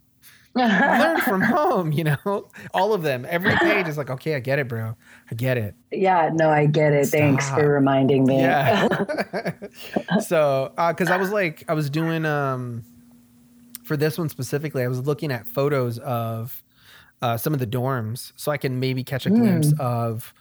Learn 0.54 1.20
from 1.24 1.42
home, 1.42 1.92
you 1.92 2.04
know? 2.04 2.48
All 2.74 2.92
of 2.92 3.02
them. 3.02 3.26
Every 3.28 3.54
page 3.56 3.86
is 3.86 3.96
like, 3.96 4.10
okay, 4.10 4.34
I 4.34 4.40
get 4.40 4.58
it, 4.58 4.68
bro. 4.68 4.96
I 5.30 5.34
get 5.34 5.56
it. 5.56 5.74
yeah, 5.92 6.30
no, 6.32 6.50
I 6.50 6.66
get 6.66 6.92
it. 6.92 7.06
Thanks 7.06 7.48
for 7.50 7.68
reminding 7.68 8.24
me. 8.24 8.38
Yeah. 8.38 8.88
so, 10.20 10.72
because 10.76 11.08
I 11.08 11.16
was 11.16 11.30
like, 11.30 11.64
I 11.68 11.74
was 11.74 11.88
doing 11.88 12.24
um 12.24 12.84
for 13.90 13.96
this 13.96 14.16
one 14.16 14.28
specifically, 14.28 14.84
I 14.84 14.86
was 14.86 15.04
looking 15.04 15.32
at 15.32 15.48
photos 15.48 15.98
of 15.98 16.62
uh, 17.22 17.36
some 17.36 17.52
of 17.52 17.58
the 17.58 17.66
dorms, 17.66 18.32
so 18.36 18.52
I 18.52 18.56
can 18.56 18.78
maybe 18.78 19.02
catch 19.02 19.26
a 19.26 19.30
glimpse 19.30 19.72
of 19.80 20.32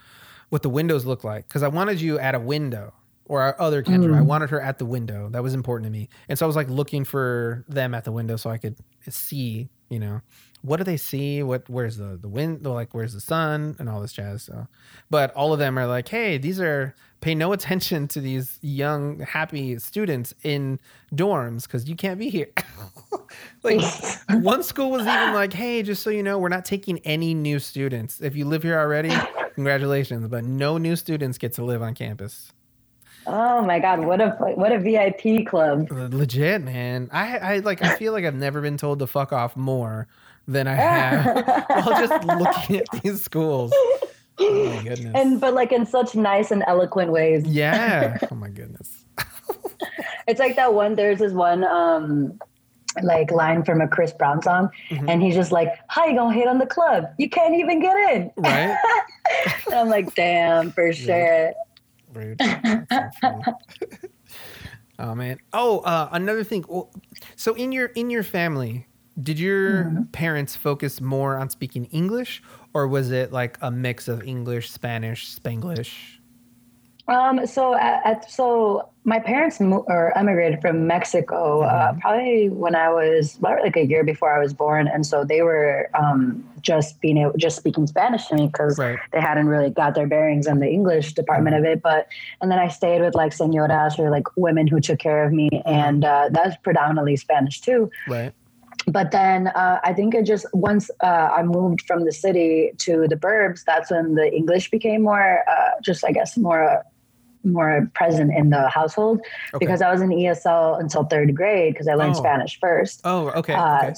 what 0.50 0.62
the 0.62 0.70
windows 0.70 1.04
look 1.04 1.24
like. 1.24 1.48
Because 1.48 1.64
I 1.64 1.68
wanted 1.68 2.00
you 2.00 2.20
at 2.20 2.36
a 2.36 2.40
window, 2.40 2.94
or 3.26 3.42
our 3.42 3.60
other 3.60 3.82
Kendra, 3.82 4.16
I 4.16 4.22
wanted 4.22 4.52
her 4.52 4.62
at 4.62 4.78
the 4.78 4.86
window. 4.86 5.30
That 5.30 5.42
was 5.42 5.56
important 5.56 5.88
to 5.88 5.90
me, 5.92 6.10
and 6.30 6.38
so 6.38 6.46
I 6.46 6.48
was 6.48 6.56
like 6.56 6.70
looking 6.70 7.04
for 7.04 7.66
them 7.68 7.96
at 7.96 8.04
the 8.04 8.12
window 8.12 8.36
so 8.36 8.52
I 8.52 8.60
could 8.60 8.76
see, 9.10 9.68
you 9.90 10.00
know, 10.00 10.22
what 10.62 10.78
do 10.78 10.84
they 10.84 10.98
see? 10.98 11.42
What 11.44 11.70
where's 11.70 11.98
the 11.98 12.18
the 12.22 12.28
wind? 12.28 12.66
Like 12.66 12.94
where's 12.94 13.14
the 13.14 13.22
sun 13.22 13.76
and 13.80 13.90
all 13.90 14.02
this 14.02 14.14
jazz. 14.14 14.44
So, 14.44 14.68
but 15.10 15.34
all 15.34 15.54
of 15.54 15.60
them 15.60 15.78
are 15.78 15.88
like, 15.88 16.08
hey, 16.08 16.38
these 16.38 16.60
are 16.60 16.96
pay 17.22 17.36
no 17.36 17.54
attention 17.54 18.08
to 18.10 18.22
these 18.22 18.60
young 18.62 19.20
happy 19.20 19.78
students 19.80 20.34
in 20.44 20.80
dorms 21.14 21.64
because 21.64 21.88
you 21.88 21.96
can't 21.96 22.20
be 22.20 22.30
here. 22.30 22.50
like 23.64 23.82
one 24.30 24.64
school 24.64 24.92
was 24.92 25.02
even 25.02 25.34
like, 25.34 25.54
hey, 25.54 25.82
just 25.84 26.04
so 26.04 26.10
you 26.10 26.24
know, 26.24 26.38
we're 26.38 26.50
not 26.50 26.66
taking 26.66 27.00
any 27.00 27.34
new 27.34 27.60
students. 27.60 28.22
If 28.22 28.36
you 28.36 28.46
live 28.46 28.64
here 28.64 28.80
already, 28.80 29.14
congratulations, 29.56 30.28
but 30.28 30.44
no 30.44 30.78
new 30.78 30.96
students 30.96 31.38
get 31.38 31.54
to 31.54 31.64
live 31.64 31.82
on 31.82 31.96
campus. 31.96 32.52
Oh 33.32 33.62
my 33.62 33.80
God, 33.80 34.00
what 34.00 34.20
a 34.22 34.30
what 34.56 34.72
a 34.72 34.80
VIP 34.80 35.46
club. 35.48 35.88
Legit, 35.92 36.64
man. 36.64 37.10
I 37.12 37.38
I 37.38 37.58
like 37.60 37.82
I 37.84 37.96
feel 37.96 38.12
like 38.14 38.26
I've 38.26 38.34
never 38.36 38.60
been 38.62 38.78
told 38.78 39.00
to 39.00 39.08
fuck 39.08 39.32
off 39.32 39.56
more 39.56 40.08
than 40.48 40.68
I 40.68 40.74
have 40.76 41.26
while 41.86 42.08
just 42.08 42.24
looking 42.26 42.78
at 42.78 42.88
these 43.04 43.22
schools. 43.24 43.72
Oh 44.42 44.66
my 44.76 44.84
goodness. 44.84 45.12
And 45.16 45.40
but 45.40 45.54
like 45.54 45.72
in 45.72 45.86
such 45.86 46.16
nice 46.16 46.50
and 46.50 46.64
eloquent 46.66 47.12
ways. 47.12 47.46
yeah. 47.46 48.18
Oh 48.32 48.36
my 48.36 48.50
goodness. 48.50 49.06
It's 50.28 50.40
like 50.40 50.56
that 50.56 50.74
one. 50.74 50.96
There's 50.96 51.20
this 51.20 51.34
one 51.34 51.64
um 51.66 52.40
like 53.04 53.30
line 53.32 53.64
from 53.64 53.82
a 53.82 53.88
Chris 53.88 54.12
Brown 54.14 54.42
song, 54.42 54.70
Mm-hmm. 54.90 55.10
and 55.10 55.22
he's 55.22 55.36
just 55.36 55.52
like, 55.52 55.70
"How 55.88 56.06
you 56.08 56.16
gonna 56.16 56.34
hit 56.34 56.48
on 56.48 56.58
the 56.58 56.66
club? 56.66 57.06
You 57.20 57.30
can't 57.30 57.54
even 57.56 57.80
get 57.80 57.96
in." 58.16 58.32
Right? 58.38 58.76
I'm 59.74 59.88
like, 59.90 60.16
"Damn, 60.16 60.72
for 60.72 60.92
sure." 60.94 61.54
Rude. 62.14 62.40
That's 63.22 63.22
so 63.22 63.30
funny. 63.30 63.44
oh 65.00 65.16
man. 65.16 65.40
Oh, 65.54 65.80
uh, 65.80 66.10
another 66.12 66.44
thing. 66.44 66.66
So 67.36 67.54
in 67.56 67.72
your 67.72 67.88
in 67.88 68.10
your 68.10 68.24
family, 68.24 68.88
did 69.22 69.40
your 69.40 69.86
Mm-hmm. 69.86 70.04
parents 70.12 70.56
focus 70.56 71.02
more 71.02 71.38
on 71.38 71.50
speaking 71.50 71.86
English, 71.86 72.42
or 72.74 72.88
was 72.88 73.12
it 73.12 73.32
like 73.32 73.58
a 73.62 73.72
mix 73.72 74.08
of 74.08 74.24
English, 74.24 74.72
Spanish, 74.72 75.36
Spanglish? 75.36 76.19
Um, 77.10 77.46
so 77.48 77.74
at, 77.76 78.06
at, 78.06 78.32
so 78.32 78.88
my 79.04 79.20
parents 79.20 79.60
mo- 79.60 79.84
or 79.88 80.16
emigrated 80.16 80.62
from 80.62 80.86
Mexico 80.86 81.62
uh, 81.64 81.94
Mm-hmm. 81.94 82.00
probably 82.00 82.50
when 82.50 82.76
I 82.76 82.90
was 82.90 83.38
about 83.38 83.64
like 83.64 83.76
a 83.76 83.86
year 83.86 84.04
before 84.04 84.32
I 84.36 84.40
was 84.40 84.54
born, 84.54 84.88
and 84.88 85.06
so 85.06 85.26
they 85.26 85.42
were 85.42 85.90
um, 85.96 86.44
just 86.62 87.02
being 87.02 87.18
able, 87.18 87.34
just 87.38 87.58
speaking 87.58 87.88
Spanish 87.88 88.28
to 88.28 88.36
me 88.36 88.48
because 88.48 88.78
Right. 88.78 89.00
they 89.12 89.20
hadn't 89.22 89.48
really 89.48 89.72
got 89.72 89.96
their 89.96 90.08
bearings 90.08 90.46
in 90.48 90.60
the 90.60 90.70
English 90.70 91.14
department 91.14 91.56
Mm-hmm. 91.56 91.66
of 91.66 91.72
it. 91.72 91.82
But 91.82 92.08
and 92.42 92.52
then 92.52 92.60
I 92.60 92.68
stayed 92.68 93.02
with 93.02 93.16
like 93.16 93.32
senoras 93.34 93.98
or 93.98 94.12
like 94.12 94.26
women 94.38 94.68
who 94.68 94.80
took 94.80 95.00
care 95.00 95.24
of 95.26 95.34
me, 95.34 95.50
and 95.66 96.06
uh, 96.06 96.30
that's 96.32 96.56
predominantly 96.64 97.16
Spanish 97.16 97.60
too 97.62 97.90
Right. 98.06 98.34
but 98.88 99.12
then 99.12 99.48
uh, 99.50 99.80
I 99.84 99.94
think 99.94 100.16
it 100.16 100.26
just 100.26 100.46
once 100.54 100.90
uh, 101.04 101.30
I 101.38 101.44
moved 101.44 101.82
from 101.82 102.06
the 102.06 102.12
city 102.12 102.72
to 102.80 103.08
the 103.08 103.16
burbs, 103.16 103.64
that's 103.66 103.92
when 103.92 104.16
the 104.16 104.34
English 104.34 104.72
became 104.72 105.04
more, 105.04 105.44
uh, 105.48 105.72
just 105.82 106.04
I 106.04 106.12
guess 106.12 106.38
more, 106.38 106.84
more 107.44 107.90
present 107.94 108.32
in 108.36 108.50
the 108.50 108.68
household 108.70 109.20
Okay. 109.54 109.66
because 109.66 109.82
I 109.82 109.92
was 109.92 110.02
in 110.02 110.10
ESL 110.10 110.80
until 110.80 111.04
third 111.06 111.36
grade 111.36 111.74
because 111.74 111.88
I 111.88 111.94
learned 111.96 112.16
Oh. 112.16 112.20
Spanish 112.20 112.60
first. 112.60 113.02
Oh, 113.06 113.30
okay. 113.30 113.54
Uh, 113.54 113.78
okay. 113.84 113.94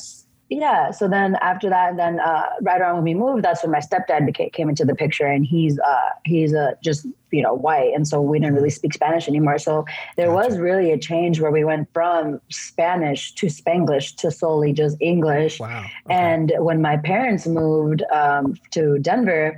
Yeah. 0.49 0.91
So 0.91 1.07
then 1.07 1.37
after 1.41 1.69
that, 1.69 1.95
then 1.95 2.19
uh, 2.19 2.43
right 2.61 2.81
around 2.81 2.95
when 2.95 3.03
we 3.05 3.13
moved, 3.13 3.41
that's 3.41 3.63
when 3.63 3.71
my 3.71 3.79
stepdad 3.79 4.25
became, 4.25 4.49
came 4.49 4.67
into 4.67 4.83
the 4.83 4.93
picture, 4.93 5.25
and 5.25 5.45
he's 5.45 5.79
uh, 5.79 6.09
he's 6.25 6.53
uh, 6.53 6.73
just 6.83 7.07
you 7.31 7.41
know 7.41 7.53
white, 7.53 7.93
and 7.95 8.05
so 8.05 8.19
we 8.19 8.37
didn't 8.37 8.55
really 8.55 8.69
speak 8.69 8.93
Spanish 8.93 9.29
anymore. 9.29 9.57
So 9.59 9.85
there 10.17 10.27
Gotcha. 10.27 10.49
was 10.49 10.59
really 10.59 10.91
a 10.91 10.97
change 10.97 11.39
where 11.39 11.51
we 11.51 11.63
went 11.63 11.87
from 11.93 12.41
Spanish 12.49 13.33
to 13.35 13.47
Spanglish 13.47 14.17
to 14.17 14.29
solely 14.29 14.73
just 14.73 14.97
English. 14.99 15.57
Wow. 15.61 15.85
Okay. 16.05 16.13
And 16.13 16.51
when 16.57 16.81
my 16.81 16.97
parents 16.97 17.47
moved 17.47 18.03
um, 18.13 18.55
to 18.71 18.99
Denver, 18.99 19.57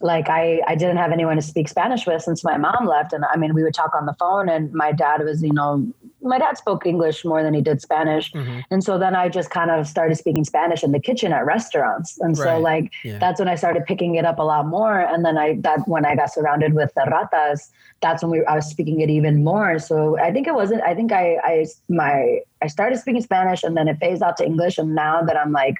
like 0.00 0.28
I, 0.28 0.60
I 0.66 0.74
didn't 0.74 0.98
have 0.98 1.12
anyone 1.12 1.36
to 1.36 1.42
speak 1.42 1.68
Spanish 1.68 2.06
with 2.06 2.22
since 2.22 2.44
my 2.44 2.56
mom 2.56 2.86
left. 2.86 3.12
And 3.12 3.24
I 3.32 3.36
mean, 3.36 3.54
we 3.54 3.62
would 3.62 3.74
talk 3.74 3.94
on 3.94 4.06
the 4.06 4.14
phone 4.14 4.48
and 4.48 4.72
my 4.72 4.92
dad 4.92 5.22
was, 5.24 5.42
you 5.42 5.52
know, 5.52 5.86
my 6.22 6.38
dad 6.38 6.58
spoke 6.58 6.86
English 6.86 7.24
more 7.24 7.42
than 7.42 7.54
he 7.54 7.60
did 7.62 7.80
Spanish. 7.80 8.32
Mhm. 8.32 8.62
And 8.70 8.82
so 8.82 8.98
then 8.98 9.14
I 9.14 9.28
just 9.28 9.50
kind 9.50 9.70
of 9.70 9.86
started 9.86 10.16
speaking 10.16 10.44
Spanish 10.44 10.82
in 10.82 10.92
the 10.92 10.98
kitchen 10.98 11.32
at 11.32 11.46
restaurants. 11.46 12.18
And 12.20 12.36
so 12.36 12.44
Right. 12.44 12.60
like, 12.62 12.92
Yeah. 13.04 13.18
that's 13.18 13.38
when 13.38 13.48
I 13.48 13.54
started 13.54 13.84
picking 13.86 14.16
it 14.16 14.24
up 14.24 14.38
a 14.38 14.42
lot 14.42 14.66
more. 14.66 15.00
And 15.00 15.24
then 15.24 15.38
I, 15.38 15.56
that 15.60 15.86
when 15.86 16.04
I 16.04 16.16
got 16.16 16.32
surrounded 16.32 16.74
with 16.74 16.92
the 16.94 17.02
ratas, 17.02 17.70
that's 18.00 18.22
when 18.22 18.30
we, 18.32 18.44
I 18.44 18.56
was 18.56 18.66
speaking 18.66 19.00
it 19.00 19.08
even 19.10 19.44
more. 19.44 19.78
So 19.78 20.18
I 20.18 20.32
think 20.32 20.46
it 20.46 20.54
wasn't, 20.54 20.82
I 20.82 20.94
think 20.94 21.12
I, 21.12 21.36
I, 21.44 21.66
my, 21.88 22.40
I 22.60 22.66
started 22.66 22.98
speaking 22.98 23.22
Spanish 23.22 23.62
and 23.62 23.76
then 23.76 23.86
it 23.88 23.98
phased 23.98 24.22
out 24.22 24.36
to 24.38 24.44
English. 24.44 24.78
And 24.78 24.94
now 24.94 25.22
that 25.22 25.36
I'm 25.38 25.52
like, 25.52 25.76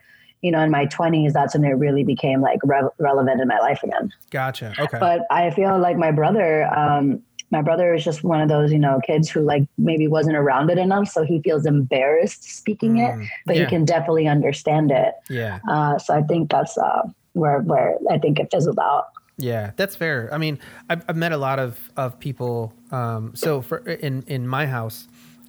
you 0.46 0.52
know, 0.52 0.62
in 0.62 0.70
my 0.70 0.86
20s, 0.86 1.32
that's 1.32 1.54
when 1.54 1.64
it 1.64 1.76
really 1.86 2.04
became 2.04 2.40
like 2.40 2.60
re- 2.62 2.88
relevant 2.98 3.40
in 3.40 3.48
my 3.48 3.58
life 3.58 3.82
again. 3.82 4.12
Gotcha. 4.30 4.72
Okay. 4.78 4.98
But 5.00 5.26
I 5.28 5.50
feel 5.50 5.76
like 5.78 5.96
my 5.96 6.12
brother, 6.12 6.72
um, 6.72 7.20
my 7.50 7.62
brother 7.62 7.94
is 7.94 8.04
just 8.04 8.22
one 8.22 8.40
of 8.40 8.48
those, 8.48 8.70
you 8.70 8.78
know, 8.78 9.00
kids 9.04 9.28
who 9.28 9.40
like 9.40 9.64
maybe 9.76 10.06
wasn't 10.06 10.36
around 10.36 10.70
it 10.70 10.78
enough. 10.78 11.08
So 11.08 11.24
he 11.24 11.42
feels 11.42 11.66
embarrassed 11.66 12.44
speaking 12.44 12.98
it, 12.98 13.12
Mm, 13.14 13.26
but 13.44 13.56
yeah. 13.56 13.64
he 13.64 13.68
can 13.68 13.84
definitely 13.84 14.28
understand 14.28 14.92
it. 14.92 15.14
yeah. 15.28 15.58
Uh, 15.68 15.98
so 15.98 16.14
I 16.14 16.22
think 16.22 16.50
that's 16.50 16.78
uh, 16.78 17.02
where, 17.32 17.58
where 17.60 17.96
I 18.08 18.18
think 18.18 18.38
it 18.38 18.48
fizzled 18.52 18.78
out. 18.78 19.06
Yeah, 19.38 19.72
that's 19.76 19.96
fair. 19.96 20.30
I 20.32 20.38
mean, 20.38 20.58
I've, 20.88 21.04
I've 21.08 21.16
met 21.16 21.32
a 21.32 21.36
lot 21.36 21.58
of, 21.58 21.78
of 21.96 22.18
people. 22.20 22.72
Um, 22.92 23.32
so 23.34 23.60
for 23.62 23.78
in 23.78 24.22
in 24.28 24.46
my 24.48 24.66
house, 24.66 25.08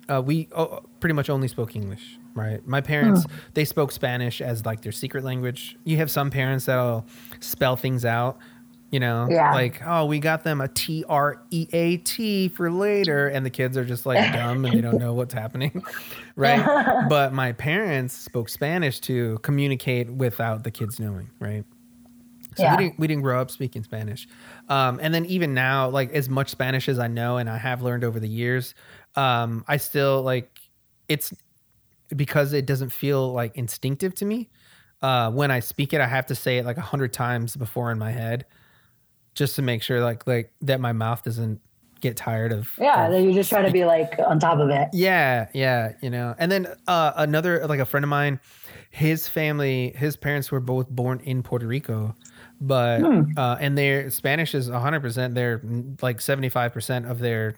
uh, 0.10 0.22
we 0.26 0.50
oh, 0.56 0.82
pretty 1.00 1.14
much 1.14 1.30
only 1.30 1.48
spoke 1.48 1.76
English. 1.76 2.17
Right. 2.38 2.66
My 2.68 2.82
parents 2.82 3.26
they 3.54 3.66
spoke 3.66 3.92
Spanish 3.92 4.42
as 4.42 4.66
like 4.66 4.82
their 4.82 4.92
secret 4.92 5.24
language. 5.24 5.76
You 5.84 5.98
have 5.98 6.12
some 6.12 6.30
parents 6.30 6.66
that'll 6.66 7.06
spell 7.40 7.76
things 7.76 8.06
out. 8.06 8.38
You 8.90 9.02
know, 9.02 9.28
Yeah. 9.30 9.54
like 9.54 9.82
oh, 9.86 10.06
we 10.06 10.20
got 10.20 10.46
them 10.46 10.62
a 10.62 10.70
T 10.70 11.04
R 11.10 11.42
E 11.52 11.68
A 11.74 11.98
T 11.98 12.48
for 12.48 12.72
later, 12.72 13.28
and 13.28 13.46
the 13.46 13.50
kids 13.50 13.76
are 13.76 13.84
just 13.84 14.06
like 14.06 14.32
dumb 14.32 14.64
and 14.64 14.74
they 14.74 14.80
don't 14.82 14.98
know 15.00 15.12
what's 15.14 15.34
happening, 15.34 15.84
right? 16.38 17.06
but 17.10 17.34
my 17.34 17.52
parents 17.52 18.14
spoke 18.14 18.48
Spanish 18.48 19.02
to 19.02 19.40
communicate 19.40 20.10
without 20.10 20.64
the 20.64 20.72
kids 20.72 21.02
knowing, 21.02 21.30
right? 21.40 21.66
So 22.56 22.64
Yeah. 22.64 22.78
we 22.78 22.84
didn't 22.86 23.00
we 23.00 23.08
didn't 23.08 23.24
grow 23.24 23.42
up 23.42 23.52
speaking 23.52 23.84
Spanish, 23.84 24.26
um, 24.70 25.00
and 25.02 25.14
then 25.14 25.26
even 25.26 25.54
now, 25.54 25.90
like 25.90 26.14
as 26.14 26.30
much 26.30 26.50
Spanish 26.50 26.88
as 26.88 26.98
I 26.98 27.08
know 27.08 27.36
and 27.38 27.50
I 27.50 27.58
have 27.58 27.82
learned 27.82 28.06
over 28.06 28.22
the 28.22 28.30
years, 28.30 28.74
um, 29.18 29.66
I 29.68 29.76
still 29.78 30.22
like 30.24 30.60
it's 31.10 31.34
because 32.16 32.54
it 32.54 32.66
doesn't 32.66 32.90
feel 32.92 33.32
like 33.34 33.56
instinctive 33.58 34.14
to 34.16 34.26
me. 34.26 34.50
Uh, 35.02 35.30
when 35.32 35.52
I 35.52 35.60
speak 35.60 35.94
it, 35.94 36.02
I 36.02 36.08
have 36.08 36.26
to 36.28 36.36
say 36.36 36.58
it 36.58 36.66
like 36.66 36.78
a 36.78 36.82
hundred 36.82 37.14
times 37.14 37.56
before 37.56 37.92
in 37.92 38.00
my 38.00 38.12
head, 38.12 38.46
just 39.36 39.56
to 39.58 39.62
make 39.62 39.84
sure 39.84 40.02
like 40.02 40.26
like 40.28 40.52
that 40.62 40.80
my 40.80 40.92
mouth 40.94 41.24
doesn't 41.24 41.62
get 42.00 42.16
tired 42.16 42.52
of 42.52 42.70
Yeah. 42.80 43.08
of 43.08 43.24
you 43.24 43.34
just 43.34 43.50
try 43.50 43.64
to 43.64 43.72
be 43.72 43.84
like 43.86 44.20
on 44.20 44.40
top 44.40 44.60
of 44.60 44.70
it. 44.70 44.90
yeah, 44.94 45.48
yeah, 45.54 45.94
you 46.02 46.10
know. 46.10 46.36
And 46.38 46.52
then 46.52 46.68
uh, 46.88 47.12
another 47.16 47.66
like 47.68 47.80
a 47.80 47.86
friend 47.86 48.04
of 48.04 48.10
mine, 48.10 48.40
his 48.92 49.28
family, 49.28 49.94
his 49.96 50.16
parents 50.18 50.52
were 50.52 50.60
both 50.60 50.90
born 50.90 51.20
in 51.22 51.42
Puerto 51.44 51.68
Rico, 51.68 52.16
but 52.62 53.02
Hmm. 53.02 53.24
uh, 53.38 53.58
and 53.60 53.78
their 53.78 54.10
Spanish 54.10 54.56
is 54.56 54.70
a 54.70 54.80
hundred 54.80 55.02
percent. 55.02 55.36
They're 55.36 55.62
like 56.02 56.22
seventy 56.22 56.50
five 56.50 56.74
percent 56.74 57.06
of 57.06 57.20
their 57.20 57.56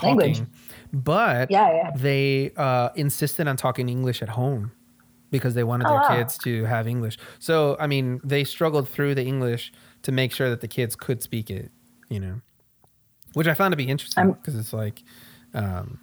talking, 0.00 0.18
Language. 0.34 0.48
but 0.92 1.50
Yeah. 1.50 1.70
Yeah. 1.72 1.90
they 1.96 2.52
uh, 2.56 2.88
insisted 2.94 3.46
on 3.48 3.56
talking 3.56 3.88
English 3.88 4.22
at 4.22 4.28
home 4.28 4.72
because 5.30 5.54
they 5.54 5.64
wanted 5.64 5.86
Oh, 5.86 5.90
their 5.90 6.00
wow. 6.00 6.16
kids 6.16 6.38
to 6.38 6.64
have 6.64 6.86
English. 6.86 7.18
So 7.38 7.76
I 7.78 7.86
mean, 7.86 8.20
they 8.24 8.44
struggled 8.44 8.88
through 8.88 9.14
the 9.14 9.24
English 9.24 9.72
to 10.02 10.12
make 10.12 10.32
sure 10.32 10.48
that 10.50 10.60
the 10.60 10.68
kids 10.68 10.96
could 10.96 11.22
speak 11.22 11.50
it. 11.50 11.70
You 12.08 12.20
know, 12.20 12.40
which 13.34 13.46
I 13.46 13.54
found 13.54 13.72
to 13.72 13.76
be 13.76 13.88
interesting 13.88 14.32
because 14.32 14.54
it's 14.56 14.72
like. 14.72 15.02
Um, 15.54 15.98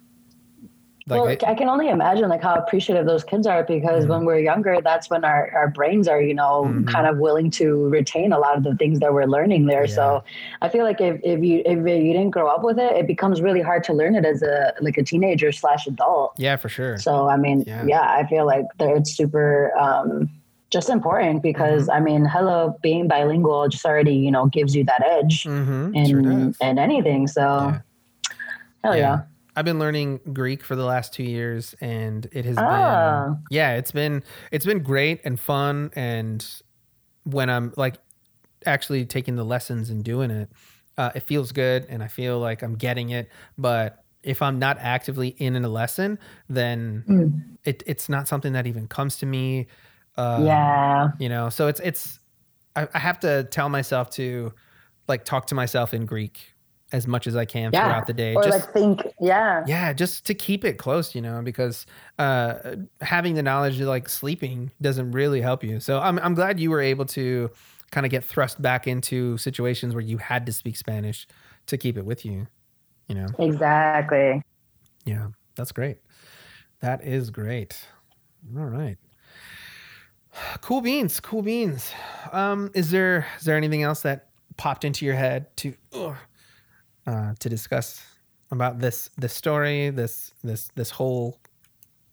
like 1.08 1.20
well, 1.20 1.28
I- 1.28 1.52
I, 1.52 1.54
can 1.54 1.68
only 1.68 1.88
imagine 1.88 2.28
like 2.28 2.42
how 2.42 2.54
appreciative 2.56 3.06
those 3.06 3.22
kids 3.22 3.46
are 3.46 3.62
because 3.62 4.02
Mm-hmm. 4.02 4.10
when 4.12 4.24
we're 4.24 4.40
younger, 4.40 4.78
that's 4.82 5.08
when 5.08 5.24
our, 5.24 5.50
our 5.54 5.68
brains 5.68 6.08
are, 6.08 6.20
you 6.20 6.34
know, 6.34 6.64
Mhm. 6.66 6.88
kind 6.88 7.06
of 7.06 7.18
willing 7.18 7.48
to 7.52 7.88
retain 7.88 8.32
a 8.32 8.38
lot 8.40 8.56
of 8.56 8.64
the 8.64 8.74
things 8.74 8.98
that 8.98 9.14
we're 9.14 9.26
learning 9.26 9.66
there. 9.66 9.86
So 9.86 10.24
I 10.62 10.68
feel 10.68 10.82
like 10.82 11.00
if, 11.00 11.20
if 11.22 11.44
you 11.44 11.62
if 11.64 11.78
you 11.78 12.12
didn't 12.12 12.30
grow 12.30 12.48
up 12.48 12.64
with 12.64 12.78
it, 12.80 12.92
it 12.96 13.06
becomes 13.06 13.40
really 13.40 13.60
hard 13.62 13.84
to 13.84 13.92
learn 13.92 14.16
it 14.16 14.24
as 14.24 14.42
a 14.42 14.74
like 14.80 14.96
a 14.98 15.04
teenager 15.04 15.52
slash 15.52 15.86
adult. 15.86 16.32
Yeah, 16.38 16.56
for 16.56 16.68
sure. 16.68 16.98
So 16.98 17.28
I 17.28 17.36
mean, 17.36 17.62
Yeah. 17.66 17.84
yeah, 17.86 18.02
I 18.02 18.26
feel 18.26 18.44
like 18.44 18.66
that 18.78 18.88
it's 18.96 19.12
super 19.16 19.70
um, 19.78 20.28
just 20.70 20.90
important 20.90 21.40
because 21.40 21.82
Mm-hmm. 21.86 21.96
I 21.96 22.00
mean, 22.00 22.24
hello, 22.24 22.76
being 22.82 23.06
bilingual 23.06 23.68
just 23.68 23.84
already 23.86 24.16
you 24.16 24.32
know 24.32 24.46
gives 24.46 24.74
you 24.74 24.82
that 24.84 25.02
edge 25.06 25.44
mm-hmm. 25.44 25.94
in 25.94 26.06
Sure 26.08 26.68
in 26.68 26.78
anything. 26.80 27.28
So 27.28 27.42
Yeah. 27.42 27.78
hell 28.82 28.96
yeah. 28.96 29.18
I've 29.56 29.64
been 29.64 29.78
learning 29.78 30.20
Greek 30.32 30.62
for 30.62 30.76
the 30.76 30.84
last 30.84 31.12
two 31.14 31.22
years, 31.24 31.74
and 31.80 32.26
it 32.32 32.44
has 32.44 32.56
Ah. 32.58 33.24
been 33.28 33.38
yeah, 33.50 33.72
it's 33.76 33.90
been 33.92 34.22
it's 34.52 34.66
been 34.66 34.80
great 34.82 35.20
and 35.24 35.40
fun. 35.40 35.90
And 35.96 36.46
when 37.24 37.48
I'm 37.50 37.72
like 37.76 37.96
actually 38.66 39.04
taking 39.06 39.36
the 39.36 39.44
lessons 39.44 39.90
and 39.90 40.04
doing 40.04 40.30
it, 40.30 40.50
uh, 40.98 41.10
it 41.14 41.20
feels 41.24 41.52
good, 41.52 41.86
and 41.88 42.02
I 42.02 42.08
feel 42.08 42.38
like 42.38 42.62
I'm 42.62 42.74
getting 42.76 43.10
it. 43.10 43.30
But 43.58 44.04
if 44.22 44.42
I'm 44.42 44.58
not 44.58 44.78
actively 44.80 45.28
in 45.28 45.56
a 45.64 45.68
lesson, 45.68 46.18
then 46.48 47.04
Mm. 47.08 47.56
it, 47.64 47.82
it's 47.86 48.08
not 48.08 48.28
something 48.28 48.52
that 48.54 48.66
even 48.66 48.86
comes 48.88 49.16
to 49.18 49.26
me. 49.26 49.66
Uh, 50.16 50.40
yeah. 50.46 51.08
you 51.18 51.28
know 51.28 51.50
so 51.50 51.68
it's 51.68 51.78
it's 51.80 52.18
I, 52.74 52.88
I 52.94 52.98
have 52.98 53.20
to 53.20 53.44
tell 53.44 53.68
myself 53.68 54.08
to 54.12 54.54
like 55.08 55.26
talk 55.26 55.46
to 55.48 55.54
myself 55.54 55.92
in 55.92 56.06
greek 56.06 56.54
as 56.92 57.06
much 57.06 57.26
as 57.26 57.34
i 57.36 57.44
can 57.44 57.70
Yeah. 57.72 57.84
throughout 57.84 58.06
the 58.06 58.12
day 58.12 58.34
Or 58.34 58.42
just 58.42 58.66
like 58.66 58.72
think, 58.72 59.00
yeah. 59.20 59.64
yeah 59.66 59.92
just 59.92 60.24
to 60.26 60.34
keep 60.34 60.64
it 60.64 60.74
close 60.78 61.14
you 61.14 61.20
know 61.20 61.42
because 61.42 61.84
uh 62.18 62.76
having 63.00 63.34
the 63.34 63.42
knowledge 63.42 63.80
of 63.80 63.88
like 63.88 64.08
sleeping 64.08 64.70
doesn't 64.80 65.10
really 65.12 65.40
help 65.40 65.64
you 65.64 65.80
so 65.80 65.98
i'm, 65.98 66.18
I'm 66.20 66.34
glad 66.34 66.60
you 66.60 66.70
were 66.70 66.80
able 66.80 67.04
to 67.06 67.50
kind 67.90 68.06
of 68.06 68.10
get 68.10 68.22
thrust 68.24 68.60
back 68.62 68.86
into 68.86 69.36
situations 69.38 69.94
where 69.94 70.02
you 70.04 70.18
had 70.18 70.46
to 70.46 70.52
speak 70.52 70.76
spanish 70.76 71.26
to 71.66 71.76
keep 71.76 71.96
it 71.96 72.04
with 72.04 72.24
you 72.24 72.46
you 73.08 73.14
know 73.16 73.26
Exactly. 73.38 74.42
yeah 75.04 75.28
that's 75.56 75.72
great 75.72 75.98
that 76.80 77.02
is 77.04 77.30
great 77.30 77.84
all 78.56 78.64
right 78.64 78.98
cool 80.60 80.80
beans 80.82 81.18
cool 81.20 81.42
beans 81.42 81.90
um 82.32 82.70
is 82.74 82.90
there 82.90 83.26
is 83.38 83.44
there 83.44 83.56
anything 83.56 83.82
else 83.82 84.02
that 84.02 84.28
popped 84.56 84.84
into 84.84 85.04
your 85.04 85.14
head 85.14 85.54
to 85.56 85.74
ugh, 85.94 86.14
uh 87.06 87.32
to 87.38 87.48
discuss 87.48 88.04
about 88.50 88.78
this 88.78 89.10
this 89.18 89.32
story 89.32 89.90
this 89.90 90.32
this 90.42 90.68
this 90.74 90.90
whole 90.90 91.38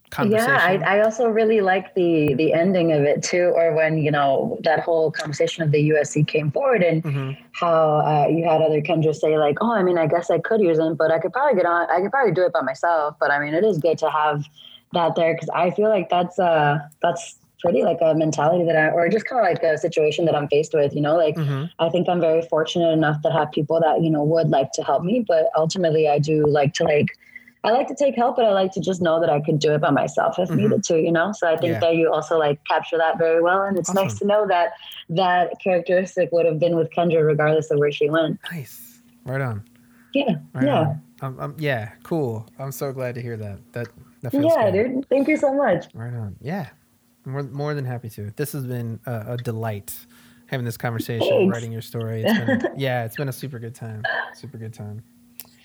conversation 0.09 0.51
Yeah, 0.53 0.87
I, 0.87 0.97
I 0.97 1.03
also 1.03 1.27
really 1.27 1.61
like 1.61 1.95
the 1.95 2.35
the 2.35 2.53
ending 2.53 2.91
of 2.91 3.01
it 3.03 3.23
too, 3.23 3.51
or 3.55 3.73
when 3.73 3.97
you 3.97 4.11
know 4.11 4.59
that 4.63 4.79
whole 4.79 5.11
conversation 5.11 5.63
of 5.63 5.71
the 5.71 5.89
USC 5.89 6.27
came 6.27 6.51
forward 6.51 6.83
and 6.83 7.03
Mhm. 7.03 7.37
how 7.53 7.99
uh, 8.05 8.27
you 8.27 8.43
had 8.47 8.61
other 8.61 8.81
Kendra 8.81 9.13
say 9.13 9.37
like, 9.37 9.57
oh, 9.61 9.73
I 9.73 9.81
mean, 9.83 9.97
I 9.97 10.07
guess 10.07 10.29
I 10.29 10.39
could 10.39 10.61
use 10.61 10.77
them, 10.77 10.95
but 10.95 11.11
I 11.11 11.19
could 11.19 11.33
probably 11.33 11.55
get 11.55 11.65
on. 11.65 11.89
I 11.89 11.99
could 12.01 12.11
probably 12.11 12.33
do 12.33 12.45
it 12.45 12.53
by 12.53 12.61
myself. 12.61 13.15
But 13.19 13.31
I 13.31 13.39
mean, 13.39 13.53
it 13.53 13.63
is 13.63 13.79
good 13.79 13.97
to 13.99 14.09
have 14.09 14.45
that 14.93 15.15
there 15.15 15.33
because 15.33 15.49
I 15.49 15.71
feel 15.71 15.89
like 15.89 16.09
that's 16.09 16.37
uh 16.37 16.77
that's 17.01 17.37
pretty 17.63 17.81
like 17.81 17.97
a 18.01 18.13
mentality 18.13 18.65
that 18.65 18.75
I, 18.75 18.89
or 18.89 19.07
just 19.09 19.25
kind 19.25 19.39
of 19.39 19.49
like 19.51 19.63
a 19.63 19.77
situation 19.77 20.25
that 20.25 20.35
I'm 20.35 20.47
faced 20.49 20.73
with, 20.73 20.93
you 20.93 21.01
know, 21.01 21.15
like 21.15 21.35
Mhm. 21.35 21.69
I 21.79 21.89
think 21.89 22.09
I'm 22.09 22.19
very 22.19 22.41
fortunate 22.43 22.91
enough 22.91 23.21
to 23.23 23.31
have 23.31 23.51
people 23.51 23.79
that, 23.79 24.01
you 24.03 24.09
know, 24.11 24.21
would 24.23 24.49
like 24.49 24.71
to 24.73 24.83
help 24.83 25.03
me, 25.03 25.23
but 25.25 25.49
ultimately 25.55 26.07
I 26.09 26.19
do 26.19 26.45
like 26.45 26.73
to 26.75 26.83
like, 26.83 27.07
I 27.63 27.71
like 27.71 27.87
to 27.87 27.95
take 27.95 28.15
help, 28.15 28.35
but 28.35 28.43
I 28.43 28.51
like 28.51 28.73
to 28.73 28.81
just 28.81 29.01
know 29.01 29.21
that 29.21 29.29
I 29.29 29.39
could 29.39 29.59
do 29.59 29.71
it 29.73 29.79
by 29.79 29.89
myself 29.91 30.37
if 30.37 30.49
Mhm. 30.49 30.55
needed 30.57 30.83
to, 30.83 30.99
you 30.99 31.11
know? 31.13 31.31
So 31.31 31.47
I 31.47 31.55
think 31.55 31.71
Yeah. 31.75 31.79
that 31.79 31.95
you 31.95 32.11
also 32.11 32.37
like 32.37 32.59
capture 32.65 32.97
that 32.97 33.17
very 33.17 33.41
well. 33.41 33.61
And 33.63 33.77
it's 33.77 33.93
nice 33.93 34.19
to 34.19 34.25
know 34.27 34.45
that 34.47 34.73
that 35.09 35.53
characteristic 35.63 36.29
would 36.33 36.45
have 36.45 36.59
been 36.59 36.75
with 36.75 36.89
Kendra 36.91 37.25
regardless 37.25 37.71
of 37.71 37.79
where 37.79 37.91
she 37.93 38.09
went. 38.09 38.39
Nice. 38.51 38.99
Right 39.25 39.39
on. 39.39 39.63
Yeah. 40.13 40.35
Right 40.53 40.65
yeah. 40.67 40.79
on. 40.79 41.01
Um, 41.21 41.39
um, 41.39 41.55
yeah. 41.57 41.91
Cool. 42.03 42.45
I'm 42.59 42.73
so 42.73 42.91
glad 42.91 43.15
to 43.15 43.21
hear 43.21 43.37
that. 43.37 43.59
That 43.71 43.87
that 44.21 44.31
feels 44.31 44.51
Yeah, 44.57 44.69
good. 44.69 44.93
dude. 44.95 45.09
Thank 45.09 45.29
you 45.29 45.37
so 45.37 45.53
much. 45.53 45.85
Right 45.93 46.13
on. 46.13 46.35
Yeah. 46.41 46.67
More, 47.25 47.43
more 47.43 47.73
than 47.73 47.85
happy 47.85 48.09
to. 48.11 48.31
This 48.35 48.51
has 48.51 48.65
been 48.65 48.99
a, 49.05 49.33
a 49.33 49.37
delight 49.37 49.93
having 50.47 50.65
this 50.65 50.77
conversation, 50.77 51.27
Thanks. 51.27 51.53
writing 51.53 51.71
your 51.71 51.81
story. 51.81 52.23
It's 52.23 52.37
been, 52.37 52.73
yeah, 52.77 53.05
it's 53.05 53.15
been 53.15 53.29
a 53.29 53.33
super 53.33 53.59
good 53.59 53.73
time. 53.75 54.03
Super 54.33 54.57
good 54.57 54.73
time. 54.73 55.03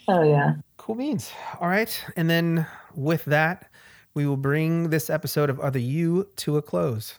Oh 0.06 0.22
yeah. 0.22 0.54
Cool 0.78 0.94
beans. 0.94 1.30
All 1.60 1.68
right. 1.68 2.04
And 2.16 2.30
then 2.30 2.66
with 2.94 3.24
that, 3.26 3.70
we 4.14 4.26
will 4.26 4.36
bring 4.38 4.90
this 4.90 5.10
episode 5.10 5.50
of 5.50 5.60
Other 5.60 5.78
You 5.78 6.28
to 6.36 6.56
a 6.56 6.62
close. 6.62 7.18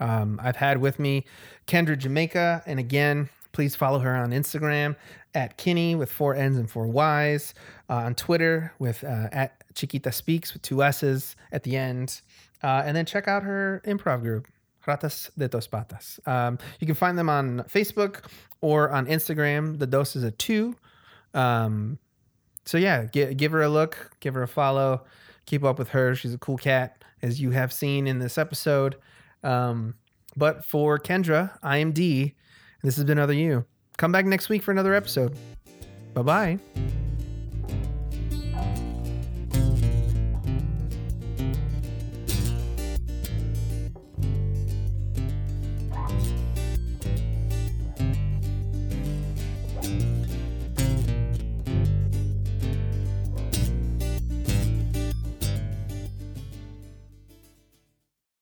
Um, 0.00 0.40
I've 0.42 0.56
had 0.56 0.80
with 0.80 0.98
me 0.98 1.26
Kendra 1.66 1.98
Jamaica. 1.98 2.62
And 2.66 2.78
again, 2.78 3.28
please 3.52 3.76
follow 3.76 3.98
her 3.98 4.14
on 4.14 4.30
Instagram 4.30 4.96
at 5.34 5.58
Kinney 5.58 5.94
with 5.94 6.10
four 6.10 6.34
N's 6.34 6.56
and 6.56 6.70
four 6.70 6.86
Y's, 6.86 7.52
uh, 7.90 7.94
on 7.94 8.14
Twitter 8.14 8.72
with 8.78 9.04
uh, 9.04 9.28
at 9.32 9.62
Chiquita 9.74 10.10
Speaks 10.10 10.52
with 10.54 10.62
two 10.62 10.82
S's 10.82 11.36
at 11.52 11.62
the 11.62 11.76
end. 11.76 12.22
Uh, 12.66 12.82
and 12.84 12.96
then 12.96 13.06
check 13.06 13.28
out 13.28 13.44
her 13.44 13.80
improv 13.86 14.22
group, 14.22 14.48
Ratas 14.88 15.30
de 15.38 15.46
Dos 15.46 15.68
Patas. 15.68 16.18
Um, 16.26 16.58
you 16.80 16.86
can 16.88 16.96
find 16.96 17.16
them 17.16 17.30
on 17.30 17.60
Facebook 17.68 18.24
or 18.60 18.90
on 18.90 19.06
Instagram. 19.06 19.78
The 19.78 19.86
dose 19.86 20.16
is 20.16 20.24
a 20.24 20.32
two. 20.32 20.74
Um, 21.32 22.00
so 22.64 22.76
yeah, 22.76 23.04
give, 23.04 23.36
give 23.36 23.52
her 23.52 23.62
a 23.62 23.68
look, 23.68 24.16
give 24.18 24.34
her 24.34 24.42
a 24.42 24.48
follow, 24.48 25.04
keep 25.44 25.62
up 25.62 25.78
with 25.78 25.90
her. 25.90 26.16
She's 26.16 26.34
a 26.34 26.38
cool 26.38 26.56
cat, 26.56 27.04
as 27.22 27.40
you 27.40 27.52
have 27.52 27.72
seen 27.72 28.08
in 28.08 28.18
this 28.18 28.36
episode. 28.36 28.96
Um, 29.44 29.94
but 30.36 30.64
for 30.64 30.98
Kendra, 30.98 31.56
I 31.62 31.76
am 31.76 31.92
D. 31.92 32.34
This 32.82 32.96
has 32.96 33.04
been 33.04 33.20
Other 33.20 33.32
You. 33.32 33.64
Come 33.96 34.10
back 34.10 34.26
next 34.26 34.48
week 34.48 34.64
for 34.64 34.72
another 34.72 34.92
episode. 34.92 35.36
Bye 36.14 36.22
bye. 36.22 36.58